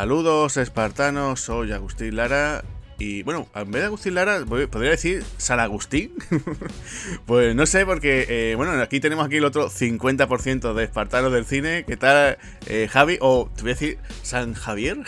Saludos 0.00 0.56
espartanos, 0.56 1.42
soy 1.42 1.72
Agustín 1.72 2.16
Lara 2.16 2.64
y 2.98 3.22
bueno, 3.22 3.48
en 3.54 3.70
vez 3.70 3.82
de 3.82 3.86
Agustín 3.88 4.14
Lara, 4.14 4.46
podría 4.46 4.92
decir 4.92 5.22
San 5.36 5.60
Agustín. 5.60 6.12
pues 7.26 7.54
no 7.54 7.66
sé, 7.66 7.84
porque 7.84 8.24
eh, 8.26 8.54
bueno, 8.54 8.72
aquí 8.80 8.98
tenemos 8.98 9.26
aquí 9.26 9.36
el 9.36 9.44
otro 9.44 9.68
50% 9.68 10.72
de 10.72 10.84
espartanos 10.84 11.30
del 11.34 11.44
cine. 11.44 11.84
¿Qué 11.86 11.98
tal, 11.98 12.38
eh, 12.66 12.88
Javi? 12.90 13.18
O 13.20 13.50
te 13.54 13.60
voy 13.60 13.72
a 13.72 13.74
decir 13.74 13.98
San 14.22 14.54
Javier. 14.54 15.00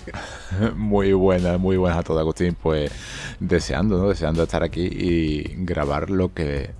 muy 0.76 1.12
buena, 1.12 1.58
muy 1.58 1.76
buena 1.76 1.98
a 1.98 2.02
todo, 2.02 2.18
Agustín. 2.18 2.54
Pues 2.54 2.90
deseando, 3.38 3.98
¿no? 3.98 4.08
Deseando 4.08 4.44
estar 4.44 4.62
aquí 4.62 4.86
y 4.90 5.42
grabar 5.58 6.08
lo 6.08 6.32
que. 6.32 6.70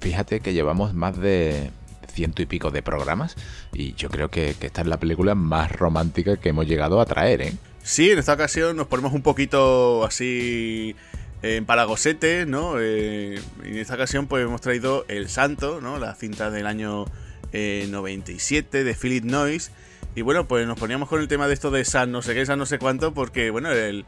Fíjate 0.00 0.40
que 0.40 0.54
llevamos 0.54 0.94
más 0.94 1.18
de 1.18 1.70
ciento 2.14 2.40
y 2.42 2.46
pico 2.46 2.70
de 2.70 2.82
programas 2.82 3.36
y 3.72 3.94
yo 3.94 4.08
creo 4.08 4.30
que, 4.30 4.50
esta 4.50 4.80
es 4.80 4.86
la 4.86 4.98
película 4.98 5.34
más 5.34 5.72
romántica 5.72 6.36
que 6.36 6.50
hemos 6.50 6.66
llegado 6.66 7.00
a 7.00 7.06
traer, 7.06 7.42
¿eh? 7.42 7.52
Sí, 7.82 8.10
en 8.10 8.18
esta 8.18 8.32
ocasión 8.32 8.76
nos 8.76 8.86
ponemos 8.86 9.12
un 9.12 9.22
poquito 9.22 10.06
así 10.06 10.96
en 11.42 11.66
palagosete, 11.66 12.46
¿no? 12.46 12.80
Eh, 12.80 13.38
en 13.62 13.78
esta 13.78 13.94
ocasión 13.94 14.26
pues 14.26 14.44
hemos 14.44 14.62
traído 14.62 15.04
El 15.08 15.28
Santo, 15.28 15.82
¿no? 15.82 15.98
La 15.98 16.14
cinta 16.14 16.50
del 16.50 16.66
año 16.66 17.04
97 17.52 18.80
eh, 18.80 18.84
de 18.84 18.94
Philip 18.94 19.24
Noyce. 19.24 19.70
Y 20.16 20.22
bueno, 20.22 20.46
pues 20.46 20.66
nos 20.66 20.78
poníamos 20.78 21.08
con 21.08 21.20
el 21.20 21.28
tema 21.28 21.48
de 21.48 21.54
esto 21.54 21.70
de 21.70 21.84
San 21.84 22.12
no 22.12 22.22
sé 22.22 22.34
qué, 22.34 22.46
San 22.46 22.58
no 22.58 22.66
sé 22.66 22.78
cuánto, 22.78 23.12
porque 23.12 23.50
bueno, 23.50 23.70
el, 23.70 24.06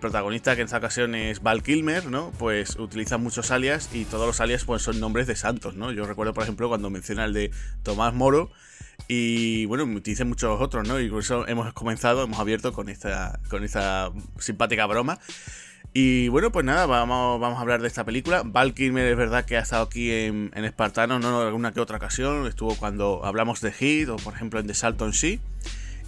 protagonista 0.00 0.54
que 0.54 0.62
en 0.62 0.66
esta 0.66 0.78
ocasión 0.78 1.14
es 1.14 1.42
Val 1.42 1.62
Kilmer, 1.62 2.06
¿no? 2.06 2.32
Pues 2.38 2.76
utiliza 2.76 3.18
muchos 3.18 3.50
alias 3.50 3.90
y 3.92 4.04
todos 4.04 4.26
los 4.26 4.40
alias 4.40 4.64
pues 4.64 4.82
son 4.82 5.00
nombres 5.00 5.26
de 5.26 5.36
santos, 5.36 5.74
¿no? 5.74 5.90
Yo 5.92 6.06
recuerdo, 6.06 6.34
por 6.34 6.42
ejemplo, 6.42 6.68
cuando 6.68 6.90
menciona 6.90 7.24
el 7.24 7.32
de 7.32 7.50
Tomás 7.82 8.12
Moro, 8.12 8.50
y 9.08 9.64
bueno, 9.66 9.86
dicen 10.00 10.28
muchos 10.28 10.60
otros, 10.60 10.86
¿no? 10.86 11.00
Y 11.00 11.08
por 11.08 11.20
eso 11.20 11.46
hemos 11.48 11.72
comenzado, 11.72 12.22
hemos 12.22 12.38
abierto 12.38 12.72
con 12.72 12.88
esta, 12.88 13.40
con 13.48 13.64
esta 13.64 14.12
simpática 14.38 14.86
broma. 14.86 15.18
Y 15.92 16.28
bueno, 16.28 16.52
pues 16.52 16.64
nada, 16.64 16.86
vamos, 16.86 17.40
vamos 17.40 17.58
a 17.58 17.62
hablar 17.62 17.80
de 17.82 17.88
esta 17.88 18.04
película. 18.04 18.42
Val 18.44 18.74
Kilmer 18.74 19.06
es 19.06 19.16
verdad 19.16 19.44
que 19.44 19.56
ha 19.56 19.60
estado 19.60 19.82
aquí 19.82 20.12
en, 20.12 20.52
en 20.54 20.64
Espartano, 20.64 21.18
no 21.18 21.40
en 21.40 21.46
alguna 21.48 21.72
que 21.72 21.80
otra 21.80 21.96
ocasión. 21.96 22.46
Estuvo 22.46 22.76
cuando 22.76 23.24
hablamos 23.24 23.60
de 23.60 23.72
Hit 23.72 24.08
o 24.08 24.16
por 24.16 24.34
ejemplo 24.34 24.60
en 24.60 24.66
The 24.68 24.74
Salton 24.74 25.12
Sea. 25.12 25.38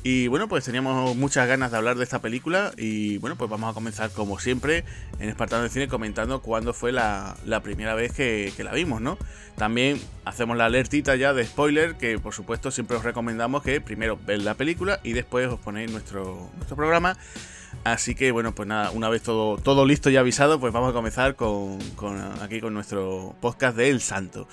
Y 0.05 0.27
bueno, 0.27 0.49
pues 0.49 0.65
teníamos 0.65 1.15
muchas 1.15 1.47
ganas 1.47 1.71
de 1.71 1.77
hablar 1.77 1.97
de 1.97 2.03
esta 2.03 2.21
película 2.21 2.73
y 2.77 3.19
bueno, 3.19 3.37
pues 3.37 3.49
vamos 3.49 3.71
a 3.71 3.75
comenzar 3.75 4.11
como 4.11 4.41
siempre 4.41 4.85
en 5.21 5.29
Espartano 5.29 5.63
de 5.63 5.69
Cine 5.69 5.87
comentando 5.87 6.43
cuándo 6.43 6.73
fue 6.75 6.91
la, 6.91 7.37
primera 7.63 7.95
vez 7.95 8.13
que, 8.13 8.53
la 8.65 8.73
vimos, 8.73 9.01
¿no? 9.01 9.17
También 9.57 10.01
hacemos 10.25 10.57
la 10.57 10.65
alertita 10.65 11.15
ya 11.15 11.33
de 11.33 11.47
spoiler 11.47 11.95
que 11.95 12.19
por 12.19 12.35
supuesto 12.35 12.73
siempre 12.73 12.97
os 12.97 13.05
recomendamos 13.05 13.63
que 13.63 13.81
primero 13.81 14.19
veáis 14.27 14.43
la 14.43 14.55
película 14.55 14.99
y 15.05 15.13
después 15.13 15.47
os 15.47 15.61
ponéis 15.61 15.93
nuestro, 15.93 16.51
nuestro 16.57 16.75
programa. 16.75 17.17
Así 17.85 18.17
que 18.17 18.33
bueno, 18.33 18.57
pues 18.57 18.67
nada, 18.67 18.91
una 18.91 19.09
vez 19.09 19.23
todo, 19.23 19.57
todo 19.57 19.87
listo 19.87 20.11
y 20.11 20.17
avisado, 20.17 20.59
pues 20.59 20.73
vamos 20.73 20.91
a 20.91 20.93
comenzar 20.93 21.37
con, 21.37 21.79
aquí 22.41 22.61
con 22.61 22.75
nuestro 22.75 23.37
podcast 23.41 23.77
de 23.77 23.89
El 23.89 24.01
Santo. 24.01 24.49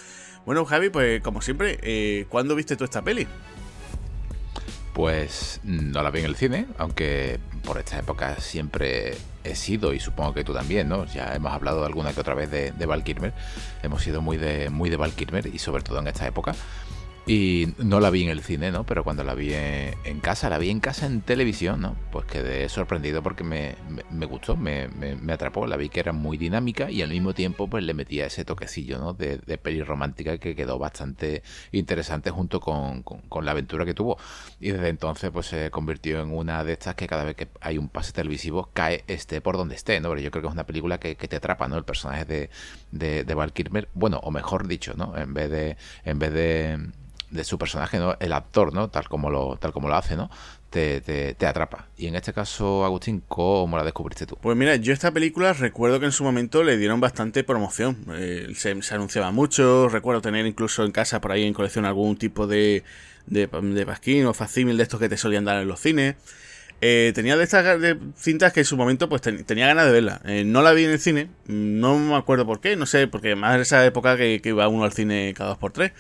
Bueno, 0.46 0.64
Javi, 0.66 0.90
pues 0.92 1.22
como 1.22 1.42
siempre, 1.42 1.80
eh, 1.82 2.28
¿cuándo 2.30 2.56
viste 2.56 2.76
tú 2.76 2.84
esta 2.84 3.02
peli? 3.02 3.28
Pues 4.94 5.62
no 5.64 6.02
la 6.04 6.12
vi 6.12 6.20
en 6.20 6.26
el 6.26 6.36
cine, 6.36 6.66
aunque 6.78 7.40
por 7.64 7.78
esta 7.78 8.00
época 8.00 8.36
siempre 8.40 9.16
he 9.44 9.56
sido, 9.56 9.94
y 9.94 10.00
supongo 10.00 10.34
que 10.34 10.44
tú 10.44 10.54
también, 10.54 10.90
¿no? 10.90 11.06
Ya 11.06 11.34
hemos 11.36 11.54
hablado 11.54 11.86
alguna 11.86 12.12
que 12.12 12.20
otra 12.20 12.34
vez 12.34 12.52
de, 12.52 12.72
de 12.72 12.86
Val 12.86 13.04
hemos 13.84 14.04
sido 14.04 14.22
muy 14.22 14.38
de, 14.38 14.70
muy 14.70 14.90
de 14.90 14.98
Val 14.98 15.14
y 15.54 15.60
sobre 15.60 15.84
todo 15.84 16.00
en 16.00 16.08
esta 16.08 16.28
época. 16.28 16.56
Y 17.30 17.76
no 17.78 18.00
la 18.00 18.10
vi 18.10 18.24
en 18.24 18.30
el 18.30 18.42
cine, 18.42 18.72
¿no? 18.72 18.88
Pero 18.88 19.04
cuando 19.04 19.24
la 19.24 19.36
vi 19.36 19.54
en, 19.54 20.20
casa, 20.20 20.50
la 20.50 20.58
vi 20.58 20.72
en 20.72 20.80
casa 20.80 21.06
en 21.06 21.22
televisión, 21.22 21.80
¿no? 21.80 21.96
Pues 22.12 22.26
quedé 22.26 22.68
sorprendido 22.70 23.22
porque 23.22 23.44
me, 23.44 23.76
gustó, 24.26 24.58
me, 24.58 24.90
atrapó. 25.32 25.68
La 25.68 25.78
vi 25.78 25.90
que 25.90 26.00
era 26.00 26.12
muy 26.12 26.38
dinámica 26.38 26.90
y 26.90 27.04
al 27.04 27.12
mismo 27.12 27.36
tiempo 27.36 27.68
pues 27.70 27.84
le 27.84 27.94
metía 27.94 28.26
ese 28.26 28.46
toquecillo, 28.46 28.98
¿no? 28.98 29.14
De, 29.14 29.38
de 29.38 29.60
peli 29.60 29.84
romántica 29.84 30.40
que 30.40 30.56
quedó 30.56 30.80
bastante 30.80 31.44
interesante 31.72 32.32
junto 32.32 32.60
con, 32.60 33.04
la 33.44 33.52
aventura 33.52 33.86
que 33.86 33.94
tuvo. 33.94 34.18
Y 34.60 34.72
desde 34.72 34.90
entonces 34.90 35.30
pues 35.30 35.46
se 35.46 35.70
convirtió 35.70 36.22
en 36.22 36.34
una 36.34 36.64
de 36.64 36.74
estas 36.74 36.96
que 36.96 37.06
cada 37.06 37.26
vez 37.26 37.36
que 37.36 37.48
hay 37.62 37.78
un 37.78 37.90
pase 37.90 38.12
televisivo 38.12 38.72
cae 38.74 39.04
esté 39.06 39.40
por 39.40 39.56
donde 39.56 39.76
esté, 39.76 40.00
¿no? 40.00 40.10
Pero 40.10 40.22
yo 40.22 40.32
creo 40.32 40.42
que 40.42 40.48
es 40.48 40.54
una 40.56 40.66
película 40.66 41.00
que, 41.00 41.14
te 41.14 41.36
atrapa, 41.36 41.68
¿no? 41.68 41.78
El 41.78 41.86
personaje 41.86 42.26
de, 42.26 42.50
de, 42.92 43.24
de 43.24 43.34
Val 43.36 43.54
bueno, 43.94 44.18
o 44.24 44.32
mejor 44.32 44.68
dicho, 44.68 44.96
¿no? 44.98 45.16
En 45.16 45.36
vez 45.36 45.52
de... 45.52 45.78
En 46.06 46.18
vez 46.18 46.34
de 46.34 46.90
de 47.32 47.44
su 47.44 47.58
personaje, 47.58 48.00
¿no? 48.00 48.16
El 48.20 48.34
actor, 48.34 48.74
¿no? 48.74 48.90
Tal 48.90 49.08
como 49.08 49.30
lo, 49.30 49.58
tal 49.58 49.72
como 49.72 49.88
lo 49.88 49.96
hace, 49.96 50.16
¿no? 50.16 50.30
Te, 50.70 51.02
te, 51.02 51.48
atrapa. 51.48 51.88
Y 51.98 52.08
en 52.08 52.16
este 52.16 52.32
caso, 52.32 52.86
Agustín, 52.86 53.24
¿cómo 53.28 53.76
la 53.76 53.84
descubriste 53.84 54.28
tú? 54.28 54.38
Pues 54.40 54.56
mira, 54.56 54.76
yo 54.76 54.94
esta 54.94 55.12
película 55.12 55.54
recuerdo 55.54 56.00
que 56.00 56.06
en 56.06 56.12
su 56.12 56.24
momento 56.24 56.64
le 56.64 56.78
dieron 56.78 57.00
bastante 57.00 57.44
promoción. 57.44 58.06
Eh, 58.14 58.54
se, 58.56 58.72
anunciaba 58.94 59.32
mucho, 59.32 59.90
recuerdo 59.90 60.22
tener 60.22 60.46
incluso 60.46 60.84
en 60.84 60.92
casa 60.92 61.22
por 61.22 61.32
ahí 61.32 61.44
en 61.44 61.54
colección 61.54 61.86
algún 61.86 62.18
tipo 62.18 62.46
de, 62.46 62.84
de, 63.26 63.48
de 63.48 63.86
pasquín 63.86 64.28
o 64.28 64.34
facímil 64.34 64.78
de 64.78 64.84
estos 64.84 65.00
que 65.00 65.10
te 65.10 65.18
solían 65.18 65.46
dar 65.46 65.60
en 65.60 65.68
los 65.68 65.80
cines. 65.80 66.16
Eh, 66.82 67.12
tenía 67.14 67.36
de 67.36 67.44
estas 67.44 67.78
cintas 68.16 68.54
que 68.54 68.62
en 68.62 68.66
su 68.66 68.78
momento 68.78 69.10
pues 69.10 69.22
tenía 69.22 69.68
ganas 69.68 69.86
de 69.86 69.92
verla. 69.92 70.22
Eh, 70.26 70.44
no 70.46 70.62
la 70.62 70.72
vi 70.72 70.86
en 70.86 70.92
el 70.92 71.00
cine, 71.00 71.30
no 71.48 71.98
me 71.98 72.16
acuerdo 72.16 72.46
por 72.46 72.62
qué, 72.62 72.76
no 72.76 72.86
sé, 72.86 73.08
porque 73.08 73.36
más 73.36 73.56
en 73.56 73.62
esa 73.62 73.86
época 73.86 74.16
que, 74.16 74.40
que 74.42 74.50
iba 74.50 74.68
uno 74.68 74.86
al 74.86 74.94
cine 74.94 75.34
cada 75.36 75.50
dos 75.50 75.58
por 75.58 75.74
tres. 75.74 75.92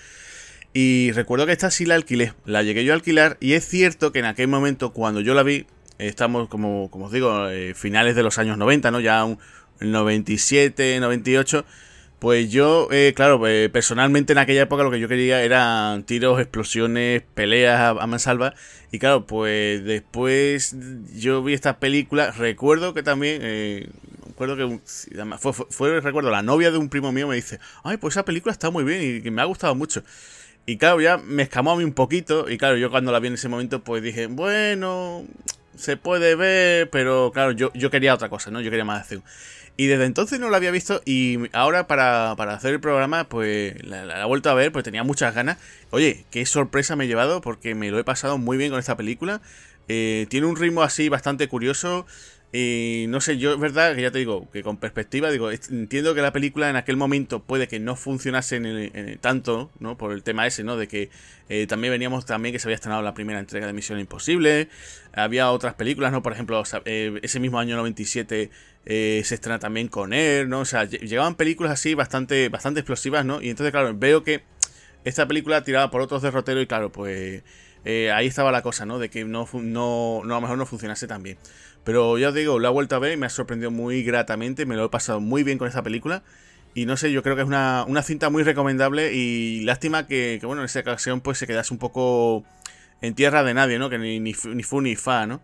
Y 0.73 1.11
recuerdo 1.13 1.45
que 1.47 1.51
esta 1.51 1.71
sí 1.71 1.85
la 1.85 1.95
alquilé, 1.95 2.33
la 2.45 2.61
llegué 2.61 2.85
yo 2.85 2.93
a 2.93 2.95
alquilar 2.95 3.37
y 3.39 3.53
es 3.53 3.67
cierto 3.67 4.11
que 4.11 4.19
en 4.19 4.25
aquel 4.25 4.47
momento 4.47 4.93
cuando 4.93 5.19
yo 5.19 5.33
la 5.33 5.41
vi, 5.41 5.65
estamos 5.97 6.47
como, 6.47 6.91
como 6.91 7.05
os 7.05 7.11
digo, 7.11 7.49
eh, 7.49 7.73
finales 7.73 8.15
de 8.15 8.23
los 8.23 8.37
años 8.37 8.57
90, 8.57 8.91
¿no? 8.91 8.99
Ya 8.99 9.23
un 9.25 9.39
97, 9.79 10.99
98. 10.99 11.65
Pues 12.19 12.51
yo, 12.51 12.89
eh, 12.91 13.13
claro, 13.15 13.47
eh, 13.47 13.69
personalmente 13.69 14.33
en 14.33 14.39
aquella 14.39 14.63
época 14.63 14.83
lo 14.83 14.91
que 14.91 14.99
yo 14.99 15.07
quería 15.07 15.41
eran 15.41 16.03
tiros, 16.03 16.39
explosiones, 16.39 17.23
peleas 17.33 17.97
a, 17.97 18.07
mansalva. 18.07 18.53
Y 18.91 18.99
claro, 18.99 19.25
pues 19.25 19.83
después 19.85 20.75
yo 21.15 21.41
vi 21.41 21.53
esta 21.53 21.79
película. 21.79 22.31
Recuerdo 22.31 22.93
que 22.93 23.03
también, 23.03 23.89
recuerdo 24.27 24.57
que 24.57 24.79
fue, 25.39 25.53
fue, 25.53 26.01
recuerdo, 26.01 26.29
la 26.29 26.43
novia 26.43 26.71
de 26.71 26.77
un 26.77 26.89
primo 26.89 27.13
mío 27.13 27.27
me 27.27 27.35
dice, 27.35 27.59
ay, 27.83 27.97
pues 27.97 28.15
esa 28.15 28.25
película 28.25 28.51
está 28.51 28.69
muy 28.69 28.83
bien 28.83 29.21
y 29.25 29.31
me 29.31 29.41
ha 29.41 29.45
gustado 29.45 29.73
mucho. 29.73 30.03
Y 30.65 30.77
claro, 30.77 31.01
ya 31.01 31.17
me 31.17 31.43
escamó 31.43 31.71
a 31.71 31.75
mí 31.75 31.83
un 31.83 31.93
poquito. 31.93 32.49
Y 32.49 32.57
claro, 32.57 32.77
yo 32.77 32.89
cuando 32.89 33.11
la 33.11 33.19
vi 33.19 33.27
en 33.27 33.33
ese 33.35 33.49
momento, 33.49 33.83
pues 33.83 34.03
dije, 34.03 34.27
bueno, 34.27 35.25
se 35.75 35.97
puede 35.97 36.35
ver, 36.35 36.89
pero 36.89 37.31
claro, 37.33 37.51
yo, 37.51 37.71
yo 37.73 37.89
quería 37.89 38.13
otra 38.13 38.29
cosa, 38.29 38.51
¿no? 38.51 38.61
Yo 38.61 38.69
quería 38.69 38.85
más 38.85 39.01
acción. 39.01 39.23
Y 39.79 39.87
desde 39.87 40.03
entonces 40.03 40.41
no 40.41 40.49
la 40.49 40.57
había 40.57 40.71
visto 40.71 41.01
y 41.05 41.37
ahora 41.53 41.87
para, 41.87 42.33
hacer 42.33 42.73
el 42.73 42.81
programa, 42.81 43.29
pues 43.29 43.81
la, 43.85 44.21
he 44.21 44.25
vuelto 44.25 44.49
a 44.49 44.53
ver, 44.53 44.73
pues 44.73 44.83
tenía 44.83 45.05
muchas 45.05 45.33
ganas. 45.33 45.57
Oye, 45.91 46.25
qué 46.31 46.45
sorpresa 46.45 46.97
me 46.97 47.05
he 47.05 47.07
llevado 47.07 47.39
porque 47.39 47.75
me 47.75 47.89
lo 47.89 47.97
he 47.97 48.03
pasado 48.03 48.37
muy 48.37 48.57
bien 48.57 48.71
con 48.71 48.79
esta 48.79 48.97
película. 48.97 49.39
Eh, 49.87 50.27
tiene 50.29 50.47
un 50.47 50.57
ritmo 50.57 50.83
así 50.83 51.07
bastante 51.07 51.47
curioso. 51.47 52.05
Y 52.51 53.05
no 53.09 53.21
sé, 53.21 53.37
yo 53.37 53.53
es 53.53 53.59
verdad 53.59 53.95
que 53.95 54.01
ya 54.01 54.09
te 54.09 54.17
digo, 54.17 54.49
que 54.51 54.63
con 54.63 54.77
perspectiva, 54.77 55.29
digo, 55.29 55.51
entiendo 55.51 56.15
que 56.15 56.21
la 56.21 56.33
película 56.33 56.67
en 56.67 56.77
aquel 56.77 56.97
momento 56.97 57.43
puede 57.43 57.67
que 57.67 57.79
no 57.79 57.95
funcionase 57.95 59.17
tanto, 59.21 59.69
¿no? 59.79 59.97
Por 59.97 60.13
el 60.13 60.23
tema 60.23 60.47
ese, 60.47 60.63
¿no? 60.63 60.75
De 60.75 60.87
que 60.87 61.11
eh, 61.49 61.67
también 61.67 61.91
veníamos 61.91 62.25
también 62.25 62.51
que 62.51 62.57
se 62.57 62.67
había 62.67 62.75
estrenado 62.75 63.03
la 63.03 63.13
primera 63.13 63.37
entrega 63.37 63.67
de 63.67 63.73
Misión 63.73 63.99
Imposible. 63.99 64.67
Había 65.13 65.51
otras 65.51 65.75
películas, 65.75 66.11
¿no? 66.11 66.23
Por 66.23 66.33
ejemplo, 66.33 66.63
eh, 66.85 67.19
ese 67.21 67.39
mismo 67.39 67.59
año 67.59 67.75
97 67.75 68.49
eh, 68.85 69.21
se 69.23 69.35
estrena 69.35 69.59
también 69.59 69.87
con 69.87 70.11
Air, 70.11 70.47
¿no? 70.47 70.61
O 70.61 70.65
sea, 70.65 70.85
llegaban 70.85 71.35
películas 71.35 71.73
así 71.73 71.93
bastante, 71.93 72.49
bastante 72.49 72.79
explosivas, 72.79 73.25
¿no? 73.25 73.43
Y 73.43 73.51
entonces, 73.51 73.71
claro, 73.71 73.93
veo 73.95 74.23
que 74.23 74.41
esta 75.03 75.27
película 75.27 75.63
tiraba 75.63 75.91
por 75.91 76.01
otros 76.01 76.23
derroteros 76.23 76.63
y 76.63 76.67
claro, 76.67 76.91
pues 76.91 77.43
ahí 77.85 78.27
estaba 78.27 78.51
la 78.51 78.63
cosa, 78.63 78.85
¿no? 78.87 78.97
De 78.97 79.09
que 79.09 79.23
no, 79.23 79.47
no, 79.53 80.21
no, 80.23 80.33
a 80.33 80.37
lo 80.37 80.41
mejor 80.41 80.57
no 80.57 80.65
funcionase 80.65 81.07
tan 81.07 81.21
bien. 81.21 81.37
Pero 81.83 82.17
ya 82.17 82.29
os 82.29 82.33
digo, 82.33 82.59
lo 82.59 82.67
he 82.67 82.71
vuelto 82.71 82.95
a 82.95 82.99
ver 82.99 83.13
y 83.13 83.17
me 83.17 83.25
ha 83.25 83.29
sorprendido 83.29 83.71
muy 83.71 84.03
gratamente. 84.03 84.65
Me 84.65 84.75
lo 84.75 84.85
he 84.85 84.89
pasado 84.89 85.19
muy 85.19 85.43
bien 85.43 85.57
con 85.57 85.67
esta 85.67 85.83
película. 85.83 86.23
Y 86.75 86.85
no 86.85 86.97
sé, 86.97 87.11
yo 87.11 87.23
creo 87.23 87.35
que 87.35 87.41
es 87.41 87.47
una, 87.47 87.85
cinta 88.03 88.29
muy 88.29 88.43
recomendable. 88.43 89.13
Y 89.13 89.61
lástima 89.61 90.07
que, 90.07 90.39
bueno, 90.43 90.61
en 90.61 90.65
esa 90.65 90.81
ocasión 90.81 91.21
pues 91.21 91.37
se 91.37 91.47
quedase 91.47 91.73
un 91.73 91.79
poco 91.79 92.43
en 93.01 93.15
tierra 93.15 93.43
de 93.43 93.53
nadie, 93.53 93.79
¿no? 93.79 93.89
Que 93.89 93.97
ni, 93.97 94.19
ni, 94.19 94.33
ni 94.53 94.63
fu 94.63 94.81
ni 94.81 94.95
fa, 94.95 95.25
¿no? 95.25 95.41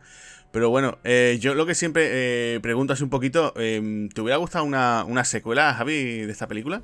Pero 0.55 0.69
bueno, 0.69 0.99
eh, 1.03 1.37
yo 1.41 1.53
lo 1.53 1.65
que 1.65 1.75
siempre 1.75 2.55
eh, 2.55 2.59
pregunto 2.61 2.93
así 2.93 3.03
un 3.03 3.09
poquito, 3.09 3.53
eh, 3.57 4.07
¿te 4.13 4.21
hubiera 4.21 4.37
gustado 4.37 4.63
una, 4.63 5.03
una 5.03 5.25
secuela, 5.25 5.73
Javi, 5.73 6.21
de 6.21 6.31
esta 6.31 6.47
película? 6.47 6.81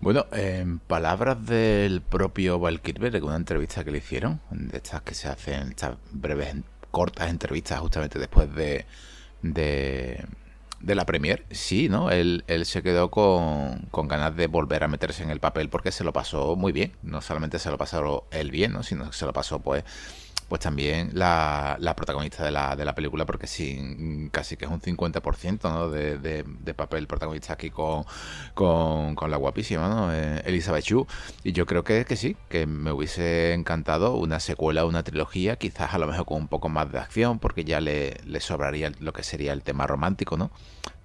Bueno, 0.00 0.26
en 0.32 0.80
palabras 0.80 1.46
del 1.46 2.00
propio 2.00 2.58
Val 2.58 2.80
Kilmer, 2.80 3.14
en 3.14 3.22
una 3.22 3.36
entrevista 3.36 3.84
que 3.84 3.92
le 3.92 3.98
hicieron, 3.98 4.40
de 4.50 4.76
estas 4.76 5.02
que 5.02 5.14
se 5.14 5.28
hacen, 5.28 5.68
estas 5.68 5.98
breves 6.10 6.56
cortas 6.90 7.30
entrevistas 7.30 7.80
justamente 7.80 8.18
después 8.18 8.54
de, 8.54 8.86
de, 9.42 10.24
la 10.94 11.04
premier, 11.06 11.44
sí, 11.50 11.88
¿no? 11.88 12.10
Él, 12.10 12.44
él 12.46 12.66
se 12.66 12.82
quedó 12.82 13.10
con, 13.10 13.86
con, 13.90 14.08
ganas 14.08 14.34
de 14.36 14.46
volver 14.46 14.84
a 14.84 14.88
meterse 14.88 15.22
en 15.22 15.30
el 15.30 15.40
papel 15.40 15.68
porque 15.68 15.92
se 15.92 16.04
lo 16.04 16.12
pasó 16.12 16.56
muy 16.56 16.72
bien. 16.72 16.92
No 17.02 17.20
solamente 17.20 17.58
se 17.58 17.70
lo 17.70 17.78
pasó 17.78 18.26
él 18.30 18.50
bien, 18.50 18.72
¿no? 18.72 18.82
Sino 18.82 19.10
que 19.10 19.16
se 19.16 19.26
lo 19.26 19.32
pasó, 19.32 19.60
pues, 19.60 19.84
pues 20.48 20.60
también 20.60 21.10
la, 21.12 21.76
la 21.78 21.94
protagonista 21.94 22.44
de 22.44 22.50
la, 22.50 22.74
de 22.74 22.84
la 22.84 22.94
película, 22.94 23.26
porque 23.26 23.46
sí, 23.46 24.28
casi 24.32 24.56
que 24.56 24.64
es 24.64 24.70
un 24.70 24.80
50% 24.80 25.62
¿no? 25.64 25.90
de, 25.90 26.18
de, 26.18 26.74
papel 26.74 27.06
protagonista 27.06 27.54
aquí 27.54 27.70
con, 27.70 28.04
con, 28.54 29.14
con 29.14 29.30
la 29.30 29.36
guapísima, 29.36 29.88
¿no? 29.88 30.12
Eh, 30.12 30.42
Elizabeth 30.44 30.84
Chu. 30.84 31.06
Y 31.44 31.52
yo 31.52 31.66
creo 31.66 31.84
que, 31.84 32.04
que 32.04 32.16
sí, 32.16 32.36
que 32.48 32.66
me 32.66 32.92
hubiese 32.92 33.52
encantado 33.52 34.14
una 34.16 34.40
secuela, 34.40 34.84
una 34.84 35.02
trilogía, 35.02 35.56
quizás 35.56 35.92
a 35.92 35.98
lo 35.98 36.06
mejor 36.06 36.24
con 36.24 36.38
un 36.38 36.48
poco 36.48 36.68
más 36.68 36.90
de 36.92 36.98
acción, 36.98 37.38
porque 37.38 37.64
ya 37.64 37.80
le, 37.80 38.16
le 38.24 38.40
sobraría 38.40 38.92
lo 39.00 39.12
que 39.12 39.22
sería 39.24 39.52
el 39.52 39.62
tema 39.62 39.86
romántico, 39.86 40.36
¿no? 40.36 40.50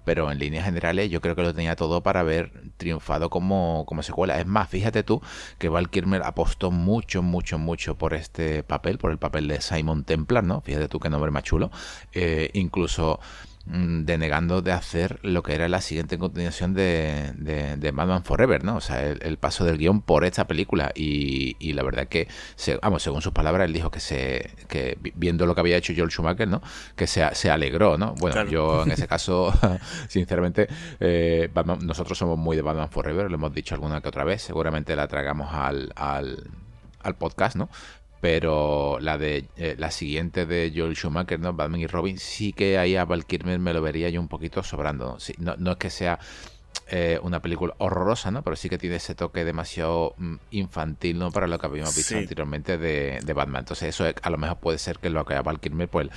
Pero 0.04 0.30
en 0.30 0.38
líneas 0.38 0.64
generales 0.64 1.10
yo 1.10 1.20
creo 1.20 1.34
que 1.34 1.42
lo 1.42 1.54
tenía 1.54 1.76
todo 1.76 2.02
para 2.02 2.20
haber 2.20 2.52
triunfado 2.76 3.30
como, 3.30 3.84
como 3.86 4.02
secuela. 4.02 4.38
Es 4.40 4.46
más, 4.46 4.68
fíjate 4.68 5.02
tú 5.02 5.20
que 5.58 5.68
Val 5.68 5.90
Kilmer 5.90 6.22
apostó 6.22 6.70
mucho, 6.70 7.22
mucho, 7.22 7.58
mucho 7.58 7.96
por 7.96 8.14
este 8.14 8.62
papel, 8.62 8.98
por 8.98 9.10
el 9.10 9.18
papel 9.18 9.48
de 9.48 9.60
Simon 9.60 10.04
Templar, 10.04 10.44
¿no? 10.44 10.60
Fíjate 10.60 10.88
tú 10.88 11.00
qué 11.00 11.10
nombre 11.10 11.30
más 11.30 11.42
chulo. 11.42 11.70
Eh, 12.12 12.50
incluso 12.54 13.20
denegando 13.66 14.60
de 14.60 14.72
hacer 14.72 15.18
lo 15.22 15.42
que 15.42 15.54
era 15.54 15.68
la 15.68 15.80
siguiente 15.80 16.18
continuación 16.18 16.74
de, 16.74 17.32
de, 17.36 17.90
Batman 17.92 18.22
Forever, 18.22 18.62
¿no? 18.62 18.76
O 18.76 18.80
sea, 18.80 19.02
el, 19.08 19.38
paso 19.38 19.64
del 19.64 19.78
guion 19.78 20.02
por 20.02 20.24
esta 20.24 20.46
película. 20.46 20.92
Y, 20.94 21.56
y 21.58 21.72
la 21.72 21.82
verdad 21.82 22.06
que, 22.06 22.28
vamos, 22.82 23.02
según 23.02 23.22
sus 23.22 23.32
palabras, 23.32 23.66
él 23.66 23.72
dijo 23.72 23.90
que 23.90 24.00
se 24.00 24.50
que 24.68 24.98
viendo 25.14 25.46
lo 25.46 25.54
que 25.54 25.62
había 25.62 25.78
hecho 25.78 25.94
George 25.94 26.14
Schumacher, 26.14 26.46
¿no? 26.46 26.60
Que 26.94 27.06
se, 27.06 27.26
se 27.34 27.50
alegró, 27.50 27.96
¿no? 27.96 28.14
Bueno, 28.20 28.44
yo 28.44 28.82
en 28.82 28.92
ese 28.92 29.08
caso, 29.08 29.52
sinceramente, 30.08 30.68
eh, 31.00 31.48
nosotros 31.80 32.18
somos 32.18 32.38
muy 32.38 32.56
de 32.56 32.62
Batman 32.62 32.90
Forever, 32.90 33.30
lo 33.30 33.36
hemos 33.36 33.54
dicho 33.54 33.74
alguna 33.74 34.02
que 34.02 34.08
otra 34.08 34.24
vez, 34.24 34.42
seguramente 34.42 34.94
la 34.94 35.08
tragamos 35.08 35.54
al, 35.54 35.90
al, 35.96 36.50
al 37.02 37.14
podcast, 37.16 37.56
¿no? 37.56 37.70
Pero 38.24 38.96
la 39.00 39.18
de 39.18 39.50
eh, 39.58 39.76
la 39.78 39.90
siguiente 39.90 40.46
de 40.46 40.72
Joel 40.74 40.96
Schumacher, 40.96 41.38
¿no? 41.38 41.52
Batman 41.52 41.80
y 41.80 41.86
Robin, 41.86 42.16
sí 42.16 42.54
que 42.54 42.78
ahí 42.78 42.96
a 42.96 43.04
Val 43.04 43.26
Kilmer 43.26 43.58
me 43.58 43.74
lo 43.74 43.82
vería 43.82 44.08
yo 44.08 44.18
un 44.18 44.28
poquito 44.28 44.62
sobrando. 44.62 45.18
no, 45.36 45.56
no 45.58 45.72
es 45.72 45.76
que 45.76 45.90
sea 45.90 46.18
eh, 46.88 47.18
una 47.22 47.42
película 47.42 47.74
horrorosa, 47.76 48.30
¿no? 48.30 48.42
Pero 48.42 48.56
sí 48.56 48.70
que 48.70 48.78
tiene 48.78 48.96
ese 48.96 49.14
toque 49.14 49.44
demasiado 49.44 50.14
mm, 50.16 50.36
infantil, 50.52 51.18
¿no? 51.18 51.32
Para 51.32 51.46
lo 51.46 51.58
que 51.58 51.66
habíamos 51.66 51.94
visto 51.94 52.16
anteriormente 52.16 52.78
de, 52.78 53.20
de, 53.22 53.32
Batman. 53.34 53.60
Entonces 53.60 53.90
eso 53.90 54.06
a 54.22 54.30
lo 54.30 54.38
mejor 54.38 54.56
puede 54.56 54.78
ser 54.78 55.00
que 55.00 55.10
lo 55.10 55.26
que 55.26 55.34
a 55.34 55.42
Val 55.42 55.60
Kilmer, 55.60 55.88
pues 55.90 56.08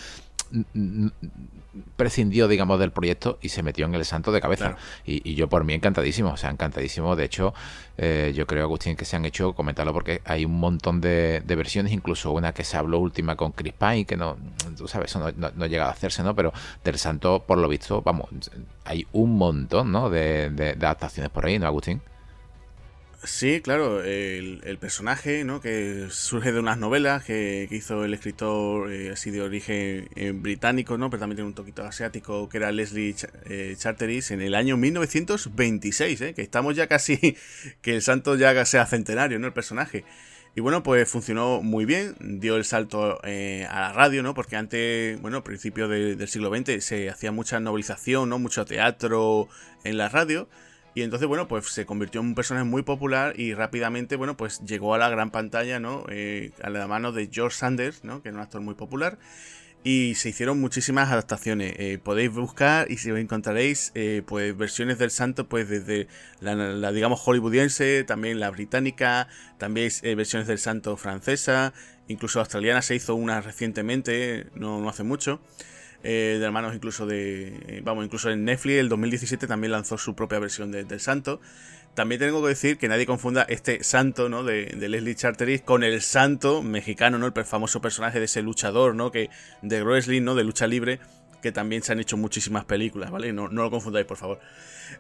prescindió, 1.96 2.48
digamos, 2.48 2.80
del 2.80 2.92
proyecto 2.92 3.38
y 3.42 3.50
se 3.50 3.64
metió 3.64 3.86
en 3.86 3.96
el 3.96 4.06
santo 4.06 4.32
de 4.32 4.42
cabeza. 4.42 4.78
Y, 5.06 5.36
yo 5.36 5.48
por 5.48 5.64
mí 5.64 5.74
encantadísimo, 5.74 6.32
o 6.32 6.38
sea, 6.38 6.50
encantadísimo. 6.50 7.16
De 7.16 7.26
hecho, 7.26 7.54
eh, 7.98 8.34
yo 8.36 8.48
creo, 8.48 8.64
Agustín, 8.64 8.96
que 8.96 9.06
se 9.06 9.16
han 9.16 9.26
hecho, 9.26 9.54
comentarlo 9.54 9.94
porque 9.94 10.22
hay 10.26 10.46
un 10.46 10.60
montón 10.60 11.02
de, 11.02 11.44
versiones, 11.48 11.92
incluso 11.92 12.32
una 12.32 12.54
que 12.54 12.64
se 12.64 12.78
habló 12.78 13.00
última 13.00 13.36
con 13.36 13.52
Chris 13.52 13.74
Pine, 13.74 14.06
que 14.06 14.18
no, 14.18 14.38
tú 14.78 14.88
sabes, 14.88 15.12
eso 15.12 15.20
no, 15.20 15.52
no, 15.56 15.66
llega 15.66 15.88
a 15.88 15.92
hacerse, 15.92 16.24
¿no? 16.24 16.36
Pero 16.36 16.54
del 16.84 16.98
santo, 16.98 17.44
por 17.46 17.58
lo 17.58 17.68
visto, 17.68 18.02
vamos, 18.02 18.28
hay 18.86 19.06
un 19.12 19.38
montón, 19.38 19.92
¿no? 19.92 20.10
De, 20.10 20.50
de 20.50 20.72
adaptaciones 20.72 21.32
por 21.32 21.46
ahí, 21.46 21.60
¿no, 21.60 21.68
Agustín? 21.68 22.02
Sí, 23.24 23.62
claro, 23.62 24.04
el, 24.04 24.78
personaje, 24.80 25.44
¿no? 25.44 25.60
Que 25.60 26.08
surge 26.12 26.52
de 26.52 26.60
unas 26.60 26.78
novelas 26.78 27.24
que, 27.24 27.68
hizo 27.72 28.06
el 28.06 28.14
escritor 28.14 28.92
eh, 28.94 29.10
así 29.12 29.32
de 29.32 29.42
origen 29.42 30.08
eh, 30.16 30.32
británico, 30.34 30.98
¿no? 31.00 31.10
Pero 31.10 31.22
también 31.22 31.38
tiene 31.38 31.48
un 31.48 31.56
toquito 31.56 31.84
asiático, 31.84 32.48
que 32.48 32.58
era 32.58 32.72
Leslie 32.72 33.16
eh, 33.46 33.76
Charteris, 33.78 34.30
en 34.32 34.42
el 34.42 34.54
año 34.54 34.78
1926, 34.78 36.22
¿eh? 36.22 36.34
Que 36.36 36.44
estamos 36.44 36.76
ya 36.76 36.88
casi, 36.88 37.36
que 37.82 37.96
el 37.96 38.02
santo 38.04 38.36
ya 38.36 38.64
sea 38.66 38.86
centenario, 38.86 39.40
¿no? 39.40 39.48
El 39.48 39.54
personaje. 39.54 40.06
Y 40.56 40.62
bueno, 40.62 40.84
pues 40.84 41.10
funcionó 41.10 41.62
muy 41.64 41.86
bien, 41.86 42.16
dio 42.20 42.56
el 42.56 42.66
salto 42.66 43.20
a 43.24 43.28
la 43.28 43.94
radio, 43.94 44.24
¿no? 44.24 44.34
Porque 44.36 44.56
antes, 44.56 45.20
bueno, 45.22 45.38
a 45.38 45.44
principios 45.44 45.90
del 45.90 46.28
siglo 46.28 46.56
XX 46.56 46.84
se 46.84 47.10
hacía 47.10 47.32
mucha 47.32 47.60
novelización, 47.60 48.30
¿no? 48.30 48.40
Mucho 48.40 48.66
teatro 48.66 49.50
en 49.84 49.98
la 49.98 50.10
radio. 50.10 50.48
Y 50.98 51.04
entonces, 51.04 51.28
bueno, 51.28 51.48
pues 51.48 51.68
se 51.68 51.86
convirtió 51.86 52.22
en 52.22 52.28
un 52.30 52.34
personaje 52.34 52.66
muy 52.66 52.82
popular 52.82 53.40
y 53.40 53.54
rápidamente, 53.54 54.16
bueno, 54.16 54.36
pues 54.36 54.62
llegó 54.66 54.96
a 54.96 54.98
la 54.98 55.10
gran 55.10 55.30
pantalla, 55.30 55.80
¿no? 55.80 56.04
Eh, 56.10 56.50
a 56.64 56.72
la 56.72 56.88
mano 56.88 57.12
de 57.12 57.30
George 57.32 57.56
Sanders, 57.56 58.04
¿no? 58.04 58.24
Que 58.24 58.30
era 58.30 58.38
un 58.40 58.42
actor 58.42 58.62
muy 58.62 58.74
popular. 58.74 59.20
Y 59.84 60.16
se 60.16 60.30
hicieron 60.30 60.60
muchísimas 60.60 61.12
adaptaciones. 61.12 61.76
Eh, 61.78 62.00
podéis 62.04 62.32
buscar 62.32 62.90
y 62.90 62.98
si 62.98 63.12
os 63.12 63.20
encontraréis, 63.20 63.92
eh, 63.94 64.24
pues 64.26 64.58
versiones 64.58 64.98
del 64.98 65.12
santo, 65.12 65.48
pues 65.48 65.70
desde 65.70 66.08
la, 66.40 66.92
digamos, 66.92 67.22
hollywoodiense, 67.24 68.04
también 68.04 68.40
la 68.40 68.50
británica, 68.50 69.28
también 69.60 69.92
versiones 70.02 70.48
del 70.48 70.58
santo 70.58 70.98
francesa, 70.98 71.74
incluso 72.08 72.40
australiana 72.40 72.82
se 72.82 72.96
hizo 72.96 73.14
una 73.14 73.40
recientemente, 73.42 74.48
no, 74.56 74.82
no 74.82 74.90
hace 74.90 75.04
mucho. 75.04 75.42
Eh, 76.04 76.38
de 76.40 76.46
hermanos 76.46 76.76
incluso 76.76 77.06
de... 77.06 77.48
Eh, 77.68 77.82
vamos, 77.84 78.06
incluso 78.06 78.30
en 78.30 78.46
Netflix 78.46 78.80
el 78.80 78.90
2017 78.90 79.48
también 79.48 79.72
lanzó 79.72 79.98
su 79.98 80.16
propia 80.16 80.40
versión 80.40 80.72
del 80.72 81.00
santo. 81.00 81.40
También 81.98 82.20
tengo 82.20 82.44
que 82.44 82.50
decir 82.50 82.78
que 82.78 82.88
nadie 82.88 83.08
confunda 83.08 83.42
este 83.50 83.84
santo, 83.84 84.30
¿no? 84.30 84.44
De, 84.44 84.68
Leslie 84.78 85.16
Charteris 85.16 85.64
con 85.64 85.84
el 85.84 86.04
santo 86.04 86.62
mexicano, 86.62 87.18
¿no? 87.18 87.26
El 87.26 87.34
famoso 87.44 87.82
personaje 87.82 88.20
de 88.20 88.26
ese 88.26 88.44
luchador, 88.44 88.94
¿no? 88.94 89.12
Que 89.12 89.32
de 89.64 89.84
wrestling, 89.84 90.22
¿no? 90.22 90.36
De 90.36 90.44
lucha 90.44 90.68
libre, 90.68 91.00
también 91.52 91.82
se 91.82 91.92
han 91.92 92.00
hecho 92.00 92.18
muchísimas 92.18 92.66
películas, 92.66 93.12
¿vale? 93.12 93.34
No, 93.34 93.50
no 93.50 93.64
lo 93.64 93.72
confundáis, 93.72 94.06
por 94.06 94.18
favor. 94.18 94.40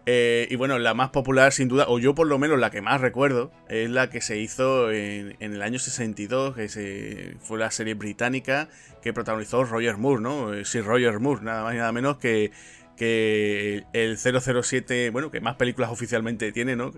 Eh, 0.05 0.47
y 0.49 0.55
bueno, 0.55 0.79
la 0.79 0.93
más 0.93 1.09
popular 1.09 1.51
sin 1.51 1.67
duda, 1.67 1.85
o 1.87 1.99
yo 1.99 2.15
por 2.15 2.27
lo 2.27 2.37
menos 2.37 2.59
la 2.59 2.69
que 2.69 2.81
más 2.81 3.01
recuerdo, 3.01 3.51
es 3.69 3.89
la 3.89 4.09
que 4.09 4.21
se 4.21 4.37
hizo 4.37 4.91
en, 4.91 5.35
el 5.39 5.61
año 5.61 5.79
62, 5.79 6.55
que 6.55 6.69
se, 6.69 7.35
fue 7.39 7.59
la 7.59 7.71
serie 7.71 7.93
británica 7.93 8.69
que 9.01 9.13
protagonizó 9.13 9.63
Roger 9.63 9.97
Moore, 9.97 10.21
¿no? 10.21 10.53
Eh, 10.53 10.65
sí, 10.65 10.81
Roger 10.81 11.19
Moore, 11.19 11.43
nada 11.43 11.63
más 11.63 11.75
y 11.75 11.77
nada 11.77 11.91
menos 11.91 12.17
que, 12.17 12.51
que 12.95 13.85
el 13.93 14.17
007, 14.17 15.09
bueno, 15.11 15.31
que 15.31 15.41
más 15.41 15.55
películas 15.55 15.91
oficialmente 15.91 16.51
tiene, 16.51 16.75
¿no? 16.75 16.91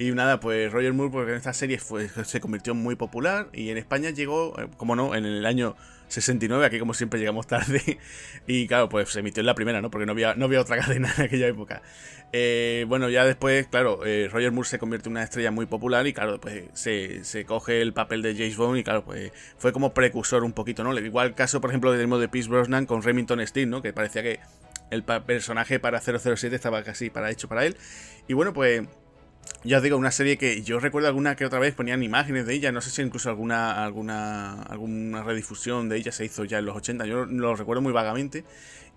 Y 0.00 0.12
nada, 0.12 0.40
pues 0.40 0.72
Roger 0.72 0.94
Moore, 0.94 1.12
porque 1.12 1.32
en 1.32 1.36
esta 1.36 1.52
serie 1.52 1.78
fue, 1.78 2.08
se 2.08 2.40
convirtió 2.40 2.74
muy 2.74 2.96
popular 2.96 3.50
y 3.52 3.68
en 3.68 3.76
España 3.76 4.08
llegó, 4.08 4.58
eh, 4.58 4.66
como 4.78 4.96
no, 4.96 5.14
en 5.14 5.26
el 5.26 5.44
año 5.44 5.76
69, 6.10 6.66
aquí 6.66 6.78
como 6.78 6.92
siempre 6.94 7.18
llegamos 7.18 7.46
tarde. 7.46 7.98
Y 8.46 8.66
claro, 8.66 8.88
pues 8.88 9.10
se 9.10 9.20
emitió 9.20 9.40
en 9.40 9.46
la 9.46 9.54
primera, 9.54 9.80
¿no? 9.80 9.90
Porque 9.90 10.06
no 10.06 10.12
había, 10.12 10.34
no 10.34 10.46
había 10.46 10.60
otra 10.60 10.76
cadena 10.78 11.12
en 11.16 11.24
aquella 11.24 11.46
época. 11.46 11.82
Eh, 12.32 12.84
bueno, 12.88 13.08
ya 13.08 13.24
después, 13.24 13.66
claro, 13.68 14.04
eh, 14.04 14.28
Roger 14.30 14.52
Moore 14.52 14.68
se 14.68 14.78
convierte 14.78 15.08
en 15.08 15.12
una 15.12 15.22
estrella 15.22 15.50
muy 15.50 15.66
popular 15.66 16.06
y 16.06 16.12
claro, 16.12 16.40
pues 16.40 16.64
se, 16.74 17.24
se, 17.24 17.44
coge 17.44 17.80
el 17.80 17.92
papel 17.92 18.22
de 18.22 18.34
James 18.34 18.56
Bond 18.56 18.78
y 18.78 18.84
claro, 18.84 19.04
pues 19.04 19.32
fue 19.58 19.72
como 19.72 19.94
precursor 19.94 20.44
un 20.44 20.52
poquito, 20.52 20.84
¿no? 20.84 20.96
Igual 20.98 21.34
caso, 21.34 21.60
por 21.60 21.70
ejemplo, 21.70 21.92
del 21.92 22.10
de 22.10 22.28
Pierce 22.28 22.50
Brosnan 22.50 22.86
con 22.86 23.02
Remington 23.02 23.44
Steele, 23.46 23.70
¿no? 23.70 23.82
Que 23.82 23.92
parecía 23.92 24.22
que 24.22 24.40
el 24.90 25.04
personaje 25.04 25.78
para 25.78 26.00
007 26.00 26.54
estaba 26.54 26.82
casi 26.82 27.10
para 27.10 27.30
hecho 27.30 27.48
para 27.48 27.64
él. 27.64 27.76
Y 28.28 28.34
bueno, 28.34 28.52
pues 28.52 28.82
ya 29.62 29.76
os 29.76 29.82
digo, 29.82 29.96
una 29.98 30.10
serie 30.10 30.38
que 30.38 30.62
yo 30.62 30.80
recuerdo 30.80 31.08
alguna 31.08 31.36
que 31.36 31.44
otra 31.44 31.58
vez 31.58 31.74
ponían 31.74 32.02
imágenes 32.02 32.46
de 32.46 32.54
ella, 32.54 32.72
no 32.72 32.80
sé 32.80 32.90
si 32.90 33.02
incluso 33.02 33.28
alguna, 33.28 33.84
alguna, 33.84 34.62
alguna 34.62 35.22
redifusión 35.22 35.88
de 35.90 35.98
ella 35.98 36.12
se 36.12 36.24
hizo 36.24 36.44
ya 36.44 36.58
en 36.58 36.64
los 36.64 36.76
80, 36.76 37.04
yo 37.04 37.26
lo 37.26 37.54
recuerdo 37.54 37.82
muy 37.82 37.92
vagamente. 37.92 38.44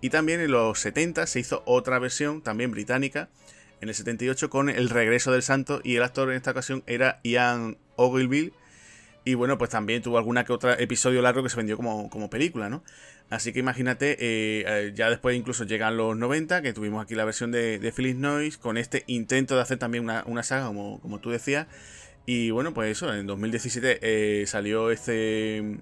Y 0.00 0.10
también 0.10 0.40
en 0.40 0.50
los 0.50 0.78
70 0.80 1.26
se 1.26 1.40
hizo 1.40 1.62
otra 1.66 1.98
versión, 1.98 2.42
también 2.42 2.70
británica, 2.70 3.28
en 3.80 3.90
el 3.90 3.94
78 3.94 4.48
con 4.48 4.70
El 4.70 4.88
regreso 4.88 5.32
del 5.32 5.42
santo 5.42 5.80
y 5.84 5.96
el 5.96 6.02
actor 6.02 6.30
en 6.30 6.36
esta 6.36 6.52
ocasión 6.52 6.82
era 6.86 7.20
Ian 7.22 7.76
Ogilvy. 7.96 8.52
Y 9.26 9.34
bueno, 9.34 9.58
pues 9.58 9.70
también 9.70 10.02
tuvo 10.02 10.18
alguna 10.18 10.44
que 10.44 10.52
otra 10.52 10.74
episodio 10.74 11.22
largo 11.22 11.42
que 11.42 11.48
se 11.48 11.56
vendió 11.56 11.76
como, 11.76 12.08
como 12.10 12.28
película, 12.30 12.68
¿no? 12.68 12.82
Así 13.30 13.52
que 13.52 13.58
imagínate, 13.58 14.12
eh, 14.12 14.64
eh, 14.66 14.92
ya 14.94 15.10
después 15.10 15.36
incluso 15.36 15.64
llegan 15.64 15.96
los 15.96 16.16
90, 16.16 16.62
que 16.62 16.72
tuvimos 16.72 17.02
aquí 17.02 17.14
la 17.14 17.24
versión 17.24 17.50
de, 17.50 17.78
de 17.78 17.92
Phyllis 17.92 18.16
Noise, 18.16 18.58
con 18.58 18.76
este 18.76 19.04
intento 19.06 19.56
de 19.56 19.62
hacer 19.62 19.78
también 19.78 20.04
una, 20.04 20.42
saga, 20.42 20.66
como, 20.66 21.00
como, 21.00 21.20
tú 21.20 21.30
decías. 21.30 21.66
Y 22.26 22.50
bueno, 22.50 22.74
pues 22.74 22.92
eso, 22.92 23.12
en 23.12 23.26
2017 23.26 23.98
eh, 24.02 24.46
salió 24.46 24.90
este 24.90 25.78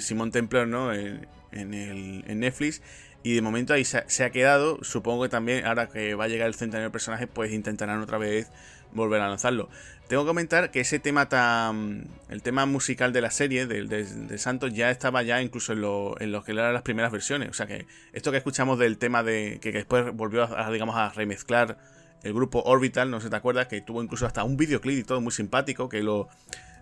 Simon 0.00 0.30
Templar, 0.32 0.66
¿no? 0.66 0.92
En, 0.92 1.26
el, 1.52 2.24
en 2.26 2.40
Netflix. 2.40 2.82
Y 3.22 3.34
de 3.34 3.42
momento 3.42 3.74
ahí 3.74 3.84
se, 3.84 4.04
se, 4.06 4.24
ha 4.24 4.30
quedado. 4.30 4.82
Supongo 4.82 5.24
que 5.24 5.28
también, 5.28 5.66
ahora 5.66 5.88
que 5.88 6.14
va 6.14 6.24
a 6.24 6.28
llegar 6.28 6.46
el 6.46 6.54
centenario 6.54 6.88
de 6.88 6.92
personajes, 6.92 7.28
pues 7.32 7.52
intentarán 7.52 8.00
otra 8.00 8.18
vez 8.18 8.50
volver 8.96 9.20
a 9.20 9.28
lanzarlo. 9.28 9.68
Tengo 10.08 10.22
que 10.22 10.28
comentar 10.28 10.70
que 10.70 10.80
ese 10.80 10.98
tema 10.98 11.28
tan. 11.28 12.08
El 12.28 12.42
tema 12.42 12.66
musical 12.66 13.12
de 13.12 13.20
la 13.20 13.30
serie, 13.30 13.66
de, 13.66 13.84
de, 13.84 14.38
Santos, 14.38 14.72
ya 14.72 14.90
estaba 14.90 15.22
ya 15.22 15.42
incluso 15.42 15.72
en 15.72 15.80
lo, 15.80 16.20
en 16.20 16.32
que 16.42 16.52
eran 16.52 16.72
las 16.72 16.82
primeras 16.82 17.12
versiones. 17.12 17.50
O 17.50 17.54
sea 17.54 17.66
que 17.66 17.86
esto 18.12 18.30
que 18.30 18.38
escuchamos 18.38 18.78
del 18.78 18.98
tema 18.98 19.22
de. 19.22 19.58
que, 19.60 19.72
después 19.72 20.12
volvió 20.14 20.44
a, 20.44 20.70
digamos, 20.70 20.96
a 20.96 21.10
remezclar 21.10 21.78
el 22.22 22.32
grupo 22.32 22.62
Orbital, 22.62 23.10
no 23.10 23.20
sé 23.20 23.26
si 23.26 23.30
te 23.30 23.36
acuerdas, 23.36 23.66
que 23.68 23.80
tuvo 23.80 24.02
incluso 24.02 24.26
hasta 24.26 24.42
un 24.44 24.56
videoclip 24.56 24.98
y 24.98 25.04
todo 25.04 25.20
muy 25.20 25.32
simpático, 25.32 25.88
que 25.88 26.02
lo, 26.02 26.28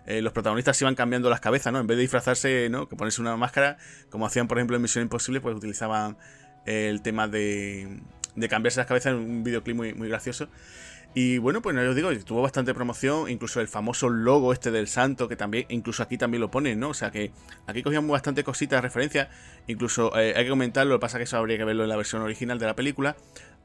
eh, 0.05 0.21
los 0.21 0.33
protagonistas 0.33 0.79
iban 0.81 0.95
cambiando 0.95 1.29
las 1.29 1.39
cabezas, 1.39 1.73
¿no? 1.73 1.79
En 1.79 1.87
vez 1.87 1.97
de 1.97 2.01
disfrazarse, 2.01 2.69
¿no? 2.69 2.87
Que 2.87 2.95
ponerse 2.95 3.21
una 3.21 3.35
máscara, 3.37 3.77
como 4.09 4.25
hacían 4.25 4.47
por 4.47 4.57
ejemplo 4.57 4.75
en 4.75 4.81
Misión 4.81 5.03
Imposible, 5.03 5.41
pues 5.41 5.55
utilizaban 5.55 6.17
el 6.65 7.01
tema 7.01 7.27
de 7.27 8.01
de 8.35 8.49
cambiarse 8.49 8.79
las 8.79 8.87
cabezas 8.87 9.13
en 9.13 9.19
un 9.19 9.43
videoclip 9.43 9.75
muy, 9.75 9.93
muy 9.93 10.09
gracioso. 10.09 10.49
Y 11.17 11.37
bueno, 11.37 11.61
pues 11.61 11.73
no 11.73 11.81
os 11.81 11.95
digo, 11.95 12.13
tuvo 12.25 12.41
bastante 12.41 12.73
promoción, 12.73 13.29
incluso 13.29 13.61
el 13.61 13.69
famoso 13.69 14.09
logo 14.09 14.51
este 14.51 14.69
del 14.69 14.89
santo, 14.89 15.29
que 15.29 15.37
también, 15.37 15.65
incluso 15.69 16.03
aquí 16.03 16.17
también 16.17 16.41
lo 16.41 16.51
ponen, 16.51 16.77
¿no? 16.77 16.89
O 16.89 16.93
sea 16.93 17.09
que 17.09 17.31
aquí 17.67 17.83
cogían 17.83 18.05
bastante 18.05 18.43
cositas 18.43 18.79
de 18.79 18.81
referencia, 18.81 19.29
incluso 19.65 20.13
eh, 20.19 20.33
hay 20.35 20.43
que 20.43 20.49
comentarlo, 20.49 20.95
lo 20.95 20.99
que 20.99 21.03
pasa 21.03 21.17
que 21.17 21.23
eso 21.23 21.37
habría 21.37 21.57
que 21.57 21.63
verlo 21.63 21.83
en 21.83 21.89
la 21.89 21.95
versión 21.95 22.21
original 22.21 22.59
de 22.59 22.65
la 22.65 22.75
película. 22.75 23.15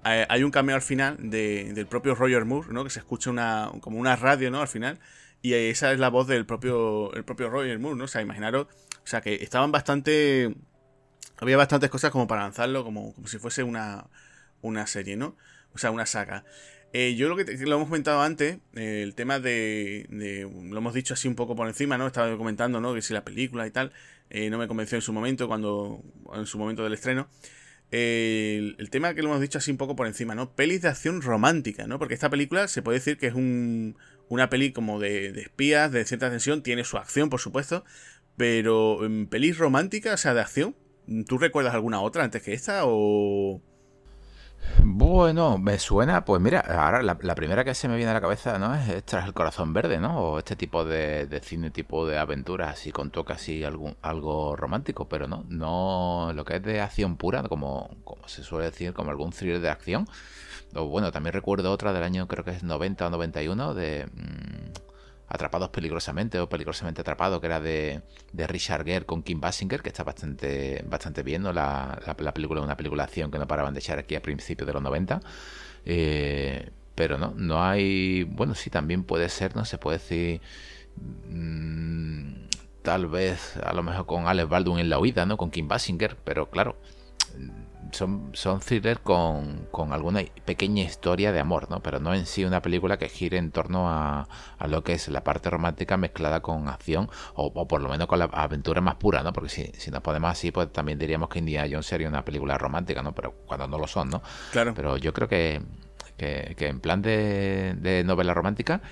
Eh, 0.05 0.27
hay 0.29 0.45
un 0.45 0.53
cameo 0.53 0.77
al 0.77 0.83
final 0.83 1.17
del 1.29 1.87
propio 1.89 2.15
Roger 2.15 2.45
Moore, 2.45 2.69
¿no? 2.71 2.85
Que 2.85 2.91
se 2.91 3.01
escucha 3.01 3.31
una, 3.31 3.73
como 3.81 3.99
una 3.99 4.15
radio, 4.15 4.53
¿no? 4.53 4.61
Al 4.61 4.69
final. 4.69 5.01
Y 5.43 5.55
esa 5.55 5.93
es 5.93 5.99
la 5.99 6.09
voz 6.09 6.29
del 6.29 6.47
propio, 6.47 7.13
el 7.15 7.25
propio 7.25 7.51
Roger 7.51 7.81
Moore, 7.81 7.97
¿no? 7.99 8.05
O 8.05 8.09
sea, 8.09 8.23
imaginaros, 8.23 8.69
o 9.03 9.07
sea 9.07 9.23
que 9.23 9.35
estaban 9.35 9.73
bastante... 9.73 10.55
Había 11.39 11.57
bastantes 11.57 11.91
cosas 11.91 12.13
como 12.13 12.29
para 12.29 12.43
lanzarlo, 12.43 12.85
como, 12.85 13.13
como 13.13 13.27
si 13.27 13.39
fuese 13.39 13.65
una, 13.65 14.07
una 14.63 14.87
serie, 14.87 15.17
¿no? 15.17 15.35
O 15.75 15.79
sea, 15.79 15.91
una 15.91 16.07
saga. 16.07 16.45
Eh, 16.93 17.15
yo 17.15 17.29
lo 17.29 17.37
que 17.37 17.45
lo 17.45 17.77
hemos 17.77 17.89
comentado 17.89 18.21
antes, 18.21 18.59
eh, 18.75 19.03
el 19.03 19.15
tema 19.15 19.39
de, 19.39 20.07
Lo 20.11 20.79
hemos 20.79 20.95
dicho 20.95 21.15
así 21.15 21.29
un 21.29 21.37
poco 21.37 21.55
por 21.55 21.69
encima, 21.69 21.97
¿no? 21.97 22.07
Estaba 22.07 22.37
comentando, 22.37 22.81
¿no? 22.81 22.95
Que 22.95 23.03
si 23.03 23.13
la 23.13 23.25
película 23.25 23.67
y 23.67 23.71
tal. 23.71 23.93
Eh, 24.29 24.51
no 24.51 24.59
me 24.59 24.69
convenció 24.69 24.97
en 24.97 25.03
su 25.03 25.13
momento, 25.13 25.47
cuando. 25.49 26.03
En 26.35 26.47
su 26.47 26.59
momento 26.59 26.83
del 26.83 26.95
estreno. 26.95 27.29
El, 27.91 28.89
tema 28.91 29.15
que 29.15 29.23
lo 29.23 29.29
hemos 29.31 29.41
dicho 29.41 29.59
así 29.59 29.71
un 29.71 29.77
poco 29.77 29.97
por 29.97 30.07
encima, 30.07 30.35
¿no? 30.35 30.55
Pelis 30.55 30.83
de 30.83 30.89
acción 30.89 31.23
romántica, 31.23 31.87
¿no? 31.87 31.99
Porque 31.99 32.15
esta 32.15 32.31
película 32.31 32.69
se 32.69 32.83
puede 32.83 32.99
decir 32.99 33.19
que 33.19 33.27
es 33.29 33.35
un, 33.35 33.97
una 34.29 34.49
peli 34.49 34.73
como 34.73 35.01
de, 35.01 35.29
espías, 35.41 35.91
de 35.91 36.05
cierta 36.05 36.31
tensión, 36.31 36.63
tiene 36.63 36.85
su 36.85 36.99
acción, 36.99 37.31
por 37.31 37.41
supuesto, 37.41 37.85
pero 38.37 39.01
pelis 39.29 39.59
románticas, 39.59 40.15
o 40.15 40.19
sea, 40.19 40.35
de 40.35 40.41
acción, 40.41 40.77
¿tú 41.27 41.39
recuerdas 41.39 41.75
alguna 41.75 42.01
otra 42.01 42.23
antes 42.23 42.43
que 42.43 42.53
esta 42.53 42.83
o, 42.85 43.61
bueno, 44.85 45.59
me 45.59 45.79
suena, 45.79 46.25
pues 46.25 46.41
mira, 46.41 46.61
ahora 46.61 47.03
la, 47.03 47.35
primera 47.35 47.65
que 47.65 47.75
se 47.75 47.89
me 47.89 47.97
viene 47.97 48.11
a 48.11 48.15
la 48.15 48.21
cabeza, 48.21 48.59
¿no? 48.59 48.75
Es 48.75 49.05
Tras 49.05 49.27
el 49.27 49.35
Corazón 49.35 49.73
Verde, 49.73 49.99
¿no? 49.99 50.19
O 50.21 50.39
este 50.39 50.57
tipo 50.57 50.85
de, 50.85 51.41
cine, 51.43 51.71
tipo 51.71 52.07
de 52.07 52.19
aventuras, 52.19 52.71
así 52.71 52.93
con 52.93 53.11
toque 53.11 53.33
así 53.33 53.65
algún, 53.65 53.97
algo 54.03 54.57
romántico, 54.57 55.09
pero 55.09 55.27
no, 55.27 55.45
no 55.49 56.33
lo 56.35 56.45
que 56.45 56.57
es 56.57 56.63
de 56.63 56.81
acción 56.81 57.17
pura, 57.17 57.43
como, 57.45 57.91
como 58.05 58.27
se 58.29 58.43
suele 58.43 58.67
decir, 58.67 58.93
como 58.93 59.11
algún 59.11 59.31
thriller 59.33 59.61
de 59.61 59.71
acción. 59.71 60.07
O 60.75 60.87
bueno, 60.87 61.13
también 61.13 61.33
recuerdo 61.33 61.73
otra 61.73 61.93
del 61.93 62.03
año, 62.03 62.29
creo 62.29 62.45
que 62.45 62.53
es 62.53 62.63
90 62.63 63.07
o 63.07 63.11
91, 63.11 63.75
de... 63.75 64.07
Mmm, 64.13 64.90
Atrapados 65.31 65.71
peligrosamente 65.71 66.39
o 66.39 66.49
peligrosamente 66.49 67.01
atrapado, 67.01 67.41
que 67.41 67.47
era 67.47 67.61
de, 67.61 68.03
de, 68.33 68.47
Richard 68.47 68.85
Gere 68.85 69.07
con 69.07 69.23
Kim 69.23 69.41
Basinger, 69.41 69.81
que 69.81 69.89
está 69.89 70.05
bastante, 70.05 70.85
bastante 70.87 71.23
bien, 71.23 71.43
¿no? 71.43 71.53
La, 71.53 71.99
la, 72.05 72.35
película, 72.35 72.61
una 72.61 72.77
película 72.77 73.05
acción 73.05 73.31
que 73.31 73.39
no 73.39 73.47
paraban 73.47 73.73
de 73.73 73.81
echar 73.81 73.99
aquí 73.99 74.17
a 74.17 74.23
principios 74.23 74.67
de 74.67 74.73
los 74.73 74.83
90. 74.83 75.21
Eh, 75.87 76.71
pero 76.95 77.17
no, 77.17 77.33
no 77.37 77.63
hay. 77.65 78.25
Bueno, 78.25 78.55
sí, 78.55 78.71
también 78.71 79.05
puede 79.05 79.29
ser, 79.29 79.57
¿no? 79.57 79.65
Se 79.65 79.79
puede 79.79 79.99
decir. 79.99 80.41
Mm, 81.29 82.49
tal 82.83 83.07
vez, 83.07 83.57
a 83.57 83.73
lo 83.73 83.83
mejor 83.83 84.07
con 84.07 84.27
Alex 84.27 84.49
Baldwin 84.49 84.81
en 84.81 84.91
la 84.91 84.99
huida, 84.99 85.25
¿no? 85.27 85.37
Con 85.37 85.51
Kim 85.51 85.69
Basinger, 85.69 86.17
pero 86.25 86.51
claro 86.51 86.77
son, 87.93 88.31
son 88.35 88.61
thrillers 88.61 89.01
con, 89.01 89.93
alguna 89.93 90.23
pequeña 90.45 90.83
historia 90.83 91.33
de 91.33 91.41
amor, 91.41 91.71
¿no? 91.71 91.83
Pero 91.83 92.01
no 92.01 92.15
en 92.15 92.27
sí 92.27 92.45
una 92.45 92.63
película 92.63 92.99
que 92.99 93.09
gire 93.09 93.39
en 93.39 93.51
torno 93.51 93.89
a, 93.89 94.29
lo 94.67 94.83
que 94.83 94.93
es 94.93 95.09
la 95.09 95.25
parte 95.25 95.51
romántica 95.51 95.97
mezclada 95.97 96.41
con 96.41 96.69
acción, 96.69 97.09
o, 97.35 97.67
por 97.67 97.81
lo 97.81 97.89
menos 97.89 98.07
con 98.07 98.19
la 98.19 98.27
aventura 98.27 98.81
más 98.81 98.97
pura, 98.97 99.23
¿no? 99.23 99.33
Porque 99.33 99.51
si, 99.51 99.67
si 99.79 99.91
nos 99.91 100.03
ponemos 100.03 100.31
así, 100.31 100.51
pues 100.51 100.73
también 100.73 100.99
diríamos 100.99 101.29
que 101.29 101.39
Indiana 101.39 101.69
Jones 101.71 101.87
sería 101.87 102.09
una 102.09 102.25
película 102.25 102.59
romántica, 102.59 103.03
¿no? 103.03 103.15
Pero 103.15 103.33
cuando 103.47 103.67
no 103.67 103.79
lo 103.79 103.87
son, 103.87 104.11
¿no? 104.11 104.23
Claro. 104.53 104.73
Pero 104.75 104.97
yo 104.97 105.13
creo 105.13 105.29
que 105.29 105.63
que, 106.21 106.67
en 106.67 106.81
plan 106.81 107.01
de, 107.03 108.03
novela 108.05 108.35
romántica, 108.35 108.83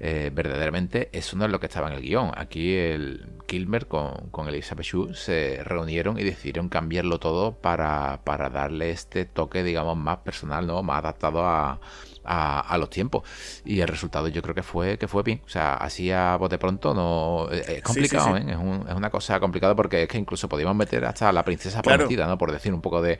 eh, 0.00 0.30
verdaderamente 0.32 1.10
eso 1.12 1.36
no 1.36 1.44
es 1.44 1.50
lo 1.50 1.60
que 1.60 1.66
estaba 1.66 1.88
en 1.88 1.94
el 1.94 2.02
guion. 2.02 2.32
Aquí 2.34 2.74
el 2.76 3.26
Kilmer 3.46 3.86
con, 3.86 4.30
con 4.30 4.48
Elizabeth 4.48 4.86
Shue 4.86 5.14
se 5.14 5.62
reunieron 5.64 6.18
y 6.18 6.24
decidieron 6.24 6.68
cambiarlo 6.68 7.18
todo 7.18 7.52
para, 7.52 8.20
para 8.24 8.48
darle 8.48 8.90
este 8.90 9.26
toque, 9.26 9.62
digamos, 9.62 9.96
más 9.96 10.18
personal, 10.18 10.66
¿no? 10.66 10.82
Más 10.82 10.98
adaptado 10.98 11.46
a, 11.46 11.80
a, 12.28 12.76
los 12.78 12.90
tiempos. 12.90 13.22
Y 13.64 13.80
el 13.80 13.88
resultado 13.88 14.28
yo 14.28 14.42
creo 14.42 14.54
que 14.54 14.62
fue 14.62 14.98
que 14.98 15.08
fue 15.08 15.22
bien. 15.22 15.40
O 15.44 15.48
sea, 15.48 15.74
así 15.74 16.10
a 16.10 16.36
bote 16.36 16.58
pronto 16.58 16.94
no 16.94 17.48
eh, 17.50 17.76
es 17.78 17.82
complicado, 17.82 18.36
¿eh? 18.36 18.44
Es, 18.48 18.56
una 18.56 19.10
cosa 19.10 19.40
complicada 19.40 19.74
porque 19.74 20.02
es 20.02 20.08
que 20.08 20.18
incluso 20.18 20.48
podíamos 20.48 20.76
meter 20.76 21.04
hasta 21.04 21.32
la 21.32 21.44
princesa 21.44 21.82
prometida, 21.82 22.26
¿no? 22.26 22.36
Por 22.36 22.52
decir 22.52 22.74
un 22.74 22.82
poco 22.82 23.00
de 23.02 23.18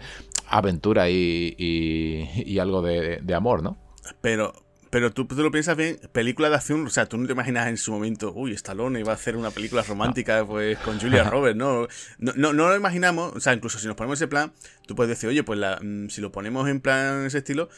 aventura 0.48 1.08
y, 1.08 1.54
y, 1.58 2.58
algo 2.58 2.82
de, 2.82 3.34
amor, 3.34 3.62
¿no? 3.62 3.78
Pero, 4.20 4.52
pero 4.90 5.12
tú, 5.12 5.26
tú, 5.26 5.36
lo 5.36 5.50
piensas 5.50 5.76
bien, 5.76 5.98
película 6.12 6.48
de 6.48 6.56
acción, 6.56 6.84
o 6.86 6.90
sea, 6.90 7.06
tú 7.06 7.18
no 7.18 7.26
te 7.26 7.32
imaginas 7.32 7.68
en 7.68 7.76
su 7.76 7.92
momento, 7.92 8.32
uy, 8.34 8.52
Stallone 8.52 8.98
iba 8.98 9.12
a 9.12 9.14
hacer 9.14 9.36
una 9.36 9.50
película 9.50 9.82
romántica 9.82 10.44
pues 10.44 10.78
con 10.78 10.98
Julia 10.98 11.24
Roberts, 11.30 11.56
¿no? 11.56 11.86
No, 12.18 12.32
no, 12.34 12.52
no 12.52 12.68
lo 12.68 12.76
imaginamos, 12.76 13.36
o 13.36 13.40
sea, 13.40 13.52
incluso 13.54 13.78
si 13.78 13.86
nos 13.86 13.96
ponemos 13.96 14.18
ese 14.18 14.26
plan, 14.26 14.52
tú 14.86 14.96
puedes 14.96 15.10
decir, 15.10 15.28
oye, 15.28 15.44
pues 15.44 15.58
la, 15.58 15.78
mm, 15.80 16.08
si 16.08 16.20
lo 16.20 16.32
ponemos 16.32 16.68
en 16.68 16.80
plan 16.80 17.26
ese 17.26 17.38
estilo, 17.38 17.68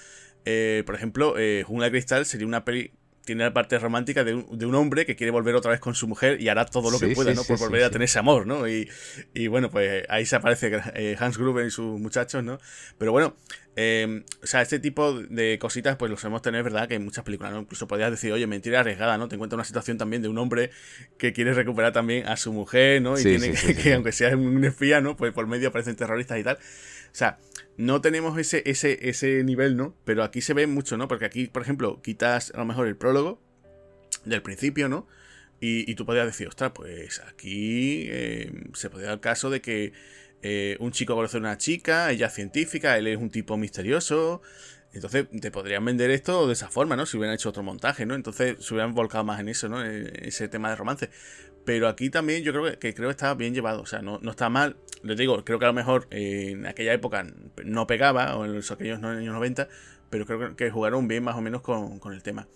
eh, 0.44 0.82
por 0.86 0.94
ejemplo, 0.94 1.38
eh, 1.38 1.64
Jungla 1.66 1.86
de 1.86 1.90
Cristal 1.92 2.26
sería 2.26 2.46
una 2.46 2.64
peli 2.64 2.92
tiene 3.24 3.44
la 3.44 3.52
parte 3.52 3.78
romántica 3.78 4.24
de 4.24 4.34
un, 4.34 4.58
de 4.58 4.66
un, 4.66 4.74
hombre 4.74 5.06
que 5.06 5.14
quiere 5.14 5.30
volver 5.30 5.54
otra 5.54 5.70
vez 5.70 5.78
con 5.78 5.94
su 5.94 6.08
mujer 6.08 6.40
y 6.40 6.48
hará 6.48 6.64
todo 6.64 6.90
lo 6.90 6.98
que 6.98 7.08
pueda, 7.14 7.32
¿no? 7.34 7.44
Por 7.44 7.58
volver 7.58 7.84
a 7.84 7.90
tener 7.90 8.06
ese 8.06 8.18
amor, 8.18 8.46
¿no? 8.46 8.66
Y, 8.68 8.88
y, 9.34 9.46
bueno, 9.46 9.70
pues 9.70 10.04
ahí 10.08 10.24
se 10.26 10.36
aparece 10.36 10.80
eh, 10.94 11.16
Hans 11.18 11.38
Gruber 11.38 11.66
y 11.66 11.70
sus 11.70 12.00
muchachos, 12.00 12.42
¿no? 12.42 12.58
Pero 12.98 13.12
bueno, 13.12 13.36
eh, 13.76 14.24
o 14.42 14.46
sea, 14.46 14.62
este 14.62 14.78
tipo 14.78 15.12
de 15.12 15.58
cositas, 15.60 15.96
pues 15.96 16.10
lo 16.10 16.16
sabemos 16.16 16.42
tener, 16.42 16.62
¿verdad? 16.62 16.88
Que 16.88 16.94
en 16.94 17.04
muchas 17.04 17.22
películas, 17.22 17.52
¿no? 17.52 17.60
Incluso 17.60 17.86
podrías 17.86 18.10
decir, 18.10 18.32
oye, 18.32 18.46
mentira 18.46 18.80
arriesgada, 18.80 19.16
¿no? 19.16 19.28
Te 19.28 19.36
encuentras 19.36 19.58
una 19.58 19.64
situación 19.64 19.96
también 19.96 20.22
de 20.22 20.28
un 20.28 20.38
hombre 20.38 20.70
que 21.18 21.32
quiere 21.32 21.52
recuperar 21.52 21.92
también 21.92 22.26
a 22.26 22.36
su 22.36 22.52
mujer, 22.52 23.00
¿no? 23.02 23.18
Y 23.18 23.22
tiene 23.22 23.52
que, 23.52 23.94
aunque 23.94 24.12
sea 24.12 24.36
un 24.36 24.64
espía, 24.64 25.00
¿no? 25.00 25.16
Pues 25.16 25.32
por 25.32 25.46
medio 25.46 25.68
aparecen 25.68 25.94
terroristas 25.94 26.38
y 26.38 26.42
tal. 26.42 26.58
O 27.12 27.14
sea, 27.14 27.38
no 27.76 28.00
tenemos 28.00 28.38
ese, 28.38 28.62
ese, 28.66 29.08
ese 29.08 29.42
nivel, 29.44 29.76
¿no? 29.76 29.94
Pero 30.04 30.22
aquí 30.22 30.40
se 30.40 30.54
ve 30.54 30.66
mucho, 30.66 30.96
¿no? 30.96 31.08
Porque 31.08 31.24
aquí, 31.24 31.46
por 31.46 31.62
ejemplo, 31.62 32.00
quitas 32.02 32.52
a 32.54 32.58
lo 32.58 32.64
mejor 32.64 32.86
el 32.86 32.96
prólogo 32.96 33.40
del 34.24 34.42
principio, 34.42 34.88
¿no? 34.88 35.06
Y, 35.62 35.94
tú 35.94 36.06
podrías 36.06 36.26
decir, 36.26 36.48
ostras, 36.48 36.72
pues 36.74 37.20
aquí 37.20 38.06
eh, 38.08 38.50
se 38.72 38.88
podría 38.88 39.08
dar 39.08 39.16
el 39.16 39.20
caso 39.20 39.50
de 39.50 39.60
que 39.60 39.92
eh, 40.42 40.78
un 40.80 40.90
chico 40.90 41.14
conoce 41.14 41.36
a 41.36 41.40
una 41.40 41.58
chica, 41.58 42.10
ella 42.10 42.28
es 42.28 42.34
científica, 42.34 42.96
él 42.96 43.06
es 43.06 43.18
un 43.18 43.30
tipo 43.30 43.58
misterioso. 43.58 44.40
Entonces 44.92 45.26
te 45.40 45.50
podrían 45.50 45.84
vender 45.84 46.10
esto 46.10 46.46
de 46.46 46.54
esa 46.54 46.68
forma, 46.68 46.96
¿no? 46.96 47.06
Si 47.06 47.16
hubieran 47.16 47.34
hecho 47.34 47.50
otro 47.50 47.62
montaje, 47.62 48.06
¿no? 48.06 48.14
Entonces 48.14 48.56
se 48.58 48.74
hubieran 48.74 48.94
volcado 48.94 49.22
más 49.22 49.38
en 49.38 49.48
eso, 49.48 49.68
¿no? 49.68 49.84
E, 49.84 50.28
ese 50.28 50.48
tema 50.48 50.70
de 50.70 50.76
romance. 50.76 51.10
Pero 51.70 51.86
aquí 51.86 52.10
también 52.10 52.42
yo 52.42 52.50
creo 52.50 52.64
que, 52.80 52.94
creo 52.94 53.08
que 53.10 53.12
está 53.12 53.32
bien 53.34 53.54
llevado. 53.54 53.82
O 53.82 53.86
sea, 53.86 54.02
no, 54.02 54.18
no 54.22 54.32
está 54.32 54.48
mal. 54.48 54.74
Les 55.04 55.16
digo, 55.16 55.44
creo 55.44 55.60
que 55.60 55.66
a 55.66 55.68
lo 55.68 55.72
mejor 55.72 56.08
en 56.10 56.66
aquella 56.66 56.92
época 56.92 57.24
no 57.64 57.86
pegaba, 57.86 58.34
o 58.36 58.44
en 58.44 58.56
los 58.56 58.72
aquellos 58.72 59.00
años 59.04 59.32
90, 59.32 59.68
pero 60.10 60.26
creo 60.26 60.56
que 60.56 60.68
jugaron 60.72 61.06
bien 61.06 61.22
más 61.22 61.36
o 61.36 61.40
menos 61.40 61.62
con, 61.62 62.00
el 62.12 62.24
tema. 62.24 62.48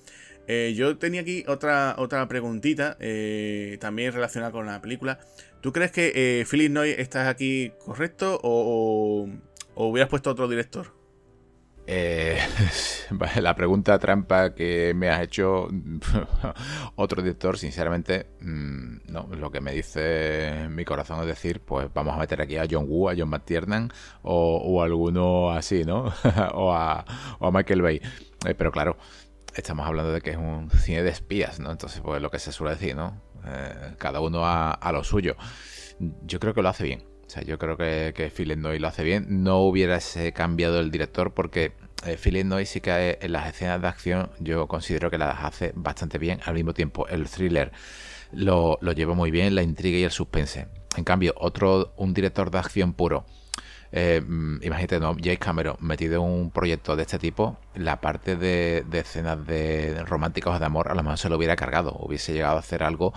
Eh, 0.48 0.74
yo 0.76 0.98
tenía 0.98 1.20
aquí 1.20 1.44
otra, 1.46 1.94
otra 1.96 2.26
preguntita, 2.26 2.96
eh, 2.98 3.78
también 3.80 4.12
relacionada 4.12 4.50
con 4.50 4.66
la 4.66 4.82
película. 4.82 5.20
¿Tú 5.60 5.72
crees 5.72 5.92
que 5.92 6.10
eh, 6.16 6.44
Philip 6.50 6.72
Noy 6.72 6.90
estás 6.90 7.28
aquí 7.28 7.70
correcto 7.84 8.40
o, 8.42 9.28
hubieras 9.76 10.10
puesto 10.10 10.28
otro 10.28 10.48
director? 10.48 10.92
Eh, 11.86 12.38
la 13.40 13.54
pregunta 13.54 13.98
trampa 13.98 14.54
que 14.54 14.94
me 14.94 15.10
has 15.10 15.22
hecho 15.22 15.68
otro 16.96 17.22
director, 17.22 17.58
sinceramente, 17.58 18.26
mm, 18.40 19.12
no, 19.12 19.28
lo 19.36 19.50
que 19.50 19.60
me 19.60 19.72
dice 19.72 20.66
mi 20.70 20.84
corazón 20.84 21.20
es 21.20 21.26
decir, 21.26 21.60
pues 21.60 21.88
vamos 21.92 22.14
a 22.14 22.18
meter 22.18 22.40
aquí 22.40 22.56
a 22.56 22.66
John 22.70 22.86
Woo, 22.88 23.10
a 23.10 23.14
John 23.16 23.28
McTiernan 23.28 23.90
o, 24.22 24.56
o 24.56 24.82
alguno 24.82 25.50
así, 25.50 25.84
¿no? 25.84 26.12
o, 26.54 26.72
a, 26.72 27.04
o, 27.38 27.46
a, 27.46 27.50
Michael 27.52 27.82
Bay. 27.82 28.00
Eh, 28.46 28.54
pero 28.54 28.72
claro, 28.72 28.96
estamos 29.54 29.86
hablando 29.86 30.12
de 30.12 30.20
que 30.20 30.30
es 30.30 30.36
un 30.36 30.70
cine 30.70 31.02
de 31.02 31.10
espías, 31.10 31.60
¿no? 31.60 31.70
Entonces, 31.70 32.00
pues 32.00 32.20
lo 32.20 32.30
que 32.30 32.38
se 32.38 32.52
suele 32.52 32.74
decir, 32.74 32.96
¿no? 32.96 33.20
Eh, 33.46 33.94
cada 33.98 34.20
uno 34.20 34.42
a, 34.44 34.90
lo 34.92 35.04
suyo. 35.04 35.36
Yo 36.22 36.40
creo 36.40 36.54
que 36.54 36.62
lo 36.62 36.68
hace 36.68 36.84
bien. 36.84 37.04
O 37.26 37.30
sea, 37.30 37.42
yo 37.42 37.58
creo 37.58 37.76
que, 37.76 38.12
que 38.14 38.30
Philip 38.30 38.58
Noy 38.58 38.78
lo 38.78 38.88
hace 38.88 39.02
bien. 39.02 39.26
No 39.42 39.60
hubiese 39.60 40.32
cambiado 40.32 40.80
el 40.80 40.90
director 40.90 41.32
porque 41.32 41.72
eh, 42.06 42.18
Philip 42.22 42.44
Noy 42.44 42.66
sí 42.66 42.80
que 42.80 43.18
en 43.20 43.32
las 43.32 43.48
escenas 43.48 43.80
de 43.80 43.88
acción 43.88 44.30
yo 44.40 44.66
considero 44.68 45.10
que 45.10 45.18
las 45.18 45.42
hace 45.42 45.72
bastante 45.74 46.18
bien. 46.18 46.40
Al 46.44 46.54
mismo 46.54 46.74
tiempo, 46.74 47.06
el 47.08 47.28
thriller 47.28 47.72
lo, 48.32 48.78
lo 48.80 48.92
lleva 48.92 49.14
muy 49.14 49.30
bien, 49.30 49.54
la 49.54 49.62
intriga 49.62 49.98
y 49.98 50.04
el 50.04 50.10
suspense. 50.10 50.68
En 50.96 51.04
cambio, 51.04 51.34
otro, 51.36 51.94
un 51.96 52.14
director 52.14 52.50
de 52.50 52.58
acción 52.58 52.92
puro 52.92 53.24
eh, 53.96 54.20
mm, 54.26 54.58
imagínate, 54.62 54.98
¿no? 54.98 55.16
Cameron 55.38 55.76
metido 55.78 56.16
en 56.16 56.28
un 56.28 56.50
proyecto 56.50 56.96
de 56.96 57.02
este 57.02 57.20
tipo, 57.20 57.56
la 57.76 58.00
parte 58.00 58.34
de, 58.34 58.84
escenas 58.92 59.46
de 59.46 60.02
románticos 60.04 60.58
de 60.58 60.66
amor 60.66 60.90
a 60.90 60.94
lo 60.94 61.04
mejor 61.04 61.16
se 61.16 61.28
lo 61.28 61.36
hubiera 61.36 61.54
cargado, 61.54 61.92
hubiese 62.00 62.32
llegado 62.32 62.56
a 62.56 62.58
hacer 62.58 62.82
algo 62.82 63.14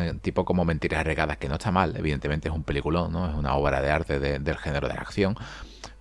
eh, 0.00 0.14
tipo 0.20 0.44
como 0.44 0.64
Mentiras 0.64 1.04
Regadas, 1.04 1.36
que 1.36 1.48
no 1.48 1.54
está 1.54 1.70
mal, 1.70 1.96
evidentemente 1.96 2.48
es 2.48 2.54
un 2.54 2.64
peliculón, 2.64 3.12
¿no? 3.12 3.28
Es 3.30 3.36
una 3.36 3.54
obra 3.54 3.80
de 3.80 3.90
arte 3.92 4.18
del 4.18 4.58
género 4.58 4.88
de 4.88 4.94
acción, 4.94 5.36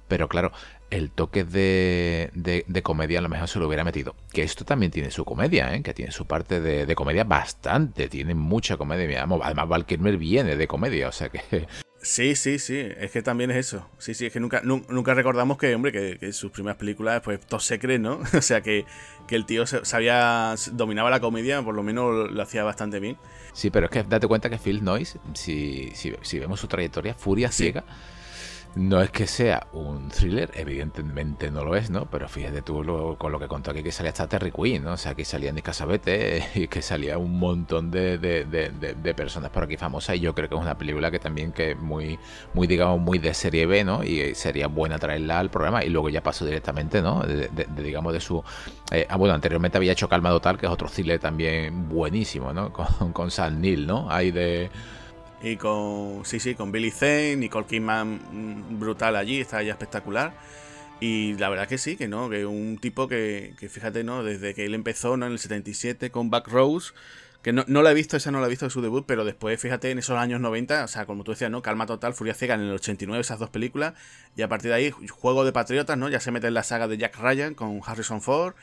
pero 0.08 0.27
claro, 0.27 0.51
el 0.95 1.11
toque 1.11 1.43
de, 1.43 2.31
de, 2.33 2.83
comedia 2.83 3.19
a 3.19 3.21
lo 3.21 3.29
mejor 3.29 3.47
se 3.47 3.59
lo 3.59 3.67
hubiera 3.67 3.83
metido. 3.83 4.15
Que 4.31 4.43
esto 4.43 4.65
también 4.65 4.91
tiene 4.91 5.11
su 5.11 5.25
comedia, 5.25 5.73
¿eh? 5.75 5.83
que 5.83 5.93
tiene 5.93 6.11
su 6.11 6.25
parte 6.25 6.61
de, 6.61 6.85
de 6.85 6.95
comedia 6.95 7.23
bastante, 7.23 8.07
tiene 8.07 8.35
mucha 8.35 8.77
comedia. 8.77 9.23
Además, 9.23 9.67
Val 9.67 9.85
Kilmer 9.85 10.17
viene 10.17 10.55
de 10.55 10.67
comedia, 10.67 11.09
o 11.09 11.11
sea 11.11 11.29
que 11.29 11.41
Sí, 12.05 12.35
sí, 12.35 12.59
sí, 12.59 12.77
es 12.77 13.09
que 13.09 13.23
también 13.23 13.49
es 13.49 13.57
eso. 13.57 13.89
Sí, 13.97 14.13
sí, 14.13 14.27
es 14.27 14.31
que 14.31 14.39
nunca, 14.39 14.61
nunca 14.63 15.15
recordamos 15.15 15.57
que, 15.57 15.73
hombre, 15.73 15.91
que, 15.91 16.31
sus 16.33 16.51
primeras 16.51 16.77
películas, 16.77 17.19
pues, 17.23 17.39
todo 17.39 17.59
se 17.59 17.79
cree, 17.79 17.97
¿no? 17.97 18.19
o 18.37 18.41
sea, 18.43 18.61
que, 18.61 18.85
el 19.27 19.45
tío 19.47 19.65
sabía, 19.65 20.53
dominaba 20.73 21.09
la 21.09 21.19
comedia, 21.19 21.63
por 21.63 21.73
lo 21.73 21.81
menos 21.81 22.31
lo, 22.31 22.43
hacía 22.43 22.63
bastante 22.63 22.99
bien. 22.99 23.17
Sí, 23.53 23.71
pero 23.71 23.87
es 23.87 23.91
que 23.91 24.03
date 24.03 24.27
cuenta 24.27 24.51
que 24.51 24.59
Phil 24.59 24.83
Noyce, 24.83 25.17
si, 25.33 25.93
si, 25.95 26.39
vemos 26.39 26.59
su 26.59 26.67
trayectoria, 26.67 27.15
Furia 27.15 27.51
Ciega, 27.51 27.83
no 28.75 29.01
es 29.01 29.10
que 29.10 29.25
sea 29.25 29.67
un 29.72 30.10
thriller, 30.10 30.51
evidentemente 30.53 31.50
no 31.50 31.63
lo 31.63 31.77
es, 31.77 31.89
¿no? 31.89 32.08
Pero 32.08 32.27
fíjate 32.27 32.62
tú 32.62 33.15
con 33.17 33.32
lo 33.32 33.39
que 33.39 33.48
contó 33.48 33.72
aquí 33.72 33.82
que 33.82 33.91
salía 33.91 34.12
hasta 34.12 34.27
Terry 34.27 34.51
Quinn, 34.51 34.84
¿no? 34.84 34.94
O 34.94 34.98
sea, 34.98 35.15
que 35.15 35.24
salía 35.24 35.53
Nick 35.53 35.65
Casabete 35.65 36.46
y 36.55 36.67
que 36.67 36.82
salía 36.82 37.17
un 37.17 37.39
montón 37.39 37.89
de, 37.89 38.17
de, 38.17 39.13
personas 39.15 39.50
por 39.50 39.63
aquí 39.63 39.77
famosas 39.77 40.17
y 40.17 40.20
yo 40.20 40.36
creo 40.36 40.50
que 40.50 40.55
es 40.55 40.62
una 40.62 40.77
película 40.77 41.10
que 41.10 41.20
también 41.20 41.53
que 41.53 41.74
muy, 41.75 42.20
muy 42.53 42.67
digamos, 42.67 43.00
muy 43.00 43.17
de 43.17 43.34
serie 43.34 43.65
B, 43.65 43.86
¿no? 43.86 44.03
Y 44.03 44.36
sería 44.36 44.67
buena 44.67 45.00
traerla 45.00 45.39
al 45.39 45.50
programa 45.50 45.86
y 45.86 45.89
luego 45.89 46.10
ya 46.10 46.22
pasó 46.22 46.46
directamente, 46.46 47.01
¿no? 47.01 47.22
De, 47.22 47.50
digamos, 47.77 48.12
de 48.12 48.20
su... 48.20 48.44
Eh, 48.91 49.08
ah, 49.10 49.15
bueno, 49.15 49.34
anteriormente 49.34 49.77
había 49.77 49.94
hecho 49.94 50.10
Calma 50.10 50.29
Total, 50.29 50.58
que 50.58 50.65
es 50.65 50.72
otro 50.72 50.89
thriller 50.89 51.20
también 51.20 51.88
buenísimo, 51.88 52.51
¿no? 52.51 52.74
Con, 52.74 53.13
con 53.13 53.32
San 53.32 53.62
Neil, 53.62 53.88
¿no? 53.88 54.12
Hay 54.12 54.32
de... 54.32 54.70
Y 55.45 55.57
con, 55.57 56.25
sí, 56.25 56.39
sí, 56.39 56.55
con 56.55 56.71
Billy 56.71 56.89
Zane, 56.89 57.35
Nicole 57.35 57.67
Kidman 57.67 58.19
mm, 58.31 58.79
brutal 58.79 59.15
allí, 59.15 59.39
está 59.39 59.61
ella 59.61 59.73
espectacular. 59.73 60.33
Y 60.99 61.35
la 61.35 61.49
verdad 61.49 61.67
que 61.67 61.77
sí, 61.77 61.97
que 61.97 62.07
no, 62.07 62.31
que 62.31 62.47
un 62.47 62.79
tipo 62.79 63.07
que, 63.07 63.53
que 63.59 63.69
fíjate, 63.69 64.03
¿no? 64.03 64.23
Desde 64.23 64.55
que 64.55 64.65
él 64.65 64.73
empezó, 64.73 65.17
¿no? 65.17 65.27
En 65.27 65.33
el 65.33 65.37
77 65.37 66.09
con 66.09 66.31
Back 66.31 66.47
Rose, 66.47 66.93
que 67.43 67.53
no, 67.53 67.63
no 67.67 67.83
la 67.83 67.91
he 67.91 67.93
visto, 67.93 68.17
esa 68.17 68.31
no 68.31 68.39
la 68.39 68.47
he 68.47 68.49
visto 68.49 68.65
de 68.65 68.71
su 68.71 68.81
debut, 68.81 69.05
pero 69.05 69.23
después, 69.23 69.61
fíjate, 69.61 69.91
en 69.91 69.99
esos 69.99 70.17
años 70.17 70.41
90, 70.41 70.83
o 70.83 70.87
sea, 70.87 71.05
como 71.05 71.23
tú 71.23 71.33
decías, 71.33 71.51
¿no? 71.51 71.61
Calma 71.61 71.85
Total, 71.85 72.15
Furia 72.15 72.33
Ciega 72.33 72.55
en 72.55 72.61
el 72.61 72.71
89, 72.71 73.21
esas 73.21 73.37
dos 73.37 73.51
películas, 73.51 73.93
y 74.35 74.41
a 74.41 74.49
partir 74.49 74.71
de 74.71 74.77
ahí, 74.77 74.89
Juego 74.89 75.45
de 75.45 75.51
Patriotas, 75.51 75.95
¿no? 75.95 76.09
Ya 76.09 76.21
se 76.21 76.31
mete 76.31 76.47
en 76.47 76.55
la 76.55 76.63
saga 76.63 76.87
de 76.87 76.97
Jack 76.97 77.19
Ryan 77.19 77.53
con 77.53 77.81
Harrison 77.85 78.19
Ford, 78.19 78.55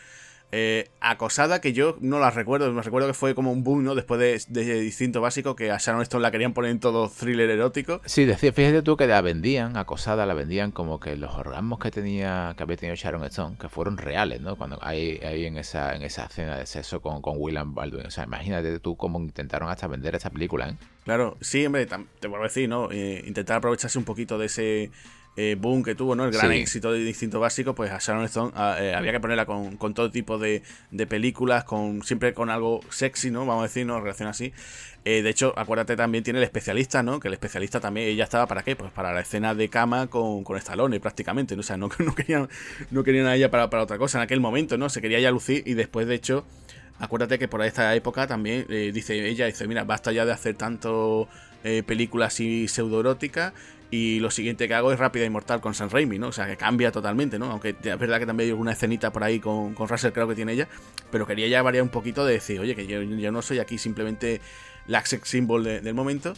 eh, 0.52 0.90
acosada, 1.00 1.60
que 1.60 1.72
yo 1.72 1.96
no 2.00 2.18
la 2.20 2.30
recuerdo, 2.30 2.70
me 2.72 2.82
recuerdo 2.82 3.08
que 3.08 3.14
fue 3.14 3.34
como 3.34 3.50
un 3.50 3.64
boom, 3.64 3.82
¿no? 3.82 3.94
Después 3.94 4.20
de, 4.20 4.40
de 4.48 4.80
Distinto 4.80 5.20
Básico, 5.20 5.56
que 5.56 5.70
a 5.70 5.78
Sharon 5.78 6.02
Stone 6.02 6.22
la 6.22 6.30
querían 6.30 6.52
poner 6.52 6.70
en 6.70 6.78
todo 6.78 7.08
thriller 7.08 7.50
erótico. 7.50 8.00
Sí, 8.04 8.24
decía, 8.24 8.52
fíjate 8.52 8.82
tú 8.82 8.96
que 8.96 9.06
la 9.06 9.20
vendían, 9.22 9.76
acosada, 9.76 10.26
la 10.26 10.34
vendían 10.34 10.70
como 10.70 11.00
que 11.00 11.16
los 11.16 11.34
orgasmos 11.34 11.78
que 11.78 11.90
tenía, 11.90 12.54
que 12.56 12.62
había 12.62 12.76
tenido 12.76 12.94
Sharon 12.94 13.24
Stone, 13.24 13.56
que 13.58 13.68
fueron 13.68 13.96
reales, 13.96 14.40
¿no? 14.40 14.56
Cuando 14.56 14.78
hay 14.82 15.18
ahí 15.24 15.46
en 15.46 15.56
esa, 15.56 15.96
en 15.96 16.02
esa 16.02 16.26
escena 16.26 16.58
de 16.58 16.66
sexo 16.66 17.00
con, 17.00 17.22
con 17.22 17.36
William 17.38 17.74
Baldwin. 17.74 18.06
O 18.06 18.10
sea, 18.10 18.24
imagínate 18.24 18.78
tú 18.78 18.96
cómo 18.96 19.18
intentaron 19.18 19.70
hasta 19.70 19.86
vender 19.86 20.14
esta 20.14 20.30
película, 20.30 20.68
¿eh? 20.68 20.76
Claro, 21.04 21.36
sí, 21.40 21.66
hombre, 21.66 21.86
te 21.86 22.28
vuelvo 22.28 22.44
a 22.44 22.48
decir, 22.48 22.68
¿no? 22.68 22.90
Eh, 22.92 23.24
intentar 23.26 23.56
aprovecharse 23.56 23.98
un 23.98 24.04
poquito 24.04 24.38
de 24.38 24.46
ese 24.46 24.90
eh, 25.34 25.56
boom 25.58 25.82
que 25.82 25.94
tuvo, 25.94 26.14
¿no? 26.14 26.26
El 26.26 26.30
gran 26.30 26.52
éxito 26.52 26.92
de 26.92 26.98
Distinto 26.98 27.40
Básico, 27.40 27.74
pues 27.74 27.90
a 27.90 27.98
Sharon 27.98 28.24
Stone 28.24 28.52
eh, 28.78 28.94
había 28.94 29.12
que 29.12 29.20
ponerla 29.20 29.46
con, 29.46 29.94
todo 29.94 30.10
tipo 30.10 30.36
de, 30.38 30.62
películas, 31.08 31.64
con 31.64 32.02
siempre 32.02 32.34
con 32.34 32.50
algo 32.50 32.80
sexy, 32.90 33.30
¿no? 33.30 33.46
Vamos 33.46 33.60
a 33.60 33.68
decir, 33.68 33.86
¿no? 33.86 33.98
Relación 33.98 34.28
así. 34.28 34.52
Eh, 35.06 35.22
de 35.22 35.30
hecho, 35.30 35.54
acuérdate 35.56 35.96
también 35.96 36.22
tiene 36.22 36.38
el 36.38 36.44
especialista, 36.44 37.02
¿no? 37.02 37.18
Que 37.18 37.28
el 37.28 37.34
especialista 37.34 37.80
también, 37.80 38.08
ella 38.08 38.24
estaba 38.24 38.46
para 38.46 38.62
qué? 38.62 38.76
Pues 38.76 38.92
para 38.92 39.12
la 39.14 39.20
escena 39.20 39.54
de 39.54 39.70
cama 39.70 40.08
con, 40.08 40.44
con 40.44 40.58
Stallone 40.58 41.00
prácticamente, 41.00 41.56
¿no? 41.56 41.60
O 41.60 41.64
sea, 41.64 41.78
no, 41.78 41.88
no, 41.98 42.14
querían, 42.14 42.50
no 42.90 43.02
querían 43.02 43.26
a 43.26 43.34
ella 43.34 43.50
para, 43.50 43.70
para 43.70 43.84
otra 43.84 43.96
cosa 43.96 44.18
en 44.18 44.24
aquel 44.24 44.40
momento, 44.40 44.76
¿no? 44.76 44.90
Se 44.90 45.00
quería 45.00 45.18
ya 45.18 45.30
lucir 45.30 45.62
y 45.64 45.72
después, 45.72 46.06
de 46.06 46.14
hecho, 46.14 46.44
acuérdate 46.98 47.38
que 47.38 47.48
por 47.48 47.62
esta 47.62 47.94
época 47.94 48.26
también 48.26 48.66
dice 48.68 49.26
ella, 49.26 49.46
dice, 49.46 49.66
mira, 49.66 49.84
basta 49.84 50.12
ya 50.12 50.26
de 50.26 50.32
hacer 50.32 50.56
tanto 50.56 51.26
películas 51.86 52.38
y 52.40 52.66
pseudoeróticas 52.68 53.52
y 53.92 54.20
lo 54.20 54.30
siguiente 54.30 54.66
que 54.68 54.72
hago 54.72 54.90
es 54.90 54.98
Rápida 54.98 55.26
Inmortal 55.26 55.60
con 55.60 55.74
San 55.74 55.90
Raimi, 55.90 56.18
¿no? 56.18 56.28
O 56.28 56.32
sea, 56.32 56.46
que 56.46 56.56
cambia 56.56 56.90
totalmente, 56.90 57.38
¿no? 57.38 57.50
Aunque 57.50 57.76
es 57.78 57.98
verdad 57.98 58.18
que 58.18 58.24
también 58.24 58.46
hay 58.46 58.50
alguna 58.52 58.72
escenita 58.72 59.12
por 59.12 59.22
ahí 59.22 59.38
con, 59.38 59.74
con 59.74 59.86
Russell, 59.86 60.12
creo 60.12 60.26
que 60.26 60.34
tiene 60.34 60.54
ella. 60.54 60.66
Pero 61.10 61.26
quería 61.26 61.46
ya 61.46 61.60
variar 61.60 61.82
un 61.82 61.90
poquito 61.90 62.24
de 62.24 62.32
decir, 62.32 62.58
oye, 62.58 62.74
que 62.74 62.86
yo, 62.86 63.02
no 63.30 63.42
soy 63.42 63.58
aquí 63.58 63.76
simplemente 63.76 64.40
la 64.86 65.04
sex 65.04 65.28
symbol 65.28 65.62
del 65.64 65.92
momento. 65.92 66.32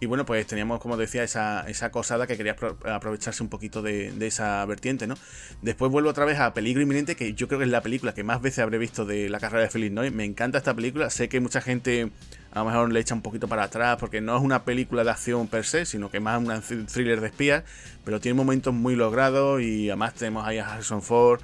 Y 0.00 0.06
bueno, 0.06 0.24
pues 0.24 0.46
teníamos, 0.46 0.80
como 0.80 0.96
decía, 0.96 1.24
esa, 1.24 1.68
esa 1.68 1.90
cosada 1.90 2.28
que 2.28 2.36
quería 2.36 2.54
aprovecharse 2.84 3.42
un 3.42 3.48
poquito 3.48 3.82
de, 3.82 4.14
esa 4.20 4.64
vertiente, 4.64 5.08
¿no? 5.08 5.16
Después 5.60 5.90
vuelvo 5.90 6.08
otra 6.10 6.24
vez 6.24 6.38
a 6.38 6.54
Peligro 6.54 6.80
Inminente, 6.82 7.16
que 7.16 7.34
yo 7.34 7.48
creo 7.48 7.58
que 7.58 7.64
es 7.64 7.70
la 7.70 7.80
película 7.80 8.14
que 8.14 8.22
más 8.22 8.40
veces 8.40 8.60
habré 8.60 8.78
visto 8.78 9.04
de 9.04 9.28
la 9.28 9.40
carrera 9.40 9.64
de 9.64 9.70
Felix 9.70 9.92
Noy. 9.92 10.12
Me 10.12 10.24
encanta 10.24 10.58
esta 10.58 10.72
película. 10.72 11.10
Sé 11.10 11.28
que 11.28 11.40
mucha 11.40 11.60
gente 11.60 12.12
a 12.52 12.60
lo 12.60 12.66
mejor 12.66 12.92
le 12.92 13.00
echa 13.00 13.14
un 13.14 13.22
poquito 13.22 13.48
para 13.48 13.64
atrás 13.64 13.96
porque 13.98 14.20
no 14.20 14.36
es 14.36 14.42
una 14.42 14.64
película 14.64 15.02
de 15.02 15.10
acción 15.10 15.48
per 15.48 15.64
se, 15.64 15.84
sino 15.84 16.10
que 16.10 16.20
más 16.20 16.40
un 16.40 16.86
thriller 16.86 17.20
de 17.20 17.26
espías, 17.26 17.64
pero 18.04 18.20
tiene 18.20 18.34
momentos 18.36 18.72
muy 18.72 18.94
logrados 18.94 19.60
y 19.60 19.90
además 19.90 20.14
tenemos 20.14 20.46
ahí 20.46 20.58
a 20.58 20.72
Harrison 20.72 21.02
Ford, 21.02 21.40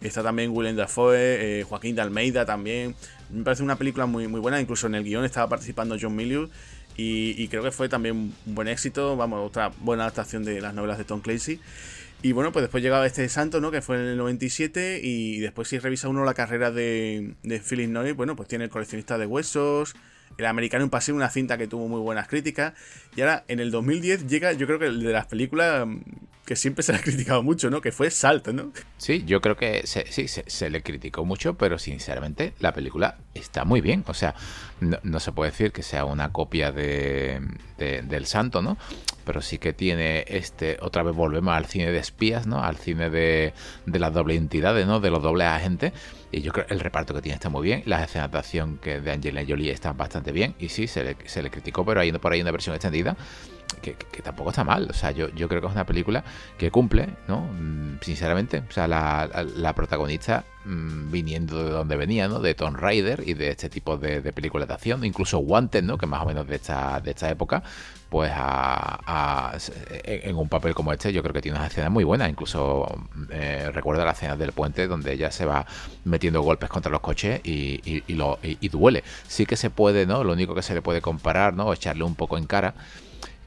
está 0.00 0.22
también 0.22 0.50
Willem 0.50 0.76
Dafoe, 0.76 1.60
eh, 1.60 1.64
Joaquín 1.64 1.94
de 1.94 2.02
Almeida 2.02 2.46
también. 2.46 2.94
Me 3.30 3.44
parece 3.44 3.62
una 3.62 3.76
película 3.76 4.06
muy, 4.06 4.26
muy 4.26 4.40
buena, 4.40 4.60
incluso 4.60 4.86
en 4.86 4.94
el 4.94 5.04
guion 5.04 5.24
estaba 5.24 5.48
participando 5.48 5.96
John 6.00 6.16
Milius 6.16 6.50
y, 7.00 7.46
creo 7.46 7.62
que 7.62 7.70
fue 7.70 7.88
también 7.88 8.16
un 8.16 8.34
buen 8.44 8.66
éxito, 8.66 9.16
vamos, 9.16 9.46
otra 9.46 9.70
buena 9.82 10.02
adaptación 10.02 10.42
de 10.42 10.60
las 10.60 10.74
novelas 10.74 10.98
de 10.98 11.04
Tom 11.04 11.20
Clancy. 11.20 11.60
Y 12.22 12.32
bueno, 12.32 12.50
pues 12.50 12.64
después 12.64 12.82
llegaba 12.82 13.06
este 13.06 13.28
santo, 13.28 13.60
¿no? 13.60 13.70
Que 13.70 13.82
fue 13.82 13.96
en 13.96 14.06
el 14.06 14.16
97. 14.16 15.00
Y 15.00 15.38
después, 15.38 15.68
si 15.68 15.78
revisa 15.78 16.08
uno 16.08 16.24
la 16.24 16.34
carrera 16.34 16.72
de, 16.72 17.34
de 17.44 17.60
Philip 17.60 17.88
Noy, 17.88 18.10
bueno, 18.10 18.34
pues 18.34 18.48
tiene 18.48 18.64
el 18.64 18.70
coleccionista 18.70 19.16
de 19.16 19.26
huesos, 19.26 19.94
el 20.38 20.46
americano 20.46 20.82
en 20.82 20.90
pasión, 20.90 21.16
una 21.16 21.30
cinta 21.30 21.56
que 21.56 21.68
tuvo 21.68 21.86
muy 21.86 22.00
buenas 22.00 22.26
críticas. 22.26 22.74
Y 23.14 23.20
ahora, 23.20 23.44
en 23.46 23.60
el 23.60 23.70
2010, 23.70 24.26
llega, 24.26 24.52
yo 24.54 24.66
creo 24.66 24.80
que 24.80 24.86
el 24.86 25.00
de 25.00 25.12
las 25.12 25.26
películas 25.26 25.86
que 26.48 26.56
siempre 26.56 26.82
se 26.82 26.92
le 26.92 26.98
ha 26.98 27.02
criticado 27.02 27.42
mucho, 27.42 27.68
¿no? 27.68 27.82
Que 27.82 27.92
fue 27.92 28.10
Salto, 28.10 28.54
¿no? 28.54 28.72
Sí, 28.96 29.22
yo 29.26 29.42
creo 29.42 29.54
que 29.54 29.86
sí, 29.86 30.28
se, 30.28 30.70
le 30.70 30.82
criticó 30.82 31.26
mucho, 31.26 31.58
pero 31.58 31.78
sinceramente 31.78 32.54
la 32.58 32.72
película 32.72 33.18
está 33.34 33.66
muy 33.66 33.82
bien. 33.82 34.02
O 34.06 34.14
sea, 34.14 34.34
no, 34.80 35.20
se 35.20 35.30
puede 35.32 35.50
decir 35.50 35.72
que 35.72 35.82
sea 35.82 36.06
una 36.06 36.32
copia 36.32 36.72
de, 36.72 37.42
del 37.76 38.24
Santo, 38.24 38.62
¿no? 38.62 38.78
Pero 39.26 39.42
sí 39.42 39.58
que 39.58 39.74
tiene 39.74 40.24
este, 40.26 40.78
otra 40.80 41.02
vez 41.02 41.14
volvemos 41.14 41.54
al 41.54 41.66
cine 41.66 41.92
de 41.92 41.98
espías, 41.98 42.46
¿no? 42.46 42.64
Al 42.64 42.78
cine 42.78 43.10
de, 43.10 43.52
de 43.84 43.98
las 43.98 44.14
doble 44.14 44.34
entidades, 44.34 44.86
¿no? 44.86 45.00
De 45.00 45.10
los 45.10 45.22
dobles 45.22 45.48
agentes 45.48 45.92
y 46.32 46.40
yo 46.40 46.52
creo 46.52 46.66
que 46.66 46.72
el 46.72 46.80
reparto 46.80 47.12
que 47.12 47.20
tiene 47.20 47.34
está 47.34 47.50
muy 47.50 47.62
bien. 47.62 47.82
Las 47.84 48.08
escenas 48.08 48.32
de 48.32 48.38
acción 48.38 48.78
que 48.78 49.02
de 49.02 49.12
Angelina 49.12 49.44
Jolie 49.46 49.70
están 49.70 49.98
bastante 49.98 50.32
bien. 50.32 50.54
Y 50.58 50.70
sí, 50.70 50.86
se 50.86 51.04
le, 51.04 51.16
se 51.26 51.42
le 51.42 51.50
criticó, 51.50 51.84
pero 51.84 52.00
hay 52.00 52.10
por 52.12 52.32
ahí 52.32 52.40
una 52.40 52.52
versión 52.52 52.74
extendida 52.74 53.18
que, 53.80 53.96
tampoco 54.22 54.50
está 54.50 54.64
mal. 54.64 54.88
O 54.90 54.92
sea, 54.92 55.10
yo, 55.10 55.28
yo 55.30 55.48
creo 55.48 55.60
que 55.60 55.66
es 55.66 55.72
una 55.72 55.86
película 55.86 56.24
que 56.56 56.70
cumple, 56.70 57.08
¿no? 57.26 57.40
Mm, 57.40 57.98
sinceramente. 58.00 58.62
O 58.68 58.72
sea, 58.72 58.88
la, 58.88 59.28
la, 59.56 59.74
protagonista 59.74 60.44
mm, 60.64 61.10
viniendo 61.10 61.64
de 61.64 61.70
donde 61.70 61.96
venía, 61.96 62.28
¿no? 62.28 62.40
De 62.40 62.54
Tomb 62.54 62.76
Raider 62.76 63.22
y 63.26 63.34
de 63.34 63.50
este 63.50 63.68
tipo 63.68 63.96
de, 63.96 64.20
películas 64.32 64.68
de 64.68 64.74
acción. 64.74 65.04
Incluso 65.04 65.38
Wanted, 65.38 65.82
¿no? 65.82 65.98
Que 65.98 66.06
más 66.06 66.22
o 66.22 66.26
menos 66.26 66.46
de 66.46 66.56
esta, 66.56 67.00
de 67.00 67.10
esta 67.10 67.30
época. 67.30 67.62
Pues 68.08 68.32
a, 68.34 69.52
en 70.04 70.34
un 70.36 70.48
papel 70.48 70.74
como 70.74 70.94
este, 70.94 71.12
yo 71.12 71.22
creo 71.22 71.34
que 71.34 71.42
tiene 71.42 71.58
unas 71.58 71.70
escenas 71.70 71.90
muy 71.90 72.04
buenas. 72.04 72.30
Incluso 72.30 72.86
eh, 73.30 73.70
recuerdo 73.72 74.04
las 74.04 74.16
escenas 74.16 74.38
del 74.38 74.52
puente 74.52 74.86
donde 74.86 75.12
ella 75.12 75.30
se 75.30 75.44
va 75.44 75.66
metiendo 76.04 76.40
golpes 76.40 76.70
contra 76.70 76.90
los 76.90 77.00
coches 77.00 77.40
y, 77.44 77.80
y, 77.84 78.14
lo, 78.14 78.38
y, 78.42 78.68
duele. 78.70 79.04
Sí 79.26 79.44
que 79.44 79.56
se 79.56 79.68
puede, 79.68 80.06
¿no? 80.06 80.24
Lo 80.24 80.32
único 80.32 80.54
que 80.54 80.62
se 80.62 80.74
le 80.74 80.80
puede 80.80 81.02
comparar, 81.02 81.54
¿no? 81.54 81.66
O 81.66 81.72
echarle 81.74 82.04
un 82.04 82.14
poco 82.14 82.38
en 82.38 82.46
cara 82.46 82.74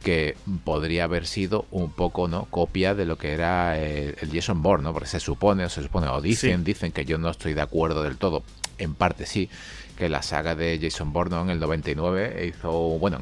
que 0.02 0.36
podría 0.64 1.06
haber 1.06 1.26
sido 1.28 1.66
un 1.72 1.92
poco 1.92 2.28
no 2.28 2.46
copia 2.46 2.96
de 2.96 3.06
lo 3.06 3.18
que 3.18 3.34
era 3.34 3.80
el, 3.80 4.16
Jason 4.32 4.62
Bourne, 4.62 4.84
¿no? 4.84 4.94
Porque 4.94 5.08
se 5.08 5.20
supone, 5.20 5.66
o 5.66 5.70
se 5.70 5.84
supone, 5.84 6.08
o 6.08 6.22
dicen, 6.22 6.64
dicen 6.64 6.92
que 6.92 7.06
yo 7.06 7.18
no 7.18 7.30
estoy 7.30 7.54
de 7.54 7.62
acuerdo 7.62 8.04
del 8.04 8.18
todo. 8.18 8.44
En 8.78 8.96
parte 8.96 9.28
sí, 9.28 9.50
que 9.98 10.10
la 10.10 10.24
saga 10.24 10.56
de 10.56 10.80
Jason 10.82 11.14
Bourne 11.14 11.40
en 11.42 11.50
el 11.52 11.60
99 11.60 12.48
hizo, 12.48 12.72
bueno, 12.72 13.20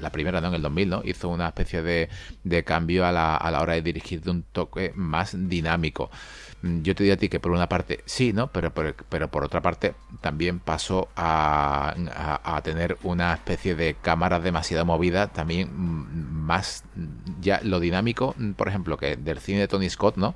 la 0.00 0.10
primera 0.10 0.40
no 0.40 0.48
en 0.48 0.54
el 0.54 0.62
2000, 0.62 0.88
¿no? 0.88 1.02
Hizo 1.04 1.28
una 1.28 1.48
especie 1.48 1.82
de, 1.82 2.08
de 2.44 2.62
cambio 2.62 3.04
a 3.04 3.12
la, 3.12 3.36
a 3.36 3.50
la 3.50 3.60
hora 3.60 3.74
de 3.74 3.82
dirigir 3.82 4.20
de 4.22 4.30
un 4.30 4.44
toque 4.44 4.92
más 4.94 5.34
dinámico. 5.48 6.10
Mm, 6.62 6.82
yo 6.82 6.94
te 6.94 7.04
diría 7.04 7.14
a 7.14 7.16
ti 7.16 7.28
que 7.28 7.40
por 7.40 7.52
una 7.52 7.68
parte 7.68 8.00
sí, 8.04 8.32
¿no? 8.32 8.48
Pero, 8.48 8.72
pero, 8.72 9.30
por 9.30 9.44
otra 9.44 9.62
parte 9.62 9.94
también 10.20 10.60
pasó 10.60 11.08
a, 11.16 11.94
a, 12.44 12.60
tener 12.62 12.98
una 13.02 13.32
especie 13.32 13.74
de 13.74 13.94
cámara 13.94 14.40
demasiado 14.40 14.84
movida, 14.84 15.28
también 15.28 15.70
mm, 15.72 16.44
más 16.46 16.84
mm, 16.96 17.40
ya 17.40 17.60
lo 17.62 17.80
dinámico, 17.80 18.34
por 18.56 18.68
ejemplo, 18.68 18.98
que 18.98 19.16
del 19.16 19.38
cine 19.38 19.60
de 19.60 19.68
Tony 19.68 19.88
Scott, 19.88 20.16
¿no? 20.16 20.34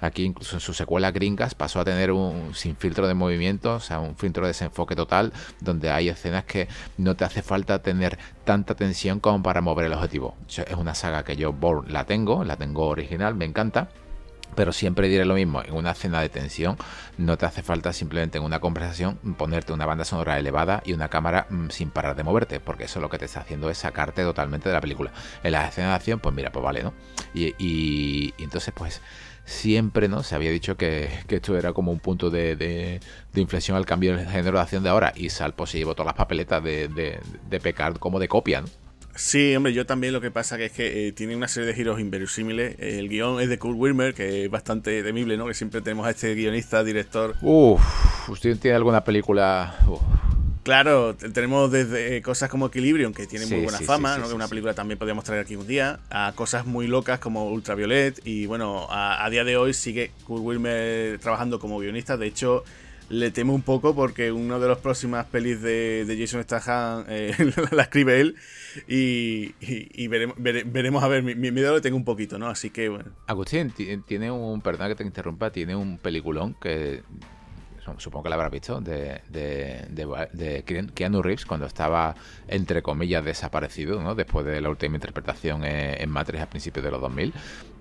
Aquí 0.00 0.24
incluso 0.24 0.56
en 0.56 0.60
su 0.60 0.72
secuela 0.72 1.10
Gringas 1.10 1.54
pasó 1.54 1.80
a 1.80 1.84
tener 1.84 2.12
un 2.12 2.54
sin 2.54 2.76
filtro 2.76 3.08
de 3.08 3.14
movimiento, 3.14 3.74
o 3.74 3.80
sea, 3.80 3.98
un 3.98 4.16
filtro 4.16 4.44
de 4.44 4.48
desenfoque 4.48 4.94
total, 4.94 5.32
donde 5.60 5.90
hay 5.90 6.08
escenas 6.08 6.44
que 6.44 6.68
no 6.96 7.16
te 7.16 7.24
hace 7.24 7.42
falta 7.42 7.82
tener 7.82 8.18
tanta 8.44 8.76
tensión 8.76 9.18
como 9.18 9.42
para 9.42 9.60
mover 9.60 9.86
el 9.86 9.94
objetivo. 9.94 10.36
Es 10.48 10.76
una 10.76 10.94
saga 10.94 11.24
que 11.24 11.36
yo 11.36 11.54
la 11.88 12.04
tengo, 12.04 12.44
la 12.44 12.56
tengo 12.56 12.86
original, 12.86 13.34
me 13.34 13.46
encanta 13.46 13.88
Pero 14.56 14.72
siempre 14.72 15.08
diré 15.08 15.24
lo 15.24 15.34
mismo, 15.34 15.62
en 15.62 15.74
una 15.74 15.92
escena 15.92 16.20
de 16.20 16.30
tensión 16.30 16.76
no 17.18 17.36
te 17.38 17.46
hace 17.46 17.62
falta 17.62 17.92
simplemente 17.92 18.38
en 18.38 18.44
una 18.44 18.58
conversación 18.58 19.16
ponerte 19.36 19.72
una 19.72 19.86
banda 19.86 20.04
sonora 20.04 20.38
elevada 20.38 20.82
y 20.84 20.94
una 20.94 21.08
cámara 21.08 21.46
mm, 21.50 21.68
sin 21.68 21.90
parar 21.90 22.16
de 22.16 22.24
moverte, 22.24 22.58
porque 22.58 22.84
eso 22.84 23.00
lo 23.00 23.10
que 23.10 23.18
te 23.18 23.26
está 23.26 23.40
haciendo 23.40 23.70
es 23.70 23.78
sacarte 23.78 24.22
totalmente 24.22 24.68
de 24.68 24.74
la 24.74 24.80
película. 24.80 25.12
En 25.42 25.52
las 25.52 25.68
escenas 25.68 25.90
de 25.90 25.94
acción, 25.96 26.20
pues 26.20 26.34
mira, 26.34 26.50
pues 26.50 26.64
vale, 26.64 26.82
¿no? 26.82 26.94
Y, 27.34 28.34
entonces, 28.38 28.72
pues 28.74 29.02
siempre, 29.44 30.08
¿no? 30.08 30.22
Se 30.22 30.34
había 30.34 30.50
dicho 30.50 30.76
que, 30.76 31.10
esto 31.28 31.56
era 31.56 31.72
como 31.72 31.92
un 31.92 32.00
punto 32.00 32.30
de, 32.30 33.00
inflexión 33.34 33.76
al 33.76 33.84
cambio 33.86 34.16
del 34.16 34.26
género 34.26 34.56
de 34.56 34.62
acción 34.62 34.82
de 34.82 34.88
ahora, 34.88 35.12
y 35.14 35.28
Salpo 35.28 35.66
se 35.66 35.78
llevó 35.78 35.94
todas 35.94 36.06
las 36.06 36.16
papeletas 36.16 36.64
de, 36.64 36.88
de 36.88 37.60
pecar 37.60 37.98
como 37.98 38.18
de 38.18 38.28
copia, 38.28 38.62
¿no? 38.62 38.85
Sí, 39.16 39.56
hombre, 39.56 39.72
yo 39.72 39.86
también 39.86 40.12
lo 40.12 40.20
que 40.20 40.30
pasa 40.30 40.58
que 40.58 40.66
es 40.66 40.72
que 40.72 41.08
eh, 41.08 41.12
tiene 41.12 41.34
una 41.34 41.48
serie 41.48 41.66
de 41.66 41.74
giros 41.74 41.98
inverosímiles. 41.98 42.76
El 42.78 43.08
guion 43.08 43.40
es 43.40 43.48
de 43.48 43.58
Kurt 43.58 43.76
Wilmer, 43.76 44.12
que 44.14 44.44
es 44.44 44.50
bastante 44.50 45.02
temible, 45.02 45.38
¿no? 45.38 45.46
Que 45.46 45.54
siempre 45.54 45.80
tenemos 45.80 46.06
a 46.06 46.10
este 46.10 46.34
guionista, 46.34 46.84
director. 46.84 47.34
Uf, 47.40 47.80
¿usted 48.28 48.58
tiene 48.58 48.76
alguna 48.76 49.04
película? 49.04 49.74
Claro, 50.64 51.14
tenemos 51.14 51.70
desde 51.70 52.20
cosas 52.20 52.50
como 52.50 52.66
Equilibrium, 52.66 53.14
que 53.14 53.26
tiene 53.26 53.46
muy 53.46 53.62
buena 53.62 53.78
fama, 53.78 54.18
¿no? 54.18 54.28
que 54.28 54.34
una 54.34 54.48
película 54.48 54.74
también 54.74 54.98
podríamos 54.98 55.24
traer 55.24 55.42
aquí 55.42 55.54
un 55.54 55.66
día, 55.66 56.00
a 56.10 56.32
cosas 56.34 56.66
muy 56.66 56.88
locas 56.88 57.20
como 57.20 57.48
Ultraviolet, 57.50 58.20
y 58.24 58.46
bueno, 58.46 58.88
a, 58.90 59.24
a 59.24 59.30
día 59.30 59.44
de 59.44 59.56
hoy 59.56 59.74
sigue 59.74 60.10
Kurt 60.26 60.42
Wilmer 60.42 61.20
trabajando 61.20 61.60
como 61.60 61.78
guionista, 61.78 62.16
de 62.16 62.26
hecho 62.26 62.64
le 63.08 63.30
temo 63.30 63.54
un 63.54 63.62
poco 63.62 63.94
porque 63.94 64.32
una 64.32 64.58
de 64.58 64.68
las 64.68 64.78
próximas 64.78 65.26
pelis 65.26 65.60
de, 65.62 66.16
Jason 66.18 66.42
Statham 66.42 67.04
eh, 67.08 67.32
la 67.72 67.82
escribe 67.82 68.20
él 68.20 68.36
y, 68.88 70.08
veremos, 70.08 71.02
a 71.02 71.08
ver, 71.08 71.22
mi, 71.22 71.34
miedo 71.34 71.72
lo 71.72 71.80
tengo 71.80 71.96
un 71.96 72.04
poquito, 72.04 72.38
¿no? 72.38 72.48
Así 72.48 72.70
que 72.70 72.88
bueno. 72.88 73.10
Agustín, 73.26 73.72
tiene 74.06 74.30
un, 74.30 74.60
perdón 74.60 74.88
que 74.88 74.94
te 74.96 75.04
interrumpa, 75.04 75.50
tiene 75.50 75.76
un 75.76 75.98
peliculón 75.98 76.54
que 76.60 77.02
supongo 77.98 78.24
que 78.24 78.28
la 78.30 78.34
habrás 78.36 78.50
visto, 78.50 78.80
de, 78.80 79.20
de, 79.28 79.86
de, 80.32 80.90
Keanu 80.94 81.22
Reeves 81.22 81.46
cuando 81.46 81.66
estaba, 81.66 82.14
entre 82.48 82.82
comillas, 82.82 83.24
desaparecido, 83.24 84.02
¿no? 84.02 84.14
Después 84.14 84.46
de 84.46 84.60
la 84.60 84.68
última 84.68 84.96
interpretación 84.96 85.64
en, 85.64 86.10
Matrix 86.10 86.42
a 86.42 86.48
principios 86.48 86.84
de 86.84 86.90
los 86.90 87.00
2000. 87.00 87.32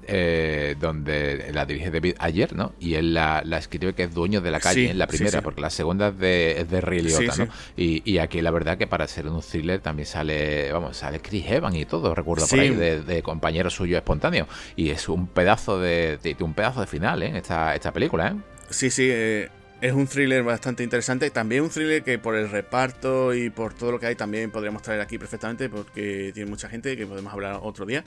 Eh, 0.08 0.76
donde 0.80 1.50
la 1.52 1.66
dirige 1.66 1.90
David 1.90 2.18
Ayer, 2.20 2.56
¿no? 2.56 2.74
Y 2.80 2.94
él 2.94 3.16
la, 3.16 3.40
escribe 3.58 3.96
que 3.96 4.04
es 4.04 4.14
dueño 4.14 4.40
de 4.40 4.52
la 4.52 4.60
calle 4.60 4.92
en 4.92 5.00
la 5.00 5.08
primera, 5.08 5.42
porque 5.42 5.62
la 5.62 5.72
segunda 5.72 6.10
es 6.10 6.20
de, 6.20 6.62
es 6.62 6.70
de 6.70 6.80
Ray 6.80 7.02
Liotta, 7.02 7.36
¿no? 7.38 7.48
Y, 7.76 8.20
aquí 8.20 8.40
la 8.42 8.52
verdad 8.52 8.78
que 8.78 8.86
para 8.86 9.08
ser 9.08 9.28
un 9.28 9.42
thriller 9.42 9.80
también 9.80 10.06
sale, 10.06 10.72
vamos, 10.72 10.98
sale 10.98 11.22
Chris 11.22 11.46
Evans 11.50 11.76
y 11.76 11.86
todo, 11.86 12.14
recuerdo 12.14 12.46
por 12.46 12.60
ahí, 12.60 12.70
de, 12.70 13.24
compañero 13.24 13.72
suyo 13.72 13.98
espontáneo. 13.98 14.48
Y 14.76 14.92
es 14.92 15.10
un 15.10 15.26
pedazo 15.26 15.80
de, 15.80 16.20
un 16.40 16.54
pedazo 16.54 16.82
de 16.82 16.88
final, 16.88 17.24
¿eh? 17.24 17.40
Esta, 17.40 17.74
esta 17.74 17.92
película, 17.92 18.28
¿eh? 18.28 18.36
Sí, 18.70 18.90
sí, 18.90 19.08
eh, 19.12 19.50
es 19.86 19.94
un 19.94 20.08
thriller 20.08 20.44
bastante 20.44 20.84
interesante. 20.84 21.30
También 21.30 21.62
un 21.62 21.70
thriller 21.70 22.04
que 22.04 22.18
por 22.18 22.36
el 22.36 22.50
reparto 22.50 23.36
y 23.36 23.52
por 23.52 23.76
todo 23.76 23.92
lo 23.92 24.00
que 24.00 24.08
hay 24.08 24.16
también 24.16 24.50
podríamos 24.50 24.82
traer 24.82 25.00
aquí 25.00 25.20
perfectamente 25.20 25.70
porque 25.70 26.32
tiene 26.34 26.50
mucha 26.50 26.68
gente 26.70 26.98
que 26.98 27.06
podemos 27.06 27.32
hablar 27.32 27.60
otro 27.62 27.86
día. 27.86 28.04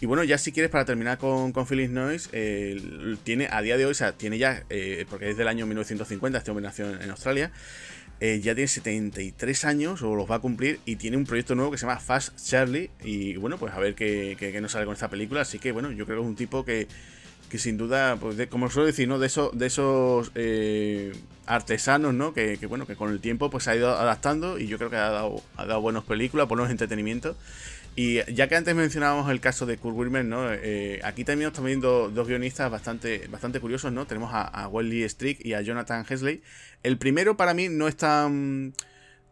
Y 0.00 0.06
bueno, 0.06 0.24
ya 0.24 0.36
si 0.36 0.50
quieres 0.50 0.70
para 0.70 0.84
terminar 0.84 1.18
con, 1.18 1.52
con 1.52 1.64
Phyllis 1.66 1.90
Noise, 1.90 2.28
eh, 2.32 3.16
tiene 3.22 3.46
a 3.50 3.62
día 3.62 3.76
de 3.76 3.86
hoy, 3.86 3.92
o 3.92 3.94
sea, 3.94 4.12
tiene 4.12 4.36
ya, 4.36 4.64
eh, 4.68 5.06
porque 5.08 5.30
es 5.30 5.36
del 5.36 5.46
año 5.46 5.64
1950, 5.64 6.38
esta 6.38 6.52
nació 6.54 6.90
en 7.00 7.10
Australia, 7.10 7.52
eh, 8.18 8.40
ya 8.40 8.56
tiene 8.56 8.66
73 8.66 9.64
años 9.64 10.02
o 10.02 10.16
los 10.16 10.28
va 10.28 10.36
a 10.36 10.38
cumplir 10.40 10.80
y 10.84 10.96
tiene 10.96 11.16
un 11.16 11.24
proyecto 11.24 11.54
nuevo 11.54 11.70
que 11.70 11.78
se 11.78 11.86
llama 11.86 12.00
Fast 12.00 12.36
Charlie. 12.44 12.90
Y 13.04 13.36
bueno, 13.36 13.58
pues 13.58 13.72
a 13.74 13.78
ver 13.78 13.94
qué, 13.94 14.36
qué 14.38 14.60
nos 14.60 14.72
sale 14.72 14.86
con 14.86 14.94
esta 14.94 15.08
película. 15.08 15.42
Así 15.42 15.60
que 15.60 15.70
bueno, 15.70 15.92
yo 15.92 16.04
creo 16.04 16.18
que 16.18 16.22
es 16.24 16.28
un 16.28 16.36
tipo 16.36 16.64
que 16.64 16.88
que 17.52 17.58
sin 17.58 17.76
duda, 17.76 18.16
pues 18.16 18.46
como 18.48 18.70
suelo 18.70 18.86
decir, 18.86 19.06
¿no? 19.06 19.18
De, 19.18 19.26
eso, 19.26 19.50
de 19.52 19.66
esos 19.66 20.32
eh, 20.34 21.12
artesanos, 21.44 22.14
¿no? 22.14 22.32
Que, 22.32 22.56
bueno, 22.66 22.86
que 22.86 22.96
con 22.96 23.12
el 23.12 23.20
tiempo 23.20 23.50
pues 23.50 23.64
se 23.64 23.72
ha 23.72 23.76
ido 23.76 23.90
adaptando 23.90 24.58
y 24.58 24.68
yo 24.68 24.78
creo 24.78 24.88
que 24.88 24.96
ha 24.96 25.10
dado, 25.10 25.42
ha 25.58 25.66
dado 25.66 25.82
buenas 25.82 26.02
películas, 26.04 26.48
buenos 26.48 26.70
entretenimientos. 26.70 27.36
Y 27.94 28.24
ya 28.32 28.48
que 28.48 28.56
antes 28.56 28.74
mencionábamos 28.74 29.30
el 29.30 29.40
caso 29.40 29.66
de 29.66 29.76
Kurt 29.76 29.94
Wilmer, 29.94 30.24
¿no? 30.24 30.50
Eh, 30.50 31.00
aquí 31.04 31.24
también 31.24 31.48
estamos 31.48 31.66
viendo 31.66 32.08
dos 32.08 32.26
guionistas 32.26 32.70
bastante, 32.70 33.28
bastante 33.28 33.60
curiosos, 33.60 33.92
¿no? 33.92 34.06
Tenemos 34.06 34.32
a, 34.32 34.44
a 34.44 34.70
Strick 35.08 35.44
y 35.44 35.52
a 35.52 35.60
Jonathan 35.60 36.06
Hesley. 36.08 36.40
El 36.82 36.96
primero 36.96 37.36
para 37.36 37.52
mí 37.52 37.68
no 37.68 37.86
es 37.86 37.98
tan, 37.98 38.72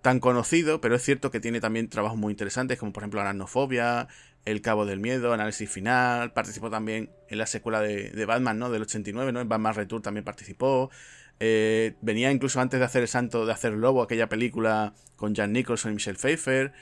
tan 0.02 0.20
conocido, 0.20 0.83
pero 0.83 0.94
es 0.94 1.02
cierto 1.02 1.30
que 1.30 1.40
tiene 1.40 1.59
también 1.59 1.88
trabajos 1.88 2.18
muy 2.18 2.33
interesantes, 2.33 2.78
como 2.78 2.92
por 2.92 3.02
ejemplo 3.02 3.22
Aracnofobia, 3.22 4.09
el 4.44 4.62
Cabo 4.62 4.87
del 4.87 5.00
Miedo, 5.00 5.33
Análisis 5.33 5.70
Final, 5.70 6.33
participó 6.33 6.70
también 6.70 7.11
en 7.29 7.38
la 7.38 7.46
secuela 7.46 7.81
de, 7.81 8.24
Batman, 8.24 8.59
¿no? 8.59 8.70
Del 8.70 8.83
89, 8.83 9.33
¿no? 9.33 9.40
En 9.40 9.48
Batman 9.48 9.74
Return 9.74 10.03
también 10.03 10.24
participó. 10.24 10.90
Eh, 11.38 11.94
venía 12.03 12.31
incluso 12.31 12.61
antes 12.61 12.81
de 12.81 12.87
hacer 12.87 13.03
El 13.03 13.09
Santo, 13.09 13.46
de 13.46 13.53
hacer 13.53 13.72
Lobo, 13.72 14.03
aquella 14.03 14.29
película 14.29 14.94
con 15.16 15.35
Jan 15.35 15.53
Nicholson 15.53 15.92
y 15.92 15.94
Michelle 15.94 16.18
Pfeiffer. 16.18 16.72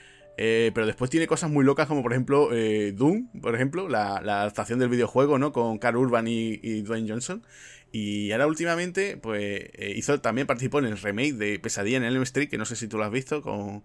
Eh, 0.41 0.71
pero 0.73 0.87
después 0.87 1.11
tiene 1.11 1.27
cosas 1.27 1.51
muy 1.51 1.65
locas 1.65 1.89
como 1.89 2.01
por 2.01 2.13
ejemplo 2.13 2.51
eh, 2.53 2.93
Doom, 2.93 3.27
por 3.43 3.57
ejemplo, 3.57 3.89
la, 3.89 4.19
adaptación 4.19 4.79
del 4.79 4.89
videojuego, 4.89 5.37
¿no? 5.37 5.53
Con 5.53 5.79
Carl 5.79 5.97
Urban 5.97 6.29
y, 6.29 6.83
Dwayne 6.83 7.09
Johnson. 7.09 7.43
Y 7.91 8.31
ahora 8.31 8.47
últimamente, 8.47 9.17
pues 9.17 9.43
eh, 9.73 9.95
hizo, 9.97 10.21
también 10.21 10.47
participó 10.47 10.79
en 10.79 10.85
el 10.85 10.97
remake 10.99 11.33
de 11.33 11.59
Pesadilla 11.59 11.97
en 11.97 12.05
Elm 12.05 12.23
Street, 12.23 12.49
que 12.49 12.57
no 12.57 12.67
sé 12.67 12.77
si 12.77 12.87
tú 12.87 12.99
lo 12.99 13.05
has 13.05 13.11
visto, 13.11 13.43
con, 13.43 13.83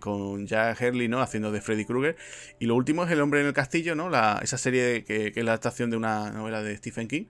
con 0.00 0.46
Jack 0.46 0.78
Hurley, 0.82 1.08
¿no? 1.08 1.22
Haciendo 1.22 1.52
de 1.52 1.62
Freddy 1.62 1.86
Krueger. 1.86 2.16
Y 2.58 2.66
lo 2.66 2.74
último 2.74 3.04
es 3.04 3.10
El 3.10 3.20
hombre 3.22 3.40
en 3.40 3.46
el 3.46 3.54
castillo, 3.54 3.94
¿no? 3.94 4.10
La, 4.10 4.40
esa 4.42 4.58
serie 4.58 5.04
que, 5.04 5.32
es 5.34 5.44
la 5.44 5.52
adaptación 5.52 5.88
de 5.88 5.96
una 5.96 6.30
novela 6.32 6.62
de 6.62 6.76
Stephen 6.76 7.08
King. 7.08 7.24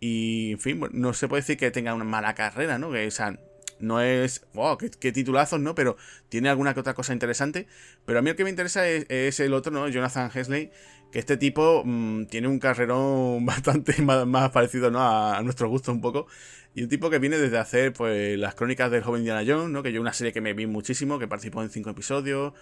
Y, 0.00 0.52
en 0.52 0.60
fin, 0.60 0.80
no 0.92 1.14
se 1.14 1.26
puede 1.26 1.42
decir 1.42 1.56
que 1.56 1.70
tenga 1.72 1.94
una 1.94 2.04
mala 2.04 2.34
carrera, 2.34 2.78
¿no? 2.78 2.92
Que, 2.92 3.08
o 3.08 3.10
sea, 3.10 3.38
no 3.80 4.00
es, 4.00 4.46
wow, 4.54 4.76
qué, 4.78 5.12
titulazos, 5.12 5.60
¿no? 5.60 5.74
Pero 5.74 5.96
tiene 6.28 6.48
alguna 6.48 6.74
que 6.74 6.80
otra 6.80 6.94
cosa 6.94 7.12
interesante. 7.12 7.66
Pero 8.04 8.18
a 8.18 8.22
mí 8.22 8.30
el 8.30 8.36
que 8.36 8.44
me 8.44 8.50
interesa 8.50 8.88
es, 8.88 9.06
es 9.08 9.40
el 9.40 9.54
otro, 9.54 9.72
¿no? 9.72 9.88
Jonathan 9.88 10.30
Hesley, 10.34 10.70
que 11.12 11.18
este 11.18 11.36
tipo 11.36 11.82
mm, 11.84 12.26
tiene 12.26 12.48
un 12.48 12.58
carrerón 12.58 13.44
bastante 13.46 14.00
más, 14.02 14.50
parecido 14.50 14.90
¿no? 14.90 15.00
a, 15.00 15.40
nuestro 15.42 15.68
gusto 15.68 15.92
un 15.92 16.00
poco. 16.00 16.26
Y 16.74 16.82
un 16.82 16.88
tipo 16.88 17.10
que 17.10 17.18
viene 17.18 17.38
desde 17.38 17.58
hacer 17.58 17.92
pues 17.92 18.38
las 18.38 18.54
crónicas 18.54 18.90
del 18.90 19.02
joven 19.02 19.22
Indiana 19.22 19.42
Jones, 19.46 19.70
¿no? 19.70 19.82
que 19.82 19.92
yo 19.92 20.00
una 20.00 20.12
serie 20.12 20.32
que 20.32 20.40
me 20.40 20.52
vi 20.52 20.66
muchísimo, 20.66 21.18
que 21.18 21.26
participó 21.26 21.62
en 21.62 21.70
cinco 21.70 21.90
episodios. 21.90 22.52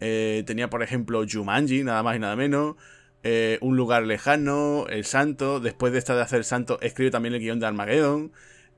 Eh, 0.00 0.42
tenía, 0.46 0.68
por 0.68 0.82
ejemplo, 0.82 1.24
Jumanji, 1.30 1.84
nada 1.84 2.02
más 2.02 2.16
y 2.16 2.18
nada 2.18 2.34
menos. 2.34 2.76
Eh, 3.22 3.58
un 3.60 3.76
lugar 3.76 4.02
lejano, 4.02 4.86
El 4.88 5.04
Santo. 5.04 5.60
Después 5.60 5.92
de 5.92 6.00
esta 6.00 6.16
de 6.16 6.22
hacer 6.22 6.38
El 6.38 6.44
Santo, 6.44 6.80
escribe 6.80 7.10
también 7.10 7.34
el 7.34 7.40
guion 7.40 7.60
de 7.60 7.66
Armageddon. 7.66 8.32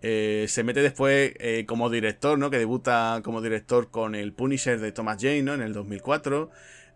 Eh, 0.06 0.46
se 0.48 0.62
mete 0.64 0.82
después 0.82 1.32
como 1.66 1.88
director, 1.88 2.38
¿no? 2.38 2.50
Que 2.50 2.58
debuta 2.58 3.20
como 3.24 3.40
director 3.40 3.90
con 3.90 4.14
el 4.14 4.32
Punisher 4.32 4.78
de 4.78 4.92
Thomas 4.92 5.16
Jane, 5.20 5.42
¿no? 5.42 5.54
En 5.54 5.62
el 5.62 5.72
2004. 5.72 6.50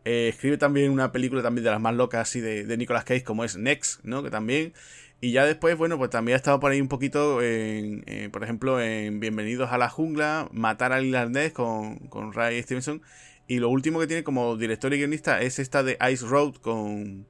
Eh, 0.04 0.28
escribe 0.28 0.56
también 0.56 0.90
una 0.90 1.12
película 1.12 1.42
también 1.42 1.64
de 1.64 1.70
las 1.70 1.80
más 1.82 1.94
locas 1.94 2.22
así 2.22 2.40
de, 2.40 2.64
de 2.64 2.76
Nicolas 2.78 3.04
Cage 3.04 3.24
como 3.24 3.44
es 3.44 3.56
Next, 3.56 4.04
¿no? 4.04 4.22
Que 4.22 4.30
también... 4.30 4.72
Y 5.20 5.32
ya 5.32 5.44
después, 5.44 5.76
bueno, 5.76 5.98
pues 5.98 6.10
también 6.10 6.34
ha 6.34 6.36
estado 6.36 6.60
por 6.60 6.70
ahí 6.70 6.80
un 6.80 6.88
poquito, 6.88 7.42
en, 7.42 8.04
eh, 8.06 8.28
por 8.32 8.44
ejemplo, 8.44 8.80
en 8.80 9.18
Bienvenidos 9.18 9.70
a 9.72 9.76
la 9.76 9.88
Jungla, 9.90 10.48
Matar 10.52 10.92
al 10.92 11.04
Irlandés 11.04 11.52
con, 11.52 11.98
con 12.08 12.32
Ray 12.32 12.62
Stevenson. 12.62 13.02
Y 13.48 13.58
lo 13.58 13.68
último 13.68 13.98
que 13.98 14.06
tiene 14.06 14.22
como 14.22 14.56
director 14.56 14.94
y 14.94 14.98
guionista 14.98 15.42
es 15.42 15.58
esta 15.58 15.82
de 15.82 15.98
Ice 16.12 16.24
Road 16.24 16.54
con, 16.54 17.26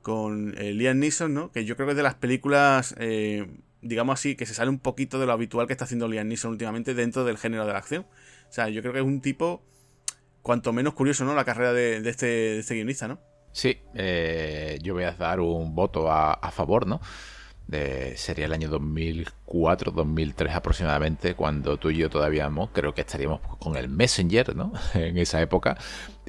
con 0.00 0.54
eh, 0.56 0.72
Liam 0.72 0.98
Neeson, 0.98 1.34
¿no? 1.34 1.52
Que 1.52 1.66
yo 1.66 1.76
creo 1.76 1.86
que 1.86 1.92
es 1.92 1.96
de 1.98 2.02
las 2.02 2.14
películas, 2.14 2.96
digamos 3.86 4.18
así, 4.18 4.36
que 4.36 4.46
se 4.46 4.54
sale 4.54 4.70
un 4.70 4.78
poquito 4.78 5.18
de 5.18 5.26
lo 5.26 5.32
habitual 5.32 5.66
que 5.66 5.72
está 5.72 5.84
haciendo 5.84 6.08
Liam 6.08 6.28
Neeson 6.28 6.50
últimamente 6.50 6.94
dentro 6.94 7.24
del 7.24 7.38
género 7.38 7.66
de 7.66 7.72
la 7.72 7.78
acción. 7.78 8.06
O 8.48 8.52
sea, 8.52 8.68
yo 8.68 8.80
creo 8.80 8.92
que 8.92 9.00
es 9.00 9.04
un 9.04 9.20
tipo 9.20 9.62
cuanto 10.42 10.72
menos 10.72 10.94
curioso, 10.94 11.24
¿no? 11.24 11.34
La 11.34 11.44
carrera 11.44 11.72
de, 11.72 11.96
este, 12.08 12.60
este, 12.60 12.74
guionista, 12.74 13.08
¿no? 13.08 13.18
Sí, 13.50 13.78
eh, 13.94 14.78
yo 14.80 14.94
voy 14.94 15.02
a 15.02 15.12
dar 15.12 15.40
un 15.40 15.74
voto 15.74 16.10
a, 16.10 16.50
favor, 16.52 16.86
¿no? 16.86 17.00
De, 17.66 18.16
sería 18.16 18.44
el 18.44 18.52
año 18.52 18.68
2004, 18.68 19.90
2003 19.90 20.54
aproximadamente, 20.54 21.34
cuando 21.34 21.78
tú 21.78 21.90
y 21.90 21.96
yo 21.96 22.10
todavía 22.10 22.48
creo 22.72 22.94
que 22.94 23.00
estaríamos 23.00 23.40
con 23.58 23.76
el 23.76 23.88
Messenger, 23.88 24.54
¿no? 24.54 24.72
en 24.94 25.18
esa 25.18 25.42
época. 25.42 25.76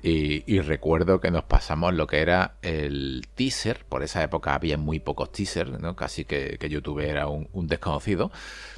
Y, 0.01 0.59
recuerdo 0.59 1.19
que 1.19 1.31
nos 1.31 1.43
pasamos 1.45 1.93
lo 1.93 2.05
que 2.05 2.19
era 2.19 2.57
el 2.61 3.25
teaser, 3.33 3.83
por 3.85 4.03
esa 4.03 4.21
época 4.23 4.53
había 4.53 4.77
muy 4.77 4.99
pocos 4.99 5.31
teasers, 5.31 5.79
¿no? 5.79 5.95
casi 5.95 6.23
que, 6.23 6.57
YouTube 6.69 6.99
era 6.99 7.27
un, 7.27 7.67
desconocido. 7.67 8.31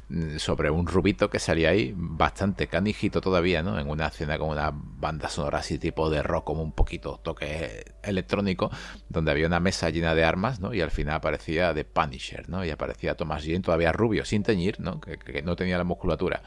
Mm, 0.08 0.38
sobre 0.38 0.70
un 0.70 0.86
rubito 0.86 1.28
que 1.30 1.38
salía 1.38 1.70
ahí 1.70 1.92
bastante 1.94 2.68
canijito 2.68 3.20
todavía, 3.20 3.62
¿no? 3.62 3.78
En 3.78 3.88
una 3.88 4.08
escena 4.08 4.38
con 4.38 4.48
una 4.48 4.72
banda 4.72 5.28
sonora 5.28 5.58
así 5.58 5.78
tipo 5.78 6.10
de 6.10 6.22
rock, 6.22 6.44
como 6.44 6.62
un 6.62 6.72
poquito 6.72 7.20
toque 7.22 7.84
electrónico, 8.02 8.70
donde 9.08 9.30
había 9.30 9.46
una 9.46 9.60
mesa 9.60 9.90
llena 9.90 10.14
de 10.14 10.24
armas, 10.24 10.58
¿no? 10.58 10.74
Y 10.74 10.80
al 10.80 10.90
final 10.90 11.14
aparecía 11.16 11.72
The 11.74 11.84
Punisher, 11.84 12.48
¿no? 12.48 12.64
Y 12.64 12.70
aparecía 12.70 13.14
Thomas 13.14 13.44
Jane 13.44 13.60
todavía 13.60 13.92
rubio, 13.92 14.24
sin 14.24 14.42
teñir, 14.42 14.80
¿no? 14.80 15.00
Que, 15.00 15.42
no 15.42 15.54
tenía 15.54 15.78
la 15.78 15.84
musculatura 15.84 16.42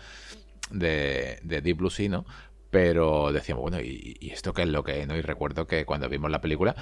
de, 0.72 1.40
de 1.44 1.62
Deep 1.62 1.78
Blue 1.78 1.90
Sea. 1.90 2.24
Pero 2.74 3.32
decíamos, 3.32 3.62
bueno, 3.62 3.80
¿y, 3.80 4.18
¿y 4.20 4.32
esto 4.32 4.54
qué 4.54 4.64
es 4.64 4.68
lo 4.68 4.84
que, 4.84 5.06
¿no? 5.06 5.16
Y 5.16 5.22
recuerdo 5.22 5.68
que 5.68 5.86
cuando 5.86 6.10
vimos 6.10 6.32
la 6.32 6.42
película 6.42 6.76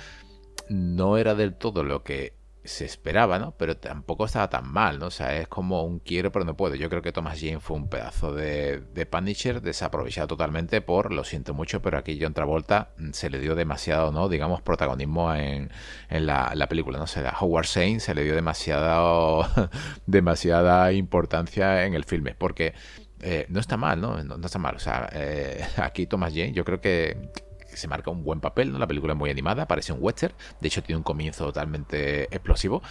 no 0.69 1.17
era 1.17 1.35
del 1.35 1.55
todo 1.55 1.83
lo 1.83 2.03
que 2.03 2.41
se 2.63 2.85
esperaba, 2.85 3.39
¿no? 3.39 3.55
Pero 3.57 3.77
tampoco 3.77 4.25
estaba 4.25 4.49
tan 4.49 4.71
mal, 4.71 4.99
¿no? 4.99 5.07
O 5.07 5.11
sea, 5.11 5.35
es 5.37 5.47
como 5.47 5.83
un 5.83 5.99
quiero 5.99 6.31
pero 6.31 6.45
no 6.45 6.55
puedo. 6.55 6.75
Yo 6.75 6.89
creo 6.89 7.01
que 7.01 7.11
Thomas 7.11 7.39
Jane 7.39 7.59
fue 7.59 7.75
un 7.77 7.89
pedazo 7.89 8.33
de, 8.33 8.81
de 8.93 9.05
Punisher 9.05 9.61
desaprovechado 9.61 10.27
totalmente 10.27 10.81
por, 10.81 11.11
lo 11.11 11.23
siento 11.23 11.53
mucho, 11.53 11.81
pero 11.81 11.97
aquí 11.97 12.19
John 12.21 12.33
Travolta 12.33 12.93
mm, 12.97 13.11
se 13.13 13.29
le 13.29 13.39
dio 13.39 13.55
demasiado, 13.55 14.11
¿no? 14.11 14.29
Digamos, 14.29 14.61
protagonismo 14.61 15.33
en, 15.33 15.71
en 16.09 16.25
la, 16.27 16.67
película, 16.69 16.99
¿no? 16.99 17.05
O 17.05 17.07
sea, 17.07 17.29
a 17.29 17.39
Howard 17.39 17.65
Shane 17.65 17.99
se 17.99 18.13
le 18.13 18.23
dio 18.23 18.35
demasiado, 18.35 19.45
demasiada 20.05 20.93
importancia 20.93 21.85
en 21.85 21.95
el 21.95 22.03
filme, 22.05 22.35
porque 22.35 22.73
eh, 23.21 23.45
no 23.49 23.59
está 23.59 23.77
mal, 23.77 24.01
¿no? 24.01 24.23
¿no? 24.23 24.45
está 24.45 24.59
mal. 24.59 24.75
O 24.75 24.79
sea, 24.79 25.09
eh, 25.13 25.65
aquí 25.77 26.07
Thomas 26.07 26.33
Jane, 26.33 26.53
yo 26.53 26.65
creo 26.65 26.81
que 26.81 27.29
se 27.73 27.87
marca 27.87 28.11
un 28.11 28.23
buen 28.23 28.41
papel, 28.41 28.71
¿no? 28.71 28.79
La 28.79 28.87
película 28.87 29.13
es 29.13 29.19
muy 29.19 29.29
animada, 29.29 29.65
parece 29.65 29.93
un 29.93 29.99
western, 30.01 30.33
de 30.59 30.67
hecho 30.67 30.83
tiene 30.83 30.97
un 30.97 31.03
comienzo 31.03 31.45
totalmente 31.45 32.23
explosivo, 32.23 32.81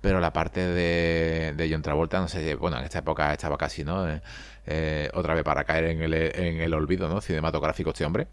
pero 0.00 0.18
la 0.18 0.32
parte 0.32 0.60
de, 0.60 1.68
John 1.70 1.82
Travolta, 1.82 2.18
no 2.18 2.26
sé, 2.26 2.56
bueno, 2.56 2.78
en 2.78 2.84
esta 2.84 2.98
época 2.98 3.32
estaba 3.32 3.56
casi, 3.56 3.84
¿no? 3.84 4.04
Eh, 4.66 5.08
otra 5.14 5.34
vez 5.34 5.44
para 5.44 5.62
caer 5.64 5.84
en 5.84 6.02
el, 6.02 6.14
en 6.14 6.60
el 6.60 6.74
olvido, 6.74 7.08
¿no? 7.08 7.20
Cinematográfico 7.20 7.90
este 7.90 8.04
hombre 8.04 8.26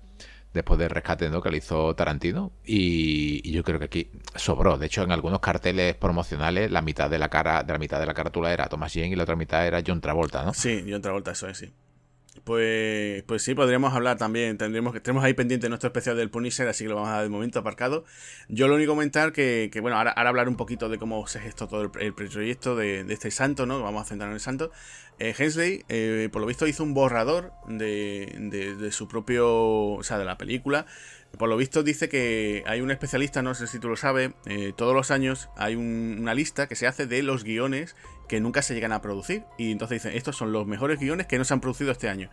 después 0.53 0.79
del 0.79 0.89
rescate 0.89 1.29
¿no? 1.29 1.41
que 1.41 1.49
le 1.49 1.57
hizo 1.57 1.95
Tarantino 1.95 2.51
y, 2.65 3.51
yo 3.51 3.63
creo 3.63 3.79
que 3.79 3.85
aquí 3.85 4.11
sobró 4.35 4.77
de 4.77 4.85
hecho 4.85 5.03
en 5.03 5.11
algunos 5.11 5.39
carteles 5.39 5.95
promocionales 5.95 6.71
la 6.71 6.81
mitad 6.81 7.09
de 7.09 7.19
la 7.19 7.29
cara 7.29 7.63
de 7.63 7.73
la 7.73 7.79
mitad 7.79 7.99
de 7.99 8.05
la 8.05 8.13
carátula 8.13 8.53
era 8.53 8.67
Thomas 8.67 8.93
Jane 8.93 9.09
y 9.09 9.15
la 9.15 9.23
otra 9.23 9.35
mitad 9.35 9.65
era 9.65 9.81
John 9.85 10.01
Travolta 10.01 10.43
¿no? 10.43 10.53
sí 10.53 10.85
John 10.87 11.01
Travolta 11.01 11.31
eso 11.31 11.47
es 11.47 11.57
sí 11.57 11.71
pues, 12.43 13.23
pues 13.23 13.43
sí, 13.43 13.53
podríamos 13.53 13.93
hablar 13.93 14.17
también. 14.17 14.57
Tendríamos 14.57 14.93
que 14.93 14.99
tenemos 14.99 15.23
ahí 15.23 15.33
pendiente 15.33 15.67
nuestro 15.67 15.87
especial 15.87 16.15
del 16.15 16.29
Punisher, 16.29 16.67
así 16.67 16.85
que 16.85 16.89
lo 16.89 16.95
vamos 16.95 17.09
a 17.09 17.13
dar 17.13 17.23
de 17.23 17.29
momento 17.29 17.59
aparcado. 17.59 18.05
Yo 18.47 18.67
lo 18.67 18.75
único 18.75 18.93
comentar 18.93 19.33
que, 19.33 19.69
que 19.71 19.81
bueno, 19.81 19.97
ahora, 19.97 20.11
hablar 20.11 20.47
un 20.47 20.55
poquito 20.55 20.89
de 20.89 20.97
cómo 20.97 21.25
se 21.27 21.39
gestó 21.39 21.67
todo 21.67 21.81
el, 21.81 22.13
proyecto 22.13 22.75
de, 22.75 23.05
este 23.09 23.31
santo, 23.31 23.65
¿no? 23.65 23.81
Vamos 23.81 24.03
a 24.03 24.05
centrar 24.05 24.29
en 24.29 24.35
el 24.35 24.39
santo. 24.39 24.71
Eh, 25.19 25.35
Hensley, 25.37 25.83
eh, 25.89 26.29
por 26.31 26.41
lo 26.41 26.47
visto, 26.47 26.65
hizo 26.67 26.83
un 26.83 26.93
borrador 26.93 27.51
de, 27.67 28.33
de, 28.79 28.91
su 28.91 29.07
propio. 29.07 29.93
O 29.93 30.03
sea, 30.03 30.17
de 30.17 30.25
la 30.25 30.37
película. 30.37 30.85
Por 31.37 31.47
lo 31.47 31.55
visto 31.55 31.81
dice 31.81 32.09
que 32.09 32.63
hay 32.67 32.81
un 32.81 32.91
especialista, 32.91 33.41
no 33.41 33.55
sé 33.55 33.67
si 33.67 33.79
tú 33.79 33.87
lo 33.87 33.95
sabes, 33.95 34.31
eh, 34.45 34.73
todos 34.75 34.93
los 34.93 35.11
años 35.11 35.49
hay 35.55 35.75
una 35.75 36.33
lista 36.33 36.67
que 36.67 36.75
se 36.75 36.87
hace 36.87 37.07
de 37.07 37.23
los 37.23 37.45
guiones 37.45 37.95
que 38.31 38.39
nunca 38.39 38.61
se 38.61 38.73
llegan 38.73 38.93
a 38.93 39.01
producir. 39.01 39.43
Y 39.57 39.73
entonces 39.73 40.01
dicen, 40.01 40.17
estos 40.17 40.37
son 40.37 40.53
los 40.53 40.65
mejores 40.65 41.01
guiones 41.01 41.27
que 41.27 41.37
no 41.37 41.43
se 41.43 41.53
han 41.53 41.59
producido 41.59 41.91
este 41.91 42.07
año. 42.07 42.29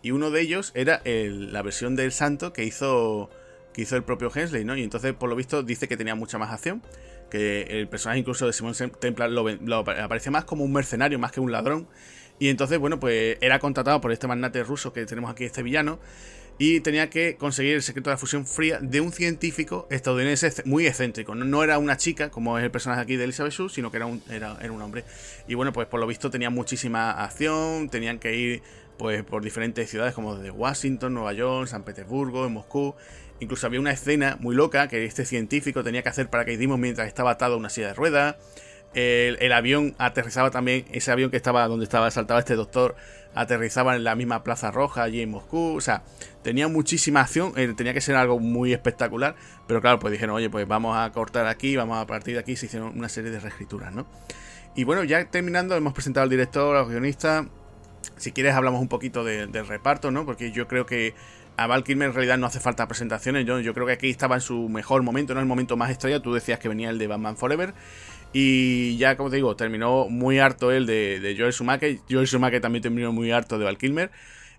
Y 0.00 0.10
uno 0.10 0.30
de 0.30 0.40
ellos 0.40 0.72
era 0.74 1.02
la 1.04 1.60
versión 1.60 1.96
del 1.96 2.12
santo 2.12 2.54
que 2.54 2.64
hizo, 2.64 3.28
que 3.74 3.82
hizo 3.82 3.94
el 3.94 4.04
propio 4.04 4.32
Hensley, 4.34 4.64
¿no? 4.64 4.74
Y 4.74 4.82
entonces, 4.82 5.12
por 5.12 5.28
lo 5.28 5.36
visto, 5.36 5.62
dice 5.62 5.86
que 5.86 5.98
tenía 5.98 6.14
mucha 6.14 6.38
más 6.38 6.50
acción. 6.50 6.82
Que 7.30 7.64
el 7.78 7.88
personaje 7.88 8.20
incluso 8.20 8.46
de 8.46 8.54
Simon 8.54 8.72
Templar 8.98 9.28
lo, 9.28 9.46
lo 9.46 9.76
aparece 9.80 10.30
más 10.30 10.46
como 10.46 10.64
un 10.64 10.72
mercenario, 10.72 11.18
más 11.18 11.30
que 11.30 11.40
un 11.40 11.52
ladrón. 11.52 11.88
Y 12.38 12.48
entonces, 12.48 12.78
bueno, 12.78 12.98
pues 12.98 13.36
era 13.42 13.58
contratado 13.58 14.00
por 14.00 14.12
este 14.12 14.26
magnate 14.26 14.64
ruso 14.64 14.94
que 14.94 15.04
tenemos 15.04 15.30
aquí, 15.30 15.44
este 15.44 15.62
villano 15.62 15.98
y 16.58 16.80
tenía 16.80 17.10
que 17.10 17.36
conseguir 17.36 17.74
el 17.74 17.82
secreto 17.82 18.10
de 18.10 18.14
la 18.14 18.18
fusión 18.18 18.46
fría 18.46 18.78
de 18.80 19.00
un 19.00 19.12
científico 19.12 19.88
estadounidense 19.90 20.62
muy 20.64 20.86
excéntrico. 20.86 21.34
No, 21.34 21.64
era 21.64 21.78
una 21.78 21.96
chica, 21.96 22.30
como 22.30 22.58
es 22.58 22.64
el 22.64 22.70
personaje 22.70 23.00
aquí 23.02 23.16
de 23.16 23.24
Elizabeth 23.24 23.52
Shue, 23.52 23.68
sino 23.68 23.90
que 23.90 23.96
era 23.96 24.06
un, 24.06 24.22
era, 24.30 24.56
un 24.70 24.80
hombre. 24.80 25.04
Y 25.48 25.54
bueno, 25.54 25.72
pues 25.72 25.88
por 25.88 26.00
lo 26.00 26.06
visto 26.06 26.30
tenía 26.30 26.50
muchísima 26.50 27.10
acción, 27.10 27.88
tenían 27.88 28.18
que 28.18 28.36
ir 28.36 28.62
pues 28.96 29.24
por 29.24 29.42
diferentes 29.42 29.90
ciudades 29.90 30.14
como 30.14 30.36
desde 30.36 30.52
Washington, 30.52 31.14
Nueva 31.14 31.32
York, 31.32 31.66
San 31.66 31.82
Petersburgo, 31.82 32.46
en 32.46 32.52
Moscú. 32.52 32.94
Incluso 33.40 33.66
había 33.66 33.80
una 33.80 33.90
escena 33.90 34.36
muy 34.38 34.54
loca 34.54 34.86
que 34.86 35.04
este 35.04 35.24
científico 35.24 35.82
tenía 35.82 36.02
que 36.02 36.08
hacer 36.08 36.26
para 36.26 36.44
paracaidismo 36.44 36.78
mientras 36.78 37.08
estaba 37.08 37.32
atado 37.32 37.54
a 37.54 37.56
una 37.56 37.68
silla 37.68 37.88
de 37.88 37.94
ruedas. 37.94 38.36
El, 38.94 39.52
avión 39.52 39.94
aterrizaba 39.98 40.50
también, 40.50 40.84
ese 40.92 41.10
avión 41.10 41.30
que 41.30 41.36
estaba 41.36 41.66
donde 41.66 41.84
estaba 41.84 42.10
saltaba 42.10 42.40
este 42.40 42.54
doctor, 42.54 42.94
aterrizaba 43.34 43.96
en 43.96 44.04
la 44.04 44.14
misma 44.14 44.44
Plaza 44.44 44.70
Roja 44.70 45.02
allí 45.02 45.20
en 45.20 45.30
Moscú. 45.30 45.76
O 45.76 45.80
sea, 45.80 46.04
tenía 46.42 46.68
muchísima 46.68 47.20
acción, 47.20 47.52
eh, 47.56 47.72
tenía 47.76 47.92
que 47.92 48.00
ser 48.00 48.16
algo 48.16 48.38
muy 48.38 48.72
espectacular. 48.72 49.34
Pero 49.66 49.80
claro, 49.80 49.98
pues 49.98 50.12
dijeron, 50.12 50.36
oye, 50.36 50.48
pues 50.50 50.66
vamos 50.68 50.96
a 50.96 51.10
cortar 51.12 51.46
aquí, 51.46 51.76
vamos 51.76 51.98
a 51.98 52.06
partir 52.06 52.34
de 52.34 52.40
aquí. 52.40 52.56
Se 52.56 52.66
hicieron 52.66 52.96
una 52.96 53.08
serie 53.08 53.30
de 53.30 53.40
reescrituras, 53.40 53.92
¿no? 53.92 54.06
Y 54.76 54.84
bueno, 54.84 55.04
ya 55.04 55.24
terminando, 55.30 55.76
hemos 55.76 55.92
presentado 55.92 56.24
al 56.24 56.30
director, 56.30 56.76
al 56.76 56.86
guionista. 56.86 57.46
Si 58.16 58.32
quieres, 58.32 58.54
hablamos 58.54 58.80
un 58.80 58.88
poquito 58.88 59.24
del 59.24 59.66
reparto, 59.66 60.10
¿no? 60.10 60.24
Porque 60.24 60.52
yo 60.52 60.68
creo 60.68 60.86
que 60.86 61.14
a 61.56 61.66
Val 61.66 61.84
Kilmer 61.84 62.08
en 62.08 62.14
realidad 62.14 62.38
no 62.38 62.46
hace 62.46 62.60
falta 62.60 62.86
presentaciones. 62.88 63.46
Yo, 63.46 63.60
yo 63.60 63.74
creo 63.74 63.86
que 63.86 63.92
aquí 63.92 64.10
estaba 64.10 64.34
en 64.34 64.40
su 64.40 64.68
mejor 64.68 65.02
momento, 65.02 65.34
¿no? 65.34 65.40
El 65.40 65.46
momento 65.46 65.76
más 65.76 65.90
estrella. 65.90 66.20
Tú 66.20 66.34
decías 66.34 66.58
que 66.58 66.68
venía 66.68 66.90
el 66.90 66.98
de 66.98 67.06
Batman 67.06 67.36
Forever. 67.36 67.74
Y 68.36 68.96
ya, 68.96 69.16
como 69.16 69.30
te 69.30 69.36
digo, 69.36 69.54
terminó 69.54 70.08
muy 70.08 70.40
harto 70.40 70.72
él 70.72 70.86
de, 70.86 71.20
de 71.20 71.36
Joel 71.38 71.52
Schumacher. 71.52 71.98
Joel 72.10 72.26
Schumacher 72.26 72.60
también 72.60 72.82
terminó 72.82 73.12
muy 73.12 73.30
harto 73.30 73.58
de 73.58 73.64
Val 73.64 73.78
Kilmer. 73.78 74.10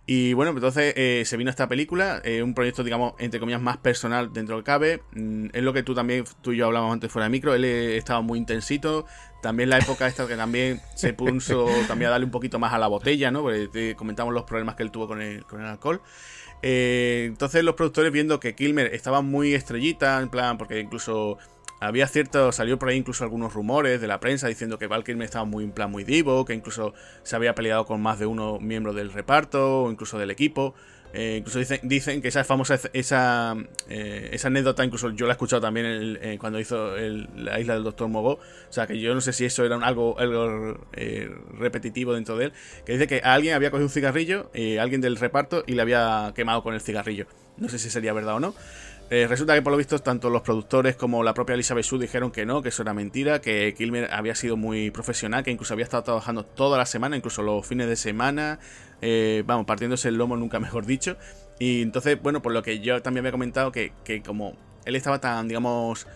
Y 0.08 0.34
bueno, 0.34 0.52
entonces 0.52 0.94
eh, 0.96 1.24
se 1.26 1.36
vino 1.36 1.50
esta 1.50 1.68
película, 1.68 2.22
eh, 2.24 2.44
un 2.44 2.54
proyecto, 2.54 2.84
digamos, 2.84 3.14
entre 3.18 3.40
comillas, 3.40 3.62
más 3.62 3.78
personal 3.78 4.32
dentro 4.32 4.56
del 4.56 4.64
CABE. 4.64 5.02
Mm, 5.14 5.48
es 5.52 5.64
lo 5.64 5.74
que 5.74 5.82
tú 5.82 5.96
también, 5.96 6.24
tú 6.42 6.52
y 6.52 6.58
yo 6.58 6.68
hablamos 6.68 6.94
antes 6.94 7.12
fuera 7.12 7.26
de 7.26 7.32
micro. 7.32 7.56
Él 7.56 7.66
eh, 7.66 7.98
estaba 7.98 8.22
muy 8.22 8.38
intensito. 8.38 9.06
También 9.42 9.70
la 9.70 9.80
época 9.80 10.08
esta 10.08 10.28
que 10.28 10.36
también 10.36 10.80
se 10.96 11.14
puso 11.14 11.68
también 11.88 12.10
a 12.10 12.12
darle 12.12 12.26
un 12.26 12.32
poquito 12.32 12.60
más 12.60 12.72
a 12.72 12.78
la 12.78 12.88
botella, 12.88 13.32
¿no? 13.32 13.42
Porque 13.42 13.96
comentamos 13.98 14.34
los 14.34 14.44
problemas 14.44 14.76
que 14.76 14.84
él 14.84 14.92
tuvo 14.92 15.08
con 15.08 15.22
el, 15.22 15.44
con 15.46 15.62
el 15.62 15.68
alcohol. 15.68 16.02
entonces 16.62 17.64
los 17.64 17.76
productores 17.76 18.12
viendo 18.12 18.40
que 18.40 18.56
Kilmer 18.56 18.94
estaba 18.94 19.22
muy 19.22 19.54
estrellita, 19.54 20.22
en 20.22 20.30
plan, 20.30 20.58
porque 20.58 20.80
incluso 20.80 21.40
había 21.86 22.08
cierto, 22.08 22.52
salió 22.52 22.78
por 22.80 22.90
ahí 22.90 22.98
incluso 22.98 23.24
algunos 23.24 23.54
rumores 23.54 24.02
de 24.02 24.08
la 24.08 24.20
prensa 24.20 24.48
diciendo 24.48 24.78
que 24.78 24.88
Val 24.88 25.04
Kilmer 25.04 25.26
estaba 25.26 25.46
muy 25.46 25.64
en 25.64 25.72
plan 25.72 25.92
muy 25.92 26.04
divo, 26.04 26.46
que 26.46 26.54
incluso 26.54 26.94
se 27.24 27.36
había 27.36 27.56
peleado 27.56 27.86
con 27.86 28.02
más 28.02 28.20
de 28.20 28.26
uno 28.26 28.60
miembro 28.60 28.94
del 28.94 29.12
reparto 29.12 29.84
o 29.84 29.92
incluso 29.92 30.18
del 30.18 30.32
equipo. 30.32 30.74
Eh, 31.18 31.38
incluso 31.38 31.60
dicen, 31.60 31.80
dicen, 31.84 32.22
que 32.22 32.28
esa 32.28 32.44
famosa 32.44 32.78
esa, 32.92 33.56
eh, 33.88 34.30
esa 34.34 34.48
anécdota, 34.50 34.84
incluso 34.84 35.12
yo 35.12 35.28
la 35.28 35.32
he 35.32 35.36
escuchado 35.36 35.62
también 35.62 36.18
eh, 36.22 36.38
cuando 36.38 36.60
hizo 36.60 36.98
la 36.98 37.58
isla 37.58 37.76
del 37.76 37.84
Doctor 37.84 38.10
Mogo. 38.10 38.34
O 38.34 38.74
sea, 38.74 38.86
que 38.86 39.00
yo 39.00 39.14
no 39.16 39.22
sé 39.22 39.32
si 39.32 39.46
eso 39.46 39.64
era 39.64 39.78
algo, 39.78 40.20
algo 40.20 40.78
repetitivo 41.58 42.14
dentro 42.14 42.38
de 42.38 42.46
él. 42.46 42.54
Que 42.86 42.94
dice 42.94 43.08
que 43.08 43.22
alguien 43.24 43.54
había 43.54 43.72
cogido 43.72 43.86
un 43.86 43.92
cigarrillo, 43.92 44.52
alguien 44.80 45.00
del 45.00 45.16
reparto, 45.16 45.64
y 45.66 45.74
le 45.74 45.82
había 45.82 46.34
quemado 46.36 46.64
con 46.64 46.74
el 46.74 46.82
cigarrillo. 46.82 47.28
No 47.58 47.70
sé 47.70 47.80
si 47.80 47.90
sería 47.90 48.12
verdad 48.12 48.36
o 48.36 48.40
no. 48.42 48.54
Eh, 49.12 49.28
resulta 49.28 49.54
que 49.54 49.62
por 49.62 49.72
lo 49.72 49.78
visto 49.78 50.00
tanto 50.00 50.32
los 50.32 50.42
productores 50.42 50.96
como 50.96 51.24
la 51.24 51.36
propia 51.36 51.54
Elizabeth 51.54 51.86
Shue 51.86 52.00
dijeron 52.00 52.32
que 52.32 52.46
no, 52.46 52.64
que 52.64 52.70
eso 52.70 52.82
era 52.82 52.94
mentira, 52.94 53.40
que 53.40 53.76
Kilmer 53.78 54.12
había 54.12 54.34
sido 54.34 54.58
muy 54.58 54.90
profesional, 54.90 55.44
que 55.44 55.52
incluso 55.52 55.74
había 55.74 55.84
estado 55.84 56.04
trabajando 56.04 56.44
toda 56.44 56.80
la 56.80 56.88
semana, 56.88 57.16
incluso 57.16 57.44
los 57.44 57.68
fines 57.68 57.88
de 57.88 57.98
semana, 57.98 58.60
eh, 59.02 59.44
vamos, 59.46 59.68
partiéndose 59.68 60.10
el 60.10 60.16
lomo 60.16 60.38
nunca 60.38 60.60
mejor 60.60 60.88
dicho. 60.88 61.18
Y 61.60 61.84
entonces, 61.84 62.20
bueno, 62.22 62.42
por 62.42 62.52
lo 62.52 62.64
que 62.64 62.80
yo 62.80 63.00
también 63.04 63.22
había 63.22 63.32
comentado 63.32 63.72
que, 63.72 63.94
como 64.26 64.58
él 64.86 64.96
estaba 64.96 65.22
tan, 65.22 65.48
digamos, 65.48 66.08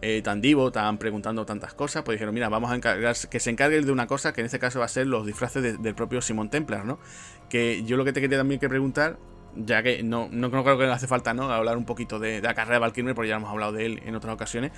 eh, 0.00 0.22
tan 0.22 0.40
divo, 0.40 0.72
tan 0.72 0.96
preguntando 0.96 1.44
tantas 1.44 1.74
cosas, 1.74 2.02
pues 2.02 2.16
dijeron, 2.16 2.34
mira, 2.34 2.48
vamos 2.48 2.70
a 2.70 2.76
encargar, 2.76 3.14
que 3.30 3.40
se 3.40 3.50
encargue 3.50 3.82
de 3.82 3.92
una 3.92 4.06
cosa, 4.06 4.32
que 4.32 4.40
en 4.40 4.46
este 4.46 4.58
caso 4.58 4.78
va 4.78 4.86
a 4.86 4.88
ser 4.88 5.06
los 5.06 5.26
disfraces 5.26 5.82
del 5.82 5.94
propio 5.94 6.22
Simon 6.22 6.48
Templar, 6.48 6.86
¿no? 6.86 6.98
Que 7.50 7.84
yo 7.84 7.98
lo 7.98 8.06
que 8.06 8.14
te 8.14 8.22
quería 8.22 8.38
también 8.38 8.58
que 8.58 8.70
preguntar 8.70 9.18
ya 9.58 9.82
que 9.82 10.02
no, 10.02 10.28
no, 10.30 10.50
creo 10.50 10.78
que 10.78 10.84
hace 10.86 11.06
falta 11.06 11.34
¿no? 11.34 11.50
hablar 11.50 11.76
un 11.76 11.84
poquito 11.84 12.18
de, 12.18 12.40
la 12.40 12.54
carrera 12.54 12.74
de 12.74 12.80
Val 12.80 13.14
porque 13.14 13.28
ya 13.28 13.36
hemos 13.36 13.50
hablado 13.50 13.72
de 13.72 13.86
él 13.86 14.02
en 14.04 14.14
otras 14.14 14.34
ocasiones. 14.34 14.72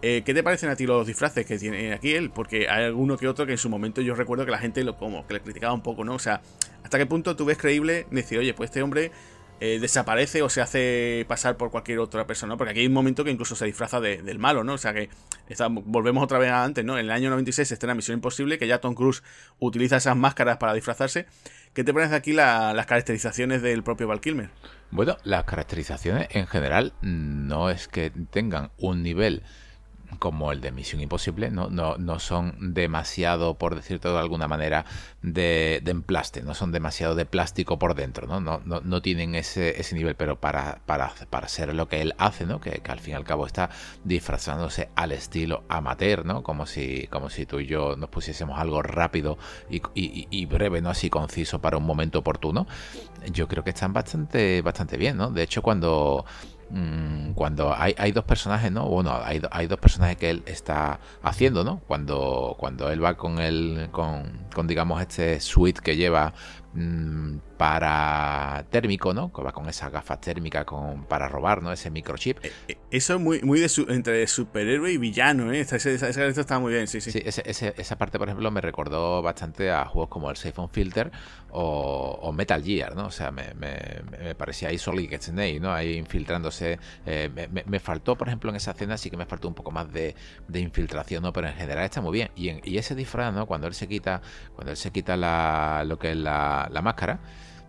Eh, 0.00 0.22
¿Qué 0.24 0.32
te 0.32 0.44
parecen 0.44 0.70
a 0.70 0.76
ti 0.76 0.86
los 0.86 1.06
disfraces 1.06 1.44
que 1.44 1.58
tiene 1.58 1.92
aquí 1.92 2.12
él? 2.12 2.30
Porque 2.30 2.68
hay 2.68 2.84
alguno 2.84 3.16
que 3.16 3.26
otro 3.26 3.46
que 3.46 3.52
en 3.52 3.58
su 3.58 3.68
momento 3.68 4.00
yo 4.00 4.14
recuerdo 4.14 4.44
que 4.44 4.52
la 4.52 4.58
gente 4.58 4.84
lo, 4.84 4.96
como 4.96 5.26
que 5.26 5.34
le 5.34 5.40
criticaba 5.40 5.72
un 5.72 5.82
poco, 5.82 6.04
¿no? 6.04 6.14
O 6.14 6.18
sea, 6.18 6.40
¿hasta 6.84 6.98
qué 6.98 7.06
punto 7.06 7.34
tú 7.34 7.44
ves 7.44 7.58
creíble 7.58 8.06
decir, 8.10 8.38
oye, 8.38 8.54
pues 8.54 8.70
este 8.70 8.82
hombre 8.82 9.10
eh, 9.60 9.80
desaparece 9.80 10.40
o 10.42 10.48
se 10.48 10.60
hace 10.60 11.24
pasar 11.26 11.56
por 11.56 11.72
cualquier 11.72 11.98
otra 11.98 12.28
persona, 12.28 12.56
Porque 12.56 12.70
aquí 12.70 12.80
hay 12.80 12.86
un 12.86 12.92
momento 12.92 13.24
que 13.24 13.32
incluso 13.32 13.56
se 13.56 13.64
disfraza 13.64 14.00
del 14.00 14.38
malo, 14.38 14.62
¿no? 14.62 14.74
O 14.74 14.78
sea 14.78 14.94
que 14.94 15.10
volvemos 15.84 16.22
otra 16.22 16.38
vez 16.38 16.50
a 16.50 16.62
antes, 16.62 16.84
¿no? 16.84 16.96
En 16.96 17.06
el 17.06 17.10
año 17.10 17.28
96 17.30 17.72
está 17.72 17.90
en 17.90 17.96
Misión 17.96 18.18
Imposible, 18.18 18.56
que 18.56 18.68
ya 18.68 18.80
Tom 18.80 18.94
Cruise 18.94 19.24
utiliza 19.58 19.96
esas 19.96 20.16
máscaras 20.16 20.58
para 20.58 20.74
disfrazarse. 20.74 21.26
¿Qué 21.72 21.84
te 21.84 21.94
parece 21.94 22.14
aquí 22.14 22.32
las 22.32 22.86
caracterizaciones 22.86 23.62
del 23.62 23.82
propio 23.82 24.08
Val? 24.08 24.20
Bueno, 24.90 25.16
las 25.24 25.44
caracterizaciones 25.44 26.28
en 26.30 26.46
general 26.46 26.94
no 27.02 27.70
es 27.70 27.88
que 27.88 28.10
tengan 28.30 28.70
un 28.78 29.02
nivel 29.02 29.42
como 30.18 30.52
el 30.52 30.60
de 30.60 30.72
Misión 30.72 31.00
Imposible, 31.00 31.50
no, 31.50 31.68
no, 31.70 31.96
no 31.98 32.18
son 32.18 32.74
demasiado, 32.74 33.54
por 33.54 33.74
decirlo 33.74 34.12
de 34.12 34.18
alguna 34.18 34.48
manera, 34.48 34.84
de, 35.22 35.80
de, 35.82 35.90
emplaste, 35.90 36.42
no 36.42 36.54
son 36.54 36.72
demasiado 36.72 37.14
de 37.14 37.26
plástico 37.26 37.78
por 37.78 37.94
dentro, 37.94 38.26
¿no? 38.26 38.40
No, 38.40 38.60
no, 38.64 38.80
no 38.80 39.02
tienen 39.02 39.34
ese, 39.34 39.80
ese 39.80 39.94
nivel, 39.94 40.14
pero 40.14 40.40
para, 40.40 40.80
para, 40.86 41.12
para 41.30 41.48
ser 41.48 41.74
lo 41.74 41.88
que 41.88 42.00
él 42.00 42.14
hace, 42.18 42.46
¿no? 42.46 42.60
Que, 42.60 42.80
al 42.88 43.00
fin 43.00 43.12
y 43.12 43.16
al 43.16 43.24
cabo 43.24 43.46
está 43.46 43.70
disfrazándose 44.04 44.88
al 44.94 45.12
estilo 45.12 45.64
amateur, 45.68 46.24
¿no? 46.24 46.42
Como 46.42 46.66
si, 46.66 47.06
como 47.08 47.30
si 47.30 47.46
tú 47.46 47.60
y 47.60 47.66
yo 47.66 47.96
nos 47.96 48.08
pusiésemos 48.08 48.58
algo 48.58 48.82
rápido 48.82 49.38
y, 49.70 49.82
y, 49.94 50.46
breve, 50.46 50.80
¿no? 50.80 50.90
Así 50.90 51.10
conciso 51.10 51.60
para 51.60 51.76
un 51.76 51.84
momento 51.84 52.20
oportuno. 52.20 52.66
Yo 53.32 53.48
creo 53.48 53.64
que 53.64 53.70
están 53.70 53.92
bastante, 53.92 54.62
bastante 54.62 54.96
bien, 54.96 55.16
¿no? 55.16 55.30
De 55.30 55.42
hecho, 55.42 55.62
cuando 55.62 56.24
mm, 56.70 57.32
cuando 57.32 57.74
hay, 57.74 57.94
hay, 57.98 58.12
dos 58.12 58.24
personajes, 58.24 58.70
¿no? 58.72 58.86
Bueno, 58.86 59.18
hay, 59.22 59.40
hay, 59.50 59.66
dos 59.66 59.78
personajes 59.78 60.16
que 60.16 60.30
él 60.30 60.42
está 60.46 61.00
haciendo, 61.22 61.64
¿no? 61.64 61.80
Cuando, 61.86 62.56
cuando 62.58 62.90
él 62.90 63.02
va 63.02 63.14
con 63.16 63.38
el, 63.38 63.88
con, 63.92 64.46
con 64.54 64.66
digamos, 64.66 65.00
este 65.00 65.40
suite 65.40 65.80
que 65.82 65.96
lleva 65.96 66.34
Mm, 66.74 67.38
para 67.56 68.66
térmico, 68.70 69.12
¿no? 69.14 69.32
Va 69.32 69.52
con 69.52 69.68
esas 69.68 69.90
gafas 69.90 70.20
térmicas 70.20 70.64
con, 70.64 71.06
para 71.06 71.26
robar, 71.26 71.62
¿no? 71.62 71.72
Ese 71.72 71.90
microchip. 71.90 72.38
Eh, 72.44 72.52
eh, 72.68 72.78
eso 72.90 73.14
es 73.14 73.20
muy, 73.20 73.40
muy 73.42 73.58
de 73.58 73.68
entre 73.88 74.26
superhéroe 74.26 74.92
y 74.92 74.98
villano, 74.98 75.50
¿eh? 75.50 75.60
Esa, 75.60 75.76
está 75.78 76.58
muy 76.60 76.74
bien, 76.74 76.86
sí, 76.86 77.00
sí. 77.00 77.10
sí 77.10 77.22
esa 77.24 77.98
parte, 77.98 78.18
por 78.18 78.28
ejemplo, 78.28 78.50
me 78.50 78.60
recordó 78.60 79.22
bastante 79.22 79.72
a 79.72 79.86
juegos 79.86 80.08
como 80.08 80.30
el 80.30 80.36
Safe 80.36 80.60
on 80.60 80.68
Filter 80.68 81.10
o, 81.50 82.32
Metal 82.32 82.62
Gear, 82.62 82.94
¿no? 82.94 83.06
O 83.06 83.10
sea, 83.10 83.32
me, 83.32 83.54
parecía 84.36 84.68
ahí 84.68 84.78
Solid 84.78 85.12
Snake, 85.20 85.58
¿no? 85.58 85.72
Ahí 85.72 85.96
infiltrándose. 85.96 86.78
Eh, 87.06 87.48
me, 87.66 87.80
faltó, 87.80 88.14
por 88.14 88.28
ejemplo, 88.28 88.50
en 88.50 88.56
esa 88.56 88.72
escena 88.72 88.96
sí 88.98 89.10
que 89.10 89.16
me 89.16 89.26
faltó 89.26 89.48
un 89.48 89.54
poco 89.54 89.72
más 89.72 89.90
de, 89.92 90.14
infiltración, 90.54 91.22
¿no? 91.22 91.32
Pero 91.32 91.48
en 91.48 91.54
general 91.54 91.84
está 91.84 92.00
muy 92.00 92.12
bien. 92.12 92.30
Y, 92.36 92.70
y 92.70 92.78
ese 92.78 92.94
disfraz, 92.94 93.32
¿no? 93.34 93.46
Cuando 93.46 93.66
él 93.66 93.74
se 93.74 93.88
quita, 93.88 94.20
cuando 94.54 94.70
él 94.70 94.76
se 94.76 94.92
quita 94.92 95.16
la, 95.16 95.82
lo 95.84 95.98
que 95.98 96.12
es 96.12 96.16
la 96.16 96.57
la, 96.70 96.82
máscara, 96.82 97.20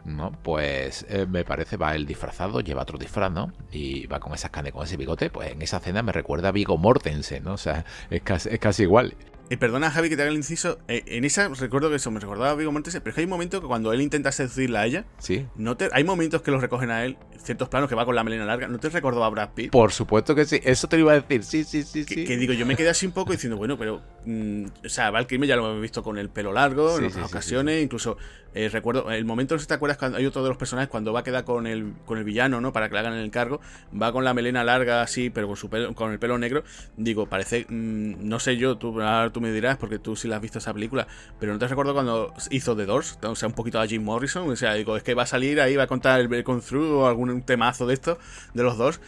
¿no? 0.06 0.32
Pues 0.43 1.06
eh, 1.10 1.25
me 1.28 1.43
parece, 1.43 1.78
va 1.78 1.95
el 1.95 2.06
disfrazado, 2.06 2.62
lleva 2.62 2.84
otro 2.84 2.97
disfraz, 2.97 3.32
¿no? 3.32 3.52
Y 3.71 4.08
va 4.08 4.19
con 4.19 4.34
esas 4.34 4.52
canes, 4.52 4.73
con 4.73 4.84
ese 4.84 4.97
bigote, 4.97 5.30
pues 5.30 5.52
en 5.52 5.62
esa 5.62 5.78
escena 5.78 6.02
me 6.02 6.12
recuerda 6.12 6.49
a 6.49 6.52
Vigo 6.52 6.78
Mortensen, 6.78 7.43
¿no? 7.43 7.54
O 7.54 7.58
sea, 7.58 7.86
es 8.10 8.21
casi, 8.21 8.49
es 8.49 8.60
casi 8.60 8.84
igual. 8.84 9.15
Y 9.52 9.56
perdona, 9.56 9.89
Javi, 9.89 10.10
que 10.10 10.15
te 10.15 10.21
haga 10.21 10.30
el 10.30 10.38
inciso. 10.38 10.78
Eh, 10.88 11.04
en 11.08 11.25
esa 11.25 11.47
recuerdo 11.47 11.89
que 11.89 11.95
eso 11.95 12.12
me 12.12 12.19
recordaba 12.19 12.52
a 12.52 12.56
Vigo 12.56 12.71
Mortensen, 12.71 13.02
pero 13.02 13.12
es 13.12 13.15
que 13.15 13.21
hay 13.21 13.25
un 13.25 13.32
momento 13.32 13.62
que 13.62 13.67
cuando 13.67 13.91
él 13.91 14.02
intenta 14.02 14.32
seducirla 14.32 14.82
a 14.82 14.86
ella, 14.86 15.06
¿Sí? 15.17 15.47
no 15.56 15.75
te, 15.75 15.89
hay 15.91 16.04
momentos 16.04 16.43
que 16.43 16.52
los 16.52 16.62
recogen 16.62 16.91
a 16.91 17.04
él, 17.04 17.17
ciertos 17.43 17.69
planos 17.69 17.89
que 17.89 17.95
va 17.95 18.06
con 18.06 18.15
la 18.15 18.23
melena 18.23 18.45
larga. 18.45 18.67
¿No 18.67 18.80
te 18.80 18.89
recordó 18.89 19.23
a 19.23 19.30
Brad 19.30 19.49
Pitt? 19.56 19.71
Por 19.71 19.91
supuesto 19.91 20.36
que 20.36 20.45
sí, 20.45 20.60
eso 20.63 20.88
te 20.88 20.97
lo 20.97 21.04
iba 21.04 21.13
a 21.13 21.19
decir. 21.19 21.43
Sí, 21.43 21.63
sí, 21.63 21.84
sí. 21.84 22.06
Que, 22.06 22.15
sí. 22.15 22.23
que 22.25 22.38
digo, 22.38 22.54
yo 22.54 22.65
me 22.65 22.75
quedé 22.75 22.89
así 22.89 23.06
un 23.06 23.12
poco 23.12 23.32
diciendo, 23.32 23.58
bueno, 23.58 23.78
pero. 23.78 24.02
Mm, 24.25 24.65
o 24.86 24.89
sea, 24.89 25.12
Val 25.12 25.28
Kilmer 25.28 25.47
ya 25.47 25.56
lo 25.56 25.69
hemos 25.69 25.82
visto 25.82 26.04
con 26.04 26.17
el 26.17 26.30
pelo 26.30 26.52
largo 26.52 26.97
en 26.97 27.06
otras 27.06 27.30
ocasiones, 27.30 27.84
incluso 27.84 28.17
eh, 28.56 28.67
recuerdo, 28.69 29.12
el 29.12 29.25
momento, 29.25 29.54
no 29.54 29.60
sé 29.60 29.63
si 29.63 29.67
te 29.67 29.75
acuerdas, 29.75 29.97
cuando 29.97 30.17
hay 30.17 30.25
otro 30.25 30.41
de 30.41 30.49
los 30.49 30.58
personajes 30.58 30.89
cuando 30.89 31.13
va 31.13 31.19
a 31.19 31.23
quedar 31.23 31.43
con 31.43 31.67
el, 31.67 31.93
con 32.06 32.17
el 32.17 32.23
villano, 32.23 32.60
¿no? 32.62 32.73
Para 32.73 32.89
que 32.89 32.93
le 32.93 32.99
hagan 32.99 33.13
el 33.13 33.23
encargo, 33.23 33.62
va 33.99 34.12
con 34.12 34.23
la 34.23 34.34
melena 34.34 34.63
larga 34.63 35.04
así, 35.04 35.30
pero 35.30 35.47
con, 35.47 35.56
su 35.56 35.69
pelo, 35.69 35.93
con 35.93 36.12
el 36.12 36.19
pelo 36.19 36.38
negro. 36.39 36.63
Digo, 36.97 37.28
parece, 37.28 37.65
mm, 37.69 38.28
no 38.28 38.39
sé 38.39 38.58
yo, 38.58 38.78
tú, 38.78 38.99
tú 39.32 39.41
me 39.41 39.52
dirás, 39.52 39.78
porque 39.78 39.99
tú 39.99 40.15
sí 40.15 40.28
la 40.28 40.38
has 40.38 40.41
visto 40.41 40.58
esa 40.58 40.73
película, 40.73 41.08
pero 41.39 41.54
no 41.54 41.60
te 41.60 41.67
recuerdo 41.67 41.93
cuando 41.93 42.34
hizo 42.49 42.75
The 42.75 42.86
Doors, 42.86 43.19
o 43.21 43.36
sea, 43.36 43.47
un 43.47 43.54
poquito 43.54 43.80
a 43.80 43.86
Jim 43.86 44.04
Morrison, 44.04 44.49
o 44.49 44.56
sea, 44.56 44.73
digo, 44.73 44.97
es 44.97 45.04
que 45.04 45.13
va 45.13 45.23
a 45.23 45.28
salir 45.28 45.62
ahí, 45.62 45.75
va 45.75 45.84
a 45.84 45.88
contar 45.88 46.19
el 46.19 46.43
Con 46.43 46.62
Through 46.62 47.02
o 47.02 47.08
algún 47.29 47.43
temazo 47.43 47.87
de 47.87 47.93
esto, 47.93 48.17
de 48.53 48.63
los 48.63 48.77
dos. 48.77 48.99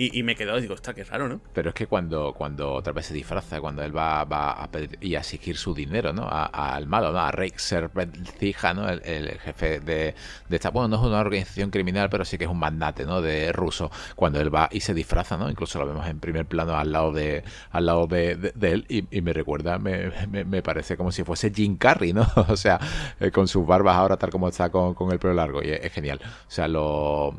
Y, 0.00 0.22
me 0.22 0.36
quedó, 0.36 0.60
digo, 0.60 0.74
está 0.76 0.94
que 0.94 1.02
raro, 1.02 1.28
¿no? 1.28 1.40
Pero 1.52 1.70
es 1.70 1.74
que 1.74 1.88
cuando, 1.88 2.32
cuando 2.32 2.72
otra 2.72 2.92
vez 2.92 3.06
se 3.06 3.14
disfraza, 3.14 3.60
cuando 3.60 3.82
él 3.82 3.94
va, 3.94 4.22
va 4.22 4.52
a 4.52 4.70
pedir 4.70 4.96
y 5.00 5.16
a 5.16 5.18
exigir 5.18 5.56
su 5.56 5.74
dinero, 5.74 6.12
¿no? 6.12 6.28
Al 6.30 6.86
malo, 6.86 7.10
¿no? 7.10 7.18
A 7.18 7.32
Reik 7.32 7.58
Serpencija, 7.58 8.74
¿no? 8.74 8.88
El, 8.88 9.40
jefe 9.40 9.80
de, 9.80 10.14
de, 10.48 10.56
esta. 10.56 10.70
Bueno, 10.70 10.86
no 10.86 10.96
es 10.98 11.02
una 11.02 11.18
organización 11.18 11.70
criminal, 11.70 12.10
pero 12.10 12.24
sí 12.24 12.38
que 12.38 12.44
es 12.44 12.50
un 12.50 12.60
mandate, 12.60 13.06
¿no? 13.06 13.20
De 13.20 13.50
ruso. 13.50 13.90
Cuando 14.14 14.40
él 14.40 14.54
va 14.54 14.68
y 14.70 14.82
se 14.82 14.94
disfraza, 14.94 15.36
¿no? 15.36 15.50
Incluso 15.50 15.80
lo 15.80 15.86
vemos 15.88 16.06
en 16.06 16.20
primer 16.20 16.46
plano 16.46 16.76
al 16.78 16.92
lado 16.92 17.10
de, 17.10 17.42
al 17.72 17.86
lado 17.86 18.06
de, 18.06 18.52
él. 18.60 18.86
Y, 18.88 19.20
me 19.20 19.32
recuerda, 19.32 19.80
me, 19.80 20.12
me, 20.28 20.62
parece 20.62 20.96
como 20.96 21.10
si 21.10 21.24
fuese 21.24 21.52
Jim 21.52 21.76
Carrey, 21.76 22.12
¿no? 22.12 22.24
o 22.48 22.56
sea, 22.56 22.78
eh, 23.18 23.32
con 23.32 23.48
sus 23.48 23.66
barbas 23.66 23.96
ahora, 23.96 24.16
tal 24.16 24.30
como 24.30 24.48
está 24.48 24.70
con, 24.70 24.94
con 24.94 25.10
el 25.10 25.18
pelo 25.18 25.34
largo. 25.34 25.60
Y 25.60 25.70
es, 25.70 25.92
genial. 25.92 26.20
O 26.22 26.50
sea, 26.50 26.68
lo, 26.68 27.34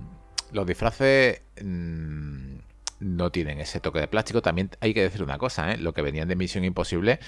los 0.52 0.66
disfraces. 0.66 1.42
Mmm, 1.62 2.60
no 3.00 3.32
tienen 3.32 3.60
ese 3.60 3.80
toque 3.80 4.00
de 4.00 4.08
plástico. 4.08 4.42
También 4.42 4.70
hay 4.82 4.94
que 4.94 5.02
decir 5.02 5.24
una 5.24 5.38
cosa, 5.38 5.72
¿eh? 5.72 5.78
lo 5.78 5.94
que 5.94 6.02
venían 6.02 6.28
de 6.28 6.36
Misión 6.36 6.66
Imposible 6.66 7.20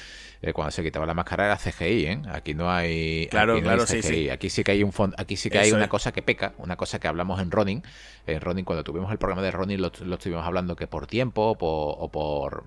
eh, 0.42 0.54
cuando 0.54 0.72
se 0.72 0.84
quitaba 0.84 1.06
la 1.06 1.14
máscara 1.14 1.46
era 1.46 1.58
CGI, 1.58 2.06
¿eh? 2.06 2.22
Aquí 2.30 2.54
no 2.54 2.72
hay, 2.72 3.28
claro, 3.28 3.60
claro, 3.62 3.86
Sí, 3.86 4.02
sí. 4.02 4.30
Aquí 4.30 4.50
sí 4.50 4.64
que 4.64 4.72
hay 4.72 4.84
un 4.84 4.92
aquí 5.18 5.38
sí 5.38 5.50
que 5.50 5.60
hay 5.60 5.72
una 5.72 5.88
cosa 5.88 6.12
que 6.12 6.22
peca, 6.22 6.54
una 6.58 6.76
cosa 6.76 7.00
que 7.00 7.08
hablamos 7.08 7.42
en 7.42 7.52
Ronin. 7.52 7.84
En 8.28 8.42
Ronin 8.42 8.66
cuando 8.66 8.84
tuvimos 8.84 9.12
el 9.12 9.18
programa 9.18 9.42
de 9.42 9.52
Ronin 9.52 9.82
lo, 9.82 9.88
estuvimos 9.88 10.46
hablando 10.46 10.76
que 10.76 10.88
por 10.88 11.08
tiempo 11.08 11.56
o 11.58 12.12
por 12.12 12.64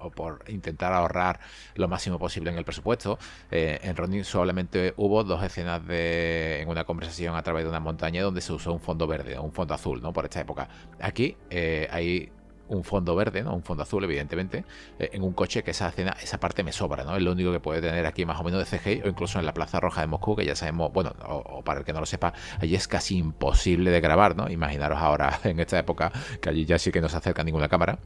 o 0.00 0.10
por 0.10 0.44
intentar 0.48 0.92
ahorrar 0.92 1.40
lo 1.74 1.88
máximo 1.88 2.18
posible 2.18 2.50
en 2.50 2.58
el 2.58 2.64
presupuesto. 2.64 3.18
Eh, 3.50 3.78
en 3.82 3.96
Ronin 3.96 4.24
solamente 4.24 4.94
hubo 4.96 5.24
dos 5.24 5.42
escenas 5.42 5.86
de, 5.86 6.60
en 6.60 6.68
una 6.68 6.84
conversación 6.84 7.36
a 7.36 7.42
través 7.42 7.64
de 7.64 7.70
una 7.70 7.80
montaña 7.80 8.22
donde 8.22 8.40
se 8.40 8.52
usó 8.52 8.72
un 8.72 8.80
fondo 8.80 9.06
verde 9.06 9.38
un 9.38 9.52
fondo 9.52 9.74
azul, 9.74 10.00
¿no? 10.02 10.12
Por 10.12 10.24
esta 10.24 10.40
época. 10.40 10.68
Aquí 11.00 11.36
eh, 11.50 11.88
hay 11.90 12.30
un 12.70 12.84
fondo 12.84 13.14
verde, 13.14 13.42
¿no? 13.42 13.54
Un 13.54 13.62
fondo 13.62 13.82
azul, 13.82 14.02
evidentemente, 14.04 14.64
eh, 14.98 15.10
en 15.12 15.22
un 15.22 15.32
coche 15.32 15.62
que 15.62 15.72
esa 15.72 15.88
escena, 15.88 16.16
esa 16.22 16.38
parte 16.38 16.62
me 16.62 16.72
sobra, 16.72 17.04
¿no? 17.04 17.16
Es 17.16 17.22
lo 17.22 17.32
único 17.32 17.52
que 17.52 17.60
puede 17.60 17.80
tener 17.80 18.06
aquí 18.06 18.24
más 18.24 18.40
o 18.40 18.44
menos 18.44 18.58
de 18.70 18.78
CGI, 18.78 19.02
o 19.04 19.08
incluso 19.08 19.38
en 19.38 19.46
la 19.46 19.52
Plaza 19.52 19.80
Roja 19.80 20.00
de 20.00 20.06
Moscú, 20.06 20.36
que 20.36 20.44
ya 20.44 20.56
sabemos, 20.56 20.92
bueno, 20.92 21.12
o, 21.26 21.62
para 21.62 21.80
el 21.80 21.84
que 21.84 21.92
no 21.92 22.00
lo 22.00 22.06
sepa, 22.06 22.32
allí 22.60 22.74
es 22.74 22.88
casi 22.88 23.18
imposible 23.18 23.90
de 23.90 24.00
grabar, 24.00 24.36
¿no? 24.36 24.48
Imaginaros 24.48 24.98
ahora, 25.00 25.40
en 25.44 25.58
esta 25.60 25.78
época, 25.78 26.12
que 26.40 26.48
allí 26.48 26.64
ya 26.64 26.78
sí 26.78 26.92
que 26.92 27.00
no 27.00 27.08
se 27.08 27.16
acerca 27.16 27.44
ninguna 27.44 27.68
cámara. 27.68 27.98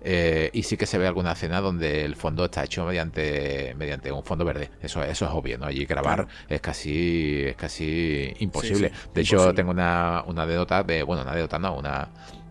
Eh, 0.00 0.50
y 0.52 0.62
sí 0.62 0.76
que 0.76 0.86
se 0.86 0.98
ve 0.98 1.06
alguna 1.06 1.32
escena 1.32 1.60
donde 1.60 2.04
el 2.04 2.14
fondo 2.14 2.44
está 2.44 2.62
hecho 2.64 2.84
mediante, 2.84 3.74
mediante 3.76 4.12
un 4.12 4.22
fondo 4.22 4.44
verde. 4.44 4.70
Eso, 4.80 5.02
eso 5.02 5.24
es 5.24 5.30
obvio, 5.32 5.58
¿no? 5.58 5.66
Allí 5.66 5.84
grabar 5.84 6.26
es 6.48 6.60
casi 6.60 7.44
es 7.44 7.56
casi 7.56 8.34
imposible. 8.38 8.92
de 9.12 9.20
hecho, 9.20 9.52
tengo 9.52 9.72
una, 9.72 10.22
una 10.26 10.42
anécdota 10.44 10.82
de, 10.82 11.02
bueno, 11.02 11.22
una 11.22 11.32
anécdota 11.32 11.58
no, 11.58 11.76
una 11.76 12.08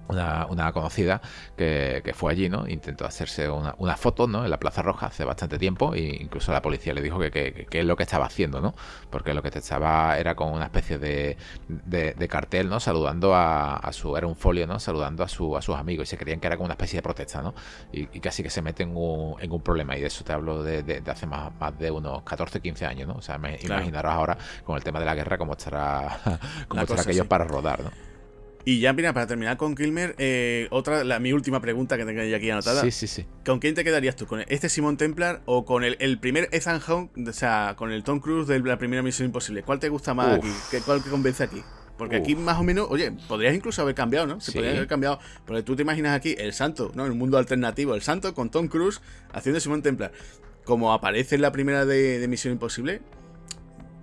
una, 0.07 0.45
una, 0.47 0.71
conocida 0.71 1.21
que, 1.57 2.01
que, 2.03 2.13
fue 2.13 2.31
allí, 2.31 2.49
¿no? 2.49 2.67
Intentó 2.67 3.05
hacerse 3.05 3.49
una, 3.49 3.75
una, 3.77 3.97
foto, 3.97 4.27
¿no? 4.27 4.43
En 4.43 4.51
la 4.51 4.59
Plaza 4.59 4.81
Roja 4.81 5.07
hace 5.07 5.23
bastante 5.23 5.57
tiempo 5.57 5.93
e 5.93 6.17
incluso 6.21 6.51
la 6.51 6.61
policía 6.61 6.93
le 6.93 7.01
dijo 7.01 7.19
que, 7.19 7.31
que, 7.31 7.79
es 7.79 7.85
lo 7.85 7.95
que 7.95 8.03
estaba 8.03 8.25
haciendo, 8.25 8.61
¿no? 8.61 8.75
Porque 9.09 9.33
lo 9.33 9.41
que 9.41 9.49
estaba 9.49 10.17
era 10.17 10.35
con 10.35 10.51
una 10.51 10.65
especie 10.65 10.97
de, 10.97 11.37
de, 11.67 12.27
cartel, 12.27 12.69
¿no? 12.69 12.79
Saludando 12.79 13.33
a, 13.35 13.75
a, 13.75 13.93
su... 13.93 14.15
Era 14.17 14.27
un 14.27 14.35
folio, 14.35 14.67
¿no? 14.67 14.79
Saludando 14.79 15.23
a, 15.23 15.27
su, 15.27 15.55
a 15.55 15.61
sus 15.61 15.75
amigos 15.75 16.07
y 16.07 16.09
se 16.09 16.17
creían 16.17 16.39
que 16.39 16.47
era 16.47 16.57
como 16.57 16.65
una 16.65 16.73
especie 16.73 16.97
de 16.97 17.03
protesta, 17.03 17.41
¿no? 17.41 17.53
Y, 17.91 18.05
casi 18.19 18.41
que 18.41 18.49
se 18.49 18.61
mete 18.61 18.83
en 18.83 18.95
un, 18.95 19.35
en 19.39 19.51
un 19.51 19.61
problema 19.61 19.95
y 19.97 20.01
de 20.01 20.07
eso 20.07 20.23
te 20.23 20.33
hablo 20.33 20.63
de, 20.63 20.83
de, 20.83 21.11
hace 21.11 21.27
más, 21.27 21.51
más 21.59 21.77
de 21.77 21.91
unos 21.91 22.23
14, 22.23 22.59
15 22.59 22.85
años, 22.85 23.07
¿no? 23.07 23.15
O 23.15 23.21
sea, 23.21 23.35
imaginaros 23.35 24.11
ahora 24.11 24.37
con 24.63 24.75
el 24.75 24.83
tema 24.83 24.99
de 24.99 25.05
la 25.05 25.15
guerra 25.15 25.37
cómo 25.37 25.53
estará, 25.53 26.19
cómo 26.67 26.81
estará 26.81 27.01
aquello 27.01 27.27
para 27.27 27.45
rodar, 27.45 27.83
¿no? 27.83 28.04
Y 28.67 28.79
ya, 28.79 28.93
mira, 28.93 29.13
para 29.13 29.27
terminar 29.27 29.57
con 29.57 29.75
Kilmer, 29.75 30.15
eh, 30.17 30.67
otra, 30.71 31.03
la, 31.03 31.19
mi 31.19 31.31
última 31.33 31.61
pregunta 31.61 31.97
que 31.97 32.05
tengo 32.05 32.19
aquí 32.35 32.49
anotada. 32.49 32.81
Sí, 32.81 32.89
sí, 32.89 33.05
sí. 33.05 33.25
¿Con 33.45 33.59
quién 33.59 33.75
te 33.75 33.83
quedarías 33.83 34.15
tú? 34.15 34.25
¿Con 34.25 34.43
este 34.47 34.69
Simon 34.69 34.97
Templar 34.97 35.43
o 35.45 35.65
con 35.65 35.83
el, 35.83 35.97
el 35.99 36.17
primer 36.17 36.49
Ethan 36.51 36.81
Hunt, 36.87 37.27
o 37.27 37.31
sea, 37.33 37.75
con 37.77 37.91
el 37.91 38.03
Tom 38.03 38.19
Cruise 38.19 38.47
de 38.47 38.59
la 38.59 38.79
primera 38.79 39.03
Misión 39.03 39.27
Imposible? 39.27 39.61
¿Cuál 39.61 39.79
te 39.79 39.87
gusta 39.89 40.15
más 40.15 40.39
aquí? 40.39 40.51
¿Qué, 40.71 40.81
¿Cuál 40.81 41.03
te 41.03 41.11
convence 41.11 41.43
aquí? 41.43 41.61
Porque 41.95 42.15
aquí 42.15 42.35
más 42.35 42.57
o 42.57 42.63
menos, 42.63 42.87
oye, 42.89 43.11
podrías 43.27 43.53
incluso 43.53 43.83
haber 43.83 43.93
cambiado, 43.93 44.25
¿no? 44.25 44.41
Se 44.41 44.51
podría 44.51 44.71
haber 44.71 44.87
cambiado. 44.87 45.19
Porque 45.45 45.61
tú 45.61 45.75
te 45.75 45.83
imaginas 45.83 46.15
aquí 46.15 46.35
el 46.37 46.51
santo, 46.51 46.91
¿no? 46.95 47.05
En 47.05 47.11
un 47.11 47.19
mundo 47.19 47.37
alternativo, 47.37 47.93
el 47.93 48.01
santo 48.01 48.33
con 48.33 48.49
Tom 48.49 48.67
Cruise 48.67 48.99
haciendo 49.31 49.59
Simon 49.59 49.83
Templar. 49.83 50.11
Como 50.63 50.91
aparece 50.91 51.35
en 51.35 51.41
la 51.41 51.51
primera 51.51 51.85
de, 51.85 52.17
de 52.19 52.27
Misión 52.27 52.51
Imposible, 52.53 53.01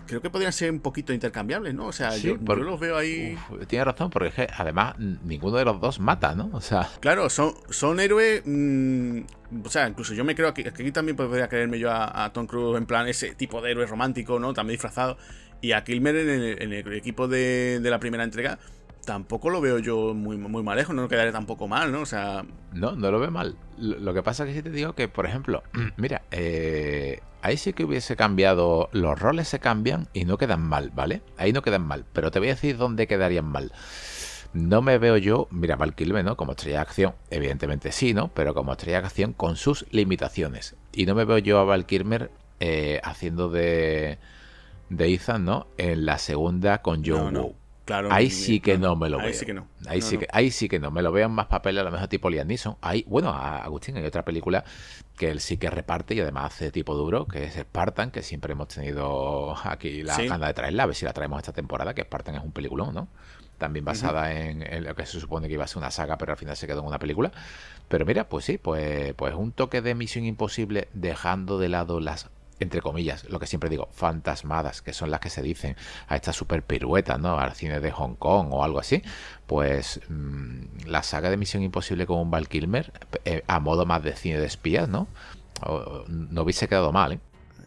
creo 0.06 0.20
que 0.20 0.30
podrían 0.30 0.52
ser 0.52 0.70
un 0.70 0.80
poquito 0.80 1.12
intercambiables, 1.12 1.74
¿no? 1.74 1.86
O 1.86 1.92
sea, 1.92 2.16
yo, 2.16 2.36
los 2.36 2.80
veo 2.80 2.96
ahí. 2.96 3.36
tiene 3.66 3.84
razón, 3.84 4.10
porque 4.10 4.48
además 4.56 4.98
ninguno 4.98 5.56
de 5.56 5.64
los 5.64 5.80
dos 5.80 6.00
mata, 6.00 6.34
¿no? 6.34 6.50
O 6.52 6.60
sea. 6.60 6.88
Claro, 7.00 7.28
son, 7.30 7.54
son 7.70 8.00
héroes. 8.00 8.42
Mm, 8.44 9.20
o 9.64 9.68
sea, 9.68 9.88
incluso 9.88 10.14
yo 10.14 10.24
me 10.24 10.34
creo 10.34 10.52
que 10.54 10.68
aquí 10.68 10.92
también 10.92 11.16
podría 11.16 11.48
creerme 11.48 11.78
yo 11.78 11.90
a, 11.90 12.30
Tom 12.32 12.46
Cruise 12.46 12.78
en 12.78 12.86
plan 12.86 13.06
ese 13.08 13.34
tipo 13.34 13.60
de 13.60 13.72
héroe 13.72 13.86
romántico, 13.86 14.38
¿no? 14.38 14.54
También 14.54 14.74
disfrazado. 14.74 15.16
Y 15.60 15.72
a 15.72 15.84
Kilmer 15.84 16.16
en 16.16 16.72
el, 16.72 16.92
equipo 16.92 17.28
de, 17.28 17.78
de 17.80 17.90
la 17.90 18.00
primera 18.00 18.24
entrega 18.24 18.58
tampoco 19.04 19.50
lo 19.50 19.60
veo 19.60 19.78
yo 19.78 20.14
muy, 20.14 20.36
muy 20.36 20.62
malejo, 20.62 20.92
no 20.92 21.08
quedaré 21.08 21.32
tampoco 21.32 21.68
mal, 21.68 21.92
¿no? 21.92 22.00
O 22.00 22.06
sea. 22.06 22.44
No, 22.72 22.92
no 22.92 23.10
lo 23.10 23.20
veo 23.20 23.30
mal. 23.30 23.56
Lo 23.78 24.14
que 24.14 24.22
pasa 24.22 24.44
es 24.44 24.50
que 24.50 24.56
si 24.56 24.62
te 24.62 24.70
digo 24.70 24.94
que, 24.94 25.08
por 25.08 25.26
ejemplo, 25.26 25.62
mira, 25.96 26.22
eh, 26.30 27.20
ahí 27.42 27.56
sí 27.56 27.72
que 27.72 27.84
hubiese 27.84 28.16
cambiado, 28.16 28.88
los 28.92 29.18
roles 29.18 29.48
se 29.48 29.58
cambian 29.58 30.08
y 30.12 30.24
no 30.24 30.38
quedan 30.38 30.62
mal, 30.62 30.90
¿vale? 30.94 31.22
Ahí 31.36 31.52
no 31.52 31.62
quedan 31.62 31.86
mal, 31.86 32.04
pero 32.12 32.30
te 32.30 32.38
voy 32.38 32.48
a 32.48 32.52
decir 32.54 32.76
dónde 32.76 33.06
quedarían 33.06 33.46
mal. 33.46 33.72
No 34.54 34.82
me 34.82 34.98
veo 34.98 35.16
yo, 35.16 35.48
mira, 35.50 35.76
Val 35.76 35.94
Kilmer, 35.94 36.24
¿no? 36.24 36.36
Como 36.36 36.52
estrella 36.52 36.76
de 36.76 36.82
acción, 36.82 37.14
evidentemente 37.30 37.90
sí, 37.90 38.12
¿no? 38.12 38.28
Pero 38.34 38.54
como 38.54 38.72
estrella 38.72 39.00
de 39.00 39.06
acción 39.06 39.32
con 39.32 39.56
sus 39.56 39.86
limitaciones. 39.90 40.76
Y 40.92 41.06
no 41.06 41.14
me 41.14 41.24
veo 41.24 41.38
yo 41.38 41.58
a 41.58 41.64
Val 41.64 41.86
Kilmer 41.86 42.30
eh, 42.60 43.00
haciendo 43.02 43.48
de, 43.48 44.18
de 44.90 45.14
Ethan, 45.14 45.46
¿no? 45.46 45.66
En 45.78 46.04
la 46.04 46.18
segunda 46.18 46.82
con 46.82 47.02
John 47.04 47.34
Woo. 47.34 47.61
Claro, 47.84 48.12
ahí 48.12 48.30
sí 48.30 48.60
que 48.60 48.78
no, 48.78 48.94
me 48.94 49.10
lo 49.10 49.18
ahí 49.18 49.26
veo. 49.26 49.34
Sí 49.34 49.44
que 49.46 49.54
no. 49.54 49.66
Ahí, 49.86 50.00
sí 50.00 50.16
Que, 50.16 50.28
ahí 50.32 50.50
sí 50.50 50.68
que 50.68 50.78
no. 50.78 50.90
Me 50.90 51.02
lo 51.02 51.10
veo 51.10 51.26
en 51.26 51.32
más 51.32 51.46
papeles, 51.46 51.80
a 51.80 51.84
lo 51.84 51.90
mejor 51.90 52.06
tipo 52.08 52.30
Liam 52.30 52.46
Neeson. 52.46 52.76
Ahí, 52.80 53.04
bueno, 53.08 53.30
Agustín, 53.30 53.96
hay 53.96 54.04
otra 54.04 54.24
película 54.24 54.64
que 55.16 55.30
él 55.30 55.40
sí 55.40 55.56
que 55.56 55.68
reparte 55.68 56.14
y 56.14 56.20
además 56.20 56.54
hace 56.54 56.70
tipo 56.70 56.94
duro, 56.94 57.26
que 57.26 57.44
es 57.44 57.54
Spartan, 57.54 58.10
que 58.10 58.22
siempre 58.22 58.52
hemos 58.52 58.68
tenido 58.68 59.56
aquí 59.64 60.02
la 60.02 60.16
gana 60.16 60.46
de 60.46 60.54
traerla, 60.54 60.84
a 60.84 60.86
ver 60.86 60.94
si 60.94 61.04
la 61.04 61.12
traemos 61.12 61.38
esta 61.38 61.52
temporada, 61.52 61.92
que 61.94 62.02
Spartan 62.02 62.36
es 62.36 62.42
un 62.42 62.52
peliculón, 62.52 62.94
¿no? 62.94 63.08
También 63.58 63.84
basada 63.84 64.32
en, 64.32 64.84
lo 64.84 64.94
que 64.96 65.06
se 65.06 65.20
supone 65.20 65.46
que 65.46 65.54
iba 65.54 65.64
a 65.64 65.68
ser 65.68 65.78
una 65.78 65.92
saga, 65.92 66.18
pero 66.18 66.32
al 66.32 66.38
final 66.38 66.56
se 66.56 66.66
quedó 66.66 66.80
en 66.80 66.86
una 66.86 66.98
película. 66.98 67.30
Pero 67.88 68.04
mira, 68.04 68.28
pues 68.28 68.44
sí, 68.44 68.58
pues, 68.58 69.14
pues 69.14 69.34
un 69.34 69.52
toque 69.52 69.82
de 69.82 69.94
Misión 69.94 70.24
Imposible 70.24 70.88
dejando 70.94 71.58
de 71.60 71.68
lado 71.68 72.00
las 72.00 72.28
entre 72.62 72.80
comillas, 72.80 73.28
lo 73.28 73.38
que 73.38 73.46
siempre 73.46 73.70
digo, 73.70 73.88
fantasmadas, 73.92 74.82
que 74.82 74.92
son 74.92 75.10
las 75.10 75.20
que 75.20 75.30
se 75.30 75.42
dicen 75.42 75.76
a 76.08 76.16
estas 76.16 76.36
super 76.36 76.62
piruetas, 76.62 77.18
¿no? 77.20 77.38
Al 77.38 77.52
cine 77.54 77.80
de 77.80 77.90
Hong 77.90 78.14
Kong 78.14 78.48
o 78.52 78.64
algo 78.64 78.78
así, 78.78 79.02
pues 79.46 80.00
mm, 80.08 80.86
la 80.86 81.02
saga 81.02 81.30
de 81.30 81.36
Misión 81.36 81.62
Imposible 81.62 82.06
con 82.06 82.18
un 82.18 82.30
Val 82.30 82.48
Kilmer, 82.48 82.92
eh, 83.24 83.42
a 83.46 83.60
modo 83.60 83.86
más 83.86 84.02
de 84.02 84.14
cine 84.16 84.38
de 84.38 84.46
espías, 84.46 84.88
¿no? 84.88 85.08
no 86.08 86.42
hubiese 86.42 86.66
quedado 86.66 86.90
mal, 86.90 87.12
¿eh? 87.12 87.20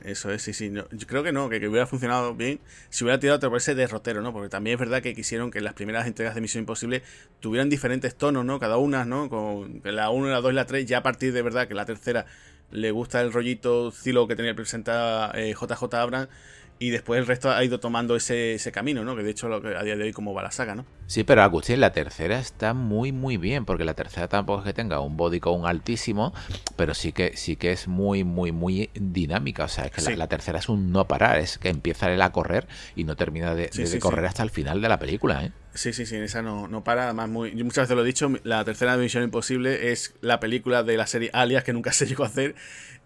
Eso 0.05 0.31
es, 0.31 0.43
sí, 0.43 0.53
sí. 0.53 0.71
yo 0.71 1.07
creo 1.07 1.23
que 1.23 1.31
no, 1.31 1.49
que, 1.49 1.67
hubiera 1.67 1.87
funcionado 1.87 2.35
bien 2.35 2.59
si 2.89 3.03
hubiera 3.03 3.19
tirado 3.19 3.49
por 3.49 3.57
ese 3.57 3.73
derrotero, 3.73 4.21
¿no? 4.21 4.31
Porque 4.33 4.49
también 4.49 4.75
es 4.75 4.79
verdad 4.79 5.01
que 5.01 5.15
quisieron 5.15 5.49
que 5.49 5.61
las 5.61 5.73
primeras 5.73 6.05
entregas 6.05 6.35
de 6.35 6.41
Misión 6.41 6.61
Imposible 6.61 7.01
tuvieran 7.39 7.69
diferentes 7.69 8.15
tonos, 8.15 8.45
¿no? 8.45 8.59
Cada 8.59 8.77
una, 8.77 9.03
¿no? 9.03 9.29
Con 9.29 9.81
la 9.83 10.11
1, 10.11 10.29
la 10.29 10.41
2 10.41 10.51
y 10.51 10.55
la 10.55 10.65
3, 10.67 10.85
ya 10.85 10.99
a 10.99 11.03
partir 11.03 11.33
de 11.33 11.41
verdad 11.41 11.67
que 11.67 11.73
la 11.73 11.85
tercera 11.85 12.27
le 12.71 12.91
gusta 12.91 13.21
el 13.21 13.31
rollito 13.31 13.91
Zilo 13.91 14.27
que 14.27 14.35
tenía 14.35 14.55
presentada 14.55 15.33
JJ 15.33 15.83
eh, 15.83 15.97
Abrams 15.97 16.29
y 16.77 16.89
después 16.89 17.19
el 17.19 17.27
resto 17.27 17.51
ha 17.51 17.63
ido 17.63 17.79
tomando 17.79 18.15
ese, 18.15 18.55
ese 18.55 18.71
camino, 18.71 19.03
¿no? 19.03 19.15
Que 19.15 19.23
de 19.23 19.31
hecho 19.31 19.47
lo 19.47 19.61
que 19.61 19.75
a 19.75 19.83
día 19.83 19.95
de 19.95 20.03
hoy 20.03 20.11
como 20.11 20.33
va 20.33 20.43
la 20.43 20.51
saga, 20.51 20.75
¿no? 20.75 20.85
Sí, 21.07 21.23
pero 21.23 21.41
Agustín, 21.43 21.79
la 21.79 21.93
tercera 21.93 22.39
está 22.39 22.73
muy 22.73 23.11
muy 23.11 23.37
bien, 23.37 23.65
porque 23.65 23.85
la 23.85 23.93
tercera 23.93 24.27
tampoco 24.27 24.59
es 24.59 24.65
que 24.65 24.73
tenga 24.73 24.99
un 24.99 25.15
body 25.15 25.39
un 25.45 25.65
altísimo, 25.65 26.33
pero 26.75 26.93
sí 26.93 27.11
que 27.11 27.37
sí 27.37 27.55
que 27.55 27.71
es 27.71 27.87
muy 27.87 28.23
muy 28.23 28.51
muy 28.51 28.89
dinámica, 28.93 29.65
o 29.65 29.67
sea, 29.67 29.85
es 29.85 29.91
que 29.91 30.17
la, 30.17 30.27
tercera 30.27 30.59
es 30.59 30.67
un 30.67 30.91
no 30.91 31.07
parar, 31.07 31.39
es 31.39 31.57
que 31.57 31.69
empieza 31.69 32.11
él 32.11 32.21
a 32.21 32.31
correr 32.31 32.67
y 32.95 33.03
no 33.03 33.15
termina 33.15 33.53
de, 33.53 33.69
correr 33.99 34.25
hasta 34.25 34.43
el 34.43 34.49
final 34.49 34.81
de 34.81 34.89
la 34.89 34.99
película, 34.99 35.45
¿eh? 35.45 35.51
Sí, 35.73 35.91
sí, 35.91 36.05
sí, 36.05 36.15
esa 36.15 36.41
no, 36.41 36.69
no 36.69 36.85
para. 36.85 37.03
Además, 37.03 37.27
muy, 37.27 37.53
yo 37.53 37.65
muchas 37.65 37.83
veces 37.83 37.97
lo 37.97 38.03
he 38.03 38.05
dicho, 38.05 38.31
la 38.43 38.63
tercera 38.63 38.95
Misión 38.95 39.23
Imposible 39.23 39.91
es 39.91 40.15
la 40.21 40.39
película 40.39 40.83
de 40.83 40.95
la 40.95 41.05
serie 41.05 41.29
Alias 41.33 41.65
que 41.65 41.73
nunca 41.73 41.91
se 41.93 42.05
llegó 42.05 42.23
a 42.23 42.27
hacer 42.27 42.55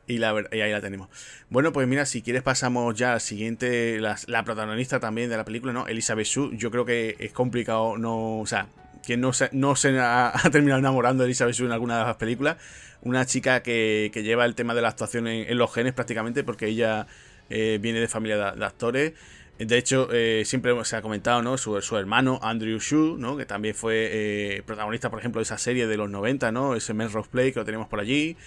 y, 0.09 0.17
la, 0.17 0.31
ahí 0.31 0.71
la 0.71 0.81
tenemos. 0.81 1.07
Bueno, 1.49 1.71
pues 1.71 1.87
mira, 1.87 2.05
si 2.05 2.21
quieres 2.21 2.41
pasamos 2.41 2.95
ya 2.95 3.13
al 3.13 3.21
siguiente, 3.21 3.99
la, 3.99 4.43
protagonista 4.43 4.99
también 4.99 5.29
de 5.29 5.37
la 5.37 5.45
película, 5.45 5.71
¿no? 5.71 5.87
Elizabeth 5.87 6.25
Shue. 6.25 6.57
Yo 6.57 6.71
creo 6.71 6.83
que 6.83 7.15
es 7.19 7.31
complicado, 7.31 7.97
no, 7.97 8.39
o 8.39 8.45
sea, 8.47 8.67
que 9.05 9.17
no 9.17 9.33
se, 9.33 9.49
no 9.53 9.75
se 9.75 9.97
ha, 9.99 10.33
terminado 10.51 10.79
enamorando 10.79 11.23
de 11.23 11.27
Elizabeth 11.27 11.55
Shue 11.55 11.67
en 11.67 11.71
alguna 11.71 11.99
de 11.99 12.05
las 12.05 12.15
películas. 12.15 12.57
Una 13.01 13.25
chica 13.25 13.61
que, 13.61 14.11
lleva 14.15 14.45
el 14.45 14.55
tema 14.55 14.73
de 14.73 14.81
la 14.81 14.89
actuación 14.89 15.27
en, 15.27 15.57
los 15.57 15.71
genes 15.73 15.93
prácticamente, 15.93 16.43
porque 16.43 16.67
ella 16.67 17.05
eh, 17.51 17.77
viene 17.79 17.99
de 17.99 18.07
familia 18.07 18.51
de, 18.51 18.65
actores. 18.65 19.13
De 19.59 19.77
hecho, 19.77 20.09
eh, 20.11 20.43
siempre 20.45 20.73
se 20.85 20.95
ha 20.95 21.01
comentado, 21.03 21.43
¿no? 21.43 21.57
Su, 21.57 21.79
su, 21.81 21.97
hermano, 21.97 22.39
Andrew 22.41 22.79
Shue, 22.79 23.15
¿no? 23.19 23.37
Que 23.37 23.45
también 23.45 23.75
fue 23.75 24.09
eh, 24.11 24.63
protagonista, 24.65 25.09
por 25.11 25.19
ejemplo, 25.19 25.39
de 25.39 25.43
esa 25.43 25.57
serie 25.57 25.85
de 25.85 25.97
los 25.97 26.09
90, 26.09 26.51
¿no? 26.51 26.75
Ese 26.75 26.93
Melrose 26.93 27.29
Play 27.29 27.51
que 27.51 27.59
lo 27.59 27.65
tenemos 27.65 27.87
por 27.87 27.99
allí. 27.99 28.37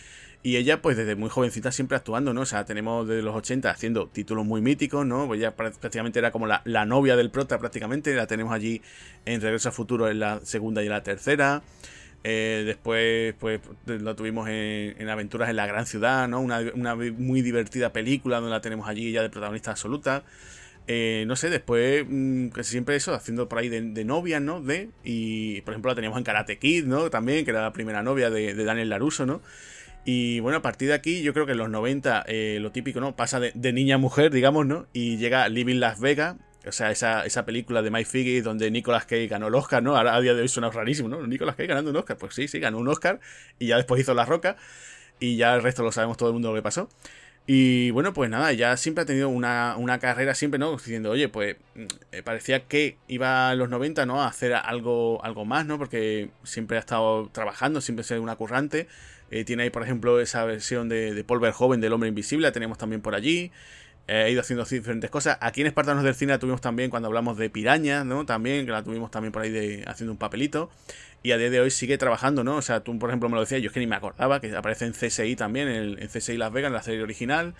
Y 0.44 0.56
ella, 0.56 0.82
pues 0.82 0.96
desde 0.96 1.14
muy 1.14 1.30
jovencita 1.30 1.70
siempre 1.70 1.96
actuando, 1.96 2.34
¿no? 2.34 2.40
O 2.40 2.46
sea, 2.46 2.64
tenemos 2.64 3.06
desde 3.06 3.22
los 3.22 3.36
80 3.36 3.70
haciendo 3.70 4.08
títulos 4.08 4.44
muy 4.44 4.60
míticos, 4.60 5.06
¿no? 5.06 5.28
Pues 5.28 5.40
ya 5.40 5.54
prácticamente 5.54 6.18
era 6.18 6.32
como 6.32 6.48
la, 6.48 6.84
novia 6.84 7.14
del 7.14 7.30
prota, 7.30 7.58
prácticamente. 7.58 8.12
La 8.16 8.26
tenemos 8.26 8.52
allí 8.52 8.82
en 9.24 9.40
Regreso 9.40 9.68
a 9.68 9.72
Futuro 9.72 10.08
en 10.08 10.18
la 10.18 10.40
segunda 10.40 10.82
y 10.82 10.86
en 10.86 10.92
la 10.92 11.04
tercera. 11.04 11.62
Eh, 12.24 12.64
después, 12.66 13.34
pues 13.38 13.60
la 13.86 14.16
tuvimos 14.16 14.48
en, 14.48 15.08
Aventuras 15.08 15.48
en 15.48 15.56
la 15.56 15.66
Gran 15.66 15.86
Ciudad, 15.86 16.26
¿no? 16.26 16.40
Una, 16.40 16.96
muy 16.96 17.42
divertida 17.42 17.92
película 17.92 18.36
donde 18.36 18.50
la 18.50 18.60
tenemos 18.60 18.88
allí 18.88 19.12
ya 19.12 19.22
de 19.22 19.30
protagonista 19.30 19.70
absoluta. 19.70 20.24
Eh, 20.88 21.22
no 21.28 21.36
sé, 21.36 21.50
después, 21.50 22.04
mm, 22.08 22.48
siempre 22.62 22.96
eso, 22.96 23.14
haciendo 23.14 23.48
por 23.48 23.58
ahí 23.58 23.68
de, 23.68 24.04
novia, 24.04 24.40
¿no? 24.40 24.60
De, 24.60 24.90
y 25.04 25.60
por 25.60 25.74
ejemplo 25.74 25.90
la 25.92 25.94
teníamos 25.94 26.18
en 26.18 26.24
Karate 26.24 26.58
Kid, 26.58 26.84
¿no? 26.86 27.10
También, 27.10 27.44
que 27.44 27.52
era 27.52 27.62
la 27.62 27.72
primera 27.72 28.02
novia 28.02 28.28
de, 28.30 28.54
de 28.54 28.64
Daniel 28.64 28.88
Laruso, 28.88 29.24
¿no? 29.24 29.40
Y 30.04 30.40
bueno, 30.40 30.58
a 30.58 30.62
partir 30.62 30.88
de 30.88 30.94
aquí, 30.94 31.22
yo 31.22 31.32
creo 31.32 31.46
que 31.46 31.52
en 31.52 31.58
los 31.58 31.70
90, 31.70 32.24
eh, 32.26 32.58
lo 32.60 32.72
típico, 32.72 33.00
¿no? 33.00 33.14
Pasa 33.14 33.38
de, 33.38 33.72
niña 33.72 33.96
a 33.96 33.98
mujer, 33.98 34.32
digamos, 34.32 34.66
¿no? 34.66 34.86
Y 34.92 35.16
llega 35.16 35.48
Living 35.48 35.76
Las 35.76 36.00
Vegas, 36.00 36.36
o 36.66 36.72
sea, 36.72 36.90
esa, 36.90 37.24
esa 37.24 37.44
película 37.44 37.82
de 37.82 37.90
Mike 37.90 38.08
Figgy 38.08 38.40
donde 38.40 38.70
Nicolas 38.70 39.04
Cage 39.04 39.28
ganó 39.28 39.48
el 39.48 39.54
Oscar, 39.54 39.82
¿no? 39.82 39.96
Ahora 39.96 40.14
a 40.14 40.20
día 40.20 40.34
de 40.34 40.42
hoy 40.42 40.48
suena 40.48 40.70
rarísimo, 40.70 41.08
¿no? 41.08 41.24
Nicolas 41.26 41.56
Cage 41.56 41.68
ganando 41.68 41.90
un 41.90 41.96
Oscar. 41.96 42.16
Pues 42.18 42.34
sí, 42.34 42.48
sí, 42.48 42.58
ganó 42.58 42.78
un 42.78 42.88
Oscar 42.88 43.20
y 43.58 43.66
ya 43.68 43.76
después 43.76 44.00
hizo 44.00 44.14
La 44.14 44.24
Roca 44.24 44.56
y 45.20 45.36
ya 45.36 45.54
el 45.54 45.62
resto 45.62 45.82
lo 45.82 45.92
sabemos 45.92 46.16
todo 46.16 46.28
el 46.30 46.32
mundo 46.34 46.50
lo 46.50 46.56
que 46.56 46.62
pasó. 46.62 46.88
Y 47.46 47.90
bueno, 47.90 48.12
pues 48.12 48.30
nada, 48.30 48.52
ya 48.52 48.76
siempre 48.76 49.02
ha 49.02 49.04
tenido 49.04 49.28
una, 49.28 49.98
carrera, 50.00 50.34
siempre, 50.34 50.58
¿no? 50.60 50.72
Diciendo, 50.72 51.10
oye, 51.10 51.28
pues 51.28 51.56
eh, 52.12 52.22
parecía 52.22 52.66
que 52.66 52.98
iba 53.08 53.52
en 53.52 53.58
los 53.58 53.68
90, 53.68 54.06
¿no? 54.06 54.22
A 54.22 54.28
hacer 54.28 54.54
algo, 54.54 55.24
algo 55.24 55.44
más, 55.44 55.66
¿no? 55.66 55.76
Porque 55.76 56.30
siempre 56.44 56.76
ha 56.76 56.80
estado 56.80 57.28
trabajando, 57.32 57.80
siempre 57.80 58.02
ha 58.02 58.04
sido 58.04 58.22
una 58.22 58.36
currante. 58.36 58.86
Eh, 59.32 59.44
tiene 59.44 59.64
ahí, 59.64 59.70
por 59.70 59.82
ejemplo, 59.82 60.20
esa 60.20 60.44
versión 60.44 60.88
de, 60.88 61.14
de 61.14 61.24
Paul 61.24 61.40
Verhoeven 61.40 61.80
del 61.80 61.92
Hombre 61.92 62.10
Invisible, 62.10 62.46
la 62.46 62.52
tenemos 62.52 62.78
también 62.78 63.00
por 63.00 63.14
allí. 63.14 63.50
Eh, 64.06 64.24
ha 64.24 64.28
ido 64.28 64.42
haciendo 64.42 64.64
diferentes 64.64 65.10
cosas. 65.10 65.38
Aquí 65.40 65.62
en 65.62 65.68
Espartanos 65.68 66.04
del 66.04 66.14
Cine 66.14 66.32
la 66.32 66.38
tuvimos 66.38 66.60
también 66.60 66.90
cuando 66.90 67.06
hablamos 67.06 67.38
de 67.38 67.48
Piraña, 67.48 68.04
¿no? 68.04 68.26
También, 68.26 68.66
que 68.66 68.72
la 68.72 68.84
tuvimos 68.84 69.10
también 69.10 69.32
por 69.32 69.42
ahí 69.42 69.50
de, 69.50 69.84
haciendo 69.86 70.12
un 70.12 70.18
papelito. 70.18 70.70
Y 71.22 71.32
a 71.32 71.38
día 71.38 71.50
de 71.50 71.60
hoy 71.60 71.70
sigue 71.70 71.96
trabajando, 71.98 72.44
¿no? 72.44 72.56
O 72.56 72.62
sea, 72.62 72.80
tú, 72.80 72.98
por 72.98 73.08
ejemplo, 73.10 73.28
me 73.30 73.36
lo 73.36 73.40
decías, 73.40 73.62
yo 73.62 73.68
es 73.68 73.72
que 73.72 73.80
ni 73.80 73.86
me 73.86 73.96
acordaba, 73.96 74.40
que 74.40 74.54
aparece 74.54 74.84
en 74.84 74.92
CSI 74.92 75.34
también, 75.34 75.68
en, 75.68 76.02
en 76.02 76.08
CSI 76.08 76.36
Las 76.36 76.52
Vegas, 76.52 76.68
en 76.68 76.74
la 76.74 76.82
serie 76.82 77.02
original. 77.02 77.54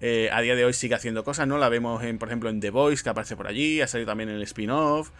Eh, 0.00 0.28
a 0.32 0.40
día 0.42 0.56
de 0.56 0.64
hoy 0.64 0.72
sigue 0.72 0.94
haciendo 0.94 1.24
cosas, 1.24 1.46
¿no? 1.46 1.56
La 1.56 1.68
vemos, 1.68 2.02
en, 2.02 2.18
por 2.18 2.28
ejemplo, 2.28 2.50
en 2.50 2.60
The 2.60 2.70
Voice, 2.70 3.02
que 3.02 3.10
aparece 3.10 3.36
por 3.36 3.46
allí, 3.46 3.80
ha 3.80 3.86
salido 3.86 4.08
también 4.08 4.28
en 4.28 4.36
el 4.36 4.42
spin-off. 4.42 5.10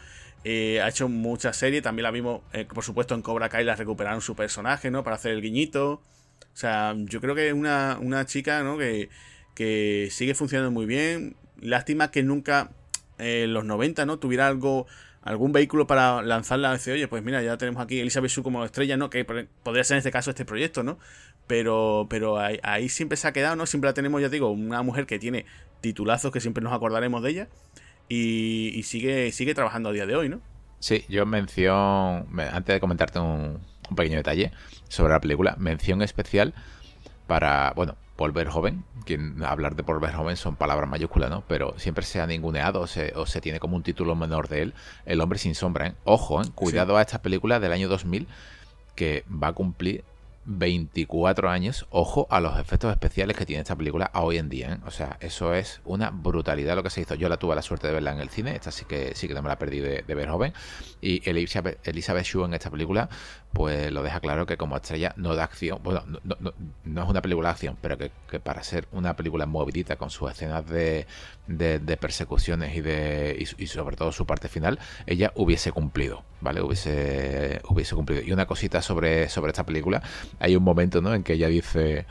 Eh, 0.44 0.80
ha 0.82 0.88
hecho 0.88 1.08
muchas 1.08 1.56
series, 1.56 1.82
también 1.82 2.04
la 2.04 2.10
vimos, 2.10 2.42
por 2.72 2.84
supuesto, 2.84 3.14
en 3.14 3.22
Cobra 3.22 3.48
Kai 3.48 3.64
la 3.64 3.76
recuperaron 3.76 4.20
su 4.20 4.36
personaje, 4.36 4.90
¿no? 4.90 5.02
Para 5.02 5.16
hacer 5.16 5.32
el 5.32 5.40
guiñito. 5.40 5.92
O 5.92 6.56
sea, 6.56 6.94
yo 6.96 7.20
creo 7.20 7.34
que 7.34 7.48
es 7.48 7.54
una, 7.54 7.98
una 8.00 8.26
chica, 8.26 8.62
¿no? 8.62 8.76
Que, 8.76 9.08
que 9.54 10.08
sigue 10.10 10.34
funcionando 10.34 10.70
muy 10.70 10.86
bien. 10.86 11.36
Lástima 11.60 12.10
que 12.10 12.22
nunca 12.22 12.70
en 13.18 13.54
los 13.54 13.64
90, 13.64 14.06
¿no? 14.06 14.18
Tuviera 14.18 14.46
algo 14.46 14.86
algún 15.24 15.52
vehículo 15.52 15.86
para 15.86 16.22
lanzarla, 16.22 16.72
decir, 16.72 16.92
oye, 16.92 17.08
pues 17.08 17.22
mira, 17.22 17.42
ya 17.42 17.56
tenemos 17.56 17.82
aquí 17.82 17.98
Elizabeth 17.98 18.30
Shue 18.30 18.42
como 18.42 18.62
estrella, 18.62 18.98
¿no? 18.98 19.08
Que 19.08 19.24
podría 19.24 19.82
ser 19.82 19.94
en 19.94 19.98
este 19.98 20.10
caso 20.10 20.30
este 20.30 20.44
proyecto, 20.44 20.82
¿no? 20.82 20.98
Pero, 21.46 22.06
pero 22.10 22.38
ahí, 22.38 22.88
siempre 22.90 23.16
se 23.16 23.26
ha 23.26 23.32
quedado, 23.32 23.56
¿no? 23.56 23.64
Siempre 23.64 23.88
la 23.88 23.94
tenemos, 23.94 24.20
ya 24.20 24.28
digo, 24.28 24.50
una 24.50 24.82
mujer 24.82 25.06
que 25.06 25.18
tiene 25.18 25.46
titulazos 25.80 26.30
que 26.30 26.40
siempre 26.40 26.62
nos 26.62 26.74
acordaremos 26.74 27.22
de 27.22 27.30
ella 27.30 27.48
y, 28.08 28.82
sigue, 28.84 29.32
sigue 29.32 29.54
trabajando 29.54 29.88
a 29.88 29.92
día 29.92 30.06
de 30.06 30.16
hoy, 30.16 30.28
¿no? 30.28 30.40
Sí, 30.78 31.04
yo 31.08 31.24
mención, 31.24 32.26
antes 32.38 32.74
de 32.74 32.80
comentarte 32.80 33.18
un, 33.18 33.60
pequeño 33.96 34.16
detalle 34.16 34.52
sobre 34.88 35.12
la 35.12 35.20
película, 35.20 35.56
mención 35.58 36.02
especial 36.02 36.54
para, 37.26 37.72
bueno, 37.74 37.96
Paul 38.16 38.32
Verhoeven, 38.32 38.84
quien 39.04 39.42
hablar 39.42 39.76
de 39.76 39.82
Paul 39.82 40.00
Verhoeven 40.00 40.36
son 40.36 40.56
palabras 40.56 40.88
mayúsculas, 40.88 41.30
¿no? 41.30 41.42
Pero 41.48 41.74
siempre 41.78 42.04
se 42.04 42.20
ha 42.20 42.26
ninguneado 42.26 42.82
o 42.82 42.86
se, 42.86 43.12
o 43.16 43.26
se 43.26 43.40
tiene 43.40 43.60
como 43.60 43.76
un 43.76 43.82
título 43.82 44.14
menor 44.14 44.48
de 44.48 44.62
él, 44.62 44.74
El 45.04 45.20
hombre 45.20 45.38
sin 45.38 45.54
sombra, 45.54 45.88
¿eh? 45.88 45.94
Ojo, 46.04 46.42
¿eh? 46.42 46.46
Cuidado 46.54 46.96
a 46.96 47.02
esta 47.02 47.22
película 47.22 47.60
del 47.60 47.72
año 47.72 47.88
2000 47.88 48.28
que 48.94 49.24
va 49.30 49.48
a 49.48 49.52
cumplir 49.52 50.04
24 50.46 51.48
años, 51.48 51.86
ojo 51.90 52.26
a 52.30 52.40
los 52.40 52.58
efectos 52.58 52.92
especiales 52.92 53.36
que 53.36 53.46
tiene 53.46 53.62
esta 53.62 53.76
película 53.76 54.10
a 54.12 54.22
hoy 54.22 54.38
en 54.38 54.48
día. 54.48 54.74
¿eh? 54.74 54.78
O 54.86 54.90
sea, 54.90 55.16
eso 55.20 55.54
es 55.54 55.80
una 55.84 56.10
brutalidad 56.10 56.76
lo 56.76 56.82
que 56.82 56.90
se 56.90 57.00
hizo. 57.00 57.14
Yo 57.14 57.28
la 57.28 57.38
tuve 57.38 57.54
la 57.54 57.62
suerte 57.62 57.86
de 57.86 57.94
verla 57.94 58.12
en 58.12 58.20
el 58.20 58.28
cine, 58.28 58.54
esta 58.54 58.70
sí 58.70 58.84
que 58.84 59.14
sí 59.14 59.28
que 59.28 59.34
no 59.34 59.42
me 59.42 59.48
la 59.48 59.58
perdí 59.58 59.80
de, 59.80 60.02
ver 60.02 60.28
joven. 60.28 60.52
Y 61.00 61.28
Elizabeth, 61.28 62.24
Shue 62.24 62.44
en 62.44 62.54
esta 62.54 62.70
película, 62.70 63.08
pues 63.52 63.90
lo 63.92 64.02
deja 64.02 64.20
claro 64.20 64.46
que 64.46 64.56
como 64.56 64.76
estrella 64.76 65.14
no 65.16 65.34
da 65.34 65.44
acción. 65.44 65.80
Bueno, 65.82 66.02
no, 66.84 67.02
es 67.02 67.08
una 67.08 67.22
película 67.22 67.48
de 67.48 67.52
acción, 67.52 67.78
pero 67.80 67.96
que, 67.98 68.10
para 68.40 68.62
ser 68.62 68.86
una 68.92 69.16
película 69.16 69.46
movidita 69.46 69.96
con 69.96 70.10
sus 70.10 70.30
escenas 70.30 70.66
de, 70.66 71.06
de, 71.46 71.96
persecuciones 71.96 72.76
y, 72.76 72.80
de, 72.80 73.36
y, 73.58 73.66
sobre 73.66 73.96
todo 73.96 74.12
su 74.12 74.26
parte 74.26 74.48
final, 74.48 74.78
ella 75.06 75.32
hubiese 75.36 75.72
cumplido, 75.72 76.24
¿vale? 76.40 76.60
Hubiese, 76.60 77.60
hubiese 77.68 77.94
cumplido. 77.94 78.22
Y 78.22 78.32
una 78.32 78.46
cosita 78.46 78.82
sobre, 78.82 79.28
sobre 79.28 79.50
esta 79.50 79.64
película 79.64 80.02
hay 80.40 80.56
un 80.56 80.62
momento 80.62 81.00
¿no? 81.00 81.14
en 81.14 81.22
que 81.22 81.34
ella 81.34 81.48
dice 81.48 82.06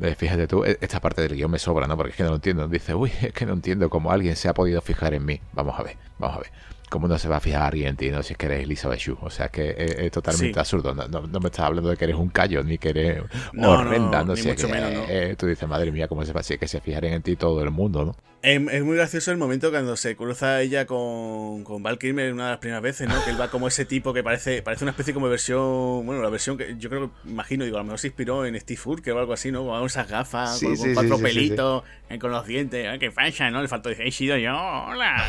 Eh, 0.00 0.14
fíjate 0.14 0.46
tú, 0.46 0.64
e, 0.64 0.78
esta 0.80 1.00
parte 1.00 1.22
del 1.22 1.34
guion 1.34 1.50
me 1.50 1.58
sobra, 1.58 1.86
¿no? 1.86 1.96
Porque 1.96 2.10
es 2.12 2.16
que 2.16 2.22
no 2.22 2.30
lo 2.30 2.36
entiendo. 2.36 2.68
Dice, 2.68 2.94
uy, 2.94 3.10
es 3.22 3.32
que 3.32 3.46
no 3.46 3.52
entiendo 3.54 3.90
cómo 3.90 4.12
alguien 4.12 4.36
se 4.36 4.48
ha 4.48 4.54
podido 4.54 4.80
fijar 4.80 5.14
en 5.14 5.24
mí. 5.24 5.40
Vamos 5.52 5.78
a 5.78 5.82
ver, 5.82 5.96
vamos 6.18 6.36
a 6.36 6.40
ver. 6.40 6.50
¿Cómo 6.90 7.08
no 7.08 7.18
se 7.18 7.28
va 7.28 7.36
a 7.36 7.40
fijar 7.40 7.62
alguien 7.62 7.88
en 7.88 7.96
ti, 7.96 8.10
no? 8.10 8.22
Si 8.22 8.32
es 8.32 8.38
que 8.38 8.46
eres 8.46 8.64
Elizabeth 8.64 8.98
Shue. 8.98 9.18
O 9.20 9.30
sea, 9.30 9.48
que 9.48 9.74
es, 9.76 10.10
totalmente 10.10 10.58
absurdo. 10.58 10.94
No, 10.94 11.40
me 11.40 11.46
estás 11.46 11.66
hablando 11.66 11.90
de 11.90 11.96
que 11.96 12.04
eres 12.04 12.16
un 12.16 12.28
callo, 12.28 12.62
ni 12.62 12.78
que 12.78 12.90
eres 12.90 13.22
horrenda. 13.56 14.24
No, 14.24 14.36
sé. 14.36 14.48
Mucho 14.48 14.68
menos, 14.68 14.92
eh, 15.08 15.34
tú 15.38 15.46
dices, 15.46 15.68
madre 15.68 15.92
mía, 15.92 16.08
¿cómo 16.08 16.24
se 16.24 16.32
va? 16.32 16.42
Si 16.42 16.54
es 16.54 16.60
que 16.60 16.68
se 16.68 16.80
fijarían 16.80 17.14
en 17.14 17.22
ti 17.22 17.36
todo 17.36 17.62
el 17.62 17.70
mundo, 17.70 18.04
¿no? 18.04 18.16
Es, 18.40 18.84
muy 18.84 18.94
gracioso 18.94 19.32
el 19.32 19.36
momento 19.36 19.70
cuando 19.70 19.96
se 19.96 20.14
cruza 20.14 20.62
ella 20.62 20.86
con, 20.86 21.64
con 21.64 21.82
Val 21.82 21.98
Kilmer 21.98 22.32
una 22.32 22.44
de 22.44 22.50
las 22.50 22.58
primeras 22.60 22.82
veces, 22.82 23.08
¿no? 23.08 23.24
Que 23.24 23.30
él 23.30 23.40
va 23.40 23.50
como 23.50 23.66
ese 23.66 23.84
tipo 23.84 24.12
que 24.12 24.22
parece 24.22 24.62
parece 24.62 24.84
una 24.84 24.92
especie 24.92 25.12
como 25.12 25.26
de 25.26 25.30
versión. 25.30 26.06
Bueno, 26.06 26.22
la 26.22 26.30
versión 26.30 26.56
que 26.56 26.76
yo 26.78 26.88
creo 26.88 27.10
que 27.10 27.28
imagino, 27.30 27.64
digo, 27.64 27.78
a 27.78 27.80
lo 27.80 27.86
mejor 27.86 27.98
se 27.98 28.06
inspiró 28.06 28.46
en 28.46 28.58
Steve 28.60 28.80
Urkel 28.84 29.14
o 29.14 29.18
algo 29.18 29.32
así, 29.32 29.50
¿no? 29.50 29.66
Con 29.66 29.84
esas 29.84 30.08
gafas, 30.08 30.62
con, 30.62 30.94
cuatro 30.94 31.18
pelitos, 31.18 31.82
eh, 32.08 32.18
con 32.20 32.30
los 32.30 32.46
dientes, 32.46 32.86
¿eh? 32.86 32.98
que 33.00 33.10
fashion, 33.10 33.52
¿no? 33.52 33.60
Le 33.60 33.66
faltó 33.66 33.88
decir, 33.88 34.06
he 34.06 34.12
sido 34.12 34.36
yo, 34.36 34.52
hola, 34.52 35.26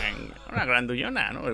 hola, 0.52 0.66
grandullona, 0.66 1.32
¿no? 1.32 1.49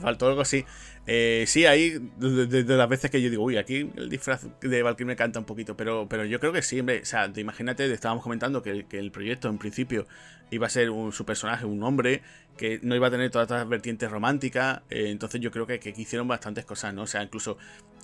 Faltó 0.00 0.26
algo 0.28 0.40
así. 0.40 0.64
Eh, 1.10 1.44
sí, 1.46 1.64
ahí, 1.64 1.98
de, 2.18 2.64
las 2.64 2.86
veces 2.86 3.10
que 3.10 3.22
yo 3.22 3.30
digo, 3.30 3.42
uy, 3.42 3.56
aquí 3.56 3.90
el 3.96 4.10
disfraz 4.10 4.46
de 4.60 4.82
Valkyrie 4.82 5.06
me 5.06 5.16
canta 5.16 5.38
un 5.38 5.46
poquito, 5.46 5.74
pero, 5.74 6.06
pero 6.06 6.26
yo 6.26 6.38
creo 6.38 6.52
que 6.52 6.60
sí, 6.60 6.78
hombre. 6.78 7.00
O 7.00 7.04
sea, 7.06 7.32
te 7.32 7.40
imagínate, 7.40 7.90
estábamos 7.90 8.22
comentando 8.22 8.62
que, 8.62 8.84
que 8.84 8.98
el 8.98 9.10
proyecto 9.10 9.48
en 9.48 9.56
principio 9.56 10.06
iba 10.50 10.66
a 10.66 10.70
ser 10.70 10.90
un, 10.90 11.12
su 11.12 11.24
personaje, 11.24 11.64
un 11.64 11.82
hombre, 11.82 12.22
que 12.56 12.80
no 12.82 12.94
iba 12.94 13.06
a 13.06 13.10
tener 13.10 13.30
todas 13.30 13.46
estas 13.46 13.66
vertientes 13.68 14.10
románticas. 14.10 14.82
Eh, 14.90 15.08
entonces 15.08 15.40
yo 15.40 15.50
creo 15.50 15.66
que, 15.66 15.78
que, 15.80 15.94
hicieron 15.96 16.28
bastantes 16.28 16.64
cosas, 16.64 16.92
¿no? 16.92 17.02
O 17.02 17.06
sea, 17.06 17.22
incluso 17.22 17.56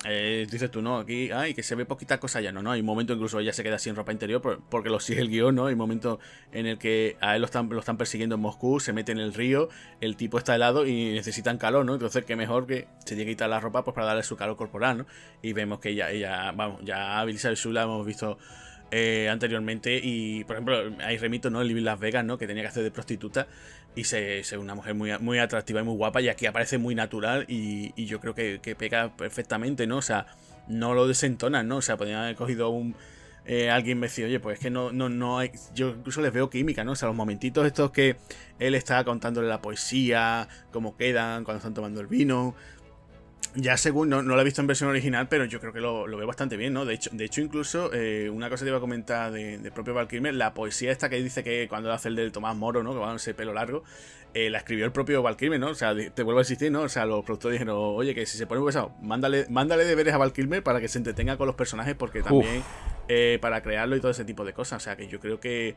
eh, 0.05 0.47
dices 0.49 0.71
tú, 0.71 0.81
no, 0.81 0.97
aquí, 0.97 1.31
ay, 1.31 1.53
que 1.53 1.63
se 1.63 1.75
ve 1.75 1.85
poquita 1.85 2.19
cosa 2.19 2.41
ya, 2.41 2.51
no, 2.51 2.61
no. 2.61 2.71
Hay 2.71 2.79
un 2.79 2.85
momento 2.85 3.13
incluso 3.13 3.39
ella 3.39 3.53
se 3.53 3.63
queda 3.63 3.79
sin 3.79 3.95
ropa 3.95 4.11
interior 4.11 4.41
porque 4.69 4.89
lo 4.89 4.99
sigue 4.99 5.21
el 5.21 5.29
guion, 5.29 5.55
¿no? 5.55 5.67
Hay 5.67 5.73
un 5.73 5.79
momento 5.79 6.19
en 6.51 6.65
el 6.65 6.77
que 6.77 7.17
a 7.21 7.35
él 7.35 7.41
lo 7.41 7.45
están, 7.45 7.69
lo 7.69 7.79
están 7.79 7.97
persiguiendo 7.97 8.35
en 8.35 8.41
Moscú, 8.41 8.79
se 8.79 8.93
mete 8.93 9.11
en 9.11 9.19
el 9.19 9.33
río, 9.33 9.69
el 10.01 10.15
tipo 10.15 10.37
está 10.37 10.55
helado 10.55 10.85
y 10.85 11.13
necesitan 11.13 11.57
calor, 11.57 11.85
¿no? 11.85 11.93
Entonces, 11.93 12.23
qué 12.25 12.35
mejor 12.35 12.67
que 12.67 12.87
se 13.03 13.15
llegue 13.15 13.31
a 13.31 13.33
quitar 13.33 13.49
la 13.49 13.59
ropa 13.59 13.83
pues 13.83 13.93
para 13.93 14.07
darle 14.07 14.23
su 14.23 14.35
calor 14.35 14.55
corporal, 14.55 14.99
¿no? 14.99 15.05
Y 15.41 15.53
vemos 15.53 15.79
que 15.79 15.89
ella, 15.89 16.11
ella 16.11 16.51
vamos, 16.51 16.81
ya 16.83 17.19
a 17.19 17.23
Elizabeth 17.23 17.57
Shue 17.57 17.73
la 17.73 17.83
hemos 17.83 18.05
visto 18.05 18.37
eh, 18.91 19.29
anteriormente. 19.29 19.99
Y, 20.01 20.43
por 20.43 20.55
ejemplo, 20.55 20.95
hay 21.03 21.17
remito, 21.17 21.49
¿no? 21.49 21.61
en 21.61 21.85
Las 21.85 21.99
Vegas, 21.99 22.23
¿no? 22.23 22.37
Que 22.37 22.47
tenía 22.47 22.63
que 22.63 22.69
hacer 22.69 22.83
de 22.83 22.91
prostituta. 22.91 23.47
Y 23.95 24.03
se, 24.03 24.39
es 24.39 24.51
una 24.53 24.75
mujer 24.75 24.93
muy, 24.95 25.11
muy 25.19 25.39
atractiva 25.39 25.81
y 25.81 25.83
muy 25.83 25.95
guapa. 25.95 26.21
Y 26.21 26.29
aquí 26.29 26.45
aparece 26.45 26.77
muy 26.77 26.95
natural. 26.95 27.45
Y, 27.47 28.05
yo 28.05 28.19
creo 28.19 28.35
que, 28.35 28.59
que, 28.61 28.75
pega 28.75 29.15
perfectamente, 29.15 29.87
¿no? 29.87 29.97
O 29.97 30.01
sea, 30.01 30.27
no 30.67 30.93
lo 30.93 31.07
desentona, 31.07 31.63
¿no? 31.63 31.77
O 31.77 31.81
sea, 31.81 31.97
podría 31.97 32.23
haber 32.23 32.35
cogido 32.35 32.69
un. 32.69 32.95
Eh, 33.47 33.69
alguien 33.69 33.99
me 33.99 34.07
oye, 34.07 34.39
pues 34.39 34.55
es 34.55 34.59
que 34.59 34.69
no, 34.71 34.91
no, 34.91 35.07
no 35.07 35.37
hay. 35.39 35.51
Yo 35.75 35.89
incluso 35.89 36.21
les 36.21 36.33
veo 36.33 36.49
química, 36.49 36.83
¿no? 36.83 36.93
O 36.93 36.95
sea, 36.95 37.07
los 37.07 37.15
momentitos 37.15 37.65
estos 37.65 37.91
que 37.91 38.17
él 38.59 38.73
está 38.73 39.03
contándole 39.03 39.47
la 39.47 39.61
poesía, 39.61 40.47
cómo 40.71 40.97
quedan, 40.97 41.43
cuando 41.43 41.59
están 41.59 41.75
tomando 41.75 42.01
el 42.01 42.07
vino 42.07 42.55
ya 43.55 43.77
según, 43.77 44.09
no, 44.09 44.21
no, 44.21 44.35
lo 44.35 44.41
he 44.41 44.43
visto 44.43 44.61
en 44.61 44.67
versión 44.67 44.89
original, 44.89 45.27
pero 45.29 45.45
yo 45.45 45.59
creo 45.59 45.71
que 45.71 45.79
lo, 45.79 46.07
lo 46.07 46.17
veo 46.17 46.27
bastante 46.27 46.57
bien, 46.57 46.73
¿no? 46.73 46.85
De 46.85 46.95
hecho, 46.95 47.09
de 47.13 47.25
hecho 47.25 47.41
incluso, 47.41 47.91
eh, 47.93 48.29
una 48.29 48.49
cosa 48.49 48.61
que 48.61 48.65
te 48.65 48.69
iba 48.69 48.77
a 48.77 48.81
comentar 48.81 49.31
de, 49.31 49.57
de 49.57 49.71
propio 49.71 49.93
Valkyrie, 49.93 50.31
la 50.31 50.53
poesía 50.53 50.91
esta 50.91 51.09
que 51.09 51.21
dice 51.21 51.43
que 51.43 51.67
cuando 51.67 51.91
hace 51.91 52.09
el 52.09 52.15
del 52.15 52.31
Tomás 52.31 52.55
Moro, 52.55 52.83
¿no? 52.83 52.93
Que 52.93 52.99
va 52.99 53.11
a 53.11 53.15
ese 53.15 53.33
pelo 53.33 53.53
largo, 53.53 53.83
eh, 54.33 54.49
la 54.49 54.57
escribió 54.57 54.85
el 54.85 54.91
propio 54.91 55.21
Valkyrie, 55.21 55.59
¿no? 55.59 55.69
O 55.69 55.75
sea, 55.75 55.95
te 55.95 56.23
vuelvo 56.23 56.39
a 56.39 56.41
insistir, 56.41 56.71
¿no? 56.71 56.81
O 56.81 56.89
sea, 56.89 57.05
los 57.05 57.23
productores 57.23 57.59
dijeron, 57.59 57.77
oye, 57.77 58.13
que 58.13 58.25
si 58.25 58.37
se 58.37 58.47
pone 58.47 58.63
pesado, 58.65 58.93
mándale, 59.01 59.45
mándale 59.49 59.85
deberes 59.85 60.13
a 60.13 60.17
Valkyrie 60.17 60.61
para 60.61 60.81
que 60.81 60.87
se 60.87 60.97
entretenga 60.97 61.37
con 61.37 61.47
los 61.47 61.55
personajes, 61.55 61.95
porque 61.95 62.21
también 62.21 62.63
eh, 63.07 63.37
para 63.41 63.61
crearlo 63.61 63.95
y 63.95 64.01
todo 64.01 64.11
ese 64.11 64.25
tipo 64.25 64.43
de 64.43 64.53
cosas. 64.53 64.81
O 64.81 64.83
sea, 64.83 64.95
que 64.95 65.07
yo 65.07 65.19
creo 65.19 65.39
que 65.39 65.75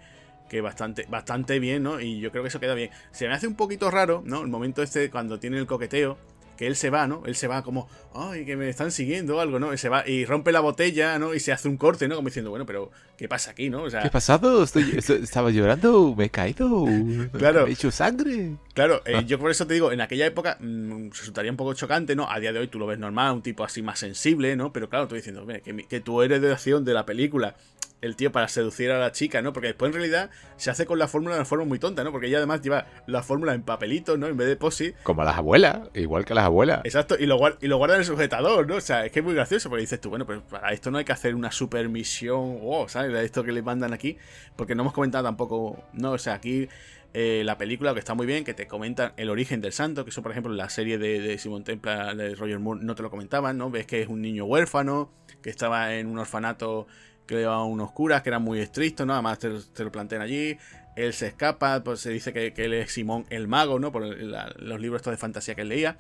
que 0.49 0.61
bastante, 0.61 1.07
bastante 1.09 1.59
bien, 1.61 1.83
¿no? 1.83 2.01
Y 2.01 2.21
yo 2.21 2.31
creo 2.31 2.43
que 2.43 2.49
eso 2.49 2.59
queda 2.59 2.75
bien. 2.75 2.91
Se 3.11 3.29
me 3.29 3.35
hace 3.35 3.47
un 3.47 3.55
poquito 3.55 3.91
raro, 3.91 4.23
¿no? 4.25 4.41
El 4.41 4.49
momento 4.49 4.83
este 4.83 5.11
cuando 5.11 5.39
tiene 5.39 5.59
el 5.59 5.67
coqueteo, 5.67 6.19
que 6.59 6.67
él 6.67 6.77
se 6.77 6.91
va, 6.91 7.07
¿no? 7.07 7.23
Él 7.25 7.37
se 7.37 7.47
va 7.47 7.63
como, 7.63 7.89
ay, 8.13 8.45
que 8.45 8.57
me 8.57 8.69
están 8.69 8.91
siguiendo 8.91 9.37
o 9.37 9.41
algo, 9.41 9.61
¿no? 9.61 9.73
Y 9.73 9.79
se 9.79 9.89
va 9.89 10.07
y 10.07 10.25
rompe 10.25 10.51
la 10.51 10.59
botella, 10.59 11.19
¿no? 11.19 11.33
Y 11.33 11.41
se 11.41 11.53
hace 11.53 11.69
un 11.69 11.77
corte, 11.77 12.09
¿no? 12.09 12.17
Como 12.17 12.29
diciendo, 12.29 12.51
bueno, 12.51 12.67
pero 12.67 12.91
¿qué 13.17 13.29
pasa 13.29 13.53
aquí, 13.53 13.71
no? 13.71 13.85
O 13.85 13.91
sea, 13.91 14.03
¿Qué 14.03 14.09
ha 14.09 14.11
pasado? 14.11 14.65
Estoy, 14.65 14.99
estaba 14.99 15.51
llorando, 15.51 16.15
me 16.17 16.25
he 16.25 16.31
caído, 16.31 16.85
claro, 17.33 17.63
me 17.63 17.71
he 17.71 17.73
hecho 17.75 17.93
sangre. 17.93 18.57
Claro, 18.75 19.03
eh, 19.07 19.15
ah. 19.17 19.21
yo 19.21 19.39
por 19.39 19.53
eso 19.53 19.69
te 19.69 19.75
digo, 19.75 19.93
en 19.93 20.01
aquella 20.01 20.27
época 20.27 20.59
mm, 20.61 21.11
resultaría 21.11 21.51
un 21.51 21.57
poco 21.57 21.75
chocante, 21.75 22.17
¿no? 22.17 22.29
A 22.29 22.41
día 22.41 22.53
de 22.53 22.59
hoy 22.59 22.67
tú 22.67 22.81
lo 22.81 22.87
ves 22.89 22.99
normal, 22.99 23.35
un 23.35 23.43
tipo 23.43 23.63
así 23.63 23.81
más 23.81 24.01
sensible, 24.01 24.57
¿no? 24.57 24.73
Pero 24.73 24.89
claro, 24.89 25.07
tú 25.07 25.15
diciendo, 25.15 25.47
que, 25.47 25.87
que 25.89 26.01
tu 26.01 26.21
acción 26.21 26.85
de 26.85 26.93
la 26.93 27.07
película 27.07 27.55
el 28.01 28.17
tío 28.17 28.33
para 28.33 28.49
seducir 28.49 28.91
a 28.91 28.99
la 28.99 29.13
chica, 29.13 29.43
¿no? 29.43 29.53
Porque 29.53 29.69
después 29.69 29.89
en 29.91 29.95
realidad 29.95 30.31
se 30.57 30.71
hace 30.71 30.87
con 30.87 30.99
la 30.99 31.09
fórmula 31.09 31.35
de 31.35 31.41
una 31.41 31.45
forma 31.45 31.65
muy 31.65 31.79
tonta, 31.79 32.05
¿no? 32.05 32.13
Porque 32.13 32.29
ella 32.29 32.39
además 32.39 32.61
lleva 32.63 32.87
la 33.07 33.23
fórmula 33.23 33.55
en 33.55 33.63
papelitos, 33.63 34.19
¿no? 34.19 34.27
En 34.27 34.37
vez 34.37 34.49
de 34.49 34.57
posi. 34.57 34.95
Como 35.03 35.25
las 35.25 35.37
abuelas, 35.37 35.89
igual 35.95 36.25
que 36.25 36.35
las 36.35 36.45
abuelas. 36.45 36.81
Exacto, 36.85 37.17
y 37.19 37.27
lo, 37.27 37.39
y 37.61 37.67
lo 37.67 37.77
guarda 37.79 37.95
en 37.95 38.01
el 38.01 38.07
sujetador, 38.07 38.67
¿no? 38.67 38.77
O 38.77 38.81
sea, 38.81 39.05
es 39.05 39.13
que 39.13 39.21
es 39.21 39.25
muy 39.25 39.35
gracioso 39.35 39.69
porque 39.69 39.83
dices 39.83 40.01
tú, 40.01 40.11
bueno, 40.11 40.27
pues 40.27 40.41
para 40.43 40.73
esto 40.73 40.91
no 40.91 40.99
hay 40.99 41.05
que 41.05 41.13
hacer 41.13 41.35
una 41.35 41.51
super 41.51 41.89
misión, 41.89 42.59
oh, 42.63 42.89
¿sabes? 42.89 43.15
Esto 43.25 43.43
que 43.43 43.53
le 43.53 43.63
mandan 43.63 43.93
aquí, 43.93 44.17
porque 44.57 44.75
no 44.75 44.83
hemos 44.83 44.93
comentado 44.93 45.25
tampoco, 45.25 45.83
no, 45.93 46.13
o 46.13 46.19
sea, 46.19 46.35
aquí 46.35 46.69
eh, 47.15 47.43
la 47.45 47.57
película 47.57 47.95
que 47.95 48.01
está 48.01 48.15
muy 48.15 48.27
bien, 48.27 48.45
que 48.45 48.55
te 48.55 48.67
comentan 48.67 49.13
el 49.17 49.31
origen 49.31 49.61
del 49.61 49.73
santo, 49.73 50.05
que 50.05 50.11
eso 50.11 50.23
por 50.23 50.31
ejemplo 50.31 50.53
en 50.53 50.59
la 50.59 50.69
serie 50.69 50.99
de, 50.99 51.21
de 51.21 51.39
Simon 51.39 51.65
Templa 51.65 52.15
de 52.15 52.35
Roger 52.35 52.59
Moore 52.59 52.81
no 52.85 52.95
te 52.95 53.03
lo 53.03 53.11
comentaban, 53.11 53.57
¿no? 53.57 53.71
Ves 53.71 53.87
que 53.87 54.03
es 54.03 54.09
un 54.09 54.21
niño 54.21 54.45
huérfano, 54.45 55.11
que 55.43 55.49
estaba 55.49 55.95
en 55.95 56.07
un 56.07 56.19
orfanato 56.19 56.87
que 57.29 57.35
le 57.37 57.43
llevaban 57.43 57.69
unos 57.69 57.93
curas 57.93 58.23
que 58.23 58.31
eran 58.31 58.43
muy 58.43 58.59
estrictos, 58.59 59.07
¿no? 59.07 59.13
Además 59.13 59.39
te, 59.39 59.85
lo 59.85 59.93
plantean 59.93 60.23
allí. 60.23 60.57
Él 60.97 61.13
se 61.13 61.29
escapa, 61.29 61.85
pues 61.85 62.01
se 62.01 62.11
dice 62.11 62.33
que, 62.33 62.53
él 62.57 62.73
es 62.73 62.91
Simón 62.91 63.27
el 63.31 63.47
Mago, 63.47 63.79
¿no? 63.79 63.93
Por 63.93 64.03
los 64.03 64.81
libros 64.81 65.01
estos 65.01 65.13
de 65.13 65.19
fantasía 65.19 65.55
que 65.55 65.61
él 65.61 65.69
leía. 65.69 65.99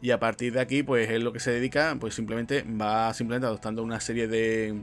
Y 0.00 0.10
a 0.10 0.20
partir 0.20 0.52
de 0.52 0.60
aquí, 0.60 0.82
pues 0.84 1.10
él 1.10 1.24
lo 1.24 1.32
que 1.32 1.40
se 1.40 1.50
dedica, 1.50 1.96
pues 1.98 2.14
simplemente 2.14 2.62
va 2.62 3.12
simplemente 3.14 3.46
adoptando 3.46 3.82
una 3.82 3.98
serie 3.98 4.28
de, 4.28 4.78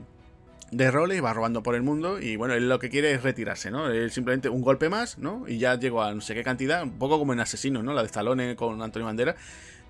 de 0.72 0.90
roles, 0.90 1.22
va 1.22 1.32
robando 1.32 1.62
por 1.62 1.76
el 1.76 1.82
mundo 1.82 2.20
y 2.20 2.34
bueno, 2.34 2.54
él 2.54 2.68
lo 2.68 2.80
que 2.80 2.90
quiere 2.90 3.12
es 3.12 3.22
retirarse, 3.22 3.70
¿no? 3.70 3.88
Él 3.88 4.10
simplemente 4.10 4.48
un 4.48 4.60
golpe 4.60 4.88
más, 4.88 5.18
¿no? 5.18 5.44
Y 5.46 5.58
ya 5.58 5.78
llegó 5.78 6.02
a 6.02 6.12
no 6.12 6.20
sé 6.20 6.34
qué 6.34 6.42
cantidad, 6.42 6.82
un 6.82 6.98
poco 6.98 7.18
como 7.18 7.32
en 7.32 7.40
Asesinos, 7.40 7.84
¿no? 7.84 7.94
La 7.94 8.02
de 8.02 8.06
Stallone 8.06 8.56
con 8.56 8.82
Antonio 8.82 9.06
Bandera 9.06 9.36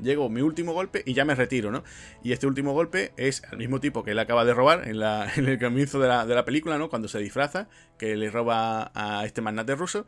llego 0.00 0.28
mi 0.28 0.40
último 0.40 0.72
golpe 0.72 1.02
y 1.06 1.14
ya 1.14 1.24
me 1.24 1.34
retiro, 1.34 1.70
¿no? 1.70 1.84
Y 2.22 2.32
este 2.32 2.46
último 2.46 2.72
golpe 2.72 3.12
es 3.16 3.42
al 3.50 3.58
mismo 3.58 3.80
tipo 3.80 4.04
que 4.04 4.12
él 4.12 4.18
acaba 4.18 4.44
de 4.44 4.54
robar 4.54 4.88
en, 4.88 4.98
la, 4.98 5.30
en 5.36 5.46
el 5.46 5.58
comienzo 5.58 6.00
de 6.00 6.08
la, 6.08 6.26
de 6.26 6.34
la 6.34 6.44
película, 6.44 6.78
¿no? 6.78 6.88
Cuando 6.88 7.08
se 7.08 7.18
disfraza, 7.18 7.68
que 7.98 8.16
le 8.16 8.30
roba 8.30 8.90
a 8.94 9.24
este 9.24 9.40
magnate 9.40 9.74
ruso. 9.74 10.06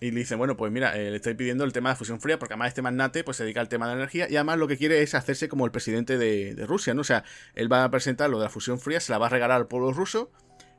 Y 0.00 0.12
le 0.12 0.20
dice, 0.20 0.36
bueno, 0.36 0.56
pues 0.56 0.70
mira, 0.70 0.96
eh, 0.96 1.10
le 1.10 1.16
estoy 1.16 1.34
pidiendo 1.34 1.64
el 1.64 1.72
tema 1.72 1.90
de 1.90 1.96
fusión 1.96 2.20
fría, 2.20 2.38
porque 2.38 2.54
además 2.54 2.68
este 2.68 2.82
magnate 2.82 3.24
pues 3.24 3.36
se 3.36 3.42
dedica 3.42 3.60
al 3.60 3.68
tema 3.68 3.86
de 3.86 3.94
la 3.94 3.98
energía 3.98 4.28
y 4.30 4.36
además 4.36 4.58
lo 4.58 4.68
que 4.68 4.76
quiere 4.76 5.02
es 5.02 5.16
hacerse 5.16 5.48
como 5.48 5.64
el 5.64 5.72
presidente 5.72 6.18
de, 6.18 6.54
de 6.54 6.66
Rusia, 6.66 6.94
¿no? 6.94 7.00
O 7.00 7.04
sea, 7.04 7.24
él 7.56 7.72
va 7.72 7.82
a 7.82 7.90
presentar 7.90 8.30
lo 8.30 8.38
de 8.38 8.44
la 8.44 8.50
fusión 8.50 8.78
fría, 8.78 9.00
se 9.00 9.10
la 9.10 9.18
va 9.18 9.26
a 9.26 9.30
regalar 9.30 9.56
al 9.56 9.66
pueblo 9.66 9.92
ruso. 9.92 10.30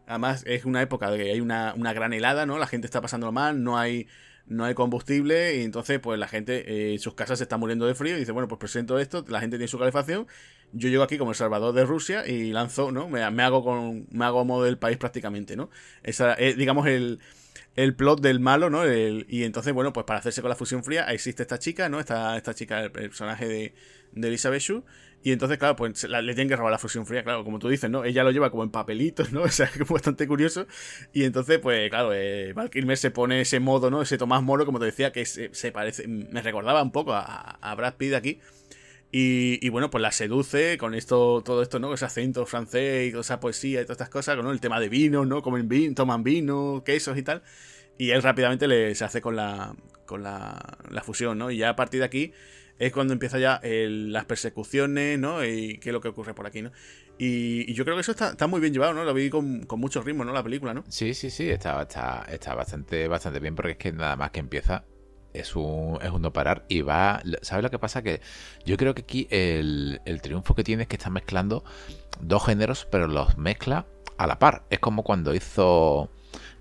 Además, 0.07 0.43
es 0.47 0.63
una 0.65 0.81
época 0.81 1.11
de 1.11 1.17
que 1.17 1.31
hay 1.31 1.41
una, 1.41 1.73
una 1.75 1.91
gran 1.91 2.13
helada, 2.13 2.45
¿no? 2.45 2.57
La 2.57 2.65
gente 2.65 2.87
está 2.87 3.01
pasando 3.01 3.31
mal, 3.31 3.61
no 3.61 3.77
hay 3.77 4.07
no 4.49 4.65
hay 4.65 4.73
combustible 4.73 5.57
y 5.57 5.61
entonces 5.61 5.99
pues 5.99 6.19
la 6.19 6.27
gente 6.27 6.65
eh, 6.67 6.93
en 6.93 6.99
sus 6.99 7.13
casas 7.13 7.37
se 7.37 7.43
está 7.43 7.57
muriendo 7.57 7.85
de 7.85 7.95
frío 7.95 8.17
y 8.17 8.19
dice, 8.19 8.31
bueno, 8.31 8.47
pues 8.47 8.59
presento 8.59 8.99
esto, 8.99 9.23
la 9.29 9.39
gente 9.39 9.57
tiene 9.57 9.67
su 9.67 9.77
calefacción, 9.79 10.27
yo 10.73 10.89
llego 10.89 11.03
aquí 11.03 11.17
como 11.17 11.31
el 11.31 11.37
salvador 11.37 11.73
de 11.73 11.85
Rusia 11.85 12.27
y 12.27 12.51
lanzo, 12.51 12.91
¿no? 12.91 13.07
Me, 13.07 13.21
hago 13.21 13.63
con 13.63 14.07
me 14.11 14.25
hago 14.25 14.43
modo 14.45 14.65
del 14.65 14.77
país 14.77 14.97
prácticamente, 14.97 15.55
¿no? 15.55 15.69
Esa 16.03 16.33
es, 16.33 16.57
digamos, 16.57 16.87
el, 16.87 17.19
el 17.75 17.95
plot 17.95 18.21
del 18.21 18.39
malo, 18.39 18.69
¿no? 18.69 18.83
y 18.85 19.43
entonces, 19.43 19.73
bueno, 19.73 19.93
pues 19.93 20.05
para 20.05 20.19
hacerse 20.19 20.41
con 20.41 20.49
la 20.49 20.55
fusión 20.55 20.83
fría 20.83 21.05
existe 21.11 21.43
esta 21.43 21.59
chica, 21.59 21.87
¿no? 21.87 21.99
Esta, 21.99 22.35
esta 22.35 22.53
chica, 22.53 22.81
el 22.83 22.91
personaje 22.91 23.47
de, 23.47 23.73
de 24.13 24.27
Elizabeth 24.27 24.61
Shue, 24.61 24.83
y 25.21 25.33
entonces, 25.33 25.57
claro, 25.57 25.75
pues 25.75 26.03
le 26.05 26.33
tienen 26.33 26.47
que 26.47 26.55
robar 26.55 26.71
la 26.71 26.77
fusión 26.77 27.05
fría, 27.05 27.23
claro, 27.23 27.43
como 27.43 27.59
tú 27.59 27.67
dices, 27.67 27.89
¿no? 27.89 28.05
Ella 28.05 28.23
lo 28.23 28.31
lleva 28.31 28.49
como 28.49 28.63
en 28.63 28.69
papelitos, 28.69 29.31
¿no? 29.33 29.41
O 29.49 29.49
sea, 29.49 29.65
es 29.65 29.87
bastante 29.87 30.27
curioso. 30.27 30.65
Y 31.13 31.23
entonces, 31.23 31.59
pues, 31.59 31.89
claro, 31.89 32.13
eh, 32.13 32.53
Val 32.53 32.69
se 32.97 33.11
pone 33.11 33.41
ese 33.41 33.59
modo, 33.59 33.89
¿no? 33.91 34.01
Ese 34.01 34.17
Tomás 34.17 34.41
Moro, 34.43 34.65
como 34.65 34.79
te 34.79 34.85
decía, 34.85 35.11
que 35.11 35.25
se, 35.25 35.71
parece, 35.71 36.07
me 36.07 36.41
recordaba 36.41 36.81
un 36.81 36.91
poco 36.91 37.13
a, 37.13 37.75
Brad 37.75 37.95
Pitt 37.95 38.13
aquí. 38.13 38.39
Y, 39.11 39.59
y, 39.65 39.69
bueno, 39.69 39.89
pues 39.89 40.01
la 40.03 40.11
seduce 40.11 40.77
con 40.77 40.93
esto, 40.93 41.41
todo 41.43 41.63
esto, 41.63 41.79
¿no? 41.79 41.93
Ese 41.93 42.05
acento 42.05 42.45
francés 42.45 43.07
y 43.07 43.11
toda 43.11 43.21
esa 43.21 43.39
poesía 43.39 43.81
y 43.81 43.83
todas 43.83 43.97
estas 43.97 44.09
cosas, 44.09 44.37
¿no? 44.37 44.51
El 44.51 44.61
tema 44.61 44.79
de 44.79 44.87
vino, 44.87 45.25
¿no? 45.25 45.41
Comen 45.41 45.67
vino, 45.67 45.95
toman 45.95 46.23
vino, 46.23 46.83
quesos 46.85 47.17
y 47.17 47.23
tal. 47.23 47.43
Y 47.97 48.11
él 48.11 48.21
rápidamente 48.23 48.67
le, 48.67 48.95
se 48.95 49.03
hace 49.03 49.19
con 49.19 49.35
la, 49.35 49.75
con 50.05 50.23
la, 50.23 50.77
la 50.89 51.03
fusión, 51.03 51.37
¿no? 51.39 51.51
Y 51.51 51.57
ya 51.57 51.69
a 51.69 51.75
partir 51.75 51.99
de 52.01 52.05
aquí 52.05 52.33
es 52.79 52.93
cuando 52.93 53.13
empieza 53.13 53.37
ya 53.37 53.61
las 53.63 54.25
persecuciones, 54.25 55.19
¿no? 55.19 55.45
Y 55.45 55.77
qué 55.79 55.89
es 55.89 55.93
lo 55.93 56.01
que 56.01 56.07
ocurre 56.07 56.33
por 56.33 56.47
aquí, 56.47 56.61
¿no? 56.61 56.71
Y, 57.17 57.71
yo 57.73 57.83
creo 57.83 57.97
que 57.97 58.01
eso 58.01 58.13
está, 58.13 58.47
muy 58.47 58.61
bien 58.61 58.73
llevado, 58.73 58.93
¿no? 58.93 59.03
Lo 59.03 59.13
vi 59.13 59.29
con, 59.29 59.67
mucho 59.77 60.01
ritmo, 60.01 60.23
¿no? 60.23 60.31
La 60.31 60.41
película, 60.41 60.73
¿no? 60.73 60.85
Sí, 60.87 61.13
sí, 61.13 61.29
sí, 61.29 61.49
está, 61.49 61.81
está, 61.81 62.25
está 62.31 62.55
bastante, 62.55 63.07
bastante 63.09 63.39
bien 63.39 63.55
porque 63.55 63.73
es 63.73 63.77
que 63.77 63.91
nada 63.91 64.15
más 64.15 64.31
que 64.31 64.39
empieza 64.39 64.85
es 65.33 65.55
un, 65.55 65.99
es 66.01 66.09
un 66.09 66.21
no 66.21 66.31
parar 66.31 66.65
y 66.69 66.81
va... 66.81 67.21
¿Sabes 67.41 67.63
lo 67.63 67.69
que 67.69 67.77
pasa? 67.77 68.01
Que 68.01 68.21
yo 68.65 68.77
creo 68.77 68.95
que 68.95 69.01
aquí 69.01 69.27
el, 69.29 70.01
el 70.05 70.21
triunfo 70.21 70.55
que 70.55 70.63
tiene 70.63 70.83
es 70.83 70.89
que 70.89 70.95
está 70.95 71.09
mezclando 71.09 71.65
dos 72.21 72.45
géneros, 72.45 72.87
pero 72.89 73.07
los 73.07 73.37
mezcla 73.37 73.85
a 74.17 74.25
la 74.25 74.39
par. 74.39 74.63
Es 74.69 74.79
como 74.79 75.03
cuando 75.03 75.35
hizo 75.35 76.09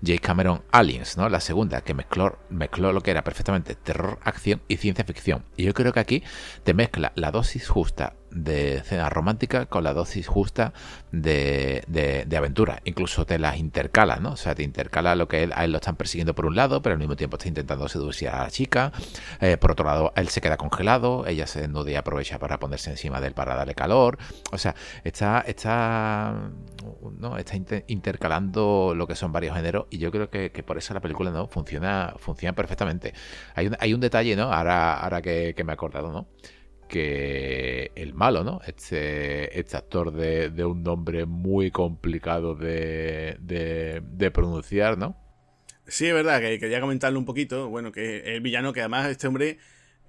Jake 0.01 0.19
Cameron 0.19 0.63
Aliens, 0.71 1.17
¿no? 1.17 1.29
La 1.29 1.39
segunda, 1.39 1.81
que 1.81 1.93
mezcló, 1.93 2.37
mezcló 2.49 2.93
lo 2.93 3.01
que 3.01 3.11
era 3.11 3.23
perfectamente 3.23 3.75
terror, 3.75 4.19
acción 4.23 4.61
y 4.67 4.77
ciencia 4.77 5.05
ficción. 5.05 5.45
Y 5.57 5.63
yo 5.63 5.73
creo 5.73 5.93
que 5.93 5.99
aquí 5.99 6.23
te 6.63 6.73
mezcla 6.73 7.11
la 7.15 7.31
dosis 7.31 7.67
justa 7.67 8.15
de 8.31 8.75
escena 8.77 9.09
romántica 9.09 9.65
con 9.65 9.83
la 9.83 9.93
dosis 9.93 10.27
justa 10.27 10.73
de, 11.11 11.83
de, 11.87 12.37
aventura. 12.37 12.79
Incluso 12.85 13.25
te 13.25 13.39
las 13.39 13.57
intercala, 13.57 14.17
¿no? 14.17 14.31
O 14.31 14.37
sea, 14.37 14.55
te 14.55 14.63
intercala 14.63 15.15
lo 15.15 15.27
que 15.27 15.43
él, 15.43 15.51
a 15.55 15.65
él 15.65 15.71
lo 15.71 15.77
están 15.77 15.95
persiguiendo 15.95 16.33
por 16.35 16.45
un 16.45 16.55
lado, 16.55 16.81
pero 16.81 16.93
al 16.93 16.99
mismo 16.99 17.15
tiempo 17.15 17.37
está 17.37 17.47
intentando 17.47 17.87
seducir 17.89 18.29
a 18.29 18.43
la 18.43 18.49
chica. 18.49 18.91
Eh, 19.41 19.57
por 19.57 19.71
otro 19.71 19.85
lado, 19.85 20.13
él 20.15 20.29
se 20.29 20.41
queda 20.41 20.57
congelado, 20.57 21.25
ella 21.27 21.47
se 21.47 21.61
desnuda 21.61 21.91
y 21.91 21.95
aprovecha 21.95 22.39
para 22.39 22.59
ponerse 22.59 22.91
encima 22.91 23.19
de 23.19 23.27
él 23.27 23.33
para 23.33 23.55
darle 23.55 23.75
calor. 23.75 24.17
O 24.51 24.57
sea, 24.57 24.75
está, 25.03 25.41
está, 25.41 26.51
¿no? 27.17 27.37
está 27.37 27.57
intercalando 27.87 28.93
lo 28.95 29.07
que 29.07 29.15
son 29.15 29.31
varios 29.31 29.55
géneros 29.55 29.87
y 29.89 29.97
yo 29.97 30.11
creo 30.11 30.29
que, 30.29 30.49
por 30.63 30.77
eso 30.77 30.93
la 30.93 30.99
película 30.99 31.31
no 31.31 31.47
funciona, 31.47 32.13
funciona 32.17 32.53
perfectamente. 32.53 33.13
Hay 33.55 33.67
un, 33.67 33.77
hay 33.79 33.93
un 33.93 33.99
detalle, 33.99 34.35
¿no? 34.35 34.53
Ahora, 34.53 34.93
ahora 34.99 35.21
que, 35.21 35.53
que 35.55 35.63
me 35.63 35.71
he 35.71 35.73
acordado, 35.73 36.11
¿no? 36.11 36.27
Que 36.89 37.91
el 37.95 38.13
malo, 38.13 38.43
¿no? 38.43 38.59
Este, 38.67 39.57
este 39.57 39.77
actor 39.77 40.11
de, 40.11 40.65
un 40.65 40.83
nombre 40.83 41.25
muy 41.25 41.71
complicado 41.71 42.55
de, 42.55 44.01
pronunciar, 44.33 44.97
¿no? 44.97 45.15
Sí, 45.87 46.07
es 46.07 46.13
verdad, 46.13 46.41
que 46.41 46.59
quería 46.59 46.81
comentarlo 46.81 47.17
un 47.17 47.25
poquito. 47.25 47.69
Bueno, 47.69 47.91
que 47.91 48.35
el 48.35 48.41
villano, 48.41 48.73
que 48.73 48.81
además 48.81 49.07
este 49.07 49.27
hombre 49.27 49.59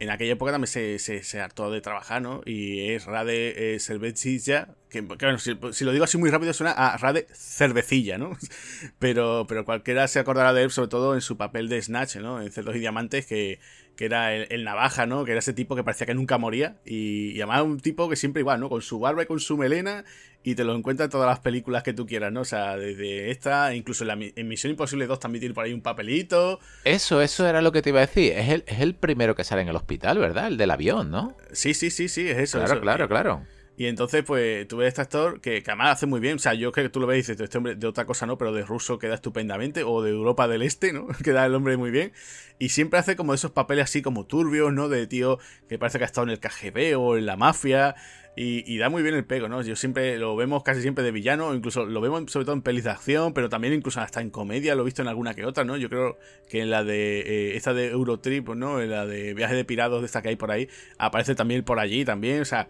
en 0.01 0.11
aquella 0.11 0.33
época 0.33 0.51
también 0.51 0.67
se, 0.67 0.99
se, 0.99 1.41
hartó 1.41 1.71
de 1.71 1.83
trabajar, 1.83 2.23
¿no? 2.23 2.41
Y 2.47 2.91
es 2.93 3.05
Rade 3.05 3.75
eh, 3.75 3.81
Cervecilla, 3.81 4.75
que, 4.89 5.03
bueno, 5.03 5.39
si, 5.39 5.85
lo 5.85 5.93
digo 5.93 6.05
así 6.05 6.17
muy 6.17 6.31
rápido 6.31 6.55
suena 6.55 6.73
a 6.73 6.97
Rade 6.97 7.27
Cervecilla, 7.35 8.17
¿no? 8.17 8.37
pero, 8.99 9.45
pero 9.47 9.67
cualquiera 9.67 10.09
se 10.09 10.19
acordará 10.19 10.55
de 10.55 10.63
él, 10.63 10.71
sobre 10.71 10.89
todo 10.89 11.15
en 11.15 11.21
su 11.21 11.37
papel 11.37 11.69
de 11.69 11.83
Snatch, 11.83 12.17
¿no? 12.17 12.41
En 12.41 12.51
Cerdos 12.51 12.77
y 12.77 12.79
Diamantes, 12.79 13.27
que, 13.27 13.61
que 14.01 14.07
era 14.07 14.35
el, 14.35 14.65
navaja, 14.65 15.05
¿no? 15.05 15.27
Que 15.27 15.33
era 15.33 15.41
ese 15.41 15.53
tipo 15.53 15.77
que 15.77 15.85
parecía 15.85 16.07
que 16.07 16.15
nunca 16.15 16.39
moría. 16.39 16.77
Y, 16.87 17.33
y, 17.33 17.43
además 17.43 17.65
un 17.65 17.81
tipo 17.81 18.09
que 18.09 18.17
siempre 18.17 18.41
igual, 18.41 18.59
¿no? 18.59 18.71
Con 18.71 18.81
su 18.81 18.99
barba 18.99 19.25
y 19.25 19.27
con 19.27 19.41
su 19.41 19.59
melena. 19.59 20.07
Y 20.43 20.55
te 20.55 20.65
lo 20.65 20.75
encuentras 20.75 21.09
en 21.09 21.11
todas 21.11 21.29
las 21.29 21.41
películas 21.41 21.83
que 21.83 21.93
tú 21.93 22.07
quieras, 22.07 22.33
¿no? 22.33 22.41
O 22.41 22.45
sea, 22.47 22.79
desde 22.79 23.31
esta, 23.31 23.75
incluso 23.75 24.05
en, 24.05 24.09
la, 24.09 24.15
en 24.19 24.49
Misión 24.49 24.71
Imposible 24.71 25.07
2 25.07 25.21
también 25.21 25.41
tiene 25.41 25.55
por 25.55 25.67
ahí 25.67 25.75
un 25.75 25.83
papelito. 25.83 26.61
Eso, 26.85 27.21
eso 27.21 27.47
era 27.47 27.61
lo 27.61 27.73
que 27.73 27.83
te 27.83 27.91
iba 27.91 27.99
a 27.99 28.07
decir. 28.07 28.33
Es 28.33 28.49
el, 28.49 28.65
es 28.67 28.81
el 28.81 28.95
primero 28.95 29.35
que 29.35 29.45
sale 29.45 29.61
en 29.61 29.69
el 29.69 29.77
hospital, 29.77 30.17
¿verdad? 30.17 30.47
El 30.47 30.57
del 30.57 30.71
avión, 30.71 31.11
¿no? 31.11 31.37
Sí, 31.53 31.75
sí, 31.75 31.91
sí, 31.91 32.09
sí, 32.09 32.27
es 32.27 32.39
eso. 32.39 32.59
Claro, 32.59 32.81
claro, 32.81 33.07
claro. 33.07 33.43
Y 33.81 33.87
entonces, 33.87 34.23
pues, 34.25 34.69
tú 34.69 34.77
ves 34.77 34.89
este 34.89 35.01
actor 35.01 35.41
que, 35.41 35.63
que, 35.63 35.71
además 35.71 35.93
hace 35.93 36.05
muy 36.05 36.21
bien. 36.21 36.37
O 36.37 36.39
sea, 36.39 36.53
yo 36.53 36.71
creo 36.71 36.85
que 36.85 36.91
tú 36.91 37.01
lo 37.01 37.07
ves 37.07 37.17
y 37.17 37.21
dices, 37.23 37.41
este 37.41 37.57
hombre 37.57 37.77
de 37.77 37.87
otra 37.87 38.05
cosa 38.05 38.27
no, 38.27 38.37
pero 38.37 38.53
de 38.53 38.61
ruso 38.63 38.99
queda 38.99 39.15
estupendamente. 39.15 39.85
O 39.85 40.03
de 40.03 40.11
Europa 40.11 40.49
del 40.49 40.61
Este, 40.61 40.93
¿no? 40.93 41.09
queda 41.25 41.47
el 41.47 41.55
hombre 41.55 41.79
muy 41.79 41.91
bien. 41.91 42.13
Y 42.59 42.69
siempre 42.69 42.99
hace 42.99 43.17
como 43.17 43.33
esos 43.33 43.53
papeles 43.53 43.85
así 43.85 44.03
como 44.03 44.27
turbios, 44.27 44.71
¿no? 44.71 44.91
De 44.91 45.07
tío 45.07 45.39
que 45.67 45.79
parece 45.79 45.97
que 45.97 46.05
ha 46.05 46.07
estado 46.09 46.27
en 46.27 46.31
el 46.33 46.41
KGB 46.41 47.01
o 47.01 47.17
en 47.17 47.25
la 47.25 47.39
mafia. 47.39 47.95
Y, 48.37 48.77
da 48.77 48.91
muy 48.91 49.03
bien 49.03 49.15
el 49.15 49.25
pego, 49.25 49.49
¿no? 49.49 49.63
Yo 49.63 49.75
siempre 49.77 50.19
lo 50.19 50.37
vemos 50.37 50.63
casi 50.63 50.83
siempre 50.83 51.03
de 51.03 51.11
villano, 51.11 51.55
incluso 51.55 51.87
lo 51.87 52.01
vemos 52.03 52.31
sobre 52.31 52.45
todo 52.45 52.55
en 52.55 52.63
pelis 52.63 52.85
de 52.85 52.91
acción, 52.91 53.33
pero 53.33 53.49
también 53.49 53.73
incluso 53.73 54.01
hasta 54.01 54.21
en 54.21 54.31
comedia, 54.31 54.75
lo 54.75 54.83
he 54.83 54.85
visto 54.85 55.03
en 55.03 55.09
alguna 55.09 55.35
que 55.35 55.45
otra, 55.47 55.65
¿no? 55.65 55.77
Yo 55.79 55.89
creo 55.89 56.19
que 56.49 56.61
en 56.61 56.71
la 56.71 56.85
de 56.85 57.21
eh, 57.21 57.57
esta 57.57 57.75
de 57.75 57.89
Eurotrip, 57.89 58.49
¿no? 58.51 58.81
En 58.81 58.91
la 58.91 59.07
de 59.07 59.35
Viaje 59.35 59.55
de 59.55 59.65
Pirados, 59.65 60.01
de 60.01 60.07
esta 60.07 60.23
que 60.23 60.29
hay 60.29 60.37
por 60.37 60.51
ahí, 60.51 60.69
aparece 60.99 61.35
también 61.35 61.65
por 61.65 61.81
allí 61.81 62.05
también, 62.05 62.41
o 62.41 62.45
sea, 62.45 62.69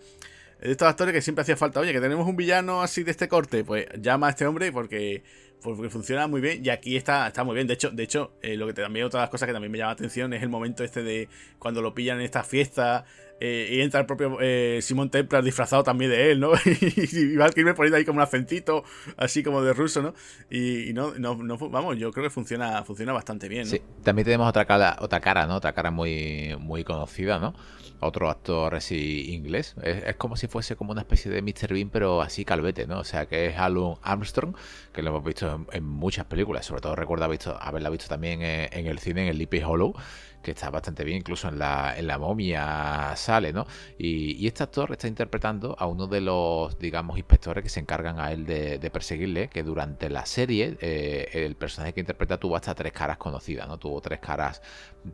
de 0.60 0.72
estos 0.72 0.88
actores 0.88 1.14
que 1.14 1.22
siempre 1.22 1.42
hacía 1.42 1.56
falta, 1.56 1.80
oye, 1.80 1.92
que 1.92 2.00
tenemos 2.00 2.26
un 2.26 2.36
villano 2.36 2.82
así 2.82 3.02
de 3.02 3.10
este 3.10 3.28
corte, 3.28 3.64
pues 3.64 3.86
llama 4.00 4.26
a 4.26 4.30
este 4.30 4.46
hombre 4.46 4.70
porque, 4.72 5.22
porque 5.62 5.88
funciona 5.88 6.26
muy 6.26 6.40
bien 6.40 6.64
y 6.64 6.68
aquí 6.68 6.96
está, 6.96 7.26
está 7.26 7.44
muy 7.44 7.54
bien. 7.54 7.66
De 7.66 7.74
hecho, 7.74 7.90
de 7.90 8.02
hecho 8.02 8.32
eh, 8.42 8.56
lo 8.56 8.66
que 8.66 8.74
también 8.74 9.06
otra 9.06 9.20
de 9.20 9.24
las 9.24 9.30
cosas 9.30 9.46
que 9.46 9.52
también 9.52 9.72
me 9.72 9.78
llama 9.78 9.90
la 9.90 9.94
atención 9.94 10.32
es 10.34 10.42
el 10.42 10.50
momento 10.50 10.84
este 10.84 11.02
de 11.02 11.28
cuando 11.58 11.80
lo 11.80 11.94
pillan 11.94 12.18
en 12.18 12.24
esta 12.24 12.42
fiesta 12.42 13.04
eh, 13.40 13.68
y 13.72 13.80
entra 13.80 14.00
el 14.00 14.06
propio 14.06 14.36
eh, 14.40 14.80
Simón 14.82 15.10
Templar 15.10 15.42
disfrazado 15.42 15.82
también 15.82 16.10
de 16.10 16.30
él, 16.30 16.40
¿no? 16.40 16.52
y, 16.64 17.36
va 17.36 17.46
a 17.46 17.50
irme 17.56 17.74
poniendo 17.74 17.96
ahí 17.96 18.04
como 18.04 18.18
un 18.18 18.22
acentito, 18.22 18.84
así 19.16 19.42
como 19.42 19.62
de 19.62 19.72
ruso, 19.72 20.02
¿no? 20.02 20.14
Y, 20.50 20.92
no, 20.92 21.14
no, 21.14 21.36
vamos, 21.70 21.96
yo 21.98 22.12
creo 22.12 22.24
que 22.24 22.30
funciona, 22.30 22.84
funciona 22.84 23.12
bastante 23.12 23.48
bien. 23.48 23.64
¿no? 23.64 23.70
Sí, 23.70 23.80
también 24.04 24.24
tenemos 24.24 24.48
otra 24.48 24.66
cara, 24.66 24.96
otra 25.00 25.20
cara, 25.20 25.46
¿no? 25.46 25.56
Otra 25.56 25.72
cara 25.72 25.90
muy, 25.90 26.54
muy 26.58 26.84
conocida, 26.84 27.38
¿no? 27.38 27.54
otro 28.00 28.30
actor 28.30 28.74
así 28.74 29.32
inglés. 29.32 29.74
Es, 29.82 30.16
como 30.16 30.36
si 30.36 30.46
fuese 30.46 30.74
como 30.76 30.92
una 30.92 31.02
especie 31.02 31.30
de 31.30 31.42
Mr. 31.42 31.72
Bean, 31.72 31.90
pero 31.90 32.22
así 32.22 32.44
calvete, 32.44 32.86
¿no? 32.86 32.98
O 32.98 33.04
sea, 33.04 33.26
que 33.26 33.46
es 33.46 33.58
Alan 33.58 33.94
Armstrong, 34.02 34.56
que 34.92 35.02
lo 35.02 35.10
hemos 35.10 35.24
visto 35.24 35.66
en, 35.72 35.84
muchas 35.84 36.24
películas. 36.24 36.66
Sobre 36.66 36.80
todo 36.80 36.96
recuerdo 36.96 37.28
visto, 37.28 37.56
haberla 37.60 37.90
visto 37.90 38.08
también 38.08 38.42
en, 38.42 38.86
el 38.86 38.98
cine, 38.98 39.22
en 39.22 39.28
el 39.28 39.36
Sleepy 39.36 39.62
Hollow, 39.62 39.94
que 40.42 40.52
está 40.52 40.70
bastante 40.70 41.04
bien, 41.04 41.18
incluso 41.18 41.48
en 41.48 41.58
la, 41.58 41.94
en 41.96 42.06
la 42.06 42.18
momia 42.18 43.14
sale, 43.16 43.52
¿no? 43.52 43.66
Y, 43.98 44.46
este 44.46 44.64
actor 44.64 44.90
está 44.92 45.06
interpretando 45.06 45.76
a 45.78 45.86
uno 45.86 46.06
de 46.08 46.20
los, 46.20 46.78
digamos, 46.78 47.16
inspectores 47.18 47.62
que 47.62 47.68
se 47.68 47.80
encargan 47.80 48.18
a 48.18 48.32
él 48.32 48.46
de, 48.46 48.90
perseguirle, 48.90 49.48
que 49.48 49.62
durante 49.62 50.10
la 50.10 50.26
serie 50.26 50.76
eh, 50.80 51.28
el 51.32 51.54
personaje 51.54 51.92
que 51.94 52.00
interpreta 52.00 52.38
tuvo 52.38 52.56
hasta 52.56 52.74
tres 52.74 52.92
caras 52.92 53.16
conocidas, 53.18 53.68
¿no? 53.68 53.78
Tuvo 53.78 54.00
tres 54.00 54.18
caras, 54.18 54.60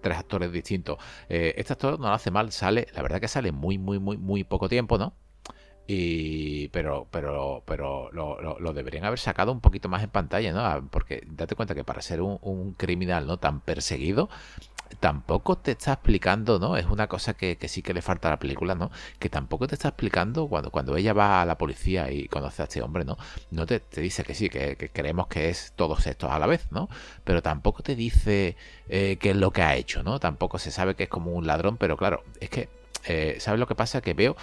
tres 0.00 0.16
actores 0.18 0.50
distintos. 0.52 0.98
Eh, 1.28 1.54
este 1.58 1.74
actor 1.74 2.00
no 2.00 2.08
lo 2.08 2.14
hace 2.14 2.30
mal, 2.30 2.52
sale, 2.52 2.86
la 2.94 3.02
verdad 3.02 3.20
que 3.20 3.28
sale 3.28 3.52
muy, 3.52 3.78
muy, 3.78 3.98
muy, 3.98 4.16
muy 4.16 4.44
poco 4.44 4.68
tiempo, 4.68 4.96
¿no? 4.98 5.14
Y, 5.88 6.68
pero 6.68 7.06
pero 7.10 7.62
pero 7.64 8.10
lo, 8.12 8.72
deberían 8.72 9.04
haber 9.04 9.20
sacado 9.20 9.52
un 9.52 9.60
poquito 9.60 9.88
más 9.88 10.02
en 10.02 10.10
pantalla, 10.10 10.52
¿no? 10.52 10.88
Porque 10.90 11.24
date 11.30 11.54
cuenta 11.54 11.74
que 11.74 11.84
para 11.84 12.02
ser 12.02 12.22
un, 12.22 12.74
criminal 12.76 13.26
no 13.26 13.38
tan 13.38 13.60
perseguido, 13.60 14.28
tampoco 15.00 15.56
te 15.58 15.72
está 15.72 15.92
explicando, 15.92 16.58
¿no? 16.58 16.76
Es 16.76 16.86
una 16.86 17.06
cosa 17.06 17.34
que, 17.34 17.56
sí 17.68 17.82
que 17.82 17.94
le 17.94 18.02
falta 18.02 18.28
a 18.28 18.32
la 18.32 18.38
película, 18.38 18.74
¿no? 18.74 18.90
Que 19.20 19.28
tampoco 19.28 19.68
te 19.68 19.74
está 19.76 19.88
explicando 19.88 20.48
cuando, 20.48 20.70
cuando 20.70 20.96
ella 20.96 21.12
va 21.12 21.42
a 21.42 21.46
la 21.46 21.56
policía 21.58 22.10
y 22.10 22.26
conoce 22.28 22.62
a 22.62 22.64
este 22.64 22.82
hombre, 22.82 23.04
¿no? 23.04 23.16
No 23.52 23.66
te, 23.66 23.80
dice 23.96 24.24
que 24.24 24.34
sí, 24.34 24.48
que, 24.48 24.76
creemos 24.92 25.28
que 25.28 25.50
es 25.50 25.72
todos 25.76 26.06
estos 26.06 26.30
a 26.32 26.38
la 26.40 26.46
vez, 26.46 26.66
¿no? 26.72 26.88
Pero 27.24 27.42
tampoco 27.42 27.82
te 27.84 27.94
dice 27.94 28.56
eh, 28.88 29.18
qué 29.20 29.30
es 29.30 29.36
lo 29.36 29.52
que 29.52 29.62
ha 29.62 29.76
hecho, 29.76 30.02
¿no? 30.02 30.18
Tampoco 30.18 30.58
se 30.58 30.72
sabe 30.72 30.96
que 30.96 31.04
es 31.04 31.08
como 31.08 31.32
un 31.32 31.46
ladrón, 31.46 31.76
pero 31.76 31.96
claro, 31.96 32.24
es 32.40 32.50
que 32.50 32.68
eh, 33.06 33.36
¿sabes 33.38 33.60
lo 33.60 33.66
que 33.66 33.74
pasa? 33.74 34.00
Que 34.00 34.14
veo 34.14 34.36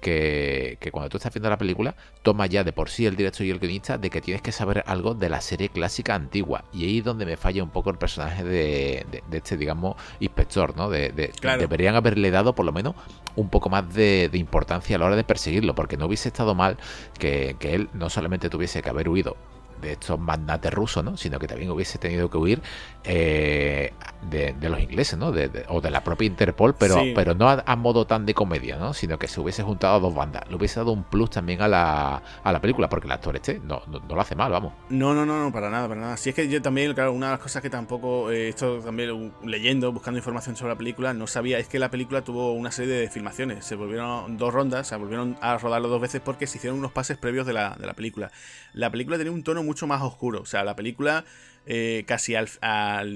que, 0.00 0.78
que, 0.80 0.90
cuando 0.90 1.08
tú 1.08 1.16
estás 1.16 1.32
viendo 1.32 1.48
la 1.48 1.58
película, 1.58 1.94
toma 2.22 2.46
ya 2.46 2.64
de 2.64 2.72
por 2.72 2.88
sí 2.88 3.06
el 3.06 3.16
director 3.16 3.46
y 3.46 3.50
el 3.50 3.58
guionista 3.58 3.98
de 3.98 4.10
que 4.10 4.20
tienes 4.20 4.42
que 4.42 4.52
saber 4.52 4.82
algo 4.86 5.14
de 5.14 5.28
la 5.28 5.40
serie 5.40 5.68
clásica 5.68 6.14
antigua. 6.14 6.64
Y 6.72 6.84
ahí 6.84 6.98
es 6.98 7.04
donde 7.04 7.26
me 7.26 7.36
falla 7.36 7.62
un 7.62 7.70
poco 7.70 7.90
el 7.90 7.98
personaje 7.98 8.44
de, 8.44 9.06
este, 9.32 9.56
digamos, 9.56 9.96
inspector, 10.18 10.76
¿no? 10.76 10.90
De, 10.90 11.10
Deberían 11.10 11.94
haberle 11.94 12.30
dado 12.30 12.54
por 12.54 12.66
lo 12.66 12.72
menos 12.72 12.94
un 13.36 13.48
poco 13.48 13.70
más 13.70 13.92
de, 13.94 14.28
importancia 14.34 14.96
a 14.96 14.98
la 14.98 15.06
hora 15.06 15.16
de 15.16 15.24
perseguirlo, 15.24 15.74
porque 15.74 15.96
no 15.96 16.06
hubiese 16.06 16.28
estado 16.28 16.54
mal 16.54 16.76
que, 17.18 17.56
que 17.58 17.74
él 17.74 17.88
no 17.92 18.10
solamente 18.10 18.50
tuviese 18.50 18.82
que 18.82 18.90
haber 18.90 19.08
huido 19.08 19.36
de 19.80 19.92
estos 19.92 20.18
magnates 20.18 20.72
rusos, 20.72 21.04
¿no? 21.04 21.16
sino 21.16 21.38
que 21.38 21.46
también 21.46 21.70
hubiese 21.70 21.98
tenido 21.98 22.30
que 22.30 22.36
huir 22.36 22.62
eh, 23.04 23.92
de, 24.28 24.54
los 24.68 24.80
ingleses, 24.80 25.18
¿no? 25.18 25.28
o 25.68 25.80
de 25.80 25.90
la 25.90 26.04
propia 26.04 26.26
Interpol, 26.26 26.74
pero, 26.74 27.02
pero 27.14 27.34
no 27.34 27.48
a, 27.48 27.76
modo 27.76 28.06
tan 28.06 28.26
de 28.26 28.34
comedia, 28.34 28.76
¿no? 28.76 28.94
sino 28.94 29.18
que 29.18 29.28
se 29.28 29.40
hubiese 29.40 29.62
juntado 29.62 29.96
a 29.96 29.98
dos 30.00 30.14
bandas. 30.14 30.48
Le 30.48 30.56
hubiese 30.56 30.80
dado 30.80 30.92
un 30.92 31.04
plus 31.04 31.30
también 31.30 31.62
a 31.62 31.68
la, 31.68 32.22
a 32.42 32.52
la 32.52 32.60
película, 32.60 32.88
porque 32.88 33.06
el 33.06 33.12
actor 33.12 33.36
este 33.36 33.60
no, 33.60 33.82
no, 33.86 34.00
lo 34.08 34.20
hace 34.20 34.34
mal, 34.34 34.52
vamos. 34.52 34.72
No, 34.88 35.14
no, 35.14 35.24
no, 35.24 35.42
no, 35.42 35.52
para 35.52 35.70
nada, 35.70 35.88
para 35.88 36.00
nada. 36.00 36.16
Si 36.16 36.30
es 36.30 36.34
que 36.34 36.48
yo 36.48 36.60
también, 36.60 36.92
claro, 36.94 37.12
una 37.12 37.26
de 37.26 37.32
las 37.32 37.40
cosas 37.40 37.62
que 37.62 37.70
tampoco, 37.70 38.30
eh, 38.30 38.48
esto 38.48 38.80
también 38.80 39.32
leyendo, 39.44 39.92
buscando 39.92 40.18
información 40.18 40.56
sobre 40.56 40.72
la 40.72 40.78
película, 40.78 41.14
no 41.14 41.26
sabía, 41.26 41.58
es 41.58 41.68
que 41.68 41.78
la 41.78 41.90
película 41.90 42.22
tuvo 42.22 42.52
una 42.52 42.70
serie 42.70 42.94
de 42.94 43.08
filmaciones, 43.08 43.64
se 43.64 43.74
volvieron 43.74 44.36
dos 44.36 44.52
rondas, 44.52 44.88
se 44.88 44.96
volvieron 44.96 45.36
a 45.40 45.56
rodarlo 45.58 45.88
dos 45.88 46.00
veces 46.00 46.20
porque 46.20 46.46
se 46.46 46.58
hicieron 46.58 46.78
unos 46.78 46.92
pases 46.92 47.16
previos 47.16 47.46
de 47.46 47.52
la, 47.52 47.76
de 47.78 47.86
la 47.86 47.94
película. 47.94 48.30
La 48.72 48.90
película 48.90 49.16
tenía 49.16 49.32
un 49.32 49.42
tono 49.42 49.62
mucho 49.70 49.86
más 49.86 50.02
oscuro. 50.02 50.40
O 50.42 50.46
sea, 50.46 50.64
la 50.64 50.74
película, 50.74 51.24
eh, 51.64 52.02
casi 52.06 52.34
al, 52.34 52.48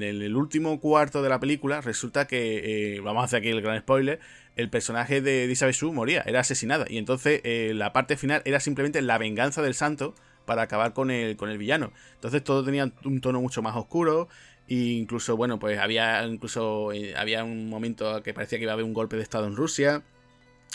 el 0.03 0.37
último 0.37 0.79
cuarto 0.79 1.21
de 1.21 1.29
la 1.29 1.41
película, 1.41 1.81
resulta 1.81 2.27
que, 2.29 2.97
eh, 2.97 3.01
vamos 3.01 3.23
a 3.23 3.25
hacer 3.25 3.41
aquí 3.41 3.49
el 3.49 3.61
gran 3.61 3.81
spoiler, 3.81 4.21
el 4.55 4.71
personaje 4.71 5.21
de 5.21 5.45
Elizabeth 5.45 5.75
Shue 5.75 5.93
moría, 5.93 6.23
era 6.27 6.41
asesinada. 6.41 6.87
Y 6.89 6.99
entonces 6.99 7.41
eh, 7.43 7.73
la 7.75 7.93
parte 7.93 8.17
final 8.17 8.41
era 8.45 8.61
simplemente 8.61 9.03
la 9.03 9.19
venganza 9.19 9.63
del 9.63 9.75
santo 9.75 10.15
para 10.47 10.63
acabar 10.63 10.93
con 10.93 11.11
el, 11.11 11.37
con 11.37 11.51
el 11.51 11.59
villano. 11.59 11.93
Entonces 12.15 12.45
todo 12.45 12.65
tenía 12.65 12.93
un 13.05 13.21
tono 13.21 13.41
mucho 13.41 13.61
más 13.61 13.75
oscuro. 13.75 14.29
E 14.69 14.75
incluso, 14.75 15.37
bueno, 15.37 15.59
pues 15.59 15.79
había 15.79 16.25
incluso 16.25 16.91
había 17.17 17.45
un 17.45 17.69
momento 17.69 18.23
que 18.23 18.33
parecía 18.33 18.59
que 18.59 18.65
iba 18.65 18.73
a 18.73 18.75
haber 18.75 18.87
un 18.87 18.95
golpe 18.95 19.17
de 19.17 19.23
estado 19.23 19.47
en 19.47 19.57
Rusia. 19.57 20.03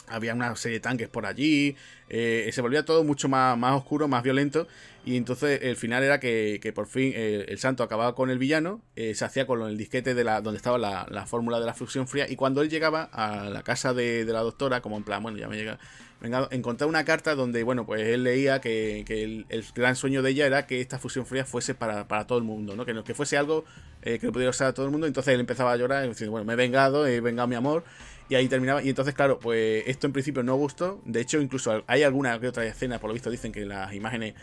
Había 0.08 0.34
una 0.34 0.56
serie 0.56 0.78
de 0.78 0.82
tanques 0.82 1.08
por 1.08 1.26
allí, 1.26 1.76
eh, 2.10 2.50
se 2.52 2.62
volvía 2.62 2.84
todo 2.84 3.04
mucho 3.04 3.30
más, 3.30 3.58
más 3.58 3.76
oscuro, 3.76 4.08
más 4.08 4.24
violento, 4.24 4.68
y 5.06 5.16
entonces 5.16 5.60
el 5.64 5.76
final 5.76 6.04
era 6.04 6.20
que, 6.20 6.72
por 6.74 6.88
fin 6.88 7.14
eh, 7.16 7.46
el 7.48 7.60
santo 7.60 7.84
acababa 7.84 8.16
con 8.16 8.30
el 8.30 8.38
villano, 8.38 8.82
eh, 8.96 9.14
se 9.16 9.26
hacía 9.26 9.46
con 9.46 9.62
el 9.62 9.78
disquete 9.78 10.14
de 10.14 10.24
la, 10.24 10.42
donde 10.42 10.58
estaba 10.58 10.78
la, 10.78 11.26
fórmula 11.28 11.60
de 11.60 11.66
la 11.66 11.74
fusión 11.74 12.08
fría, 12.08 12.26
y 12.30 12.36
cuando 12.36 12.62
él 12.62 12.70
llegaba 12.70 13.04
a 13.04 13.50
la 13.50 13.64
casa 13.64 13.94
de, 13.94 14.26
la 14.26 14.42
doctora, 14.42 14.82
como 14.82 14.98
en 14.98 15.04
plan, 15.04 15.22
bueno, 15.22 15.38
ya 15.38 15.48
me 15.48 15.56
llega, 15.56 15.78
venga, 16.20 16.48
encontré 16.52 16.88
una 16.88 17.06
carta 17.06 17.36
donde, 17.36 17.64
bueno, 17.64 17.86
pues 17.86 18.02
él 18.02 18.24
leía 18.24 18.60
que, 18.60 19.06
el, 19.08 19.66
gran 19.76 19.96
sueño 19.96 20.24
de 20.24 20.32
ella 20.32 20.48
era 20.48 20.66
que 20.66 20.82
esta 20.82 20.98
fusión 20.98 21.26
fría 21.26 21.46
fuese 21.46 21.76
para, 21.76 22.06
todo 22.26 22.40
el 22.40 22.44
mundo, 22.44 22.76
¿no? 22.76 22.86
Que, 22.86 23.04
que 23.04 23.14
fuese 23.14 23.38
algo 23.38 23.66
que 24.02 24.32
pudiera 24.32 24.50
usar 24.50 24.68
a 24.68 24.74
todo 24.74 24.86
el 24.86 24.92
mundo, 24.92 25.06
entonces 25.06 25.34
él 25.34 25.40
empezaba 25.40 25.74
a 25.74 25.78
llorar, 25.78 26.08
diciendo, 26.08 26.32
bueno, 26.32 26.46
me 26.46 26.54
he 26.54 26.56
vengado, 26.56 27.06
he 27.06 27.22
vengado 27.22 27.48
mi 27.48 27.56
amor, 27.56 27.84
y 28.30 28.36
ahí 28.36 28.48
terminaba. 28.48 28.82
Y 28.82 28.90
entonces, 28.90 29.16
claro, 29.16 29.40
pues 29.40 29.84
esto 29.88 30.08
en 30.08 30.14
principio 30.14 30.44
no 30.44 30.56
gustó. 30.56 31.02
De 31.06 31.20
hecho, 31.20 31.42
incluso 31.42 31.84
hay 31.88 32.04
alguna 32.04 32.40
que 32.40 32.48
otra 32.48 32.66
escena, 32.66 33.00
por 33.00 33.10
lo 33.10 33.16
visto, 33.16 33.30
dicen 33.30 33.52
que 33.52 33.66
las 33.66 33.94
imágenes 33.94 34.36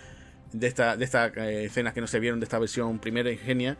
de 0.52 0.66
esta, 0.66 0.96
de 0.96 1.04
estas 1.04 1.36
eh, 1.36 1.64
escenas 1.64 1.94
que 1.94 2.00
no 2.00 2.06
se 2.06 2.18
vieron 2.20 2.40
de 2.40 2.44
esta 2.44 2.58
versión 2.58 2.98
primera 2.98 3.30
ingenia, 3.30 3.76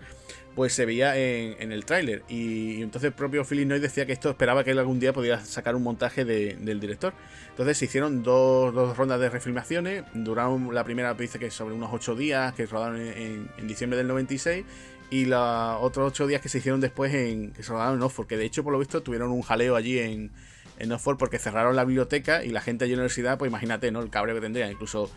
pues 0.55 0.73
se 0.73 0.87
veía 0.87 1.17
en, 1.17 1.73
el 1.73 1.85
tráiler. 1.85 2.23
Y, 2.29 2.83
entonces 2.83 3.09
el 3.09 3.15
propio 3.15 3.45
Philip 3.45 3.67
Noy 3.67 3.81
decía 3.81 4.07
que 4.07 4.13
esto 4.13 4.31
esperaba 4.31 4.65
que 4.65 4.71
él 4.71 4.79
algún 4.79 5.01
día 5.01 5.13
pudiera 5.13 5.45
sacar 5.45 5.75
un 5.75 5.83
montaje 5.83 6.25
del 6.25 6.81
director. 6.81 7.13
Entonces 7.51 7.77
se 7.77 7.87
hicieron 7.87 8.23
dos, 8.23 8.97
rondas 8.97 9.21
de 9.21 9.29
refilmaciones. 9.29 10.05
Duraron 10.15 10.73
la 10.73 10.85
primera, 10.85 11.13
dice 11.15 11.39
que 11.39 11.51
sobre 11.51 11.75
unos 11.75 11.91
8 11.93 12.15
días, 12.15 12.55
que 12.55 12.67
rodaron 12.67 13.01
en, 13.01 13.51
en 13.59 13.69
diciembre 13.69 13.99
del 13.99 14.09
96 14.09 14.65
y 15.11 15.27
los 15.27 15.79
otros 15.81 16.09
ocho 16.09 16.27
días 16.27 16.41
que 16.41 16.49
se 16.49 16.59
hicieron 16.59 16.81
después 16.81 17.13
en 17.15 17.53
que 17.53 17.63
se 17.63 17.73
rodaron 17.73 17.97
en 17.97 18.03
Oxford, 18.03 18.27
que 18.27 18.37
de 18.37 18.45
hecho 18.45 18.65
por 18.65 18.73
lo 18.73 18.79
visto 18.79 19.03
tuvieron 19.03 19.31
un 19.31 19.43
jaleo 19.43 19.77
allí 19.77 19.99
en, 19.99 20.33
en 20.79 20.93
Oxford 20.93 21.17
porque 21.17 21.39
cerraron 21.39 21.77
la 21.77 21.85
biblioteca 21.85 22.45
y 22.45 22.51
la 22.51 22.61
gente 22.61 22.85
allí 22.85 22.93
en 22.93 22.99
la 22.99 23.03
universidad, 23.03 23.39
pues 23.39 23.49
imagínate, 23.49 23.91
¿no? 23.91 24.01
El 24.01 24.11
cabreo 24.11 24.35
que 24.35 24.41
tendría, 24.41 24.71
incluso 24.71 25.11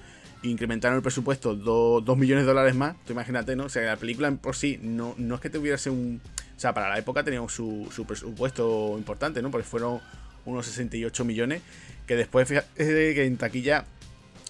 incrementaron 0.44 0.96
el 0.96 1.02
presupuesto 1.02 1.56
dos 1.56 2.18
millones 2.18 2.46
de 2.46 2.50
dólares 2.50 2.76
más, 2.76 2.96
tú 3.06 3.14
imagínate, 3.14 3.56
¿no? 3.56 3.66
O 3.66 3.70
sea, 3.70 3.84
la 3.84 3.98
película 3.98 4.32
por 4.32 4.56
sí 4.56 4.80
no, 4.82 5.16
no 5.18 5.36
es 5.36 5.42
que 5.42 5.50
tuviese 5.50 5.90
un... 5.90 6.22
O 6.56 6.60
sea, 6.60 6.74
para 6.74 6.90
la 6.90 6.98
época 6.98 7.24
tenía 7.24 7.42
su, 7.48 7.88
su 7.94 8.06
presupuesto 8.06 8.96
importante, 8.98 9.42
¿no? 9.42 9.50
Porque 9.50 9.66
fueron 9.68 10.02
unos 10.46 10.66
68 10.66 11.26
millones, 11.26 11.62
que 12.06 12.16
después, 12.16 12.48
fíjate 12.48 12.68
que 12.76 13.26
en 13.26 13.38
taquilla 13.38 13.86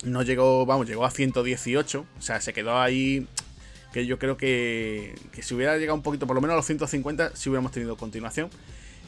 no 0.04 0.22
llegó, 0.24 0.66
vamos, 0.66 0.88
llegó 0.88 1.06
a 1.06 1.12
118, 1.12 2.00
o 2.18 2.22
sea, 2.22 2.40
se 2.42 2.54
quedó 2.54 2.80
ahí 2.80 3.28
que 3.94 4.06
yo 4.06 4.20
creo 4.20 4.38
que, 4.38 5.16
que 5.32 5.42
si 5.42 5.56
hubiera 5.56 5.78
llegado 5.78 5.96
un 5.96 6.04
poquito, 6.04 6.28
por 6.28 6.36
lo 6.36 6.42
menos 6.42 6.54
a 6.54 6.58
los 6.58 6.66
150, 6.66 7.36
si 7.36 7.50
hubiéramos 7.50 7.72
tenido 7.72 7.98
continuación. 7.98 8.50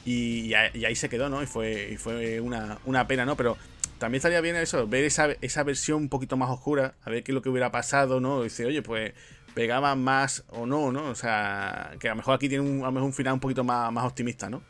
Y, 0.05 0.53
ahí 0.55 0.95
se 0.95 1.09
quedó, 1.09 1.29
¿no? 1.29 1.43
Y 1.43 1.45
fue, 1.45 1.95
fue 1.99 2.41
una, 2.41 2.79
una, 2.85 3.07
pena, 3.07 3.23
¿no? 3.25 3.35
Pero 3.35 3.55
también 3.99 4.17
estaría 4.17 4.41
bien 4.41 4.55
eso, 4.55 4.87
ver 4.87 5.05
esa, 5.05 5.29
esa 5.41 5.63
versión 5.63 6.03
un 6.03 6.09
poquito 6.09 6.37
más 6.37 6.49
oscura, 6.49 6.95
a 7.03 7.09
ver 7.11 7.23
qué 7.23 7.31
es 7.31 7.35
lo 7.35 7.43
que 7.43 7.49
hubiera 7.49 7.71
pasado, 7.71 8.19
¿no? 8.19 8.41
Dice, 8.41 8.65
oye, 8.65 8.81
pues 8.81 9.13
pegaba 9.53 9.95
más 9.95 10.43
o 10.49 10.65
no, 10.65 10.91
¿no? 10.91 11.05
O 11.09 11.15
sea, 11.15 11.91
que 11.99 12.07
a 12.07 12.11
lo 12.11 12.17
mejor 12.17 12.35
aquí 12.35 12.49
tiene 12.49 12.67
un, 12.67 12.81
a 12.81 12.85
lo 12.85 12.91
mejor 12.93 13.07
un 13.07 13.13
final 13.13 13.33
un 13.33 13.39
poquito 13.39 13.63
más, 13.63 13.91
más 13.91 14.05
optimista, 14.05 14.49
¿no? 14.49 14.63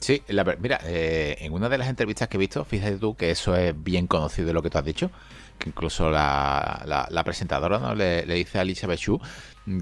Sí, 0.00 0.22
la, 0.28 0.44
mira, 0.44 0.80
eh, 0.84 1.36
en 1.40 1.52
una 1.52 1.68
de 1.68 1.78
las 1.78 1.88
entrevistas 1.88 2.28
que 2.28 2.36
he 2.36 2.40
visto, 2.40 2.64
fíjate 2.64 2.96
tú 2.96 3.16
que 3.16 3.30
eso 3.30 3.56
es 3.56 3.74
bien 3.82 4.06
conocido 4.06 4.46
de 4.46 4.52
lo 4.52 4.62
que 4.62 4.70
tú 4.70 4.78
has 4.78 4.84
dicho, 4.84 5.10
que 5.58 5.68
incluso 5.68 6.10
la, 6.10 6.82
la, 7.08 7.24
presentadora 7.24 7.78
¿no? 7.78 7.94
le, 7.94 8.24
dice 8.24 8.58
a 8.58 8.62
Elizabeth 8.62 8.98
Shue 8.98 9.18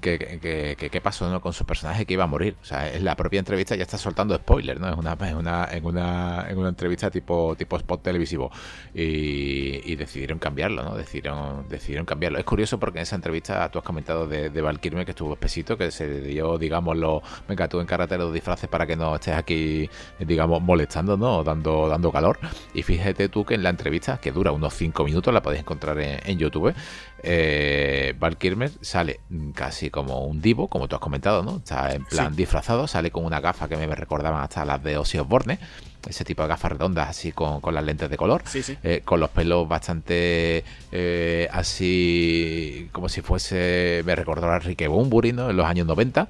que, 0.01 0.78
que, 0.91 1.01
pasó 1.01 1.28
¿no? 1.28 1.41
con 1.41 1.53
su 1.53 1.64
personaje 1.64 2.07
que 2.07 2.14
iba 2.14 2.24
a 2.24 2.28
morir. 2.28 2.57
O 2.62 2.64
sea, 2.64 2.93
en 2.93 3.05
la 3.05 3.16
propia 3.16 3.41
entrevista 3.41 3.74
ya 3.74 3.83
está 3.83 3.99
soltando 3.99 4.37
spoiler, 4.37 4.80
¿no? 4.80 4.89
Es 4.89 4.97
una, 4.97 5.14
una, 5.14 5.68
en, 5.72 5.85
una, 5.85 6.47
en 6.49 6.59
una 6.59 6.68
entrevista 6.68 7.11
tipo, 7.11 7.57
tipo 7.57 7.76
spot 7.76 8.03
televisivo. 8.03 8.51
Y, 8.95 9.97
decidieron 9.97 10.39
cambiarlo, 10.39 10.83
¿no? 10.83 10.97
Decidieron, 10.97 11.68
decidieron 11.68 12.07
cambiarlo. 12.07 12.39
Es 12.39 12.45
curioso 12.45 12.78
porque 12.78 12.99
en 12.99 13.03
esa 13.03 13.16
entrevista 13.16 13.68
tú 13.70 13.78
has 13.78 13.85
comentado 13.85 14.26
de, 14.26 14.51
de 14.51 14.61
Valkyrie 14.62 15.05
que 15.05 15.12
estuvo 15.12 15.35
espesito, 15.35 15.76
que 15.76 15.91
se 15.91 16.20
dio, 16.20 16.59
digamos, 16.59 16.97
lo, 16.97 17.22
venga, 17.49 17.68
tú 17.68 17.80
encárgate 17.80 18.16
los 18.18 18.33
disfraces 18.33 18.68
para 18.68 18.87
que 18.87 18.97
no 18.97 19.14
estés 19.14 19.35
aquí, 19.35 19.89
digamos, 20.18 20.62
molestando, 20.62 21.16
¿no? 21.16 21.45
Dando, 21.45 21.89
dando 21.89 22.11
calor. 22.11 22.39
Y 22.74 22.83
fíjate 22.83 23.28
tú 23.28 23.45
que 23.45 23.55
en 23.55 23.62
la 23.62 23.70
entrevista, 23.70 24.18
que 24.18 24.33
dura 24.33 24.51
unos 24.53 24.74
5 24.74 25.05
minutos, 25.05 25.33
la 25.33 25.43
podéis 25.43 25.61
encontrar 25.61 25.99
en, 26.01 26.18
en 26.24 26.39
YouTube, 26.39 26.74
eh, 27.23 28.14
Val 28.18 28.37
sale 28.81 29.20
casi 29.55 29.91
como 29.91 30.25
un 30.25 30.41
divo, 30.41 30.68
como 30.68 30.89
tú 30.89 30.97
has 30.97 31.01
comentado, 31.01 31.43
¿no? 31.43 31.57
Está 31.59 31.95
en 31.95 32.05
plan 32.05 32.35
disfrazado, 32.35 32.87
sale 32.87 33.11
con 33.11 33.25
una 33.25 33.41
gafa 33.41 33.68
que 33.68 33.77
me 33.77 33.95
recordaban 33.95 34.43
hasta 34.43 34.64
las 34.64 34.83
de 34.83 34.97
Ozzy 34.97 35.18
Osbourne, 35.18 35.59
ese 36.09 36.25
tipo 36.25 36.43
de 36.43 36.49
gafas 36.49 36.73
redondas 36.73 37.09
así 37.09 37.33
con, 37.33 37.61
las 37.73 37.85
lentes 37.85 38.11
de 38.11 38.16
color, 38.16 38.43
eh, 38.83 39.03
con 39.05 39.20
los 39.20 39.31
pelos 39.31 39.68
bastante 39.68 40.64
eh, 40.91 41.49
así 41.53 42.89
como 42.93 43.09
si 43.09 43.20
fuese, 43.20 44.03
me 44.05 44.16
recordó 44.16 44.51
a 44.51 44.59
Ricky 44.59 44.87
Bunbury, 44.87 45.33
¿no? 45.33 45.51
En 45.51 45.57
los 45.57 45.66
años 45.66 45.87
90 45.87 46.29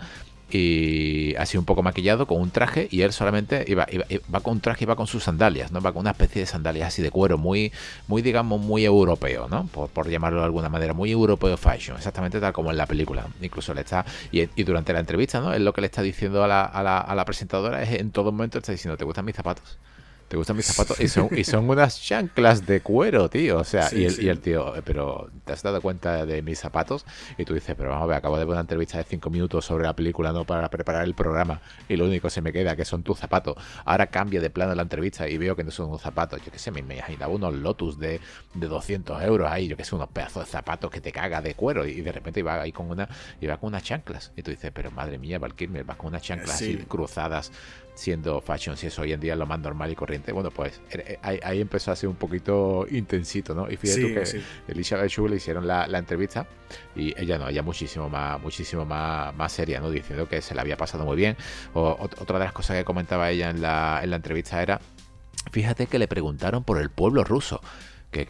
y 0.58 1.34
así 1.36 1.56
un 1.56 1.64
poco 1.64 1.82
maquillado 1.82 2.26
con 2.26 2.40
un 2.40 2.50
traje 2.50 2.88
y 2.90 3.02
él 3.02 3.12
solamente 3.12 3.64
iba, 3.68 3.86
va 4.32 4.40
con 4.40 4.54
un 4.54 4.60
traje 4.60 4.84
y 4.84 4.86
va 4.86 4.96
con 4.96 5.06
sus 5.06 5.24
sandalias, 5.24 5.72
¿no? 5.72 5.80
Va 5.80 5.92
con 5.92 6.00
una 6.00 6.10
especie 6.10 6.42
de 6.42 6.46
sandalias 6.46 6.88
así 6.88 7.02
de 7.02 7.10
cuero, 7.10 7.38
muy, 7.38 7.72
muy 8.08 8.22
digamos, 8.22 8.60
muy 8.60 8.84
europeo, 8.84 9.48
¿no? 9.48 9.66
Por, 9.66 10.08
llamarlo 10.08 10.40
de 10.40 10.44
alguna 10.44 10.68
manera, 10.68 10.92
muy 10.92 11.10
europeo 11.10 11.56
fashion, 11.56 11.96
exactamente 11.96 12.40
tal 12.40 12.52
como 12.52 12.70
en 12.70 12.76
la 12.76 12.86
película. 12.86 13.26
Incluso 13.40 13.72
le 13.74 13.82
está, 13.82 14.04
y, 14.30 14.46
durante 14.62 14.92
la 14.92 15.00
entrevista, 15.00 15.40
¿no? 15.40 15.52
Es 15.52 15.60
lo 15.60 15.72
que 15.72 15.80
le 15.80 15.86
está 15.86 16.02
diciendo 16.02 16.44
a 16.44 16.48
la, 16.48 16.64
a 16.64 16.82
la, 16.82 16.98
a 16.98 17.14
la 17.14 17.24
presentadora, 17.24 17.82
es 17.82 18.00
en 18.00 18.10
todo 18.10 18.32
momento 18.32 18.58
está 18.58 18.72
diciendo, 18.72 18.96
¿te 18.96 19.04
gustan 19.04 19.24
mis 19.24 19.36
zapatos? 19.36 19.78
¿Te 20.32 20.38
gustan 20.38 20.56
mis 20.56 20.64
zapatos? 20.64 20.98
Y 20.98 21.08
son, 21.08 21.28
y 21.36 21.44
son 21.44 21.68
unas 21.68 22.00
chanclas 22.00 22.64
de 22.64 22.80
cuero, 22.80 23.28
tío. 23.28 23.58
O 23.58 23.64
sea, 23.64 23.90
y, 23.92 24.06
el, 24.06 24.40
tío, 24.40 24.72
pero 24.82 25.28
¿te 25.44 25.52
has 25.52 25.62
dado 25.62 25.82
cuenta 25.82 26.24
de 26.24 26.40
mis 26.40 26.58
zapatos? 26.58 27.04
Y 27.36 27.44
tú 27.44 27.52
dices, 27.52 27.74
pero 27.76 27.90
vamos 27.90 28.04
a 28.04 28.06
ver, 28.06 28.16
acabo 28.16 28.38
de 28.38 28.46
ver 28.46 28.52
una 28.52 28.62
entrevista 28.62 28.96
de 28.96 29.04
cinco 29.04 29.28
minutos 29.28 29.66
sobre 29.66 29.84
la 29.84 29.94
película, 29.94 30.32
no 30.32 30.46
para 30.46 30.70
preparar 30.70 31.04
el 31.04 31.12
programa. 31.12 31.60
Y 31.86 31.96
lo 31.96 32.06
único 32.06 32.28
que 32.28 32.30
se 32.30 32.40
me 32.40 32.50
queda 32.50 32.76
que 32.76 32.86
son 32.86 33.02
tus 33.02 33.18
zapatos. 33.18 33.56
Ahora 33.84 34.06
cambia 34.06 34.40
de 34.40 34.48
plano 34.48 34.74
la 34.74 34.80
entrevista 34.80 35.28
y 35.28 35.36
veo 35.36 35.54
que 35.54 35.64
no 35.64 35.70
son 35.70 35.90
unos 35.90 36.00
zapatos. 36.00 36.42
Yo 36.42 36.50
qué 36.50 36.58
sé, 36.58 36.70
me 36.70 36.80
imaginaba 36.80 37.30
unos 37.30 37.52
Lotus 37.52 37.98
de, 37.98 38.18
de 38.54 38.68
200 38.68 39.22
euros 39.24 39.50
ahí. 39.50 39.68
Yo 39.68 39.76
qué 39.76 39.84
sé, 39.84 39.94
unos 39.94 40.08
pedazos 40.08 40.46
de 40.46 40.50
zapatos 40.50 40.90
que 40.90 41.02
te 41.02 41.12
caga 41.12 41.42
de 41.42 41.54
cuero. 41.54 41.84
Y 41.84 42.00
de 42.00 42.10
repente 42.10 42.40
iba 42.40 42.58
ahí 42.58 42.72
con 42.72 42.88
una, 42.88 43.06
iba 43.42 43.58
con 43.58 43.68
unas 43.68 43.82
chanclas. 43.82 44.32
Y 44.34 44.42
tú 44.42 44.50
dices, 44.50 44.72
pero 44.72 44.90
madre 44.92 45.18
mía, 45.18 45.38
Valkyrie, 45.38 45.82
vas 45.82 45.98
con 45.98 46.06
unas 46.06 46.22
chanclas 46.22 46.54
así 46.54 46.78
cruzadas 46.88 47.52
siendo 47.94 48.40
fashion, 48.40 48.76
si 48.76 48.86
es 48.86 48.98
hoy 48.98 49.12
en 49.12 49.20
día 49.20 49.36
lo 49.36 49.46
más 49.46 49.60
normal 49.60 49.90
y 49.90 49.94
corriente. 49.94 50.32
Bueno, 50.32 50.50
pues 50.50 50.80
eh, 50.90 51.18
eh, 51.22 51.40
ahí, 51.42 51.60
empezó 51.60 51.92
a 51.92 51.96
ser 51.96 52.08
un 52.08 52.16
poquito 52.16 52.86
intensito, 52.90 53.54
¿no? 53.54 53.70
Y 53.70 53.76
fíjate 53.76 54.14
que 54.14 54.26
sí. 54.26 54.42
Elizabeth 54.68 55.10
Shue 55.10 55.28
le 55.28 55.36
hicieron 55.36 55.66
la, 55.66 55.86
entrevista 55.98 56.46
y 56.96 57.14
ella 57.20 57.38
no, 57.38 57.48
ella 57.48 57.62
muchísimo 57.62 58.08
más, 58.08 58.40
muchísimo 58.40 58.84
más, 58.84 59.34
más 59.34 59.52
seria, 59.52 59.80
¿no? 59.80 59.90
Diciendo 59.90 60.28
que 60.28 60.40
se 60.40 60.54
le 60.54 60.60
había 60.60 60.76
pasado 60.76 61.04
muy 61.04 61.16
bien. 61.16 61.36
O, 61.74 61.96
otra 62.00 62.38
de 62.38 62.44
las 62.44 62.52
cosas 62.52 62.76
que 62.76 62.84
comentaba 62.84 63.30
ella 63.30 63.50
en 63.50 63.62
la, 63.62 64.00
en 64.02 64.10
la 64.10 64.16
entrevista 64.16 64.62
era, 64.62 64.80
fíjate 65.50 65.86
que 65.86 65.98
le 65.98 66.08
preguntaron 66.08 66.64
por 66.64 66.80
el 66.80 66.90
pueblo 66.90 67.24
ruso 67.24 67.60
que, 68.12 68.22
eh, 68.22 68.26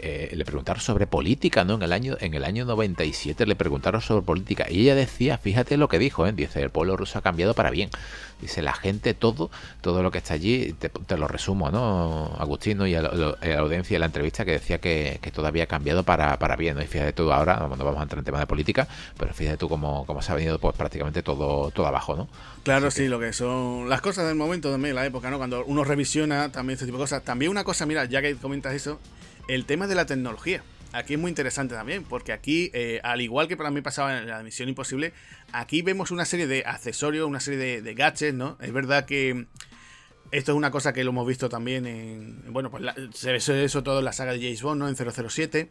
eh, 0.00 0.30
le 0.34 0.44
preguntaron 0.46 0.80
sobre 0.80 1.06
política, 1.06 1.64
¿no? 1.64 1.74
En 1.74 1.82
el 1.82 1.92
año 1.92 2.16
en 2.20 2.32
el 2.32 2.42
año 2.42 2.64
97 2.64 3.44
le 3.44 3.54
preguntaron 3.54 4.00
sobre 4.00 4.24
política 4.24 4.66
y 4.68 4.80
ella 4.80 4.94
decía, 4.94 5.36
fíjate 5.36 5.76
lo 5.76 5.88
que 5.88 5.98
dijo, 5.98 6.26
¿eh? 6.26 6.32
dice, 6.32 6.62
el 6.62 6.70
pueblo 6.70 6.96
ruso 6.96 7.18
ha 7.18 7.22
cambiado 7.22 7.54
para 7.54 7.70
bien. 7.70 7.90
Dice, 8.40 8.60
la 8.60 8.74
gente, 8.74 9.14
todo, 9.14 9.50
todo 9.80 10.02
lo 10.02 10.10
que 10.10 10.18
está 10.18 10.34
allí, 10.34 10.74
te, 10.74 11.16
lo 11.16 11.26
resumo, 11.26 11.70
¿no? 11.70 12.34
Agustín, 12.38 12.86
y 12.86 12.94
a, 12.94 13.02
la 13.02 13.36
audiencia 13.58 13.94
de 13.94 13.98
la 13.98 14.06
entrevista 14.06 14.44
que 14.44 14.52
decía 14.52 14.78
que, 14.78 15.18
que 15.22 15.30
todo 15.30 15.46
había 15.46 15.66
cambiado 15.66 16.02
para, 16.02 16.38
para 16.38 16.56
bien, 16.56 16.76
¿no? 16.76 16.82
Y 16.82 16.86
fíjate 16.86 17.14
tú 17.14 17.32
ahora, 17.32 17.56
no 17.56 17.84
vamos 17.84 17.98
a 17.98 18.02
entrar 18.02 18.18
en 18.18 18.24
tema 18.24 18.38
de 18.38 18.46
política, 18.46 18.88
pero 19.18 19.32
fíjate 19.32 19.56
tú 19.56 19.68
cómo, 19.68 20.04
cómo 20.06 20.20
se 20.20 20.32
ha 20.32 20.34
venido 20.34 20.58
pues 20.58 20.76
prácticamente 20.76 21.22
todo, 21.22 21.70
todo 21.70 21.86
abajo, 21.86 22.14
¿no? 22.14 22.28
Claro, 22.62 22.90
sí, 22.90 23.08
lo 23.08 23.20
que 23.20 23.32
son 23.32 23.88
las 23.88 24.00
cosas 24.00 24.26
del 24.26 24.34
momento 24.34 24.70
también, 24.70 24.94
la 24.94 25.06
época, 25.06 25.30
¿no? 25.30 25.38
Cuando 25.38 25.64
uno 25.64 25.84
revisiona 25.84 26.50
también 26.50 26.74
este 26.74 26.86
tipo 26.86 26.98
de 26.98 27.04
cosas. 27.04 27.22
También 27.22 27.50
una 27.50 27.64
cosa, 27.64 27.86
mira, 27.86 28.04
ya 28.04 28.20
que 28.20 28.34
comentas 28.36 28.74
eso, 28.74 28.98
el 29.48 29.64
tema 29.64 29.86
de 29.86 29.94
la 29.94 30.06
tecnología. 30.06 30.62
Aquí 30.92 31.14
es 31.14 31.20
muy 31.20 31.28
interesante 31.28 31.74
también, 31.74 32.04
porque 32.04 32.32
aquí, 32.32 32.70
eh, 32.72 33.00
al 33.02 33.20
igual 33.20 33.48
que 33.48 33.56
para 33.56 33.70
mí 33.70 33.80
pasaba 33.82 34.18
en 34.18 34.28
la 34.28 34.42
Misión 34.42 34.68
Imposible, 34.68 35.12
aquí 35.52 35.82
vemos 35.82 36.10
una 36.10 36.24
serie 36.24 36.46
de 36.46 36.64
accesorios, 36.64 37.28
una 37.28 37.40
serie 37.40 37.82
de, 37.82 37.94
gadgets, 37.94 38.34
¿no? 38.34 38.56
Es 38.60 38.72
verdad 38.72 39.04
que 39.04 39.46
esto 40.30 40.52
es 40.52 40.56
una 40.56 40.70
cosa 40.70 40.92
que 40.92 41.04
lo 41.04 41.10
hemos 41.10 41.26
visto 41.26 41.48
también 41.48 41.86
en. 41.86 42.52
Bueno, 42.52 42.70
pues 42.70 42.82
se 43.14 43.32
ve 43.32 43.64
eso 43.64 43.82
todo 43.82 43.98
en 43.98 44.04
la 44.04 44.12
saga 44.12 44.32
de 44.32 44.38
James 44.38 44.62
Bond, 44.62 44.80
¿no? 44.80 44.88
En 44.88 44.96
007. 44.96 45.68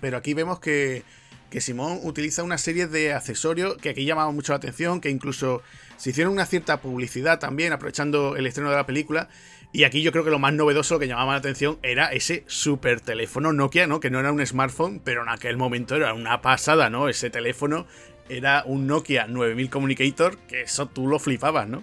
Pero 0.00 0.16
aquí 0.16 0.34
vemos 0.34 0.60
que, 0.60 1.04
que 1.50 1.60
Simón 1.60 2.00
utiliza 2.02 2.42
una 2.42 2.58
serie 2.58 2.86
de 2.86 3.14
accesorios 3.14 3.76
que 3.78 3.90
aquí 3.90 4.04
llamaban 4.04 4.34
mucho 4.34 4.52
la 4.52 4.56
atención, 4.56 5.00
que 5.00 5.08
incluso 5.08 5.62
se 5.96 6.10
hicieron 6.10 6.32
una 6.32 6.46
cierta 6.46 6.80
publicidad 6.80 7.38
también, 7.38 7.72
aprovechando 7.72 8.36
el 8.36 8.46
estreno 8.46 8.70
de 8.70 8.76
la 8.76 8.86
película. 8.86 9.28
Y 9.74 9.82
aquí 9.82 10.02
yo 10.02 10.12
creo 10.12 10.22
que 10.22 10.30
lo 10.30 10.38
más 10.38 10.54
novedoso 10.54 11.00
que 11.00 11.08
llamaba 11.08 11.32
la 11.32 11.38
atención 11.38 11.80
era 11.82 12.12
ese 12.12 12.44
super 12.46 13.00
teléfono 13.00 13.52
Nokia, 13.52 13.88
¿no? 13.88 13.98
Que 13.98 14.08
no 14.08 14.20
era 14.20 14.30
un 14.30 14.46
smartphone, 14.46 15.00
pero 15.02 15.24
en 15.24 15.28
aquel 15.28 15.56
momento 15.56 15.96
era 15.96 16.14
una 16.14 16.40
pasada, 16.40 16.90
¿no? 16.90 17.08
Ese 17.08 17.28
teléfono 17.28 17.84
era 18.28 18.62
un 18.66 18.86
Nokia 18.86 19.26
9000 19.26 19.70
Communicator, 19.70 20.38
que 20.46 20.62
eso 20.62 20.86
tú 20.86 21.08
lo 21.08 21.18
flipabas, 21.18 21.68
¿no? 21.68 21.82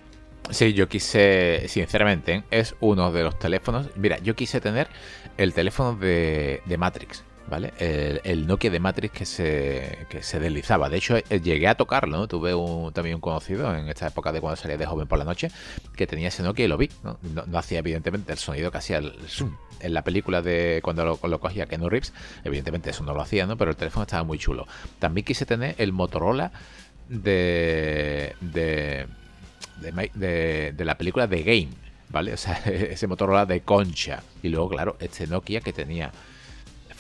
Sí, 0.51 0.71
yo 0.71 0.87
quise, 0.87 1.65
sinceramente, 1.67 2.45
es 2.49 2.75
uno 2.79 3.11
de 3.11 3.23
los 3.23 3.37
teléfonos. 3.37 3.89
Mira, 3.97 4.19
yo 4.19 4.37
quise 4.37 4.61
tener 4.61 4.87
el 5.37 5.53
teléfono 5.53 5.93
de 5.99 6.61
Matrix. 6.77 7.25
El, 7.57 8.47
Nokia 8.47 8.69
de 8.69 8.79
Matrix 8.79 9.13
que 9.13 9.25
se, 9.25 10.07
que 10.09 10.23
se 10.23 10.39
deslizaba. 10.39 10.89
De 10.89 10.97
hecho, 10.97 11.17
eh, 11.17 11.23
llegué 11.41 11.67
a 11.67 11.75
tocarlo. 11.75 12.27
Tuve 12.27 12.51
también 12.93 13.15
un 13.15 13.21
conocido 13.21 13.75
en 13.75 13.89
esta 13.89 14.07
época 14.07 14.31
de 14.31 14.39
cuando 14.39 14.55
salía 14.55 14.77
de 14.77 14.85
joven 14.85 15.07
por 15.07 15.17
la 15.17 15.25
noche 15.25 15.49
que 15.95 16.07
tenía 16.07 16.29
ese 16.29 16.43
Nokia 16.43 16.65
y 16.65 16.67
lo 16.67 16.77
vi, 16.77 16.89
¿no? 17.03 17.17
No, 17.47 17.57
hacía 17.57 17.79
evidentemente 17.79 18.31
el 18.31 18.37
sonido 18.37 18.71
que 18.71 18.77
hacía 18.77 19.01
zoom. 19.27 19.55
En 19.81 19.93
la 19.93 20.03
película 20.03 20.41
de 20.41 20.79
cuando 20.83 21.03
lo, 21.05 21.39
cogía 21.39 21.65
Kenu 21.65 21.89
Reeves, 21.89 22.13
evidentemente 22.43 22.91
eso 22.91 23.03
no 23.03 23.13
lo 23.13 23.21
hacía, 23.21 23.45
¿no? 23.45 23.57
Pero 23.57 23.71
el 23.71 23.77
teléfono 23.77 24.03
estaba 24.03 24.23
muy 24.23 24.37
chulo. 24.37 24.67
También 24.99 25.25
quise 25.25 25.45
tener 25.45 25.75
el 25.77 25.91
Motorola 25.91 26.51
de, 27.09 28.35
de, 28.39 29.07
de, 30.13 30.73
de 30.73 30.85
la 30.85 30.97
película 30.97 31.27
de 31.27 31.43
Game, 31.43 31.69
¿vale? 32.09 32.33
O 32.33 32.37
sea, 32.37 32.53
ese 32.65 33.07
Motorola 33.07 33.45
de 33.45 33.61
concha. 33.61 34.23
Y 34.41 34.49
luego, 34.49 34.69
claro, 34.69 34.97
este 34.99 35.27
Nokia 35.27 35.61
que 35.61 35.73
tenía 35.73 36.11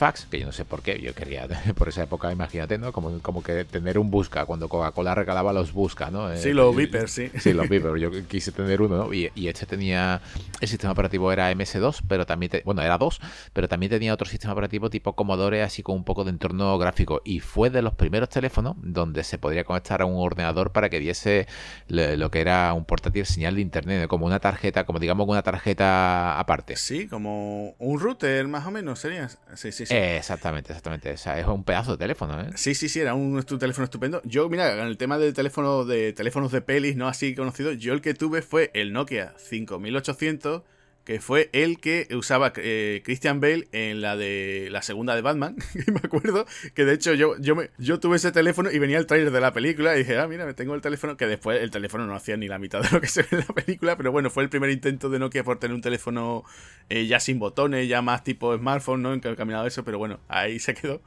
fax, 0.01 0.25
que 0.25 0.39
yo 0.39 0.47
no 0.47 0.51
sé 0.51 0.65
por 0.65 0.81
qué, 0.81 0.99
yo 0.99 1.13
quería, 1.13 1.47
por 1.77 1.87
esa 1.87 2.01
época, 2.01 2.31
imagínate, 2.31 2.79
¿no? 2.79 2.91
Como, 2.91 3.19
como 3.19 3.43
que 3.43 3.65
tener 3.65 3.99
un 3.99 4.09
busca, 4.09 4.47
cuando 4.47 4.67
Coca-Cola 4.67 5.13
regalaba 5.13 5.53
los 5.53 5.73
busca, 5.73 6.09
¿no? 6.09 6.35
Sí, 6.35 6.53
los 6.53 6.75
Vipers, 6.75 7.11
sí. 7.11 7.29
Sí, 7.37 7.53
los 7.53 7.69
Vipers, 7.69 8.01
yo 8.01 8.09
quise 8.27 8.51
tener 8.51 8.81
uno, 8.81 8.97
¿no? 8.97 9.13
Y, 9.13 9.29
este 9.47 9.67
tenía, 9.67 10.19
el 10.59 10.67
sistema 10.67 10.93
operativo 10.93 11.31
era 11.31 11.51
MS2, 11.51 12.01
pero 12.07 12.25
también, 12.25 12.51
bueno, 12.65 12.81
era 12.81 12.97
2, 12.97 13.21
pero 13.53 13.67
también 13.67 13.91
tenía 13.91 14.11
otro 14.11 14.27
sistema 14.27 14.53
operativo 14.53 14.89
tipo 14.89 15.13
Commodore, 15.13 15.61
así 15.61 15.83
con 15.83 15.97
un 15.97 16.03
poco 16.03 16.23
de 16.23 16.31
entorno 16.31 16.75
gráfico, 16.79 17.21
y 17.23 17.39
fue 17.39 17.69
de 17.69 17.83
los 17.83 17.93
primeros 17.93 18.29
teléfonos 18.29 18.77
donde 18.81 19.23
se 19.23 19.37
podría 19.37 19.65
conectar 19.65 20.01
a 20.01 20.05
un 20.05 20.15
ordenador 20.17 20.71
para 20.71 20.89
que 20.89 20.99
diese 20.99 21.45
lo 21.87 22.31
que 22.31 22.41
era 22.41 22.73
un 22.73 22.85
portátil 22.85 23.27
señal 23.27 23.53
de 23.53 23.61
internet, 23.61 24.07
como 24.07 24.25
una 24.25 24.39
tarjeta, 24.39 24.83
como 24.83 24.97
digamos 24.97 25.27
una 25.29 25.43
tarjeta 25.43 26.39
aparte. 26.39 26.75
Sí, 26.75 27.07
como 27.07 27.75
un 27.77 27.99
router 27.99 28.47
más 28.47 28.65
o 28.65 28.71
menos 28.71 28.97
sería. 28.97 29.29
Sí, 29.53 29.71
sí, 29.71 29.85
sí. 29.85 29.90
Exactamente, 29.91 30.71
exactamente. 30.71 31.11
O 31.11 31.17
sea, 31.17 31.39
es 31.39 31.47
un 31.47 31.63
pedazo 31.63 31.91
de 31.91 31.97
teléfono, 31.97 32.39
¿eh? 32.41 32.49
Sí, 32.55 32.75
sí, 32.75 32.89
sí, 32.89 32.99
era 32.99 33.13
un, 33.13 33.41
teléfono 33.43 33.83
estupendo. 33.83 34.21
Yo, 34.23 34.49
mira, 34.49 34.73
en 34.73 34.87
el 34.87 34.97
tema 34.97 35.17
del 35.17 35.33
teléfono 35.33 35.85
de 35.85 36.13
teléfonos 36.13 36.51
de 36.51 36.61
pelis, 36.61 36.95
no 36.95 37.07
así 37.07 37.35
conocido, 37.35 37.71
yo 37.73 37.93
el 37.93 38.01
que 38.01 38.13
tuve 38.13 38.41
fue 38.41 38.71
el 38.73 38.93
Nokia 38.93 39.33
5800 39.37 40.63
que 41.03 41.19
fue 41.19 41.49
el 41.53 41.79
que 41.79 42.07
usaba 42.15 42.53
eh, 42.57 43.01
Christian 43.03 43.39
Bale 43.39 43.67
en 43.71 44.01
la 44.01 44.15
de 44.15 44.69
la 44.71 44.81
segunda 44.81 45.15
de 45.15 45.21
Batman. 45.21 45.55
me 45.87 45.99
acuerdo 46.03 46.45
que 46.73 46.85
de 46.85 46.93
hecho 46.93 47.13
yo, 47.13 47.37
yo, 47.39 47.55
me, 47.55 47.69
yo 47.77 47.99
tuve 47.99 48.17
ese 48.17 48.31
teléfono 48.31 48.71
y 48.71 48.79
venía 48.79 48.97
el 48.97 49.07
trailer 49.07 49.31
de 49.31 49.41
la 49.41 49.53
película 49.53 49.95
y 49.95 49.99
dije, 49.99 50.17
ah, 50.17 50.27
mira, 50.27 50.45
me 50.45 50.53
tengo 50.53 50.75
el 50.75 50.81
teléfono, 50.81 51.17
que 51.17 51.27
después 51.27 51.61
el 51.61 51.71
teléfono 51.71 52.05
no 52.05 52.15
hacía 52.15 52.37
ni 52.37 52.47
la 52.47 52.59
mitad 52.59 52.81
de 52.81 52.89
lo 52.91 53.01
que 53.01 53.07
se 53.07 53.23
ve 53.23 53.29
en 53.31 53.39
la 53.39 53.53
película, 53.53 53.97
pero 53.97 54.11
bueno, 54.11 54.29
fue 54.29 54.43
el 54.43 54.49
primer 54.49 54.69
intento 54.69 55.09
de 55.09 55.19
Nokia 55.19 55.43
por 55.43 55.59
tener 55.59 55.73
un 55.73 55.81
teléfono 55.81 56.43
eh, 56.89 57.07
ya 57.07 57.19
sin 57.19 57.39
botones, 57.39 57.87
ya 57.87 58.01
más 58.01 58.23
tipo 58.23 58.55
smartphone, 58.55 59.01
¿no? 59.01 59.13
Encaminado 59.13 59.65
eso, 59.65 59.83
pero 59.83 59.97
bueno, 59.97 60.19
ahí 60.27 60.59
se 60.59 60.73
quedó. 60.73 61.01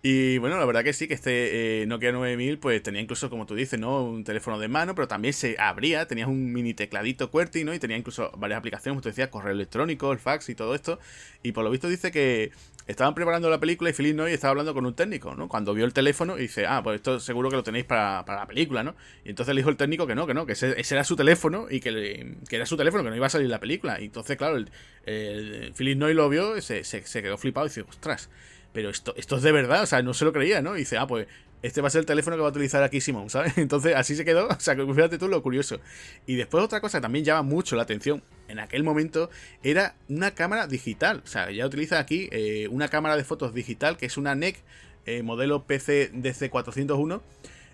Y 0.00 0.38
bueno, 0.38 0.56
la 0.58 0.64
verdad 0.64 0.84
que 0.84 0.92
sí, 0.92 1.08
que 1.08 1.14
este 1.14 1.82
eh, 1.82 1.86
Nokia 1.86 2.12
9000 2.12 2.58
pues 2.58 2.80
tenía 2.84 3.00
incluso, 3.00 3.28
como 3.30 3.46
tú 3.46 3.56
dices, 3.56 3.80
¿no? 3.80 4.04
Un 4.04 4.22
teléfono 4.22 4.56
de 4.60 4.68
mano, 4.68 4.94
pero 4.94 5.08
también 5.08 5.34
se 5.34 5.56
abría, 5.58 6.06
tenías 6.06 6.28
un 6.28 6.52
mini 6.52 6.72
tecladito 6.72 7.32
QWERTY, 7.32 7.64
¿no? 7.64 7.74
Y 7.74 7.80
tenía 7.80 7.96
incluso 7.96 8.30
varias 8.36 8.58
aplicaciones, 8.58 8.92
como 8.94 9.02
tú 9.02 9.08
decías, 9.08 9.28
correo 9.28 9.52
electrónico, 9.52 10.12
el 10.12 10.20
fax 10.20 10.50
y 10.50 10.54
todo 10.54 10.76
esto. 10.76 11.00
Y 11.42 11.50
por 11.50 11.64
lo 11.64 11.70
visto 11.70 11.88
dice 11.88 12.12
que 12.12 12.52
estaban 12.86 13.14
preparando 13.14 13.50
la 13.50 13.58
película 13.58 13.90
y 13.90 13.92
Philip 13.92 14.14
Noy 14.14 14.32
estaba 14.32 14.50
hablando 14.52 14.72
con 14.72 14.86
un 14.86 14.94
técnico, 14.94 15.34
¿no? 15.34 15.48
Cuando 15.48 15.74
vio 15.74 15.84
el 15.84 15.92
teléfono 15.92 16.38
y 16.38 16.42
dice, 16.42 16.64
ah, 16.66 16.80
pues 16.84 16.96
esto 16.96 17.18
seguro 17.18 17.50
que 17.50 17.56
lo 17.56 17.64
tenéis 17.64 17.84
para, 17.84 18.24
la 18.24 18.46
película, 18.46 18.84
¿no? 18.84 18.94
Y 19.24 19.30
entonces 19.30 19.52
le 19.52 19.62
dijo 19.62 19.70
el 19.70 19.76
técnico 19.76 20.06
que 20.06 20.14
no, 20.14 20.28
que 20.28 20.34
no, 20.34 20.46
que 20.46 20.52
ese, 20.52 20.76
era 20.78 21.02
su 21.02 21.16
teléfono 21.16 21.66
y 21.68 21.80
que, 21.80 22.36
era 22.50 22.66
su 22.66 22.76
teléfono, 22.76 23.02
que 23.02 23.10
no 23.10 23.16
iba 23.16 23.26
a 23.26 23.30
salir 23.30 23.48
la 23.48 23.58
película. 23.58 24.00
Y 24.00 24.04
entonces, 24.04 24.36
claro, 24.36 24.58
el, 25.04 25.72
Philip 25.76 25.98
Noy 25.98 26.14
lo 26.14 26.28
vio, 26.28 26.60
se, 26.62 26.84
se, 26.84 27.04
se 27.04 27.20
quedó 27.20 27.36
flipado 27.36 27.66
y 27.66 27.70
dice, 27.70 27.82
ostras 27.82 28.30
pero 28.72 28.90
esto, 28.90 29.14
esto 29.16 29.36
es 29.36 29.42
de 29.42 29.52
verdad, 29.52 29.82
o 29.82 29.86
sea, 29.86 30.02
no 30.02 30.14
se 30.14 30.24
lo 30.24 30.32
creía, 30.32 30.62
¿no? 30.62 30.74
Dice, 30.74 30.98
ah, 30.98 31.06
pues 31.06 31.26
este 31.62 31.80
va 31.80 31.88
a 31.88 31.90
ser 31.90 32.00
el 32.00 32.06
teléfono 32.06 32.36
que 32.36 32.42
va 32.42 32.48
a 32.48 32.50
utilizar 32.50 32.82
aquí 32.82 33.00
Simón, 33.00 33.30
¿sabes? 33.30 33.56
Entonces 33.58 33.94
así 33.96 34.14
se 34.14 34.24
quedó, 34.24 34.48
o 34.48 34.60
sea, 34.60 34.76
fíjate 34.76 35.18
tú 35.18 35.28
lo 35.28 35.42
curioso. 35.42 35.80
Y 36.26 36.36
después 36.36 36.62
otra 36.62 36.80
cosa 36.80 36.98
que 36.98 37.02
también 37.02 37.24
llama 37.24 37.42
mucho 37.42 37.76
la 37.76 37.82
atención 37.82 38.22
en 38.48 38.58
aquel 38.58 38.84
momento 38.84 39.30
era 39.62 39.96
una 40.08 40.32
cámara 40.32 40.66
digital, 40.66 41.22
o 41.24 41.26
sea, 41.26 41.50
ya 41.50 41.66
utiliza 41.66 41.98
aquí 41.98 42.28
eh, 42.32 42.68
una 42.70 42.88
cámara 42.88 43.16
de 43.16 43.24
fotos 43.24 43.52
digital 43.52 43.96
que 43.96 44.06
es 44.06 44.16
una 44.16 44.34
NEC 44.34 44.62
eh, 45.06 45.22
modelo 45.22 45.64
PC 45.64 46.12
DC401. 46.12 47.22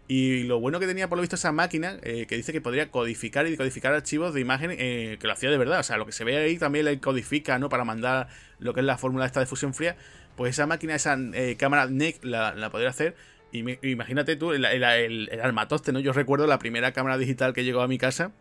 Y 0.06 0.42
lo 0.42 0.60
bueno 0.60 0.80
que 0.80 0.86
tenía 0.86 1.08
por 1.08 1.16
lo 1.16 1.22
visto 1.22 1.36
esa 1.36 1.50
máquina, 1.50 1.98
eh, 2.02 2.26
que 2.26 2.36
dice 2.36 2.52
que 2.52 2.60
podría 2.60 2.90
codificar 2.90 3.46
y 3.46 3.52
decodificar 3.52 3.94
archivos 3.94 4.34
de 4.34 4.40
imagen, 4.42 4.76
que 4.76 5.18
lo 5.22 5.32
hacía 5.32 5.50
de 5.50 5.56
verdad. 5.56 5.80
O 5.80 5.82
sea, 5.82 5.96
lo 5.96 6.04
que 6.04 6.12
se 6.12 6.24
ve 6.24 6.36
ahí 6.36 6.58
también 6.58 6.84
le 6.84 7.00
codifica, 7.00 7.58
¿no? 7.58 7.70
Para 7.70 7.86
mandar 7.86 8.28
lo 8.58 8.74
que 8.74 8.80
es 8.80 8.86
la 8.86 8.98
fórmula 8.98 9.24
esta 9.24 9.40
de 9.40 9.46
fusión 9.46 9.72
fría 9.72 9.96
pues 10.36 10.50
esa 10.50 10.66
máquina, 10.66 10.94
esa 10.94 11.16
eh, 11.34 11.56
cámara 11.58 11.86
NEC 11.86 12.24
la, 12.24 12.54
la 12.54 12.70
podría 12.70 12.90
hacer. 12.90 13.14
Y 13.52 13.88
imagínate 13.88 14.34
tú 14.34 14.52
el, 14.52 14.64
el, 14.64 15.40
armatoste, 15.40 15.92
¿no? 15.92 16.00
Yo 16.00 16.12
recuerdo 16.12 16.46
la 16.48 16.58
primera 16.58 16.92
cámara 16.92 17.16
digital 17.18 17.52
que 17.52 17.62
llegó 17.62 17.82
a 17.82 17.88
mi 17.88 17.98
casa, 17.98 18.32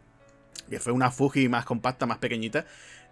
que 0.72 0.80
fue 0.80 0.92
una 0.92 1.12
Fuji 1.12 1.50
más 1.50 1.66
compacta, 1.66 2.08
más 2.08 2.18
pequeñita. 2.18 2.66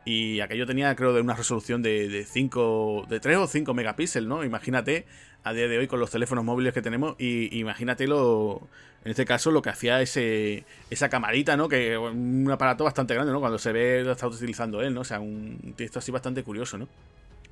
Y 0.04 0.40
aquello 0.40 0.66
tenía, 0.66 0.96
creo, 0.96 1.14
de 1.14 1.22
una 1.22 1.36
resolución 1.36 1.84
de, 1.84 2.10
de 2.10 2.26
5, 2.26 3.06
de 3.08 3.20
3 3.20 3.38
o 3.38 3.48
5 3.48 3.74
megapíxeles, 3.76 4.28
¿no? 4.28 4.44
Imagínate 4.44 5.06
a 5.44 5.54
día 5.54 5.68
de 5.68 5.78
hoy 5.78 5.88
con 5.88 6.00
los 6.00 6.10
teléfonos 6.10 6.44
móviles 6.44 6.74
que 6.74 6.82
tenemos 6.82 7.16
y 7.20 7.58
imagínate 7.60 8.08
lo, 8.08 8.68
en 9.04 9.12
este 9.12 9.26
caso 9.26 9.52
lo 9.52 9.62
que 9.62 9.70
hacía 9.70 10.02
ese, 10.02 10.66
esa 10.90 11.10
camarita, 11.10 11.58
¿no? 11.58 11.68
Que 11.68 11.98
un 11.98 12.50
aparato 12.52 12.84
bastante 12.84 13.14
grande, 13.14 13.32
¿no? 13.32 13.40
Cuando 13.40 13.58
se 13.58 13.72
ve 13.72 14.04
lo 14.04 14.12
está 14.12 14.28
utilizando 14.28 14.82
él, 14.82 14.94
¿no? 14.94 15.02
O 15.02 15.06
sea, 15.06 15.20
un 15.20 15.74
texto 15.76 16.00
así 16.00 16.12
bastante 16.12 16.44
curioso, 16.44 16.78
¿no? 16.78 16.88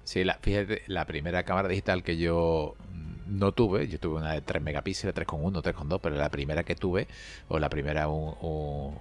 Sí, 0.09 0.23
la, 0.23 0.39
fíjate, 0.41 0.81
la 0.87 1.05
primera 1.05 1.43
cámara 1.43 1.67
digital 1.67 2.01
que 2.01 2.17
yo 2.17 2.73
no 3.27 3.51
tuve, 3.51 3.87
yo 3.87 3.99
tuve 3.99 4.17
una 4.17 4.33
de 4.33 4.41
3 4.41 4.59
megapíxeles, 4.59 5.13
3,1, 5.15 5.61
3,2, 5.61 5.99
pero 6.01 6.15
la 6.15 6.29
primera 6.29 6.63
que 6.63 6.73
tuve, 6.73 7.07
o 7.47 7.59
la 7.59 7.69
primera 7.69 8.07
un, 8.07 8.35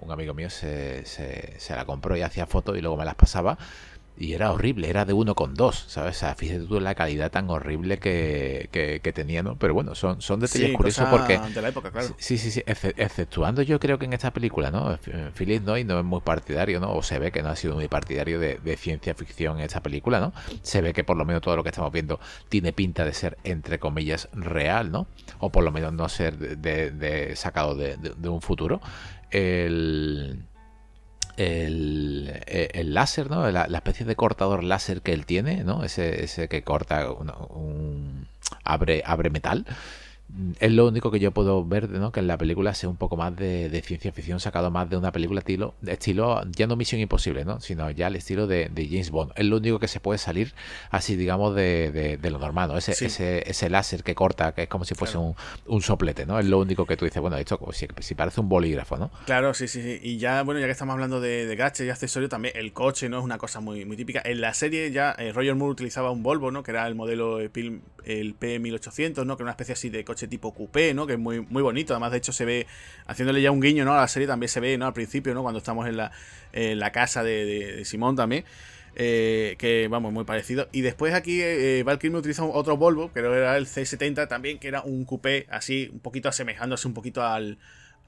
un, 0.03 0.13
amigo 0.13 0.35
mío 0.35 0.51
se, 0.51 1.07
se, 1.07 1.59
se, 1.59 1.75
la 1.75 1.87
compró 1.87 2.15
y 2.15 2.21
hacía 2.21 2.47
fotos 2.47 2.77
y 2.77 2.83
luego 2.83 2.99
me 2.99 3.07
las 3.07 3.15
pasaba 3.15 3.57
y 4.19 4.33
era 4.33 4.53
horrible, 4.53 4.91
era 4.91 5.05
de 5.05 5.15
1,2, 5.15 5.85
¿sabes? 5.87 6.17
O 6.17 6.19
sea, 6.19 6.35
fíjate 6.35 6.65
tú 6.65 6.81
la 6.81 6.95
calidad 6.95 7.31
tan 7.31 7.49
horrible 7.51 7.99
que, 7.99 8.69
que, 8.73 9.13
tenía, 9.13 9.43
¿no? 9.43 9.57
Pero 9.57 9.75
bueno, 9.75 9.95
son, 9.95 10.21
son 10.21 10.41
detalles 10.41 10.77
curiosos 10.77 11.09
porque... 11.09 11.39
De 11.39 11.63
la 11.63 11.69
época, 11.69 11.91
claro. 11.91 12.09
Sí, 12.19 12.37
sí, 12.37 12.51
sí, 12.51 12.63
exceptuando 12.67 13.63
yo 13.63 13.79
creo 13.79 13.99
que 13.99 14.07
en 14.07 14.13
esta 14.13 14.33
película, 14.33 14.71
¿no? 14.71 14.99
Philip 15.35 15.63
Noy 15.63 15.85
no 15.85 15.99
es 15.99 16.05
muy 16.05 16.21
partidario, 16.21 16.81
¿no? 16.81 16.93
O 16.93 17.03
se 17.03 17.19
ve 17.19 17.31
que 17.31 17.43
no 17.43 17.51
ha 17.51 17.57
sido 17.57 17.75
muy 17.75 17.89
partidario 17.89 18.41
de, 18.41 18.77
ciencia 18.77 19.15
ficción 19.15 19.59
en 19.59 19.65
esta 19.65 19.83
película, 19.83 20.21
¿no? 20.21 20.33
Se 20.63 20.81
ve 20.81 20.93
que 20.93 21.05
por 21.05 21.17
lo 21.17 21.25
menos 21.25 21.43
todo 21.43 21.57
lo 21.57 21.63
que 21.63 21.71
estamos 21.71 21.93
viendo 21.93 22.21
tiene 22.49 22.73
pinta 22.73 23.05
de 23.05 23.13
ser, 23.13 23.39
entre 23.45 23.79
comillas, 23.79 24.29
real, 24.33 24.91
¿no? 24.91 25.07
O 25.39 25.51
por 25.51 25.65
lo 25.65 25.71
menos 25.71 25.93
no 25.93 26.09
ser 26.09 26.39
de, 26.39 26.91
de 26.91 27.37
sacado 27.37 27.75
de, 27.75 28.29
un 28.29 28.43
futuro. 28.43 28.81
El 29.31 30.48
el, 31.39 32.43
eh, 32.47 32.71
el, 32.75 32.95
láser, 32.95 33.31
¿no? 33.31 33.51
La, 33.51 33.65
especie 33.65 34.05
de 34.05 34.17
cortador 34.17 34.65
láser 34.65 35.03
que 35.03 35.13
él 35.13 35.25
tiene, 35.25 35.65
¿no? 35.65 35.85
Ese, 35.85 36.25
ese 36.25 36.49
que 36.49 36.65
corta 36.65 37.11
un, 37.13 38.27
abre, 38.65 39.03
abre 39.07 39.31
metal 39.31 39.65
es 40.61 40.73
lo 40.73 40.87
único 40.87 41.11
que 41.11 41.21
yo 41.21 41.31
puedo 41.33 41.65
ver, 41.65 41.89
¿no? 41.89 42.13
Que 42.13 42.21
en 42.21 42.27
la 42.27 42.37
película 42.37 42.75
sea 42.75 42.89
un 42.89 42.97
poco 42.97 43.17
más 43.17 43.35
de, 43.35 43.83
ciencia 43.85 44.13
ficción, 44.13 44.41
sacado 44.41 44.71
más 44.71 44.89
de 44.91 44.97
una 44.97 45.11
película 45.11 45.41
estilo, 45.41 45.75
estilo, 45.87 46.43
ya 46.51 46.67
no 46.67 46.77
Misión 46.77 47.01
Imposible, 47.01 47.45
¿no? 47.45 47.61
Sino 47.61 47.91
ya 47.91 48.09
el 48.09 48.17
estilo 48.17 48.47
de, 48.47 48.71
James 48.77 49.11
Bond. 49.11 49.33
Es 49.37 49.47
lo 49.47 49.57
único 49.57 49.79
que 49.79 49.89
se 49.89 50.01
puede 50.01 50.19
salir 50.19 50.55
así, 50.91 51.17
digamos, 51.17 51.55
de, 51.55 52.19
lo 52.23 52.39
normal, 52.39 52.69
¿no? 52.69 52.77
Ese, 52.77 52.93
ese, 52.93 53.49
ese, 53.49 53.71
láser 53.71 54.03
que 54.03 54.15
corta, 54.15 54.53
que 54.53 54.65
es 54.65 54.69
como 54.69 54.85
si 54.85 54.95
fuese 54.95 55.17
un, 55.17 55.35
un, 55.67 55.81
soplete, 55.81 56.27
¿no? 56.27 56.39
Es 56.39 56.47
lo 56.47 56.59
único 56.59 56.85
que 56.85 56.97
tú 56.97 57.07
dices, 57.07 57.21
bueno, 57.23 57.37
esto 57.39 57.59
si, 57.73 57.87
si, 58.01 58.15
parece 58.15 58.41
un 58.41 58.49
bolígrafo, 58.49 58.99
¿no? 58.99 59.11
Claro, 59.25 59.55
sí, 59.55 59.67
sí, 59.67 59.83
sí. 59.83 59.99
Y 60.03 60.19
ya, 60.19 60.43
bueno, 60.43 60.61
ya 60.61 60.67
que 60.67 60.73
estamos 60.73 60.93
hablando 60.93 61.21
de, 61.21 61.47
de 61.47 61.57
gadgets 61.57 61.81
y 61.81 61.91
accesorios, 61.91 62.31
también 62.31 62.55
el 62.57 62.73
coche, 62.73 63.09
¿no? 63.09 63.19
Es 63.19 63.25
una 63.25 63.39
cosa 63.39 63.61
muy, 63.61 63.87
muy 63.87 63.97
típica. 63.97 64.21
En 64.25 64.43
la 64.43 64.53
serie 64.53 64.91
ya 64.91 65.13
eh, 65.19 65.33
Roger 65.33 65.55
Moore 65.55 65.73
utilizaba 65.73 66.11
un 66.11 66.23
Volvo, 66.23 66.51
¿no? 66.51 66.63
Que 66.63 66.73
era 66.73 66.87
el 66.87 66.95
modelo 66.95 67.41
el 67.41 67.51
P1800, 68.39 69.25
¿no? 69.25 69.37
Que 69.37 69.43
era 69.43 69.45
una 69.45 69.51
especie 69.53 69.73
así 69.73 69.89
de 69.89 70.05
coche 70.05 70.18
tipo 70.27 70.53
coupé, 70.53 70.95
¿no? 70.95 71.07
Que 71.07 71.13
es 71.13 71.19
muy, 71.19 71.41
muy 71.41 71.63
bonito. 71.63 71.93
Además, 71.93 72.13
de 72.13 72.19
hecho, 72.19 72.33
se 72.33 72.45
ve, 72.45 72.67
haciéndole 73.07 73.41
ya 73.41 73.51
un 73.51 73.61
guiño, 73.61 73.85
¿no? 73.85 73.95
A 73.95 73.99
la 73.99 74.09
serie 74.09 74.27
también 74.27 74.49
se 74.49 74.61
ve, 74.61 74.77
¿no? 74.79 74.87
Al 74.87 74.95
principio, 74.95 75.35
¿no? 75.35 75.43
Cuando 75.43 75.59
estamos 75.59 75.87
en 75.87 75.97
la, 75.97 76.11
la 76.53 76.93
casa 76.93 77.23
de, 77.23 77.85
Simón 77.85 78.17
también. 78.17 78.45
Eh, 78.97 79.55
que 79.59 79.87
vamos, 79.89 80.13
muy 80.13 80.25
parecido. 80.25 80.69
Y 80.73 80.81
después 80.81 81.15
aquí 81.15 81.41
eh, 81.41 81.85
Val 81.85 82.01
utiliza 82.03 82.43
otro 82.43 82.77
Volvo, 82.77 83.13
que 83.13 83.21
era 83.21 83.57
el 83.57 83.67
C70 83.67 84.27
también, 84.27 84.59
que 84.59 84.67
era 84.67 84.83
un 84.83 85.05
coupé 85.05 85.47
así, 85.51 85.89
un 85.93 86.01
poquito 86.01 86.29
asemejándose 86.29 86.89
un 86.89 86.95
poquito 86.95 87.23
al, 87.23 87.59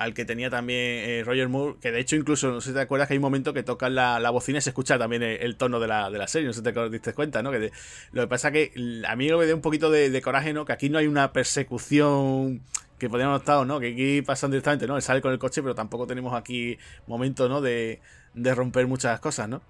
al 0.01 0.15
que 0.15 0.25
tenía 0.25 0.49
también 0.49 0.81
eh, 0.81 1.23
Roger 1.27 1.51
Moore, 1.51 1.77
que 1.79 1.93
de 1.93 2.01
hecho 2.01 2.17
incluso, 2.17 2.51
no 2.51 2.63
sé 2.63 2.71
si 2.71 2.75
te 2.75 2.81
acuerdas 2.81 3.07
que 3.07 3.13
hay 3.13 3.19
un 3.19 3.23
momento 3.23 3.53
que 3.53 3.63
toca 3.63 3.91
la, 3.91 4.19
la 4.19 4.31
bocina 4.31 4.57
y 4.57 4.63
se 4.63 4.71
escucha 4.71 4.99
también 4.99 5.23
el, 5.23 5.57
tono 5.57 5.79
de 5.79 5.89
la, 5.89 6.09
de 6.09 6.17
la, 6.17 6.27
serie, 6.27 6.47
no 6.47 6.55
sé 6.55 6.61
si 6.61 6.73
te 6.73 6.89
diste 6.89 7.13
cuenta, 7.13 7.43
¿no? 7.43 7.51
Que 7.51 7.71
lo 8.13 8.23
que 8.23 8.27
pasa 8.27 8.51
que 8.51 8.73
a 9.07 9.15
mí 9.15 9.31
me 9.31 9.47
da 9.47 9.55
un 9.55 9.61
poquito 9.61 9.91
de, 9.91 10.23
coraje, 10.23 10.55
¿no? 10.55 10.65
Que 10.65 10.73
aquí 10.73 10.89
no 10.89 10.97
hay 10.97 11.07
una 11.07 11.35
persecución 11.35 12.63
que 12.99 13.11
podríamos 13.11 13.41
estar, 13.41 13.67
¿no? 13.67 13.79
Que 13.79 13.93
aquí 13.93 14.23
pasan 14.23 14.51
directamente, 14.51 14.87
¿no? 14.87 14.97
Él 14.97 15.03
sale 15.03 15.21
con 15.21 15.33
el 15.33 15.39
coche, 15.39 15.61
pero 15.61 15.75
tampoco 15.75 16.07
tenemos 16.07 16.33
aquí 16.33 16.79
momento, 17.07 17.51
¿no? 17.51 17.61
De, 17.61 18.01
de 18.33 18.55
romper 18.55 18.87
muchas 18.87 19.21
cosas, 19.21 19.51
¿no? 19.51 19.61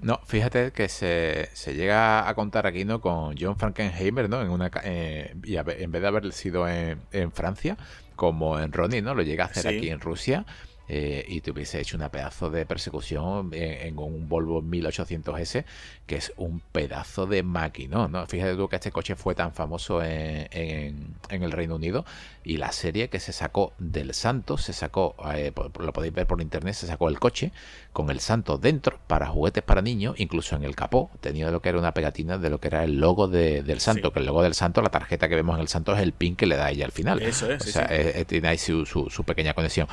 No, 0.00 0.20
fíjate 0.26 0.72
que 0.72 0.88
se, 0.88 1.48
llega 1.66 2.28
a 2.28 2.34
contar 2.34 2.66
aquí, 2.66 2.84
¿no? 2.84 3.00
Con 3.00 3.36
John 3.38 3.56
Frankenheimer, 3.56 4.28
¿no? 4.28 4.42
En 4.42 4.50
una, 4.50 4.70
eh, 4.82 5.34
y 5.44 5.56
en 5.56 5.92
vez 5.92 6.02
de 6.02 6.06
haber 6.06 6.32
sido 6.32 6.68
en, 6.68 7.00
en, 7.12 7.32
Francia, 7.32 7.76
como 8.16 8.58
en 8.58 8.72
Ronnie, 8.72 9.02
¿no? 9.02 9.14
Lo 9.14 9.22
llega 9.22 9.44
a 9.44 9.46
hacer 9.48 9.66
aquí 9.66 9.90
en 9.90 10.00
Rusia. 10.00 10.44
Eh, 10.86 11.24
y 11.28 11.40
te 11.40 11.50
hubiese 11.50 11.80
hecho 11.80 11.96
una 11.96 12.10
pedazo 12.10 12.50
de 12.50 12.66
persecución 12.66 13.50
en, 13.52 13.98
un 13.98 14.28
Volvo 14.28 14.62
1800S, 14.62 15.64
que 16.06 16.16
es 16.16 16.32
un 16.36 16.60
pedazo 16.60 17.26
de 17.26 17.42
máquina, 17.42 18.06
¿no? 18.08 18.26
Fíjate 18.26 18.54
tú 18.54 18.68
que 18.68 18.76
este 18.76 18.92
coche 18.92 19.16
fue 19.16 19.34
tan 19.34 19.52
famoso 19.52 20.02
en, 20.02 21.14
el 21.30 21.52
Reino 21.52 21.76
Unido 21.76 22.04
y 22.42 22.58
la 22.58 22.72
serie 22.72 23.08
que 23.08 23.18
se 23.18 23.32
sacó 23.32 23.72
del 23.78 24.12
Santo, 24.12 24.58
se 24.58 24.74
sacó, 24.74 25.14
eh, 25.34 25.52
lo 25.80 25.92
podéis 25.94 26.12
ver 26.12 26.26
por 26.26 26.42
internet, 26.42 26.74
se 26.74 26.86
sacó 26.86 27.08
el 27.08 27.18
coche 27.18 27.52
con 27.94 28.10
el 28.10 28.20
Santo 28.20 28.58
dentro 28.58 28.98
para 29.06 29.26
juguetes 29.26 29.62
para 29.62 29.80
niños, 29.80 30.16
incluso 30.18 30.54
en 30.54 30.64
el 30.64 30.76
capó 30.76 31.10
tenía 31.20 31.50
lo 31.50 31.62
que 31.62 31.70
era 31.70 31.78
una 31.78 31.94
pegatina 31.94 32.36
de 32.36 32.50
lo 32.50 32.60
que 32.60 32.68
era 32.68 32.84
el 32.84 33.00
logo 33.00 33.26
del 33.28 33.80
Santo, 33.80 34.12
que 34.12 34.20
el 34.20 34.26
logo 34.26 34.42
del 34.42 34.54
Santo, 34.54 34.82
la 34.82 34.90
tarjeta 34.90 35.28
que 35.28 35.34
vemos 35.34 35.54
en 35.56 35.62
el 35.62 35.68
Santo 35.68 35.94
es 35.94 36.02
el 36.02 36.12
pin 36.12 36.36
que 36.36 36.44
le 36.44 36.56
da 36.56 36.70
ella 36.70 36.84
al 36.84 36.92
final. 36.92 37.22
Eso 37.22 37.50
es. 37.50 37.66
O 37.66 37.70
sea, 37.70 37.88
tiene 38.26 38.48
ahí 38.48 38.58
su, 38.58 38.84
su 38.84 39.24
pequeña 39.24 39.54
conexión 39.54 39.88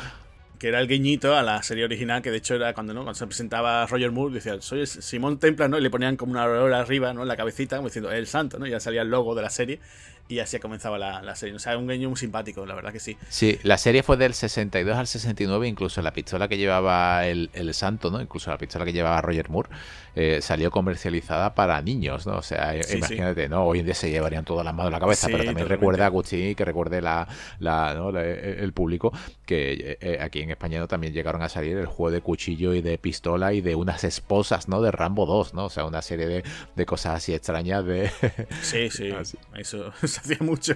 que 0.61 0.67
era 0.67 0.79
el 0.79 0.87
guiñito 0.87 1.35
a 1.35 1.41
la 1.41 1.63
serie 1.63 1.85
original, 1.85 2.21
que 2.21 2.29
de 2.29 2.37
hecho 2.37 2.53
era 2.53 2.75
cuando, 2.75 2.93
¿no? 2.93 3.01
cuando 3.01 3.15
se 3.15 3.25
presentaba 3.25 3.83
Roger 3.87 4.11
Moore, 4.11 4.35
decía, 4.35 4.61
soy 4.61 4.85
Simón 4.85 5.39
Templar, 5.39 5.71
¿no? 5.71 5.79
Y 5.79 5.81
le 5.81 5.89
ponían 5.89 6.17
como 6.17 6.33
una 6.33 6.43
aurora 6.43 6.81
arriba, 6.81 7.11
¿no? 7.15 7.23
En 7.23 7.27
la 7.27 7.35
cabecita, 7.35 7.77
como 7.77 7.87
diciendo, 7.87 8.11
el 8.11 8.27
santo, 8.27 8.59
¿no? 8.59 8.67
Y 8.67 8.69
ya 8.69 8.79
salía 8.79 9.01
el 9.01 9.09
logo 9.09 9.33
de 9.33 9.41
la 9.41 9.49
serie 9.49 9.79
y 10.27 10.37
así 10.37 10.59
comenzaba 10.59 10.99
la, 10.99 11.35
serie. 11.35 11.55
O 11.55 11.59
sea, 11.59 11.75
un 11.79 11.87
guiño 11.87 12.09
muy 12.09 12.17
simpático, 12.17 12.63
la 12.65 12.75
verdad 12.75 12.93
que 12.93 12.99
sí. 12.99 13.17
Sí, 13.27 13.59
la 13.63 13.79
serie 13.79 14.03
fue 14.03 14.17
del 14.17 14.35
62 14.35 14.95
al 14.95 15.07
69, 15.07 15.67
incluso 15.67 15.99
la 16.03 16.13
pistola 16.13 16.47
que 16.47 16.57
llevaba 16.57 17.25
el, 17.25 17.49
santo, 17.73 18.11
¿no? 18.11 18.21
Incluso 18.21 18.51
la 18.51 18.59
pistola 18.59 18.85
que 18.85 18.93
llevaba 18.93 19.19
Roger 19.19 19.49
Moore 19.49 19.69
eh, 20.15 20.39
salió 20.41 20.71
comercializada 20.71 21.55
para 21.55 21.81
niños, 21.81 22.27
¿no? 22.27 22.37
O 22.37 22.41
sea, 22.41 22.75
imagínate, 22.93 23.47
¿no? 23.47 23.65
Hoy 23.65 23.79
en 23.79 23.85
día 23.85 23.95
se 23.95 24.09
llevarían 24.09 24.43
todas 24.43 24.65
las 24.65 24.73
manos 24.73 24.89
en 24.89 24.93
la 24.93 24.99
cabeza, 24.99 25.27
pero 25.31 25.45
también 25.45 25.69
recuerda 25.69 26.03
a 26.03 26.07
Agustín, 26.07 26.53
que 26.55 26.65
recuerde 26.65 27.01
la, 27.01 27.27
el 27.59 28.73
público, 28.73 29.13
que 29.45 29.73
eh, 29.73 29.97
eh, 30.01 30.17
aquí 30.21 30.41
en 30.41 30.51
España 30.51 30.85
también 30.87 31.13
llegaron 31.13 31.41
a 31.41 31.49
salir 31.49 31.77
el 31.77 31.85
juego 31.85 32.11
de 32.11 32.21
cuchillo 32.21 32.73
y 32.73 32.81
de 32.81 32.97
pistola 32.97 33.53
y 33.53 33.61
de 33.61 33.75
unas 33.75 34.03
esposas, 34.03 34.67
¿no? 34.67 34.81
De 34.81 34.91
Rambo 34.91 35.25
2, 35.25 35.53
¿no? 35.53 35.65
O 35.65 35.69
sea, 35.69 35.85
una 35.85 36.01
serie 36.01 36.27
de, 36.27 36.43
de 36.75 36.85
cosas 36.85 37.15
así 37.15 37.33
extrañas 37.33 37.85
de... 37.85 38.11
Sí, 38.61 38.89
sí, 38.89 39.09
eso 39.55 39.93
hacía 40.01 40.37
mucho. 40.41 40.75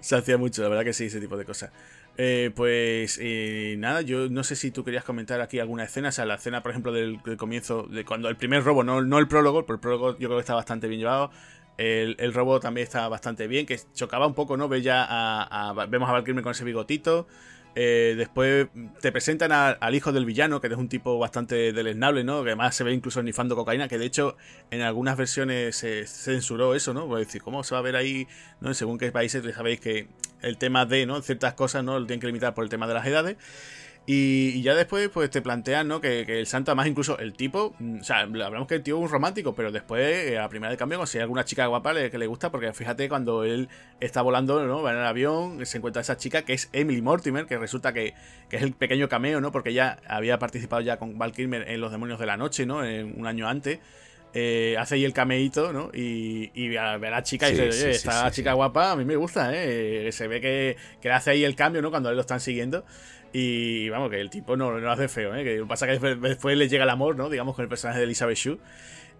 se 0.00 0.16
hacía 0.16 0.38
mucho, 0.38 0.62
la 0.62 0.68
verdad 0.68 0.84
que 0.84 0.92
sí, 0.92 1.04
ese 1.04 1.20
tipo 1.20 1.36
de 1.36 1.44
cosas. 1.44 1.70
Eh, 2.16 2.50
pues 2.54 3.18
eh, 3.20 3.76
nada, 3.78 4.02
yo 4.02 4.28
no 4.28 4.44
sé 4.44 4.56
si 4.56 4.70
tú 4.70 4.84
querías 4.84 5.04
comentar 5.04 5.40
aquí 5.40 5.58
alguna 5.58 5.84
escena, 5.84 6.10
o 6.10 6.12
sea, 6.12 6.26
la 6.26 6.34
escena, 6.34 6.62
por 6.62 6.70
ejemplo, 6.70 6.92
del, 6.92 7.20
comienzo, 7.38 7.84
de 7.84 8.04
cuando 8.04 8.28
el 8.28 8.36
primer 8.36 8.62
robo, 8.62 8.84
no, 8.84 9.00
no 9.00 9.18
el 9.18 9.26
prólogo, 9.26 9.64
pero 9.64 9.76
el 9.76 9.80
prólogo 9.80 10.18
yo 10.18 10.28
creo 10.28 10.36
que 10.36 10.40
está 10.40 10.54
bastante 10.54 10.86
bien 10.88 11.00
llevado. 11.00 11.30
El, 11.78 12.16
el 12.18 12.34
robo 12.34 12.60
también 12.60 12.86
está 12.86 13.08
bastante 13.08 13.46
bien, 13.46 13.64
que 13.64 13.80
chocaba 13.94 14.26
un 14.26 14.34
poco, 14.34 14.58
¿no? 14.58 14.68
Ve 14.68 14.82
ya 14.82 15.06
a, 15.08 15.86
vemos 15.86 16.10
a 16.10 16.12
Valkyrie 16.12 16.42
con 16.42 16.52
ese 16.52 16.64
bigotito. 16.64 17.26
Eh, 17.76 18.14
después 18.16 18.66
te 19.00 19.12
presentan 19.12 19.52
al 19.52 19.94
hijo 19.94 20.12
del 20.12 20.24
villano, 20.24 20.60
que 20.60 20.66
es 20.66 20.74
un 20.74 20.88
tipo 20.88 21.18
bastante 21.18 21.72
deleznable, 21.72 22.24
¿no? 22.24 22.42
Que 22.42 22.50
además 22.50 22.74
se 22.74 22.84
ve 22.84 22.92
incluso 22.92 23.22
nifando 23.22 23.54
cocaína, 23.54 23.88
que 23.88 23.98
de 23.98 24.06
hecho 24.06 24.36
en 24.70 24.82
algunas 24.82 25.16
versiones 25.16 25.76
se 25.76 26.06
censuró 26.06 26.74
eso, 26.74 26.94
¿no? 26.94 27.06
Pues 27.06 27.26
decir, 27.26 27.42
¿cómo 27.42 27.62
se 27.62 27.74
va 27.74 27.78
a 27.78 27.82
ver 27.82 27.96
ahí? 27.96 28.26
¿no? 28.60 28.74
Según 28.74 28.98
qué 28.98 29.12
países, 29.12 29.44
sabéis 29.54 29.80
que 29.80 30.08
el 30.42 30.58
tema 30.58 30.86
de, 30.86 31.06
¿no? 31.06 31.20
Ciertas 31.22 31.54
cosas, 31.54 31.84
¿no? 31.84 31.98
Lo 31.98 32.06
tienen 32.06 32.20
que 32.20 32.26
limitar 32.26 32.54
por 32.54 32.64
el 32.64 32.70
tema 32.70 32.86
de 32.86 32.94
las 32.94 33.06
edades. 33.06 33.36
Y, 34.12 34.60
ya 34.62 34.74
después, 34.74 35.08
pues 35.08 35.30
te 35.30 35.40
plantean, 35.40 35.86
¿no? 35.86 36.00
Que, 36.00 36.22
el 36.22 36.46
santo, 36.48 36.74
más 36.74 36.88
incluso 36.88 37.16
el 37.20 37.32
tipo, 37.32 37.76
mm, 37.78 38.00
o 38.00 38.02
sea, 38.02 38.22
hablamos 38.22 38.66
que 38.66 38.74
el 38.74 38.82
tío 38.82 38.96
es 38.96 39.04
un 39.04 39.08
romántico, 39.08 39.54
pero 39.54 39.70
después, 39.70 40.02
eh, 40.32 40.36
a 40.36 40.48
primera 40.48 40.72
de 40.72 40.76
cambio, 40.76 41.06
si 41.06 41.18
hay 41.18 41.22
alguna 41.22 41.44
chica 41.44 41.64
guapa 41.66 41.94
que 42.10 42.18
le 42.18 42.26
gusta, 42.26 42.50
porque 42.50 42.72
fíjate 42.72 43.08
cuando 43.08 43.44
él 43.44 43.68
está 44.00 44.20
volando, 44.22 44.66
¿no? 44.66 44.82
Va 44.82 44.90
en 44.90 44.98
el 44.98 45.06
avión, 45.06 45.64
se 45.64 45.78
encuentra 45.78 46.02
esa 46.02 46.16
chica 46.16 46.42
que 46.42 46.54
es 46.54 46.68
Emily 46.72 47.00
Mortimer, 47.02 47.46
que 47.46 47.56
resulta 47.56 47.92
que, 47.92 48.14
es 48.50 48.62
el 48.62 48.72
pequeño 48.72 49.08
cameo, 49.08 49.40
¿no? 49.40 49.52
Porque 49.52 49.70
ella 49.70 50.00
había 50.08 50.40
participado 50.40 50.82
ya 50.82 50.96
con 50.96 51.16
Val 51.16 51.30
Kilmer 51.30 51.68
en 51.68 51.80
Los 51.80 51.92
Demonios 51.92 52.18
de 52.18 52.26
la 52.26 52.36
Noche, 52.36 52.66
¿no? 52.66 52.84
En, 52.84 53.16
un 53.16 53.28
año 53.28 53.46
antes. 53.46 53.78
Eh, 54.34 54.74
hace 54.76 54.96
ahí 54.96 55.04
el 55.04 55.12
cameíto, 55.12 55.72
¿no? 55.72 55.90
Y, 55.94 56.50
y 56.54 56.76
a, 56.76 56.96
ver 56.96 57.12
a 57.12 57.18
la 57.18 57.22
chica 57.22 57.48
y 57.48 57.52
dice, 57.52 57.68
oye, 57.68 57.90
esta 57.92 58.28
chica 58.32 58.54
guapa 58.54 58.90
a 58.90 58.96
mí 58.96 59.04
me 59.04 59.14
gusta, 59.14 59.52
¿eh? 59.54 60.10
Se 60.10 60.26
ve 60.26 60.40
que, 60.40 60.76
que 61.00 61.12
hace 61.12 61.30
ahí 61.30 61.44
el 61.44 61.54
cambio, 61.54 61.80
¿no? 61.80 61.90
Cuando 61.90 62.10
él 62.10 62.16
lo 62.16 62.22
están 62.22 62.40
siguiendo. 62.40 62.84
Y 63.32 63.88
vamos, 63.88 64.10
que 64.10 64.20
el 64.20 64.30
tipo 64.30 64.56
no, 64.56 64.78
lo 64.78 64.90
hace 64.90 65.08
feo, 65.08 65.34
¿eh? 65.34 65.44
Que 65.44 65.64
pasa 65.66 65.86
que 65.86 65.98
después, 65.98 66.56
le 66.56 66.68
llega 66.68 66.84
el 66.84 66.90
amor, 66.90 67.16
¿no? 67.16 67.30
Digamos, 67.30 67.54
con 67.54 67.62
el 67.62 67.68
personaje 67.68 67.98
de 67.98 68.04
Elizabeth 68.04 68.36
Shue. 68.36 68.58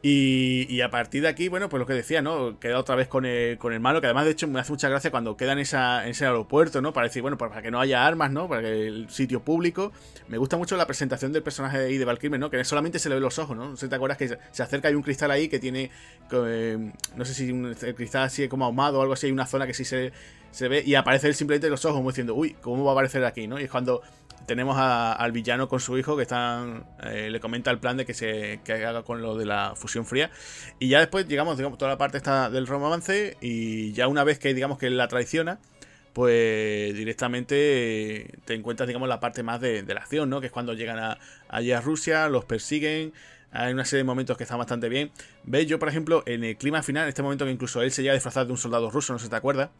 Y, 0.02 0.80
a 0.80 0.90
partir 0.90 1.20
de 1.22 1.28
aquí, 1.28 1.48
bueno, 1.48 1.68
pues 1.68 1.78
lo 1.78 1.86
que 1.86 1.92
decía, 1.92 2.22
¿no? 2.22 2.58
Queda 2.58 2.78
otra 2.78 2.94
vez 2.94 3.06
con 3.06 3.26
el, 3.26 3.58
con 3.58 3.74
el 3.74 3.80
malo, 3.80 4.00
que 4.00 4.06
además, 4.06 4.24
de 4.24 4.30
hecho, 4.30 4.48
me 4.48 4.58
hace 4.58 4.72
mucha 4.72 4.88
gracia 4.88 5.10
cuando 5.10 5.36
queda 5.36 5.52
en, 5.52 5.58
esa, 5.58 6.04
en 6.04 6.12
ese 6.12 6.24
aeropuerto, 6.24 6.80
¿no? 6.80 6.94
Para 6.94 7.08
decir, 7.08 7.20
bueno, 7.20 7.36
pues 7.36 7.50
para 7.50 7.60
que 7.60 7.70
no 7.70 7.78
haya 7.78 8.06
armas, 8.06 8.30
¿no? 8.30 8.48
Para 8.48 8.62
que 8.62 8.86
el 8.86 9.10
sitio 9.10 9.40
público. 9.40 9.92
Me 10.28 10.38
gusta 10.38 10.56
mucho 10.56 10.78
la 10.78 10.86
presentación 10.86 11.34
del 11.34 11.42
personaje 11.42 11.78
de 11.78 11.86
ahí 11.88 11.98
de 11.98 12.06
Valkyrie, 12.06 12.38
¿no? 12.38 12.48
Que 12.48 12.64
solamente 12.64 12.98
se 12.98 13.10
le 13.10 13.16
ve 13.16 13.20
los 13.20 13.38
ojos, 13.38 13.54
¿no? 13.54 13.68
No 13.68 13.76
sé 13.76 13.88
te 13.88 13.94
acuerdas 13.94 14.16
que 14.16 14.28
se 14.28 14.62
acerca, 14.62 14.88
hay 14.88 14.94
un 14.94 15.02
cristal 15.02 15.30
ahí 15.32 15.48
que 15.48 15.58
tiene, 15.58 15.90
eh, 16.32 16.92
no 17.16 17.24
sé 17.26 17.34
si 17.34 17.52
un, 17.52 17.66
el 17.66 17.94
cristal 17.94 18.22
así 18.22 18.48
como 18.48 18.64
ahumado 18.64 19.00
o 19.00 19.02
algo 19.02 19.12
así, 19.12 19.26
hay 19.26 19.32
una 19.32 19.46
zona 19.46 19.66
que 19.66 19.74
sí 19.74 19.84
se, 19.84 20.12
se 20.50 20.68
ve 20.68 20.82
y 20.84 20.94
aparece 20.94 21.28
él 21.28 21.34
simplemente 21.34 21.68
los 21.68 21.84
ojos, 21.84 21.98
como 21.98 22.08
diciendo, 22.08 22.34
uy, 22.34 22.56
¿cómo 22.62 22.84
va 22.84 22.92
a 22.92 22.94
aparecer 22.94 23.22
aquí, 23.26 23.46
¿no? 23.46 23.60
Y 23.60 23.64
es 23.64 23.70
cuando 23.70 24.00
tenemos 24.46 24.76
al 24.78 25.32
villano 25.32 25.68
con 25.68 25.80
su 25.80 25.96
hijo 25.98 26.16
que 26.16 26.22
están 26.22 26.84
eh, 27.02 27.30
le 27.30 27.40
comenta 27.40 27.70
el 27.70 27.78
plan 27.78 27.96
de 27.96 28.04
que 28.04 28.14
se 28.14 28.60
haga 28.68 29.02
con 29.02 29.22
lo 29.22 29.36
de 29.36 29.46
la 29.46 29.74
fusión 29.76 30.04
fría. 30.06 30.30
Y 30.78 30.88
ya 30.88 30.98
después 30.98 31.26
llegamos 31.28 31.56
digamos 31.56 31.78
toda 31.78 31.90
la 31.90 31.98
parte 31.98 32.16
está 32.16 32.50
del 32.50 32.66
romance 32.66 33.36
y 33.40 33.92
ya 33.92 34.08
una 34.08 34.24
vez 34.24 34.38
que 34.38 34.54
digamos 34.54 34.78
que 34.78 34.90
la 34.90 35.08
traiciona 35.08 35.58
pues 36.12 36.94
directamente 36.94 38.38
te 38.44 38.54
encuentras 38.54 38.88
digamos 38.88 39.08
la 39.08 39.20
parte 39.20 39.42
más 39.42 39.60
de, 39.60 39.82
la 39.82 40.00
acción 40.00 40.28
no 40.28 40.40
que 40.40 40.46
es 40.46 40.52
cuando 40.52 40.74
llegan 40.74 40.98
a, 40.98 41.18
allí 41.48 41.72
a 41.72 41.80
Rusia 41.80 42.28
los 42.28 42.44
persiguen 42.44 43.12
hay 43.52 43.72
una 43.72 43.84
serie 43.84 43.98
de 43.98 44.04
momentos 44.04 44.36
que 44.36 44.44
están 44.44 44.58
bastante 44.58 44.88
bien. 44.88 45.10
Ves 45.44 45.66
yo 45.66 45.78
por 45.78 45.88
ejemplo 45.88 46.22
en 46.26 46.44
el 46.44 46.56
clima 46.56 46.82
final 46.82 47.04
en 47.04 47.08
este 47.08 47.22
momento 47.22 47.44
que 47.44 47.50
incluso 47.50 47.82
él 47.82 47.92
se 47.92 48.02
llega 48.02 48.12
a 48.12 48.14
disfrazar 48.14 48.46
de 48.46 48.52
un 48.52 48.58
soldado 48.58 48.90
ruso 48.90 49.12
no 49.12 49.18
se 49.18 49.28
te 49.28 49.36
acuerda 49.36 49.70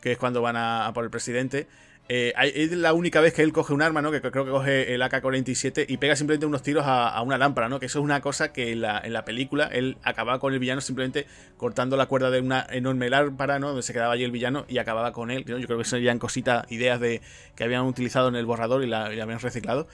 que 0.00 0.12
es 0.12 0.18
cuando 0.18 0.42
van 0.42 0.56
a 0.56 0.90
por 0.92 1.04
el 1.04 1.10
presidente 1.10 1.68
eh, 2.08 2.34
es 2.36 2.72
la 2.72 2.92
única 2.92 3.20
vez 3.20 3.32
que 3.32 3.42
él 3.42 3.52
coge 3.52 3.72
un 3.72 3.80
arma, 3.80 4.02
¿no? 4.02 4.10
Que 4.10 4.20
creo 4.20 4.44
que 4.44 4.50
coge 4.50 4.94
el 4.94 5.02
AK-47 5.02 5.86
y 5.88 5.96
pega 5.98 6.16
simplemente 6.16 6.46
unos 6.46 6.62
tiros 6.62 6.84
a, 6.86 7.20
una 7.22 7.38
lámpara, 7.38 7.68
¿no? 7.68 7.80
Que 7.80 7.86
eso 7.86 8.00
es 8.00 8.04
una 8.04 8.20
cosa 8.20 8.52
que 8.52 8.72
en 8.72 8.82
la, 8.82 9.24
película 9.24 9.66
él 9.72 9.96
acababa 10.02 10.38
con 10.38 10.52
el 10.52 10.58
villano 10.58 10.80
simplemente 10.80 11.26
cortando 11.56 11.96
la 11.96 12.06
cuerda 12.06 12.30
de 12.30 12.40
una 12.40 12.66
enorme 12.70 13.08
lámpara, 13.08 13.58
¿no? 13.58 13.68
Donde 13.68 13.82
se 13.82 13.92
quedaba 13.92 14.14
allí 14.14 14.24
el 14.24 14.32
villano 14.32 14.66
y 14.68 14.78
acababa 14.78 15.12
con 15.12 15.30
él. 15.30 15.44
Yo 15.44 15.56
creo 15.66 15.78
que 15.78 15.84
serían 15.84 16.18
cositas, 16.18 16.70
ideas 16.70 17.00
de 17.00 17.22
que 17.54 17.64
habían 17.64 17.82
utilizado 17.82 18.28
en 18.28 18.36
el 18.36 18.46
borrador 18.46 18.82
y 18.82 18.88
la 18.88 19.06
habían 19.06 19.38
reciclado. 19.38 19.86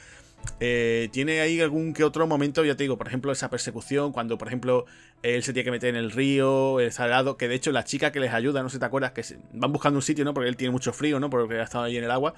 Eh, 0.60 1.08
tiene 1.12 1.40
ahí 1.40 1.60
algún 1.60 1.92
que 1.92 2.02
otro 2.02 2.26
momento, 2.26 2.64
ya 2.64 2.74
te 2.74 2.82
digo, 2.82 2.98
por 2.98 3.06
ejemplo, 3.06 3.30
esa 3.30 3.48
persecución, 3.48 4.12
cuando, 4.12 4.38
por 4.38 4.48
ejemplo, 4.48 4.86
él 5.22 5.42
se 5.42 5.52
tiene 5.52 5.64
que 5.64 5.70
meter 5.70 5.90
en 5.90 5.96
el 5.96 6.10
río, 6.10 6.80
el 6.80 6.90
salado, 6.90 7.36
que 7.36 7.48
de 7.48 7.54
hecho 7.54 7.70
la 7.70 7.84
chica 7.84 8.10
que 8.10 8.18
les 8.20 8.32
ayuda, 8.32 8.62
no 8.62 8.68
sé 8.68 8.78
te 8.78 8.84
acuerdas, 8.84 9.12
que 9.12 9.22
van 9.52 9.72
buscando 9.72 9.98
un 9.98 10.02
sitio, 10.02 10.24
¿no? 10.24 10.34
Porque 10.34 10.48
él 10.48 10.56
tiene 10.56 10.72
mucho 10.72 10.92
frío, 10.92 11.20
¿no? 11.20 11.30
Porque 11.30 11.60
ha 11.60 11.62
estado 11.62 11.84
ahí 11.84 11.96
en 11.96 12.04
el 12.04 12.10
agua. 12.10 12.34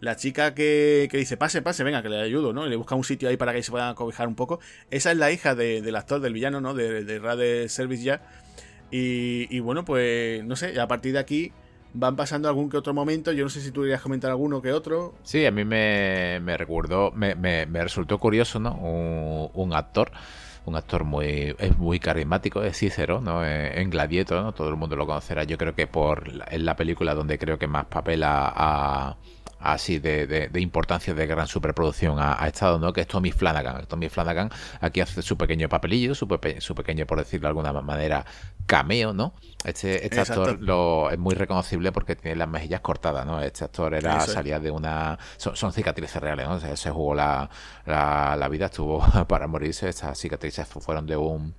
La 0.00 0.16
chica 0.16 0.54
que, 0.54 1.08
dice, 1.12 1.36
pase, 1.36 1.62
pase, 1.62 1.84
venga, 1.84 2.02
que 2.02 2.08
le 2.08 2.20
ayudo, 2.20 2.52
¿no? 2.52 2.66
Y 2.66 2.70
le 2.70 2.76
busca 2.76 2.94
un 2.94 3.04
sitio 3.04 3.28
ahí 3.28 3.36
para 3.36 3.52
que 3.52 3.62
se 3.62 3.70
pueda 3.70 3.94
cobijar 3.94 4.26
un 4.26 4.34
poco. 4.34 4.58
Esa 4.90 5.12
es 5.12 5.18
la 5.18 5.30
hija 5.30 5.54
del 5.54 5.94
actor, 5.94 6.20
del 6.20 6.32
villano, 6.32 6.60
¿no? 6.60 6.74
De, 6.74 7.04
de 7.04 7.68
Service 7.68 8.02
ya. 8.02 8.22
Y, 8.90 9.46
y 9.54 9.60
bueno, 9.60 9.84
pues, 9.84 10.42
no 10.44 10.56
sé, 10.56 10.80
a 10.80 10.88
partir 10.88 11.12
de 11.12 11.18
aquí 11.20 11.52
van 11.92 12.16
pasando 12.16 12.48
algún 12.48 12.70
que 12.70 12.76
otro 12.76 12.94
momento. 12.94 13.32
Yo 13.32 13.44
no 13.44 13.50
sé 13.50 13.60
si 13.60 13.70
tú 13.70 13.82
querías 13.82 14.00
comentar 14.00 14.30
alguno 14.30 14.62
que 14.62 14.72
otro. 14.72 15.14
Sí, 15.22 15.44
a 15.46 15.50
mí 15.50 15.64
me, 15.64 16.40
me 16.40 16.56
recordó, 16.56 17.10
me, 17.12 17.34
me, 17.34 17.66
resultó 17.82 18.18
curioso, 18.18 18.58
¿no? 18.60 18.74
Un, 18.74 19.72
actor. 19.74 20.10
Un 20.66 20.76
actor 20.76 21.04
muy, 21.04 21.54
es 21.58 21.78
muy 21.78 21.98
carismático, 21.98 22.62
es 22.62 22.78
Cícero, 22.78 23.20
¿no? 23.20 23.44
En 23.44 23.90
Gladiator, 23.90 24.42
¿no? 24.42 24.52
Todo 24.52 24.68
el 24.68 24.76
mundo 24.76 24.94
lo 24.94 25.06
conocerá. 25.06 25.44
Yo 25.44 25.56
creo 25.56 25.74
que 25.74 25.86
por 25.86 26.28
es 26.50 26.60
la 26.60 26.76
película 26.76 27.14
donde 27.14 27.38
creo 27.38 27.58
que 27.58 27.66
más 27.66 27.86
papel 27.86 28.22
ha, 28.24 29.16
así 29.60 29.98
de, 29.98 30.50
importancia 30.56 31.14
de 31.14 31.26
gran 31.26 31.46
superproducción 31.46 32.16
ha, 32.18 32.46
estado, 32.46 32.78
¿no? 32.78 32.92
Que 32.92 33.02
es 33.02 33.06
Tommy 33.06 33.32
Flanagan. 33.32 33.86
Tommy 33.86 34.08
Flanagan 34.08 34.50
aquí 34.80 35.00
hace 35.00 35.22
su 35.22 35.36
pequeño 35.36 35.68
papelillo, 35.68 36.14
su, 36.14 36.28
su 36.58 36.74
pequeño, 36.74 37.06
por 37.06 37.18
decirlo 37.18 37.46
de 37.46 37.48
alguna 37.48 37.72
manera, 37.80 38.24
cameo, 38.70 39.12
¿no? 39.12 39.34
Este, 39.64 40.06
este 40.06 40.20
actor 40.20 40.58
lo, 40.62 41.10
es 41.10 41.18
muy 41.18 41.34
reconocible 41.34 41.90
porque 41.90 42.14
tiene 42.14 42.36
las 42.36 42.48
mejillas 42.48 42.80
cortadas, 42.80 43.26
¿no? 43.26 43.42
Este 43.42 43.64
actor 43.64 43.92
era, 43.94 44.20
salía 44.20 44.60
de 44.60 44.70
una... 44.70 45.18
Son, 45.36 45.72
cicatrices 45.72 46.22
reales, 46.22 46.48
¿no? 46.48 46.76
se 46.76 46.90
jugó 46.90 47.14
la, 47.14 47.50
la, 47.84 48.48
vida, 48.48 48.66
estuvo 48.66 49.04
para 49.28 49.48
morirse, 49.48 49.88
estas 49.88 50.16
cicatrices 50.16 50.68
fueron 50.68 51.06
de 51.06 51.16
un, 51.16 51.54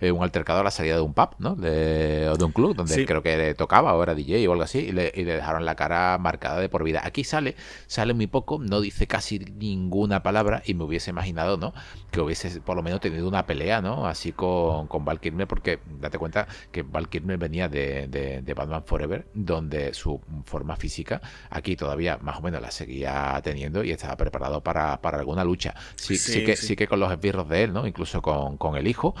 eh, 0.00 0.12
un 0.12 0.22
altercado 0.22 0.60
a 0.60 0.64
la 0.64 0.70
salida 0.70 0.96
de 0.96 1.00
un 1.00 1.14
pub, 1.14 1.30
¿no? 1.38 1.56
De, 1.56 2.28
o 2.30 2.36
de 2.36 2.44
un 2.44 2.52
club, 2.52 2.76
donde 2.76 3.06
creo 3.06 3.22
que 3.22 3.36
le 3.36 3.54
tocaba 3.54 3.94
o 3.94 4.02
era 4.02 4.14
DJ 4.14 4.46
o 4.46 4.52
algo 4.52 4.64
así, 4.64 4.78
y 4.78 4.92
le, 4.92 5.10
y 5.14 5.24
le 5.24 5.34
dejaron 5.34 5.64
la 5.64 5.74
cara 5.74 6.18
marcada 6.18 6.60
de 6.60 6.68
por 6.68 6.84
vida. 6.84 7.00
Aquí 7.04 7.24
sale, 7.24 7.56
sale 7.86 8.14
muy 8.14 8.26
poco, 8.26 8.58
no 8.60 8.80
dice 8.80 9.06
casi 9.06 9.38
ninguna 9.38 10.22
palabra 10.22 10.62
y 10.66 10.74
me 10.74 10.84
hubiese 10.84 11.10
imaginado, 11.10 11.56
¿no? 11.56 11.72
Que 12.10 12.20
hubiese 12.20 12.60
por 12.60 12.76
lo 12.76 12.82
menos 12.82 13.00
tenido 13.00 13.26
una 13.26 13.46
pelea, 13.46 13.80
¿no? 13.80 14.06
Así 14.06 14.32
con, 14.32 14.86
con 14.86 15.04
Val 15.04 15.20
Kilmer, 15.20 15.48
porque 15.48 15.80
date 16.00 16.18
cuenta 16.18 16.46
que 16.70 16.82
Val 16.82 17.08
Kilmer 17.08 17.38
venía 17.38 17.68
de, 17.68 18.06
de, 18.08 18.54
Batman 18.54 18.84
Forever, 18.84 19.26
donde 19.34 19.94
su 19.94 20.20
forma 20.44 20.76
física 20.76 21.20
aquí 21.50 21.76
todavía 21.76 22.18
más 22.18 22.38
o 22.38 22.42
menos 22.42 22.60
la 22.60 22.70
seguía 22.70 23.40
teniendo 23.42 23.82
y 23.84 23.90
estaba 23.90 24.16
preparado 24.16 24.62
para, 24.62 24.94
alguna 24.94 25.44
lucha. 25.44 25.74
Sí, 25.96 26.16
sí, 26.16 26.44
que, 26.44 26.56
sí. 26.56 26.76
que 26.76 26.86
con 26.86 27.00
los 27.00 27.12
esbirros 27.12 27.48
de 27.48 27.64
él, 27.64 27.72
¿no? 27.72 27.86
Incluso 27.86 28.20
con, 28.22 28.56
con 28.56 28.76
el 28.76 28.86
hijo 28.86 29.14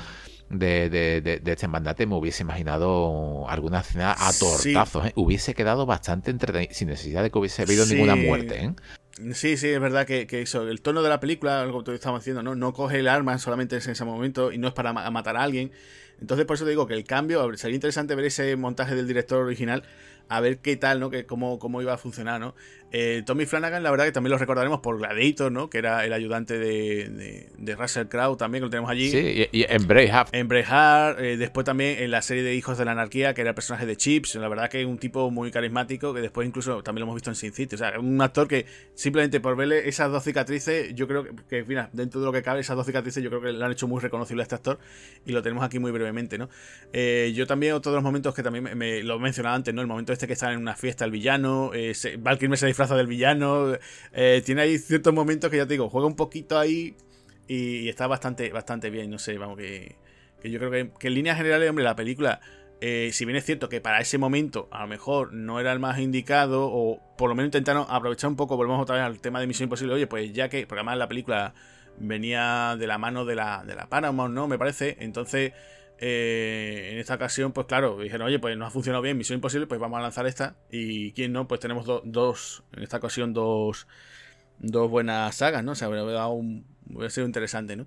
de, 0.50 0.90
de, 0.90 1.20
de, 1.20 1.52
este 1.52 1.68
mandate 1.68 2.06
me 2.06 2.16
hubiese 2.16 2.42
imaginado 2.42 3.48
alguna 3.48 3.80
escena 3.80 4.14
a 4.18 4.32
tortazos. 4.32 5.06
¿eh? 5.06 5.12
Hubiese 5.14 5.54
quedado 5.54 5.86
bastante 5.86 6.30
entretenido, 6.32 6.74
sin 6.74 6.88
necesidad 6.88 7.22
de 7.22 7.30
que 7.30 7.38
hubiese 7.38 7.62
habido 7.62 7.86
ninguna 7.86 8.16
muerte. 8.16 8.64
¿eh? 8.64 8.74
Sí, 9.32 9.56
sí, 9.56 9.68
es 9.68 9.80
verdad 9.80 10.06
que, 10.06 10.26
eso, 10.42 10.68
el 10.68 10.82
tono 10.82 11.02
de 11.02 11.08
la 11.08 11.20
película, 11.20 11.62
algo 11.62 11.84
que 11.84 11.94
estamos 11.94 12.20
diciendo, 12.20 12.42
¿no? 12.42 12.56
no 12.56 12.72
coge 12.72 12.98
el 12.98 13.08
arma 13.08 13.38
solamente 13.38 13.76
en 13.76 13.90
ese 13.90 14.04
momento 14.04 14.50
y 14.50 14.58
no 14.58 14.68
es 14.68 14.74
para 14.74 14.92
matar 14.92 15.36
a 15.36 15.42
alguien. 15.42 15.70
Entonces, 16.20 16.46
por 16.46 16.56
eso 16.56 16.64
te 16.64 16.70
digo 16.70 16.86
que 16.86 16.94
el 16.94 17.04
cambio, 17.04 17.56
sería 17.56 17.74
interesante 17.74 18.14
ver 18.14 18.26
ese 18.26 18.56
montaje 18.56 18.94
del 18.94 19.06
director 19.06 19.42
original, 19.42 19.82
a 20.30 20.40
ver 20.40 20.58
qué 20.58 20.76
tal, 20.76 21.00
¿no? 21.00 21.10
Que 21.10 21.26
cómo, 21.26 21.58
cómo 21.58 21.82
iba 21.82 21.92
a 21.92 21.98
funcionar, 21.98 22.40
¿no? 22.40 22.54
Eh, 22.92 23.22
Tommy 23.24 23.46
Flanagan, 23.46 23.82
la 23.82 23.90
verdad 23.90 24.04
que 24.04 24.12
también 24.12 24.30
lo 24.30 24.38
recordaremos 24.38 24.80
por 24.80 24.98
Gladiator, 24.98 25.50
¿no? 25.50 25.68
Que 25.68 25.78
era 25.78 26.04
el 26.04 26.12
ayudante 26.12 26.58
de, 26.58 27.48
de, 27.56 27.76
Russell 27.76 28.06
Crowe 28.06 28.36
también, 28.36 28.62
que 28.62 28.66
lo 28.66 28.70
tenemos 28.70 28.90
allí. 28.90 29.10
Sí, 29.10 29.48
y, 29.52 29.64
en 29.68 29.86
Braveheart. 29.86 30.34
En 30.34 30.48
Braveheart, 30.48 31.20
eh, 31.20 31.36
después 31.36 31.64
también 31.64 32.00
en 32.00 32.10
la 32.12 32.22
serie 32.22 32.44
de 32.44 32.54
Hijos 32.54 32.78
de 32.78 32.84
la 32.84 32.92
Anarquía, 32.92 33.34
que 33.34 33.40
era 33.42 33.50
el 33.50 33.54
personaje 33.54 33.86
de 33.86 33.96
Chips. 33.96 34.36
La 34.36 34.48
verdad 34.48 34.68
que 34.68 34.80
es 34.80 34.86
un 34.86 34.98
tipo 34.98 35.30
muy 35.30 35.50
carismático, 35.50 36.14
que 36.14 36.20
después 36.20 36.46
incluso 36.46 36.82
también 36.82 37.00
lo 37.00 37.06
hemos 37.06 37.16
visto 37.16 37.30
en 37.30 37.36
Sin 37.36 37.52
City. 37.52 37.74
O 37.74 37.78
sea, 37.78 37.98
un 37.98 38.20
actor 38.22 38.46
que 38.46 38.66
simplemente 38.94 39.40
por 39.40 39.56
verle 39.56 39.88
esas 39.88 40.10
dos 40.10 40.24
cicatrices, 40.24 40.92
yo 40.94 41.06
creo 41.06 41.26
que, 41.48 41.64
mira, 41.64 41.90
dentro 41.92 42.20
de 42.20 42.26
lo 42.26 42.32
que 42.32 42.42
cabe, 42.42 42.60
esas 42.60 42.76
dos 42.76 42.86
cicatrices, 42.86 43.22
yo 43.22 43.30
creo 43.30 43.42
que 43.42 43.52
le 43.52 43.64
han 43.64 43.72
hecho 43.72 43.88
muy 43.88 44.00
reconocible 44.00 44.42
a 44.42 44.44
este 44.44 44.54
actor 44.56 44.78
y 45.24 45.32
lo 45.32 45.42
tenemos 45.42 45.64
aquí 45.64 45.78
muy 45.78 45.92
brevemente, 45.92 46.38
¿no? 46.38 46.48
Eh, 46.92 47.32
yo 47.36 47.46
también, 47.46 47.74
otro 47.74 47.92
de 47.92 47.96
los 47.96 48.04
momentos 48.04 48.32
que 48.34 48.42
también 48.42 48.76
me, 48.76 49.02
lo 49.02 49.18
mencionaba 49.18 49.54
antes, 49.54 49.72
¿no? 49.72 49.80
El 49.80 49.86
momento 49.86 50.12
este 50.20 50.26
que 50.26 50.34
está 50.34 50.52
en 50.52 50.58
una 50.58 50.76
fiesta 50.76 51.06
el 51.06 51.10
villano, 51.10 51.72
eh, 51.72 51.94
se, 51.94 52.18
Val 52.18 52.38
se 52.38 52.66
disfraza 52.66 52.94
del 52.94 53.06
villano, 53.06 53.72
eh, 54.12 54.42
tiene 54.44 54.60
ahí 54.60 54.76
ciertos 54.76 55.14
momentos 55.14 55.50
que 55.50 55.56
ya 55.56 55.66
te 55.66 55.72
digo, 55.72 55.88
juega 55.88 56.06
un 56.06 56.14
poquito 56.14 56.58
ahí 56.58 56.94
y, 57.48 57.88
está 57.88 58.06
bastante, 58.06 58.50
bastante 58.52 58.90
bien, 58.90 59.08
no 59.10 59.18
sé, 59.18 59.38
vamos, 59.38 59.56
que, 59.56 59.96
yo 60.44 60.58
creo 60.58 60.70
que, 60.70 61.08
en 61.08 61.14
líneas 61.14 61.38
generales, 61.38 61.70
hombre, 61.70 61.84
la 61.84 61.96
película, 61.96 62.40
eh, 62.82 63.08
si 63.14 63.24
bien 63.24 63.36
es 63.36 63.46
cierto 63.46 63.70
que 63.70 63.80
para 63.80 63.98
ese 63.98 64.18
momento 64.18 64.68
a 64.70 64.82
lo 64.82 64.88
mejor 64.88 65.32
no 65.32 65.58
era 65.58 65.72
el 65.72 65.78
más 65.78 65.98
indicado, 65.98 66.68
o 66.70 67.00
por 67.16 67.30
lo 67.30 67.34
menos 67.34 67.48
intentaron 67.48 67.86
aprovechar 67.88 68.28
un 68.28 68.36
poco, 68.36 68.58
volvemos 68.58 68.82
otra 68.82 68.96
vez 68.96 69.04
al 69.04 69.20
tema 69.20 69.40
de 69.40 69.46
Misión 69.46 69.68
Imposible, 69.68 69.94
oye, 69.94 70.06
pues 70.06 70.34
ya 70.34 70.50
que, 70.50 70.66
porque 70.66 70.80
además 70.80 70.98
la 70.98 71.08
película 71.08 71.54
venía 71.98 72.76
de 72.78 72.86
la 72.86 72.98
mano 72.98 73.24
de 73.24 73.36
la, 73.36 73.64
de 73.64 73.74
la 73.74 73.88
Paramount, 73.88 74.34
¿no? 74.34 74.48
Me 74.48 74.58
parece, 74.58 74.98
entonces... 75.00 75.52
Eh, 76.02 76.92
en 76.92 76.98
esta 76.98 77.14
ocasión, 77.14 77.52
pues 77.52 77.66
claro, 77.66 77.98
dijeron, 77.98 78.26
oye, 78.26 78.38
pues 78.38 78.56
no 78.56 78.64
ha 78.64 78.70
funcionado 78.70 79.02
bien, 79.02 79.18
Misión 79.18 79.36
Imposible, 79.36 79.66
pues 79.66 79.78
vamos 79.78 79.98
a 79.98 80.02
lanzar 80.02 80.26
esta. 80.26 80.56
Y 80.70 81.12
quién 81.12 81.32
no, 81.32 81.46
pues 81.46 81.60
tenemos 81.60 81.84
dos, 82.04 82.64
en 82.74 82.82
esta 82.82 82.96
ocasión, 82.96 83.34
dos, 83.34 83.86
dos 84.58 84.90
buenas 84.90 85.34
sagas, 85.34 85.62
¿no? 85.62 85.72
O 85.72 85.74
sea, 85.74 85.90
hubiera, 85.90 86.26
un, 86.28 86.64
hubiera 86.88 87.10
sido 87.10 87.26
interesante, 87.26 87.76
¿no? 87.76 87.86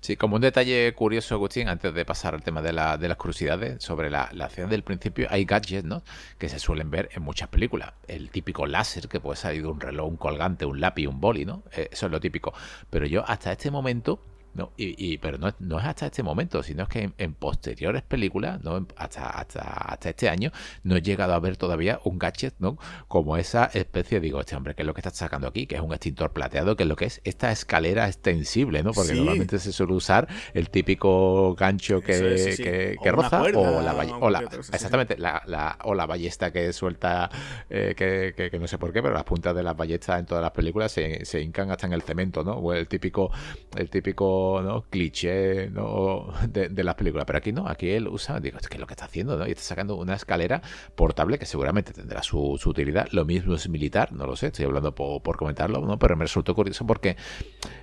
Sí, 0.00 0.16
como 0.16 0.36
un 0.36 0.40
detalle 0.40 0.94
curioso, 0.94 1.34
Agustín, 1.34 1.68
antes 1.68 1.92
de 1.92 2.06
pasar 2.06 2.34
al 2.34 2.42
tema 2.42 2.62
de, 2.62 2.72
la, 2.72 2.96
de 2.96 3.06
las 3.06 3.18
curiosidades, 3.18 3.84
sobre 3.84 4.08
la, 4.08 4.30
la 4.32 4.46
escena 4.46 4.68
del 4.68 4.82
principio, 4.82 5.26
hay 5.28 5.44
gadgets, 5.44 5.84
¿no? 5.84 6.02
Que 6.38 6.48
se 6.48 6.58
suelen 6.58 6.90
ver 6.90 7.10
en 7.12 7.22
muchas 7.22 7.50
películas. 7.50 7.92
El 8.08 8.30
típico 8.30 8.66
láser 8.66 9.08
que 9.08 9.20
puede 9.20 9.36
salir 9.36 9.60
de 9.60 9.68
un 9.68 9.78
reloj, 9.78 10.08
un 10.08 10.16
colgante, 10.16 10.64
un 10.64 10.80
lápiz, 10.80 11.06
un 11.06 11.20
boli, 11.20 11.44
¿no? 11.44 11.64
Eh, 11.72 11.90
eso 11.92 12.06
es 12.06 12.12
lo 12.12 12.18
típico. 12.18 12.54
Pero 12.88 13.04
yo 13.04 13.28
hasta 13.28 13.52
este 13.52 13.70
momento 13.70 14.24
no, 14.52 14.72
y, 14.76 15.18
pero 15.18 15.38
no, 15.38 15.54
no, 15.60 15.78
es 15.78 15.84
hasta 15.84 16.06
este 16.06 16.24
momento, 16.24 16.62
sino 16.64 16.82
es 16.82 16.88
que 16.88 17.12
en, 17.16 17.34
posteriores 17.34 18.02
películas, 18.02 18.62
¿no? 18.64 18.84
hasta, 18.96 19.30
hasta, 19.30 19.60
hasta 19.60 20.10
este 20.10 20.28
año, 20.28 20.50
no 20.82 20.96
he 20.96 21.02
llegado 21.02 21.34
a 21.34 21.38
ver 21.38 21.56
todavía 21.56 22.00
un 22.04 22.18
gadget, 22.18 22.54
¿no? 22.58 22.76
Como 23.06 23.36
esa 23.36 23.66
especie, 23.72 24.18
digo, 24.18 24.40
este 24.40 24.56
hombre, 24.56 24.74
¿qué 24.74 24.82
es 24.82 24.86
lo 24.86 24.94
que 24.94 25.00
está 25.00 25.10
sacando 25.10 25.46
aquí? 25.46 25.66
Que 25.66 25.76
es 25.76 25.80
un 25.80 25.92
extintor 25.92 26.32
plateado, 26.32 26.76
que 26.76 26.82
es 26.82 26.88
lo 26.88 26.96
que 26.96 27.04
es 27.04 27.20
esta 27.22 27.52
escalera 27.52 28.08
extensible, 28.08 28.82
¿no? 28.82 28.92
Porque 28.92 29.14
normalmente 29.14 29.60
se 29.60 29.72
suele 29.72 29.92
usar 29.92 30.26
el 30.52 30.68
típico 30.68 31.54
gancho 31.54 32.00
que, 32.00 32.96
que, 33.00 33.12
roza 33.12 33.42
o 33.42 33.80
la, 33.80 33.94
o 34.20 34.30
la 34.30 34.40
exactamente, 34.40 35.16
la, 35.16 35.42
la, 35.46 35.78
o 35.84 35.94
la 35.94 36.06
ballesta 36.06 36.52
que 36.52 36.72
suelta, 36.72 37.30
eh, 37.68 37.94
que, 37.96 38.58
no 38.58 38.66
sé 38.66 38.78
por 38.78 38.92
qué, 38.92 39.00
pero 39.00 39.14
las 39.14 39.24
puntas 39.24 39.54
de 39.54 39.62
las 39.62 39.76
ballestas 39.76 40.18
en 40.18 40.26
todas 40.26 40.42
las 40.42 40.50
películas 40.50 40.90
se, 40.90 41.24
se 41.24 41.40
hincan 41.40 41.70
hasta 41.70 41.86
en 41.86 41.92
el 41.92 42.02
cemento, 42.02 42.42
¿no? 42.42 42.54
O 42.54 42.72
el 42.72 42.88
típico, 42.88 43.30
el 43.76 43.88
típico 43.88 44.39
¿no? 44.62 44.82
cliché 44.82 45.70
¿no? 45.70 46.32
De, 46.48 46.84
las 46.84 46.94
películas. 46.94 47.24
Pero 47.26 47.38
aquí 47.38 47.52
no, 47.52 47.68
aquí 47.68 47.90
él 47.90 48.08
usa, 48.08 48.40
digo, 48.40 48.58
¿qué 48.58 48.74
es 48.74 48.80
lo 48.80 48.86
que 48.86 48.94
está 48.94 49.04
haciendo? 49.06 49.36
¿no? 49.36 49.46
Y 49.46 49.50
está 49.50 49.62
sacando 49.62 49.96
una 49.96 50.14
escalera 50.14 50.62
portable 50.94 51.38
que 51.38 51.46
seguramente 51.46 51.92
tendrá 51.92 52.22
su, 52.22 52.58
utilidad. 52.64 53.08
Lo 53.12 53.24
mismo 53.24 53.54
es 53.54 53.68
militar, 53.68 54.12
no 54.12 54.26
lo 54.26 54.36
sé, 54.36 54.48
estoy 54.48 54.64
hablando 54.64 54.94
por, 54.94 55.36
comentarlo, 55.36 55.80
¿no? 55.80 55.98
pero 55.98 56.16
me 56.16 56.24
resultó 56.24 56.54
curioso 56.54 56.86
porque 56.86 57.10
es, 57.10 57.16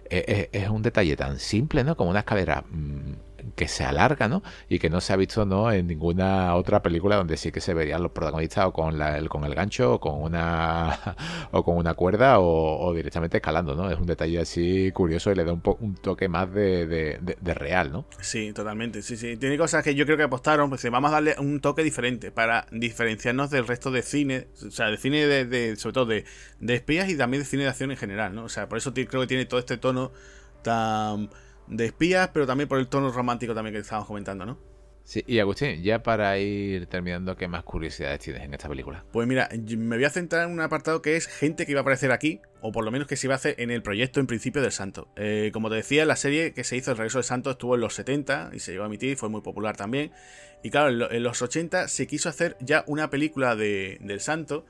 eh, 0.09 0.25
eh, 0.27 0.49
es, 0.51 0.69
un 0.69 0.81
detalle 0.81 1.15
tan 1.15 1.39
simple, 1.39 1.83
¿no? 1.83 1.95
Como 1.95 2.09
una 2.09 2.19
escalera 2.19 2.63
mm, 2.69 3.26
que 3.55 3.67
se 3.67 3.83
alarga, 3.83 4.27
¿no? 4.27 4.43
Y 4.69 4.79
que 4.79 4.89
no 4.89 5.01
se 5.01 5.13
ha 5.13 5.15
visto 5.15 5.45
¿no? 5.45 5.71
en 5.71 5.87
ninguna 5.87 6.55
otra 6.55 6.81
película 6.81 7.15
donde 7.15 7.37
sí 7.37 7.51
que 7.51 7.61
se 7.61 7.73
verían 7.73 8.03
los 8.03 8.11
protagonistas 8.11 8.65
o 8.65 8.73
con, 8.73 8.97
la, 8.97 9.17
el, 9.17 9.29
con 9.29 9.43
el 9.43 9.55
gancho 9.55 9.93
o 9.93 9.99
con 9.99 10.21
una 10.21 11.15
o 11.51 11.63
con 11.63 11.77
una 11.77 11.93
cuerda 11.93 12.39
o, 12.39 12.93
directamente 12.93 13.37
escalando, 13.37 13.75
¿no? 13.75 13.89
Es 13.91 13.99
un 13.99 14.05
detalle 14.05 14.39
así 14.39 14.91
curioso 14.91 15.31
y 15.31 15.35
le 15.35 15.45
da 15.45 15.53
un, 15.53 15.61
un 15.79 15.95
toque 15.95 16.27
más 16.27 16.51
de, 16.53 17.19
real, 17.43 17.91
¿no? 17.91 18.05
Sí, 18.19 18.53
totalmente, 18.53 19.01
sí, 19.01 19.17
sí. 19.17 19.37
Tiene 19.37 19.57
cosas 19.57 19.83
que 19.83 19.95
yo 19.95 20.05
creo 20.05 20.17
que 20.17 20.23
apostaron, 20.23 20.69
pues 20.69 20.89
vamos 20.89 21.09
a 21.11 21.15
darle 21.15 21.35
un 21.39 21.59
toque 21.59 21.83
diferente 21.83 22.31
para 22.31 22.65
diferenciarnos 22.71 23.49
del 23.49 23.67
resto 23.67 23.91
de 23.91 24.01
cine, 24.01 24.47
o 24.65 24.71
sea, 24.71 24.87
de 24.87 24.97
cine 24.97 25.25
de, 25.25 25.75
sobre 25.75 25.93
todo 25.93 26.05
de, 26.05 26.25
de 26.59 26.75
espías 26.75 27.09
y 27.09 27.17
también 27.17 27.43
de 27.43 27.49
cine 27.49 27.63
de 27.63 27.69
acción 27.69 27.91
en 27.91 27.97
general, 27.97 28.33
¿no? 28.33 28.45
O 28.45 28.49
sea, 28.49 28.67
por 28.67 28.77
eso 28.77 28.93
creo 28.93 29.21
que 29.21 29.27
tiene 29.27 29.45
todo 29.45 29.59
este 29.59 29.77
tono 29.77 30.11
tan 30.63 31.29
de 31.67 31.85
espías, 31.85 32.29
pero 32.33 32.45
también 32.45 32.67
por 32.67 32.79
el 32.79 32.87
tono 32.87 33.11
romántico 33.11 33.53
también 33.53 33.73
que 33.73 33.81
estábamos 33.81 34.07
comentando, 34.07 34.45
¿no? 34.45 34.57
Sí, 35.07 35.23
y 35.25 35.39
Agustín, 35.39 35.81
ya 35.83 36.03
para 36.03 36.37
ir 36.37 36.87
terminando, 36.87 37.37
¿qué 37.37 37.47
más 37.47 37.63
curiosidades 37.63 38.19
tienes 38.19 38.43
en 38.43 38.53
esta 38.53 38.67
película? 38.67 39.05
Pues 39.13 39.25
mira, 39.25 39.47
me 39.77 39.95
voy 39.95 40.03
a 40.03 40.09
centrar 40.09 40.45
en 40.45 40.51
un 40.51 40.59
apartado 40.59 41.01
que 41.01 41.15
es 41.15 41.27
gente 41.27 41.65
que 41.65 41.71
iba 41.71 41.79
a 41.79 41.83
aparecer 41.83 42.11
aquí, 42.11 42.41
o 42.59 42.73
por 42.73 42.83
lo 42.83 42.91
menos 42.91 43.07
que 43.07 43.15
se 43.15 43.27
iba 43.27 43.33
a 43.33 43.37
hacer 43.37 43.55
en 43.57 43.71
el 43.71 43.81
proyecto 43.81 44.19
en 44.19 44.27
principio 44.27 44.61
del 44.61 44.73
Santo. 44.73 45.07
Eh, 45.15 45.51
como 45.53 45.69
te 45.69 45.77
decía, 45.77 46.03
la 46.03 46.17
serie 46.17 46.51
que 46.51 46.65
se 46.65 46.75
hizo, 46.75 46.91
El 46.91 46.97
Regreso 46.97 47.19
del 47.19 47.23
Santo, 47.23 47.51
estuvo 47.51 47.75
en 47.75 47.81
los 47.81 47.93
70 47.93 48.49
y 48.51 48.59
se 48.59 48.73
llegó 48.73 48.83
a 48.83 48.87
emitir, 48.87 49.15
fue 49.15 49.29
muy 49.29 49.39
popular 49.39 49.77
también. 49.77 50.11
Y 50.61 50.71
claro, 50.71 51.09
en, 51.09 51.23
los 51.23 51.41
80 51.41 51.87
se 51.87 52.05
quiso 52.05 52.27
hacer 52.27 52.57
ya 52.59 52.83
una 52.85 53.09
película 53.09 53.55
de, 53.55 53.99
del 54.01 54.19
Santo, 54.19 54.65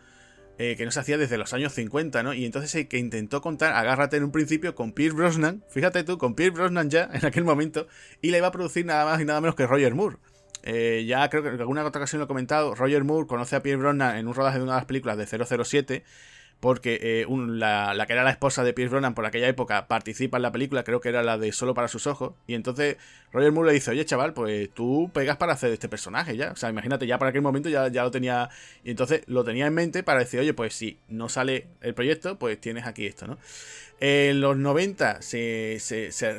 eh, 0.58 0.76
que 0.76 0.86
no 0.86 0.91
se 0.91 0.99
hacía 0.99 1.18
desde 1.18 1.38
los 1.38 1.53
años 1.53 1.74
50, 1.74 2.24
¿no? 2.24 2.34
Y 2.34 2.45
entonces 2.45 2.74
el 2.76 2.88
que 2.88 2.97
intentó 2.97 3.41
contar, 3.41 3.74
agárrate 3.74 4.18
en 4.18 4.24
un 4.24 4.32
principio 4.32 4.76
con 4.76 4.91
Pierce 4.91 5.16
Brosnan, 5.16 5.64
fíjate 5.70 6.03
tú, 6.03 6.18
con 6.18 6.36
Pierce 6.36 6.53
Brosnan 6.55 6.89
ya 6.89 7.10
en 7.14 7.26
aquel 7.26 7.43
momento, 7.43 7.88
y 8.22 8.32
le 8.32 8.39
iba 8.39 8.47
a 8.47 8.51
producir 8.51 8.86
nada 8.86 9.05
más 9.05 9.22
y 9.22 9.26
nada 9.26 9.41
menos 9.41 9.55
que 9.55 9.68
Roger 9.68 9.93
Moore. 9.93 10.18
Eh, 10.64 11.05
ya 11.08 11.30
creo 11.30 11.43
que 11.43 11.49
en 11.49 11.60
alguna 11.60 11.86
otra 11.86 12.01
ocasión 12.01 12.20
lo 12.20 12.26
he 12.26 12.28
comentado, 12.28 12.76
Roger 12.76 13.03
Moore 13.03 13.28
conoce 13.28 13.55
a 13.55 13.64
Pierce 13.64 13.80
Brosnan 13.80 14.18
en 14.18 14.28
un 14.28 14.34
rodaje 14.34 14.58
de 14.58 14.64
una 14.64 14.74
de 14.74 14.80
las 14.80 14.86
películas 14.86 15.18
de 15.18 15.26
007 15.26 16.03
porque 16.60 16.99
eh, 17.01 17.26
la, 17.30 18.05
que 18.08 18.14
era 18.14 18.24
la 18.24 18.32
esposa 18.32 18.64
de 18.64 18.74
Pierce 18.74 18.91
Brosnan 18.91 19.14
por 19.14 19.26
aquella 19.26 19.47
época 19.47 19.88
participa 19.88 20.38
en 20.38 20.43
la 20.43 20.51
película, 20.51 20.84
creo 20.84 20.99
que 20.99 21.10
era 21.10 21.24
la 21.24 21.38
de 21.38 21.51
Solo 21.51 21.74
para 21.74 21.88
sus 21.88 22.08
ojos, 22.08 22.34
y 22.47 22.55
entonces 22.55 22.97
Roger 23.32 23.51
Moore 23.51 23.70
le 23.70 23.74
dice, 23.74 23.91
oye 23.91 24.05
chaval, 24.05 24.34
pues 24.34 24.70
tú 24.74 25.12
pegas 25.14 25.38
para 25.38 25.53
hacer 25.53 25.72
este 25.72 25.89
personaje 25.89 26.36
ya, 26.36 26.51
o 26.51 26.55
sea, 26.55 26.70
imagínate, 26.70 27.05
ya 27.05 27.18
para 27.18 27.30
aquel 27.30 27.41
momento 27.41 27.70
ya, 27.70 27.88
ya 27.89 28.03
lo 28.03 28.12
tenía, 28.12 28.49
y 28.84 28.91
entonces 28.91 29.22
lo 29.28 29.43
tenía 29.43 29.68
en 29.68 29.74
mente 29.74 30.03
para 30.03 30.20
decir, 30.20 30.39
oye, 30.39 30.53
pues 30.53 30.74
si 30.74 30.97
no 31.08 31.30
sale 31.30 31.68
el 31.82 31.93
proyecto, 31.93 32.39
pues 32.39 32.60
tienes 32.60 32.86
aquí 32.86 33.05
esto, 33.05 33.28
¿no? 33.28 33.38
En 33.99 34.41
los 34.41 34.55
90, 34.55 35.23
se, 35.23 35.79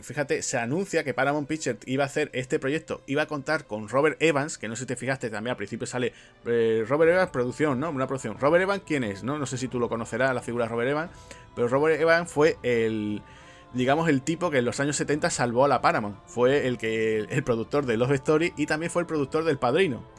fíjate, 0.03 0.43
se 0.43 0.59
anuncia 0.59 1.03
que 1.03 1.13
Paramount 1.13 1.49
Pictures 1.49 1.79
iba 1.87 2.05
a 2.05 2.07
hacer 2.07 2.31
este 2.33 2.61
proyecto, 2.61 3.01
iba 3.07 3.23
a 3.23 3.27
contar 3.27 3.65
con 3.65 3.89
Robert 3.89 4.17
Evans, 4.23 4.59
que 4.59 4.69
no 4.69 4.77
sé 4.77 4.83
si 4.83 4.87
te 4.87 4.95
fijaste, 4.95 5.29
también 5.29 5.51
al 5.53 5.57
principio 5.57 5.85
sale 5.85 6.13
eh, 6.47 6.85
Robert 6.87 7.11
Evans, 7.11 7.31
producción, 7.31 7.81
¿no? 7.81 7.91
Una 7.91 8.07
producción. 8.07 8.39
Robert 8.39 8.63
Evans, 8.63 8.85
¿quién 8.87 9.03
es? 9.03 9.25
No, 9.25 9.39
no 9.39 9.47
sé 9.47 9.59
si 9.59 9.67
tú 9.67 9.81
lo 9.81 9.89
conocerás, 9.89 10.33
la 10.37 10.41
figura 10.41 10.67
de 10.67 10.69
Robert 10.69 10.91
Evans, 10.91 11.11
pero 11.57 11.67
Robert 11.67 12.01
Evans 12.01 12.31
fue 12.31 12.59
el, 12.63 13.23
digamos, 13.75 14.09
el 14.09 14.23
tipo 14.23 14.53
que 14.53 14.59
en 14.59 14.65
los 14.65 14.79
años 14.79 14.95
70 14.95 15.29
salvó 15.29 15.65
a 15.65 15.69
la 15.69 15.81
Paramount. 15.81 16.17
Fue 16.27 16.69
el, 16.69 16.79
que, 16.79 17.27
el 17.29 17.43
productor 17.43 17.87
de 17.87 17.97
Love 17.97 18.13
Story 18.13 18.53
y 18.57 18.67
también 18.67 18.93
fue 18.93 19.03
el 19.03 19.07
productor 19.07 19.43
del 19.43 19.59
Padrino 19.59 20.18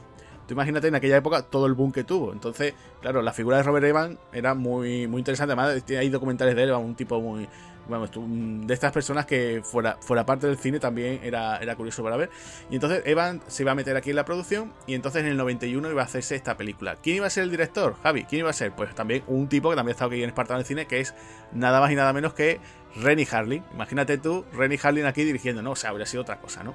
imagínate 0.52 0.88
en 0.88 0.94
aquella 0.94 1.16
época 1.16 1.42
todo 1.42 1.66
el 1.66 1.74
boom 1.74 1.92
que 1.92 2.04
tuvo. 2.04 2.32
Entonces, 2.32 2.74
claro, 3.00 3.22
la 3.22 3.32
figura 3.32 3.56
de 3.58 3.62
Robert 3.62 3.86
Evans 3.86 4.18
era 4.32 4.54
muy, 4.54 5.06
muy 5.06 5.20
interesante. 5.20 5.52
Además, 5.52 5.82
hay 5.88 6.08
documentales 6.08 6.54
de 6.56 6.62
él, 6.64 6.72
un 6.72 6.94
tipo 6.94 7.20
muy. 7.20 7.48
Bueno, 7.88 8.06
de 8.06 8.72
estas 8.72 8.92
personas 8.92 9.26
que 9.26 9.62
fuera, 9.64 9.96
fuera 10.00 10.24
parte 10.24 10.46
del 10.46 10.56
cine 10.58 10.78
también 10.78 11.18
era, 11.24 11.56
era 11.56 11.74
curioso 11.74 12.04
para 12.04 12.16
ver. 12.16 12.30
Y 12.70 12.76
entonces 12.76 13.02
Evans 13.04 13.42
se 13.48 13.64
iba 13.64 13.72
a 13.72 13.74
meter 13.74 13.96
aquí 13.96 14.10
en 14.10 14.16
la 14.16 14.24
producción 14.24 14.72
y 14.86 14.94
entonces 14.94 15.22
en 15.22 15.28
el 15.28 15.36
91 15.36 15.90
iba 15.90 16.00
a 16.00 16.04
hacerse 16.04 16.36
esta 16.36 16.56
película. 16.56 16.96
¿Quién 17.02 17.16
iba 17.16 17.26
a 17.26 17.30
ser 17.30 17.42
el 17.42 17.50
director? 17.50 17.96
Javi, 18.04 18.24
¿quién 18.24 18.40
iba 18.40 18.50
a 18.50 18.52
ser? 18.52 18.72
Pues 18.76 18.94
también 18.94 19.24
un 19.26 19.48
tipo 19.48 19.70
que 19.70 19.76
también 19.76 19.94
ha 19.94 19.96
estado 19.96 20.12
aquí 20.12 20.22
en 20.22 20.28
Espartano 20.28 20.58
del 20.58 20.66
Cine, 20.66 20.86
que 20.86 21.00
es 21.00 21.14
nada 21.52 21.80
más 21.80 21.90
y 21.90 21.96
nada 21.96 22.12
menos 22.12 22.32
que 22.32 22.60
Rennie 22.96 23.26
Harlin. 23.30 23.64
Imagínate 23.74 24.18
tú, 24.18 24.44
Rennie 24.52 24.78
Harlin 24.80 25.06
aquí 25.06 25.24
dirigiendo, 25.24 25.62
¿no? 25.62 25.72
O 25.72 25.76
sea, 25.76 25.90
habría 25.90 26.06
sido 26.06 26.22
otra 26.22 26.40
cosa, 26.40 26.62
¿no? 26.62 26.74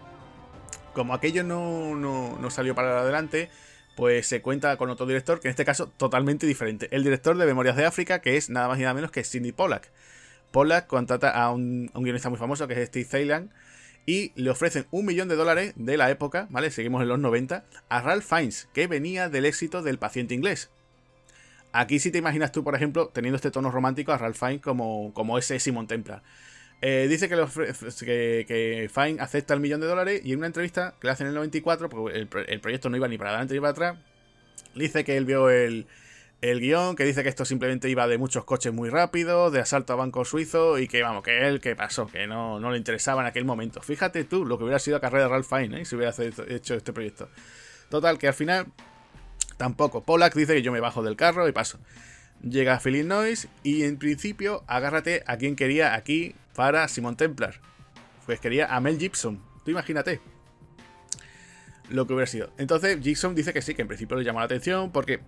Como 0.94 1.14
aquello 1.14 1.44
no, 1.44 1.96
no, 1.96 2.38
no 2.40 2.50
salió 2.50 2.74
para 2.74 3.02
adelante, 3.02 3.50
pues 3.96 4.28
se 4.28 4.42
cuenta 4.42 4.76
con 4.78 4.90
otro 4.90 5.06
director, 5.06 5.40
que 5.40 5.48
en 5.48 5.52
este 5.52 5.66
caso 5.66 5.88
totalmente 5.88 6.46
diferente. 6.46 6.88
El 6.92 7.04
director 7.04 7.38
de 7.38 7.46
Memorias 7.46 7.76
de 7.76 7.86
África, 7.86 8.20
que 8.20 8.38
es 8.38 8.50
nada 8.50 8.68
más 8.68 8.78
y 8.78 8.82
nada 8.82 8.94
menos 8.94 9.12
que 9.12 9.24
Sidney 9.24 9.52
Pollack. 9.52 9.90
Pollack 10.52 10.88
contrata 10.88 11.32
a 11.32 11.52
un, 11.52 11.90
guionista 11.94 12.30
muy 12.30 12.38
famoso, 12.38 12.68
que 12.68 12.82
es 12.82 12.88
Steve 12.88 13.06
Thailand, 13.06 13.52
y 14.06 14.32
le 14.36 14.50
ofrecen 14.50 14.86
un 14.92 15.06
millón 15.06 15.28
de 15.28 15.36
dólares 15.36 15.74
de 15.76 15.98
la 15.98 16.12
época, 16.12 16.48
¿vale? 16.50 16.70
Seguimos 16.72 17.02
en 17.02 17.08
los 17.08 17.20
90, 17.20 17.64
a 17.90 18.02
Ralph 18.02 18.26
Fiennes, 18.26 18.70
que 18.74 18.88
venía 18.88 19.30
del 19.30 19.46
éxito 19.46 19.82
del 19.82 19.98
paciente 19.98 20.36
inglés. 20.36 20.70
Aquí 21.72 22.00
sí 22.00 22.12
te 22.12 22.20
imaginas 22.20 22.52
tú, 22.52 22.64
por 22.64 22.76
ejemplo, 22.76 23.10
teniendo 23.14 23.36
este 23.36 23.52
tono 23.52 23.72
romántico 23.72 24.12
a 24.12 24.18
Ralph 24.18 24.38
Fiennes 24.38 24.62
como, 24.62 25.14
como 25.14 25.38
ese 25.38 25.60
Simon 25.60 25.88
Templar. 25.88 26.22
Eh, 26.88 27.08
dice 27.08 27.28
que, 27.28 28.46
que, 28.48 28.92
Fine 28.94 29.20
acepta 29.20 29.56
el 29.56 29.60
millón 29.60 29.82
de 29.82 29.88
dólares 29.88 30.22
y 30.24 30.34
en 30.34 30.38
una 30.38 30.46
entrevista 30.46 30.94
que 31.02 31.08
le 31.08 31.14
hacen 31.14 31.26
en 31.26 31.30
el 31.30 31.36
94, 31.38 31.90
porque 31.90 32.16
el, 32.16 32.60
proyecto 32.60 32.92
no 32.92 32.96
iba 32.96 33.08
ni 33.08 33.18
para 33.18 33.32
adelante 33.32 33.56
ni 33.56 33.60
para 33.60 33.72
atrás, 33.72 33.98
dice 34.76 35.04
que 35.04 35.18
él 35.18 35.26
vio 35.26 35.50
el, 35.50 35.88
el 36.42 36.60
guion, 36.60 36.96
que 36.96 37.04
dice 37.04 37.24
que 37.24 37.30
esto 37.30 37.44
simplemente 37.44 37.90
iba 37.90 38.08
de 38.08 38.20
muchos 38.20 38.44
coches 38.44 38.72
muy 38.72 38.90
rápidos, 38.90 39.52
de 39.52 39.62
asalto 39.62 39.94
a 39.94 39.96
banco 39.96 40.26
suizo 40.26 40.78
y 40.78 40.88
que 40.88 41.02
vamos, 41.02 41.24
que 41.24 41.48
él, 41.48 41.60
que 41.60 41.76
pasó, 41.76 42.06
que 42.06 42.28
no, 42.28 42.60
no 42.60 42.70
le 42.70 42.78
interesaba 42.78 43.24
en 43.24 43.30
aquel 43.30 43.46
momento. 43.46 43.82
Fíjate 43.82 44.24
tú 44.24 44.46
lo 44.46 44.60
que 44.60 44.66
hubiera 44.66 44.78
sido 44.78 44.98
la 44.98 45.02
carrera 45.02 45.24
de 45.24 45.30
Ralph 45.32 45.50
Fine 45.50 45.82
¿eh? 45.82 45.86
si 45.86 45.96
hubiera 45.96 46.14
hecho 46.50 46.76
este 46.76 46.94
proyecto. 46.94 47.30
Total, 47.90 48.20
que 48.20 48.28
al 48.28 48.36
final 48.36 48.68
tampoco. 49.58 50.04
Pollack 50.04 50.36
dice 50.36 50.54
que 50.54 50.62
yo 50.62 50.72
me 50.72 50.82
bajo 50.82 51.02
del 51.02 51.16
carro 51.16 51.48
y 51.48 51.52
paso. 51.52 51.80
Llega 52.42 52.76
a 52.76 52.80
Philip 52.80 53.06
Noise 53.06 53.48
y 53.64 53.84
en 53.84 53.98
principio 53.98 54.64
agárrate 54.68 55.24
a 55.26 55.38
quien 55.38 55.56
quería 55.56 55.96
aquí 55.96 56.36
para 56.56 56.88
Simon 56.88 57.18
Templar. 57.18 57.60
Pues 58.26 58.40
quería 58.40 58.68
a 58.68 58.80
Mel 58.80 59.00
Gibson. 59.00 59.42
Tú 59.64 59.72
imagínate 59.72 60.20
lo 61.90 62.06
que 62.08 62.14
hubiera 62.14 62.28
sido. 62.28 62.52
Entonces 62.58 63.00
Gibson 63.02 63.36
dice 63.36 63.54
que 63.54 63.62
sí, 63.62 63.74
que 63.74 63.82
en 63.82 63.88
principio 63.88 64.18
le 64.18 64.24
llamó 64.24 64.40
la 64.40 64.46
atención 64.46 64.92
porque 64.92 65.20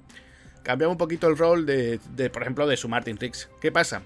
cambiaba 0.63 0.91
un 0.91 0.97
poquito 0.97 1.27
el 1.27 1.37
rol 1.37 1.65
de, 1.65 1.99
por 2.31 2.41
ejemplo, 2.41 2.67
de 2.67 2.77
su 2.77 2.89
Martin 2.89 3.17
Riggs. 3.17 3.49
¿Qué 3.61 3.71
pasa? 3.71 4.01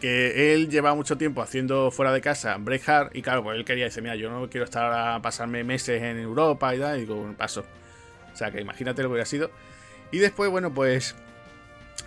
Que 0.00 0.52
él 0.52 0.68
lleva 0.68 0.94
mucho 0.94 1.16
tiempo 1.16 1.40
haciendo 1.40 1.90
fuera 1.90 2.12
de 2.12 2.20
casa 2.20 2.56
Breakheart 2.58 3.14
y 3.14 3.22
claro, 3.22 3.44
pues 3.44 3.56
él 3.56 3.64
quería 3.64 3.84
decir, 3.84 4.02
mira, 4.02 4.16
yo 4.16 4.30
no 4.30 4.50
quiero 4.50 4.64
estar 4.64 4.92
a 4.92 5.22
pasarme 5.22 5.62
meses 5.64 6.02
en 6.02 6.18
Europa 6.18 6.74
y 6.74 6.80
tal, 6.80 6.98
y 6.98 7.00
digo, 7.02 7.32
paso. 7.38 7.64
O 8.32 8.36
sea, 8.36 8.50
que 8.50 8.60
imagínate 8.60 9.02
lo 9.02 9.08
que 9.08 9.12
hubiera 9.12 9.26
sido. 9.26 9.50
Y 10.10 10.18
después, 10.18 10.50
bueno, 10.50 10.74
pues 10.74 11.14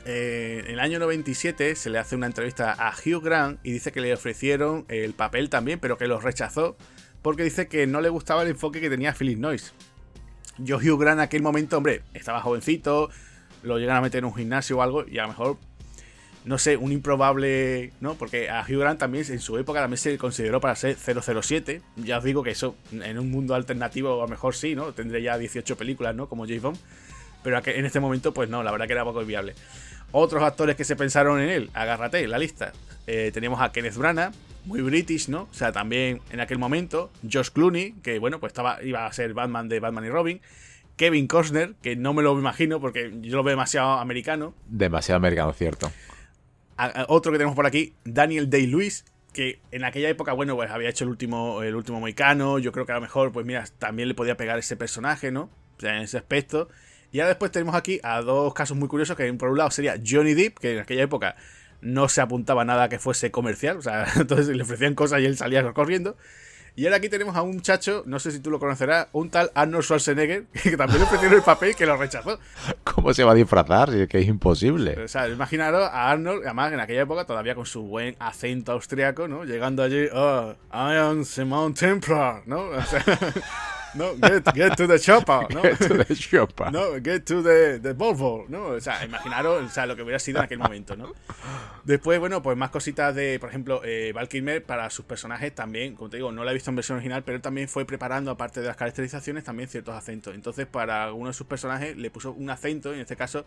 eh, 0.05 0.61
en 0.65 0.73
el 0.73 0.79
año 0.79 0.99
97 0.99 1.75
se 1.75 1.89
le 1.89 1.97
hace 1.97 2.15
una 2.15 2.27
entrevista 2.27 2.71
a 2.73 2.93
Hugh 2.93 3.23
Grant 3.23 3.59
y 3.63 3.71
dice 3.71 3.91
que 3.91 4.01
le 4.01 4.13
ofrecieron 4.13 4.85
el 4.87 5.13
papel 5.13 5.49
también, 5.49 5.79
pero 5.79 5.97
que 5.97 6.07
lo 6.07 6.19
rechazó 6.19 6.77
porque 7.23 7.43
dice 7.43 7.67
que 7.67 7.87
no 7.87 8.01
le 8.01 8.09
gustaba 8.09 8.43
el 8.43 8.49
enfoque 8.49 8.79
que 8.79 8.87
tenía 8.87 9.11
Philip 9.11 9.39
Noyce. 9.39 9.71
Yo 10.59 10.77
Hugh 10.77 10.99
Grant 10.99 11.17
en 11.17 11.23
aquel 11.23 11.41
momento, 11.41 11.75
hombre, 11.75 12.03
estaba 12.13 12.39
jovencito, 12.39 13.09
lo 13.63 13.79
llegan 13.79 13.97
a 13.97 14.01
meter 14.01 14.19
en 14.19 14.25
un 14.25 14.35
gimnasio 14.35 14.77
o 14.77 14.81
algo 14.83 15.05
y 15.07 15.17
a 15.17 15.23
lo 15.23 15.29
mejor, 15.29 15.57
no 16.45 16.59
sé, 16.59 16.77
un 16.77 16.91
improbable, 16.91 17.91
¿no? 17.99 18.13
Porque 18.13 18.51
a 18.51 18.61
Hugh 18.61 18.77
Grant 18.77 18.99
también 18.99 19.25
en 19.27 19.39
su 19.39 19.57
época 19.57 19.81
también 19.81 19.97
se 19.97 20.15
consideró 20.19 20.61
para 20.61 20.75
ser 20.75 20.97
007. 20.97 21.81
Ya 21.95 22.19
os 22.19 22.23
digo 22.23 22.43
que 22.43 22.51
eso 22.51 22.75
en 22.91 23.17
un 23.17 23.31
mundo 23.31 23.55
alternativo 23.55 24.13
a 24.13 24.25
lo 24.25 24.27
mejor 24.27 24.53
sí, 24.53 24.75
¿no? 24.75 24.93
Tendría 24.93 25.33
ya 25.33 25.37
18 25.39 25.75
películas, 25.77 26.15
¿no? 26.15 26.29
Como 26.29 26.45
James 26.45 26.61
Bond. 26.61 26.77
Pero 27.45 27.61
en 27.63 27.85
este 27.85 27.99
momento, 27.99 28.33
pues 28.33 28.49
no, 28.49 28.63
la 28.63 28.71
verdad 28.71 28.87
que 28.87 28.93
era 28.93 29.03
poco 29.03 29.23
viable. 29.23 29.53
Otros 30.11 30.41
actores 30.41 30.75
que 30.75 30.83
se 30.83 30.95
pensaron 30.95 31.39
en 31.39 31.49
él, 31.49 31.69
agárrate, 31.75 32.27
la 32.27 32.39
lista. 32.39 32.73
Eh, 33.05 33.29
tenemos 33.31 33.61
a 33.61 33.71
Kenneth 33.71 33.97
Branagh, 33.97 34.33
muy 34.65 34.81
british, 34.81 35.29
¿no? 35.29 35.43
O 35.43 35.53
sea, 35.53 35.71
también 35.71 36.21
en 36.31 36.39
aquel 36.39 36.57
momento, 36.57 37.11
Josh 37.31 37.51
Clooney, 37.51 37.93
que 38.01 38.17
bueno, 38.17 38.39
pues 38.39 38.49
estaba, 38.49 38.81
iba 38.81 39.05
a 39.05 39.13
ser 39.13 39.35
Batman 39.35 39.69
de 39.69 39.79
Batman 39.79 40.05
y 40.05 40.09
Robin. 40.09 40.41
Kevin 40.95 41.27
Costner, 41.27 41.75
que 41.83 41.95
no 41.95 42.15
me 42.15 42.23
lo 42.23 42.35
imagino 42.39 42.81
porque 42.81 43.13
yo 43.21 43.37
lo 43.37 43.43
veo 43.43 43.51
demasiado 43.51 43.99
americano. 43.99 44.55
Demasiado 44.67 45.17
americano, 45.17 45.53
cierto. 45.53 45.91
otro 47.07 47.31
que 47.31 47.37
tenemos 47.37 47.55
por 47.55 47.67
aquí, 47.67 47.93
Daniel 48.05 48.49
Day-Lewis, 48.49 49.05
que 49.33 49.59
en 49.69 49.83
aquella 49.83 50.09
época, 50.09 50.33
bueno, 50.33 50.55
pues 50.55 50.71
había 50.71 50.89
hecho 50.89 51.03
el 51.03 51.11
último, 51.11 51.61
el 51.61 51.75
último 51.75 51.99
Moicano. 51.99 52.57
Yo 52.57 52.71
creo 52.71 52.87
que 52.87 52.93
a 52.93 52.95
lo 52.95 53.01
mejor, 53.01 53.31
pues 53.31 53.45
mira, 53.45 53.65
también 53.77 54.07
le 54.07 54.15
podía 54.15 54.35
pegar 54.35 54.57
ese 54.57 54.75
personaje, 54.75 55.31
¿no? 55.31 55.51
O 55.77 55.81
sea, 55.81 55.95
en 55.95 56.01
ese 56.01 56.17
aspecto. 56.17 56.69
Y 57.15 57.21
ahora 57.21 57.29
después 57.29 57.49
tenemos 57.49 57.75
aquí 57.75 57.97
a 58.03 58.21
dos 58.21 58.53
casos 58.53 58.75
muy 58.75 58.89
curiosos, 58.89 59.15
que 59.15 59.31
por 59.35 59.49
un 59.49 59.57
lado 59.57 59.71
sería 59.71 59.95
Johnny 60.05 60.33
Depp, 60.33 60.59
que 60.59 60.73
en 60.73 60.79
aquella 60.79 61.03
época 61.03 61.37
no 61.79 62.09
se 62.09 62.19
apuntaba 62.19 62.65
nada 62.65 62.89
que 62.89 62.99
fuese 62.99 63.31
comercial, 63.31 63.77
o 63.77 63.81
sea, 63.81 64.05
entonces 64.17 64.53
le 64.53 64.61
ofrecían 64.63 64.95
cosas 64.95 65.21
y 65.21 65.25
él 65.25 65.37
salía 65.37 65.63
corriendo. 65.71 66.17
Y 66.75 66.83
ahora 66.83 66.97
aquí 66.97 67.07
tenemos 67.07 67.37
a 67.37 67.41
un 67.41 67.55
muchacho, 67.55 68.03
no 68.05 68.19
sé 68.19 68.31
si 68.31 68.41
tú 68.41 68.51
lo 68.51 68.59
conocerás, 68.59 69.07
un 69.13 69.29
tal 69.29 69.49
Arnold 69.55 69.85
Schwarzenegger, 69.85 70.47
que 70.61 70.75
también 70.75 70.99
le 70.99 71.05
ofrecieron 71.05 71.37
el 71.37 71.41
papel 71.41 71.71
y 71.71 71.75
que 71.75 71.85
lo 71.85 71.95
rechazó. 71.95 72.37
¿Cómo 72.83 73.13
se 73.13 73.23
va 73.23 73.31
a 73.31 73.35
disfrazar? 73.35 73.91
Si 73.91 74.01
es 74.01 74.09
que 74.09 74.19
es 74.19 74.27
imposible. 74.27 75.01
O 75.01 75.07
sea, 75.07 75.29
imaginaros 75.29 75.87
a 75.87 76.11
Arnold, 76.11 76.41
además 76.43 76.73
en 76.73 76.81
aquella 76.81 77.03
época 77.03 77.23
todavía 77.23 77.55
con 77.55 77.65
su 77.65 77.83
buen 77.83 78.17
acento 78.19 78.73
austriaco, 78.73 79.29
¿no? 79.29 79.45
Llegando 79.45 79.83
allí, 79.83 80.07
oh, 80.13 80.53
I 80.73 80.97
am 80.97 81.23
Simon 81.23 81.73
Templar, 81.75 82.43
¿no? 82.45 82.59
O 82.75 82.83
sea, 82.83 83.01
no, 83.97 84.15
get, 84.53 84.75
to 84.75 84.87
the 84.87 84.99
chopper, 84.99 85.53
¿no? 85.53 85.61
Get 85.61 85.77
to 85.77 86.03
the 86.03 86.15
chopper. 86.15 86.71
No, 86.71 86.93
get 87.01 87.21
to 87.21 87.41
the, 87.41 87.79
the 87.79 87.93
Volvo, 87.93 88.45
¿no? 88.49 88.67
O 88.67 88.81
sea, 88.81 89.03
imaginaros 89.05 89.63
o 89.63 89.69
sea, 89.69 89.85
lo 89.85 89.95
que 89.95 90.01
hubiera 90.01 90.19
sido 90.19 90.39
en 90.39 90.45
aquel 90.45 90.59
momento, 90.59 90.95
¿no? 90.95 91.13
Después, 91.83 92.19
bueno, 92.19 92.41
pues 92.41 92.57
más 92.57 92.71
cositas 92.71 93.15
de, 93.15 93.39
por 93.39 93.49
ejemplo, 93.49 93.81
eh, 93.83 94.11
Val 94.13 94.27
Kilmer 94.27 94.63
para 94.63 94.89
sus 94.89 95.05
personajes 95.05 95.53
también, 95.53 95.95
como 95.95 96.09
te 96.09 96.17
digo, 96.17 96.31
no 96.31 96.43
la 96.43 96.51
he 96.51 96.53
visto 96.53 96.69
en 96.69 96.75
versión 96.75 96.97
original, 96.97 97.23
pero 97.23 97.37
él 97.37 97.41
también 97.41 97.69
fue 97.69 97.85
preparando, 97.85 98.31
aparte 98.31 98.61
de 98.61 98.67
las 98.67 98.75
caracterizaciones, 98.75 99.43
también 99.43 99.69
ciertos 99.69 99.95
acentos. 99.95 100.35
Entonces, 100.35 100.65
para 100.65 101.05
alguno 101.05 101.27
de 101.27 101.33
sus 101.33 101.47
personajes 101.47 101.95
le 101.95 102.09
puso 102.09 102.31
un 102.33 102.49
acento, 102.49 102.93
en 102.93 102.99
este 102.99 103.15
caso, 103.15 103.45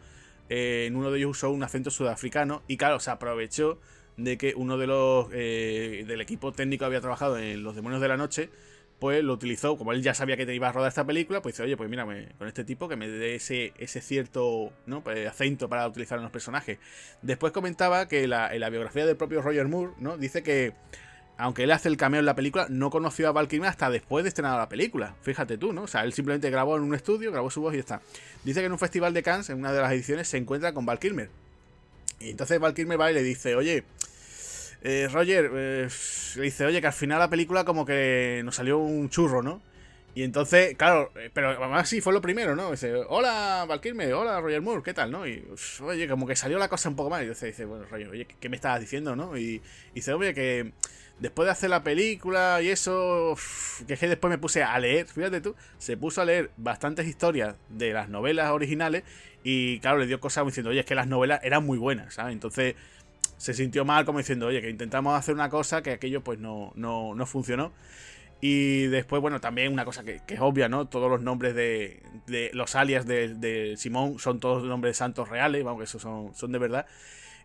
eh, 0.48 0.86
en 0.86 0.96
uno 0.96 1.10
de 1.10 1.18
ellos 1.18 1.32
usó 1.32 1.50
un 1.50 1.62
acento 1.62 1.90
sudafricano, 1.90 2.62
y 2.68 2.76
claro, 2.76 3.00
se 3.00 3.10
aprovechó 3.10 3.78
de 4.16 4.36
que 4.36 4.54
uno 4.56 4.78
de 4.78 4.86
los 4.86 5.28
eh, 5.32 6.04
del 6.06 6.20
equipo 6.20 6.52
técnico 6.52 6.84
había 6.84 7.00
trabajado 7.00 7.38
en 7.38 7.62
Los 7.62 7.76
Demonios 7.76 8.02
de 8.02 8.08
la 8.08 8.16
Noche 8.16 8.50
pues 8.98 9.22
lo 9.22 9.32
utilizó, 9.32 9.76
como 9.76 9.92
él 9.92 10.02
ya 10.02 10.12
sabía 10.14 10.36
que 10.36 10.44
te 10.44 10.54
iba 10.54 10.68
a 10.68 10.72
rodar 10.72 10.88
esta 10.88 11.04
película, 11.04 11.40
pues 11.40 11.54
dice, 11.54 11.62
oye, 11.62 11.76
pues 11.76 11.88
mírame, 11.88 12.28
con 12.36 12.48
este 12.48 12.64
tipo 12.64 12.88
que 12.88 12.96
me 12.96 13.08
dé 13.08 13.36
ese, 13.36 13.72
ese 13.78 14.00
cierto 14.00 14.72
¿no? 14.86 15.02
Pues, 15.02 15.26
acento 15.28 15.68
para 15.68 15.86
utilizar 15.86 16.18
en 16.18 16.24
los 16.24 16.32
personajes. 16.32 16.78
Después 17.22 17.52
comentaba 17.52 18.08
que 18.08 18.26
la, 18.26 18.52
en 18.52 18.60
la 18.60 18.70
biografía 18.70 19.06
del 19.06 19.16
propio 19.16 19.40
Roger 19.40 19.68
Moore, 19.68 19.92
¿no? 19.98 20.16
Dice 20.16 20.42
que, 20.42 20.72
aunque 21.36 21.62
él 21.62 21.70
hace 21.70 21.88
el 21.88 21.96
cameo 21.96 22.18
en 22.18 22.26
la 22.26 22.34
película, 22.34 22.66
no 22.68 22.90
conoció 22.90 23.28
a 23.28 23.32
Val 23.32 23.46
Kilmer 23.46 23.70
hasta 23.70 23.88
después 23.88 24.24
de 24.24 24.28
estrenar 24.28 24.58
la 24.58 24.68
película. 24.68 25.14
Fíjate 25.22 25.56
tú, 25.58 25.72
¿no? 25.72 25.82
O 25.82 25.86
sea, 25.86 26.02
él 26.02 26.12
simplemente 26.12 26.50
grabó 26.50 26.76
en 26.76 26.82
un 26.82 26.94
estudio, 26.94 27.30
grabó 27.30 27.50
su 27.50 27.60
voz 27.60 27.74
y 27.74 27.76
ya 27.76 27.80
está. 27.80 28.02
Dice 28.42 28.60
que 28.60 28.66
en 28.66 28.72
un 28.72 28.78
festival 28.80 29.14
de 29.14 29.22
Cannes, 29.22 29.48
en 29.50 29.58
una 29.58 29.72
de 29.72 29.80
las 29.80 29.92
ediciones, 29.92 30.26
se 30.26 30.38
encuentra 30.38 30.74
con 30.74 30.84
Val 30.84 30.98
Kilmer. 30.98 31.30
Y 32.18 32.30
entonces 32.30 32.58
Val 32.58 32.74
Kilmer 32.74 33.00
va 33.00 33.12
y 33.12 33.14
le 33.14 33.22
dice, 33.22 33.54
oye, 33.54 33.84
eh, 34.82 35.09
Roger 35.10 35.50
eh, 35.55 35.88
dice, 36.36 36.64
oye, 36.64 36.80
que 36.80 36.86
al 36.86 36.92
final 36.92 37.18
la 37.18 37.30
película 37.30 37.64
como 37.64 37.84
que 37.84 38.42
nos 38.44 38.56
salió 38.56 38.78
un 38.78 39.09
churro, 39.09 39.42
¿no? 39.42 39.60
Y 40.14 40.24
entonces, 40.24 40.76
claro, 40.76 41.12
eh, 41.16 41.30
pero 41.32 41.50
además 41.50 41.88
sí 41.88 42.00
fue 42.00 42.12
lo 42.12 42.20
primero, 42.20 42.56
¿no? 42.56 42.70
Dice, 42.70 42.92
hola, 43.09 43.64
Valkyrie, 43.68 44.12
hola, 44.12 44.40
Roger 44.40 44.60
Moore, 44.60 44.82
¿qué 44.82 44.94
tal, 44.94 45.10
no? 45.10 45.26
Y, 45.26 45.46
oye, 45.80 46.09
como 46.09 46.26
que 46.26 46.34
salió 46.34 46.59
la 46.59 46.68
cosa 46.68 46.88
un 46.88 46.96
poco 46.96 47.10
mal. 47.10 47.24
Y 47.24 47.28
dice, 47.28 47.64
bueno, 47.64 47.84
Roger, 47.90 48.09
oye, 48.09 48.26
¿qué 48.26 48.48
me 48.48 48.56
estabas 48.56 48.80
diciendo, 48.80 49.14
no? 49.14 49.36
Y, 49.36 49.62
dice, 49.94 50.12
oye, 50.12 50.34
que 50.34 50.72
después 51.20 51.46
de 51.46 51.52
hacer 51.52 51.70
la 51.70 51.82
película 51.84 52.60
y 52.62 52.68
eso, 52.70 53.36
que 53.86 53.94
es 53.94 54.00
que 54.00 54.09
después 54.09 54.30
me 54.30 54.38
puse 54.38 54.62
a 54.62 54.78
leer, 54.78 55.06
fíjate 55.06 55.40
tú, 55.40 55.55
se 55.78 55.96
puso 55.96 56.20
a 56.20 56.24
leer 56.24 56.50
bastantes 56.56 57.06
historias 57.06 57.56
de 57.68 57.92
las 57.92 58.09
novelas 58.09 58.50
originales 58.50 59.05
y, 59.44 59.78
claro, 59.80 59.98
le 59.98 60.06
dio 60.06 60.20
cosas 60.20 60.44
diciendo, 60.46 60.70
oye, 60.70 60.80
es 60.80 60.86
que 60.86 60.94
las 60.94 61.06
novelas 61.06 61.40
eran 61.44 61.64
muy 61.64 61.78
buenas, 61.78 62.14
¿sabes? 62.14 62.32
Entonces 62.32 62.74
se 63.39 63.55
sintió 63.55 63.85
mal 63.85 64.05
como 64.05 64.19
diciendo, 64.19 64.47
oye, 64.47 64.60
que 64.60 64.70
intentamos 64.70 65.19
hacer 65.19 65.35
una 65.35 65.48
cosa 65.48 65.82
que 65.82 65.93
aquello 65.93 66.23
pues 66.23 66.39
no, 66.39 66.73
no, 66.74 67.15
no 67.15 67.27
funcionó. 67.27 67.73
Y 68.40 68.86
después, 68.86 69.20
bueno, 69.20 69.40
también 69.40 69.73
una 69.73 69.85
cosa 69.85 70.05
que, 70.05 70.20
es 70.27 70.40
obvia, 70.40 70.69
¿no? 70.69 70.86
Todos 70.86 71.10
los 71.10 71.20
nombres 71.23 71.55
de, 71.55 72.02
de 72.27 72.51
los 72.55 72.77
alias 72.77 73.06
de, 73.06 73.35
de, 73.35 73.77
Simón 73.77 74.19
son 74.19 74.39
todos 74.39 74.62
nombres 74.65 74.90
de 74.90 74.94
santos 74.98 75.28
reales, 75.28 75.65
vamos, 75.65 75.81
que 75.81 75.85
esos 75.85 76.02
son, 76.02 76.35
son 76.35 76.52
de 76.52 76.59
verdad. 76.59 76.86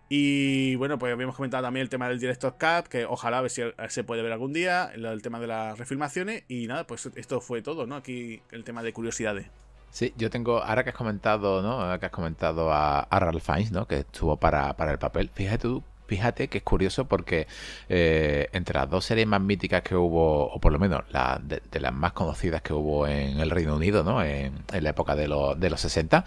Y 0.09 0.75
bueno, 0.75 0.99
pues 0.99 1.11
habíamos 1.11 1.35
comentado 1.35 1.63
también 1.63 1.83
el 1.83 1.89
tema 1.89 2.07
del 2.07 2.19
Director 2.19 2.55
Cup, 2.59 2.89
que 2.89 3.05
ojalá 3.05 3.39
a 3.39 3.41
ver 3.41 3.49
si 3.49 3.63
se 3.89 4.03
puede 4.03 4.21
ver 4.21 4.31
algún 4.31 4.53
día, 4.53 4.91
el, 4.93 5.21
tema 5.23 5.39
de 5.39 5.47
las 5.47 5.79
refilmaciones. 5.79 6.43
Y 6.47 6.67
nada, 6.67 6.85
pues 6.85 7.09
esto 7.15 7.41
fue 7.41 7.63
todo, 7.63 7.87
¿no? 7.87 7.95
Aquí 7.95 8.41
el 8.51 8.63
tema 8.63 8.83
de 8.83 8.93
curiosidades. 8.93 9.47
Sí, 9.93 10.11
yo 10.17 10.31
tengo, 10.31 10.63
ahora 10.63 10.83
que 10.83 10.89
has 10.89 10.95
comentado, 10.95 11.61
¿no? 11.61 11.73
Ahora 11.81 11.99
que 11.99 12.07
has 12.07 12.11
comentado 12.11 12.73
a, 12.73 13.07
Ralph 13.11 13.43
Fiennes, 13.43 13.71
¿no? 13.71 13.87
Que 13.87 13.99
estuvo 13.99 14.37
para, 14.37 14.75
para 14.75 14.91
el 14.91 14.97
papel. 14.97 15.29
Fíjate 15.29 15.59
tú 15.59 15.83
fíjate 16.07 16.47
que 16.47 16.59
es 16.59 16.63
curioso 16.63 17.05
porque 17.05 17.47
eh, 17.89 18.49
entre 18.53 18.77
las 18.77 18.89
dos 18.89 19.05
series 19.05 19.27
más 19.27 19.41
míticas 19.41 19.81
que 19.83 19.95
hubo, 19.95 20.47
o 20.47 20.59
por 20.59 20.71
lo 20.71 20.79
menos 20.79 21.03
de, 21.43 21.79
las 21.79 21.93
más 21.93 22.13
conocidas 22.13 22.61
que 22.61 22.73
hubo 22.73 23.07
en 23.07 23.39
el 23.39 23.49
Reino 23.49 23.75
Unido, 23.75 24.03
¿no? 24.03 24.23
En, 24.23 24.53
la 24.71 24.89
época 24.89 25.15
de, 25.15 25.23
de 25.23 25.69
los 25.69 25.81
60, 25.81 26.25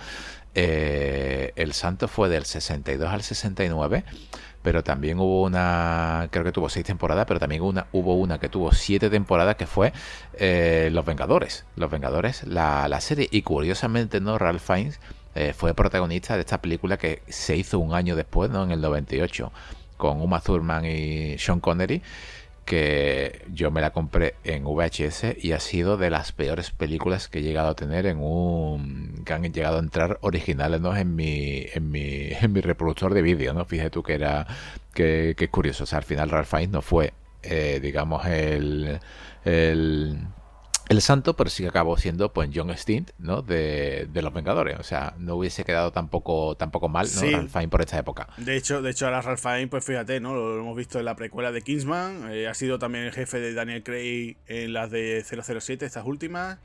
eh, 0.55 1.53
El 1.57 1.73
Santo 1.73 2.09
fue 2.09 2.29
del 2.29 2.47
62 2.47 3.09
al 3.09 3.23
69 3.23 4.05
pero 4.67 4.83
también 4.83 5.21
hubo 5.21 5.45
una, 5.45 6.27
creo 6.33 6.43
que 6.43 6.51
tuvo 6.51 6.69
seis 6.69 6.85
temporadas, 6.85 7.25
pero 7.29 7.39
también 7.39 7.63
una, 7.63 7.87
hubo 7.93 8.17
una 8.17 8.41
que 8.41 8.49
tuvo 8.49 8.73
siete 8.73 9.09
temporadas 9.11 9.55
que 9.55 9.65
fue 9.65 9.93
eh, 10.41 10.89
Los 10.91 11.07
Vengadores. 11.07 11.65
Los 11.77 11.89
Vengadores, 11.89 12.43
la, 12.43 12.89
la, 12.89 13.01
serie. 13.01 13.29
Y 13.31 13.43
curiosamente, 13.43 14.21
¿no? 14.21 14.39
Ralph 14.39 14.61
Fiennes 14.61 14.99
eh, 15.37 15.53
fue 15.57 15.73
protagonista 15.73 16.35
de 16.35 16.41
esta 16.41 16.61
película 16.61 16.97
que 16.97 17.23
se 17.29 17.55
hizo 17.55 17.79
un 17.79 17.95
año 17.95 18.17
después, 18.17 18.51
¿no? 18.51 18.65
En 18.65 18.73
el 18.73 18.81
98, 18.81 19.53
con 19.97 20.21
Uma 20.21 20.41
Thurman 20.41 20.85
y 20.85 21.39
Sean 21.39 21.61
Connery, 21.61 22.03
que 22.67 23.43
yo 23.53 23.71
me 23.71 23.81
la 23.81 23.93
compré 23.93 24.35
en 24.45 24.65
VHS 24.65 25.37
y 25.41 25.53
ha 25.53 25.61
sido 25.61 25.97
de 25.97 26.11
las 26.11 26.33
peores 26.33 26.73
películas 26.73 27.29
que 27.29 27.39
he 27.39 27.43
llegado 27.43 27.69
a 27.69 27.75
tener 27.77 28.07
en 28.07 28.19
un 28.19 29.23
que 29.25 29.33
han 29.33 29.45
llegado 29.45 29.77
a 29.77 29.81
entrar 29.81 30.19
originales 30.21 30.81
¿no? 30.81 30.95
en 30.97 31.15
mi 31.15 31.65
en 31.73 31.91
mi 31.91 32.29
en 32.41 32.53
mi 32.53 32.61
reproductor 32.61 33.15
de 33.15 33.23
vídeo 33.23 33.55
no 33.55 33.65
fíjate 33.65 33.91
tú 33.91 34.03
que 34.03 34.15
era 34.15 34.47
que, 34.93 35.35
que 35.39 35.49
curioso 35.49 35.85
o 35.85 35.87
sea 35.87 35.99
al 35.99 36.05
final 36.05 36.29
Ralph 36.29 36.49
Fiennes 36.49 36.71
no 36.71 36.83
fue 36.83 37.13
eh, 37.45 37.79
digamos 37.81 38.27
el, 38.27 38.99
el 39.45 40.19
el 40.89 41.01
santo, 41.03 41.35
pero 41.37 41.51
sí 41.51 41.63
que 41.63 41.69
acabó 41.69 41.97
siendo 41.97 42.33
pues 42.33 42.51
John 42.55 42.71
Stint, 42.77 43.11
¿no? 43.19 43.43
De, 43.43 44.09
los 44.15 44.33
Vengadores. 44.33 44.79
O 44.79 44.83
sea, 44.83 45.15
no 45.19 45.37
hubiese 45.37 45.65
quedado 45.65 45.93
tampoco, 45.93 46.57
tampoco 46.57 46.89
mal, 46.89 47.09
¿no? 47.15 47.21
Ralph 47.21 47.51
Fiennes 47.51 47.71
por 47.71 47.81
esta 47.81 47.99
época. 47.99 48.29
De 48.37 48.57
hecho, 48.57 48.83
de 48.83 48.91
hecho, 48.91 49.07
ahora 49.07 49.21
Ralph 49.21 49.41
Fiennes, 49.41 49.69
pues 49.69 49.85
fíjate, 49.85 50.21
¿no? 50.21 50.35
Lo 50.35 50.61
hemos 50.61 50.77
visto 50.77 50.99
en 50.99 51.05
la 51.05 51.17
precuela 51.17 51.51
de 51.51 51.63
Kingsman. 51.63 52.33
Eh, 52.33 52.47
ha 52.47 52.55
sido 52.55 52.79
también 52.79 53.05
el 53.05 53.13
jefe 53.13 53.41
de 53.41 53.55
Daniel 53.55 53.83
Craig 53.83 54.37
en 54.47 54.73
las 54.73 54.91
de 54.91 55.25
007, 55.25 55.85
estas 55.85 56.07
últimas. 56.07 56.59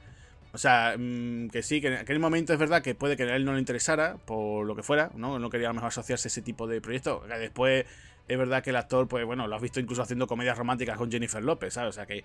O 0.53 0.57
sea, 0.57 0.95
mm, 0.97 1.49
que 1.49 1.63
sí, 1.63 1.79
que 1.81 1.87
en 1.87 1.93
aquel 1.93 2.19
momento 2.19 2.53
es 2.53 2.59
verdad 2.59 2.81
que 2.81 2.93
puede 2.93 3.15
que 3.15 3.23
a 3.23 3.35
él 3.35 3.45
no 3.45 3.53
le 3.53 3.59
interesara, 3.59 4.17
por 4.25 4.65
lo 4.65 4.75
que 4.75 4.83
fuera, 4.83 5.09
¿no? 5.15 5.39
No 5.39 5.49
quería 5.49 5.67
a 5.67 5.71
lo 5.71 5.75
mejor 5.75 5.87
asociarse 5.87 6.27
a 6.27 6.29
ese 6.29 6.41
tipo 6.41 6.67
de 6.67 6.81
proyectos. 6.81 7.21
Después 7.39 7.85
es 8.31 8.37
verdad 8.37 8.63
que 8.63 8.69
el 8.69 8.77
actor, 8.77 9.09
pues 9.09 9.25
bueno, 9.25 9.45
lo 9.45 9.55
has 9.55 9.61
visto 9.61 9.81
incluso 9.81 10.01
haciendo 10.01 10.25
comedias 10.25 10.57
románticas 10.57 10.97
con 10.97 11.11
Jennifer 11.11 11.43
López, 11.43 11.73
¿sabes? 11.73 11.89
O 11.89 11.91
sea 11.91 12.05
que 12.05 12.23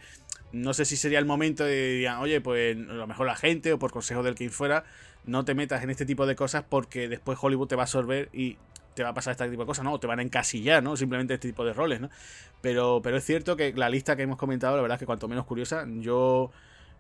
no 0.53 0.73
sé 0.73 0.85
si 0.85 0.97
sería 0.97 1.19
el 1.19 1.25
momento 1.25 1.65
de, 1.65 2.09
oye, 2.21 2.41
pues 2.41 2.77
a 2.77 2.95
lo 2.95 3.07
mejor 3.09 3.27
la 3.27 3.35
gente 3.35 3.73
o 3.73 3.79
por 3.79 3.91
consejo 3.91 4.23
del 4.23 4.37
quien 4.37 4.53
fuera, 4.53 4.85
no 5.25 5.45
te 5.45 5.55
metas 5.55 5.83
en 5.83 5.91
este 5.91 6.07
tipo 6.07 6.25
de 6.25 6.37
cosas 6.37 6.65
porque 6.69 7.09
después 7.09 7.39
Hollywood 7.41 7.67
te 7.67 7.75
va 7.75 7.83
a 7.83 7.87
absorber 7.87 8.29
y 8.33 8.57
te 8.95 9.03
va 9.03 9.09
a 9.09 9.15
pasar 9.15 9.33
este 9.33 9.49
tipo 9.51 9.63
de 9.63 9.67
cosas, 9.67 9.85
¿no? 9.85 9.93
O 9.93 10.01
te 10.01 10.07
van 10.07 10.21
a 10.21 10.23
encasillar, 10.23 10.83
¿no? 10.83 10.97
Simplemente 10.97 11.35
este 11.35 11.49
tipo 11.49 11.65
de 11.65 11.73
roles, 11.73 12.01
¿no? 12.01 12.09
Pero, 12.61 13.01
pero 13.03 13.17
es 13.17 13.25
cierto 13.25 13.57
que 13.57 13.73
la 13.73 13.91
lista 13.91 14.15
que 14.15 14.23
hemos 14.23 14.39
comentado, 14.39 14.77
la 14.77 14.83
verdad 14.83 14.95
es 14.95 15.01
que 15.01 15.07
cuanto 15.07 15.27
menos 15.27 15.45
curiosa, 15.45 15.85
yo 15.89 16.53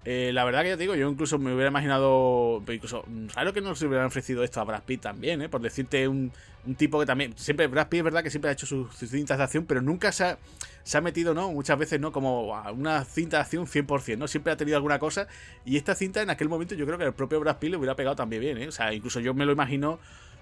eh, 0.09 0.31
la 0.33 0.45
verdad 0.45 0.62
que 0.62 0.69
ya 0.69 0.77
te 0.77 0.83
digo, 0.83 0.95
yo 0.95 1.11
incluso 1.11 1.37
me 1.37 1.53
hubiera 1.53 1.69
imaginado, 1.69 2.62
incluso 2.69 3.05
raro 3.35 3.53
que 3.53 3.61
no 3.61 3.74
se 3.74 3.89
hubieran 3.89 4.07
ofrecido 4.07 4.45
esto 4.45 4.61
a 4.61 4.65
Brad 4.65 4.85
Pitt 4.85 5.01
también, 5.01 5.43
¿eh? 5.43 5.49
por 5.49 5.61
decirte 5.61 6.07
un, 6.07 6.31
tipo 6.77 7.01
que 7.01 7.07
también, 7.07 7.37
siempre 7.37 7.66
Brad 7.66 7.89
Pitt 7.89 7.99
es 7.99 8.05
verdad 8.05 8.23
que 8.23 8.31
siempre 8.31 8.51
ha 8.51 8.53
hecho 8.53 8.66
sus, 8.66 8.95
cintas 8.95 9.37
de 9.37 9.43
acción, 9.43 9.66
pero 9.66 9.83
nunca 9.83 10.12
se 10.12 10.23
ha, 10.23 10.39
se 10.85 10.97
ha, 10.97 11.01
metido, 11.01 11.35
¿no? 11.35 11.51
Muchas 11.51 11.77
veces, 11.77 11.99
¿no? 11.99 12.12
Como 12.12 12.55
a 12.55 12.70
una 12.70 13.05
cinta 13.05 13.39
de 13.39 13.41
acción 13.43 13.66
100%, 13.66 14.16
¿no? 14.16 14.28
Siempre 14.28 14.53
ha 14.53 14.57
tenido 14.57 14.77
alguna 14.77 15.01
cosa 15.01 15.27
y 15.65 15.77
esta 15.77 15.97
cinta 15.97 16.23
en 16.23 16.31
aquel 16.31 16.49
momento 16.49 16.77
yo 16.77 16.87
creo 16.87 16.99
que 16.99 17.05
el 17.05 17.12
propio 17.12 17.41
Brad 17.41 17.57
Pitt 17.57 17.70
le 17.70 17.77
hubiera 17.77 17.97
pegado 17.97 18.15
también 18.15 18.43
bien, 18.43 18.59
¿eh? 18.59 18.69
O 18.69 18.73
sea, 18.73 18.95
incluso 18.95 19.19
yo 19.19 19.35
me 19.35 19.45
lo 19.45 19.51
imagino 19.51 19.99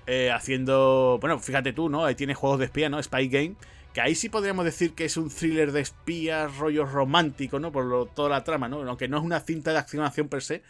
eh, 0.06 0.30
haciendo, 0.30 1.16
bueno, 1.22 1.38
fíjate 1.38 1.72
tú, 1.72 1.88
¿no? 1.88 2.04
Ahí 2.04 2.14
tiene 2.14 2.34
juegos 2.34 2.58
de 2.58 2.66
espía, 2.66 2.90
¿no? 2.90 3.02
Spy 3.02 3.28
Game 3.28 3.54
que 3.94 4.00
ahí 4.00 4.16
sí 4.16 4.28
podríamos 4.28 4.64
decir 4.64 4.92
que 4.94 5.04
es 5.04 5.16
un 5.16 5.30
thriller 5.30 5.70
de 5.70 5.80
espías, 5.80 6.58
rollo 6.58 6.84
romántico, 6.84 7.60
¿no? 7.60 7.70
Por 7.70 8.10
toda 8.10 8.28
la 8.28 8.42
trama, 8.42 8.68
¿no? 8.68 8.82
Aunque 8.82 9.06
no 9.06 9.18
es 9.18 9.22
una 9.22 9.38
cinta 9.38 9.70
de 9.70 9.78
acción-acción 9.78 10.28
per 10.28 10.42
se, 10.42 10.62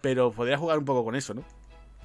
pero 0.00 0.30
podría 0.30 0.56
jugar 0.56 0.78
un 0.78 0.84
poco 0.84 1.04
con 1.04 1.16
eso, 1.16 1.34
¿no? 1.34 1.42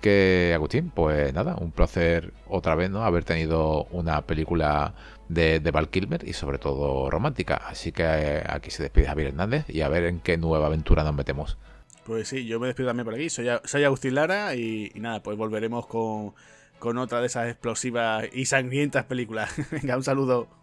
Que 0.02 0.52
Agustín, 0.54 0.90
pues 0.90 1.32
nada, 1.32 1.56
un 1.58 1.72
placer 1.72 2.34
otra 2.48 2.74
vez, 2.74 2.90
¿no? 2.90 3.06
Haber 3.06 3.24
tenido 3.24 3.86
una 3.92 4.24
película 4.24 4.96
de, 5.30 5.60
Val 5.72 5.90
Kilmer 5.90 6.28
y 6.28 6.34
sobre 6.34 6.58
todo 6.58 7.08
romántica. 7.12 7.62
Así 7.68 7.92
que 7.92 8.04
eh, 8.04 8.44
aquí 8.50 8.72
se 8.72 8.82
despide 8.82 9.06
Javier 9.06 9.28
Hernández 9.28 9.66
y 9.70 9.82
a 9.82 9.90
ver 9.90 10.06
en 10.06 10.22
qué 10.22 10.38
nueva 10.38 10.66
aventura 10.66 11.04
nos 11.04 11.14
metemos. 11.14 11.56
Pues 12.04 12.28
sí, 12.28 12.48
yo 12.48 12.60
me 12.60 12.66
despido 12.66 12.90
también 12.90 13.06
por 13.06 13.14
aquí. 13.14 13.30
Soy, 13.30 13.48
soy 13.64 13.84
Agustín 13.84 14.16
Lara 14.16 14.56
y 14.56 14.92
nada, 14.96 15.22
pues 15.22 15.38
volveremos 15.38 15.86
con, 15.86 16.34
con 16.80 16.98
otra 16.98 17.22
de 17.22 17.28
esas 17.28 17.48
explosivas 17.48 18.26
y 18.34 18.48
sangrientas 18.48 19.06
películas. 19.06 19.54
Venga, 19.72 19.96
un 19.96 20.04
saludo. 20.04 20.63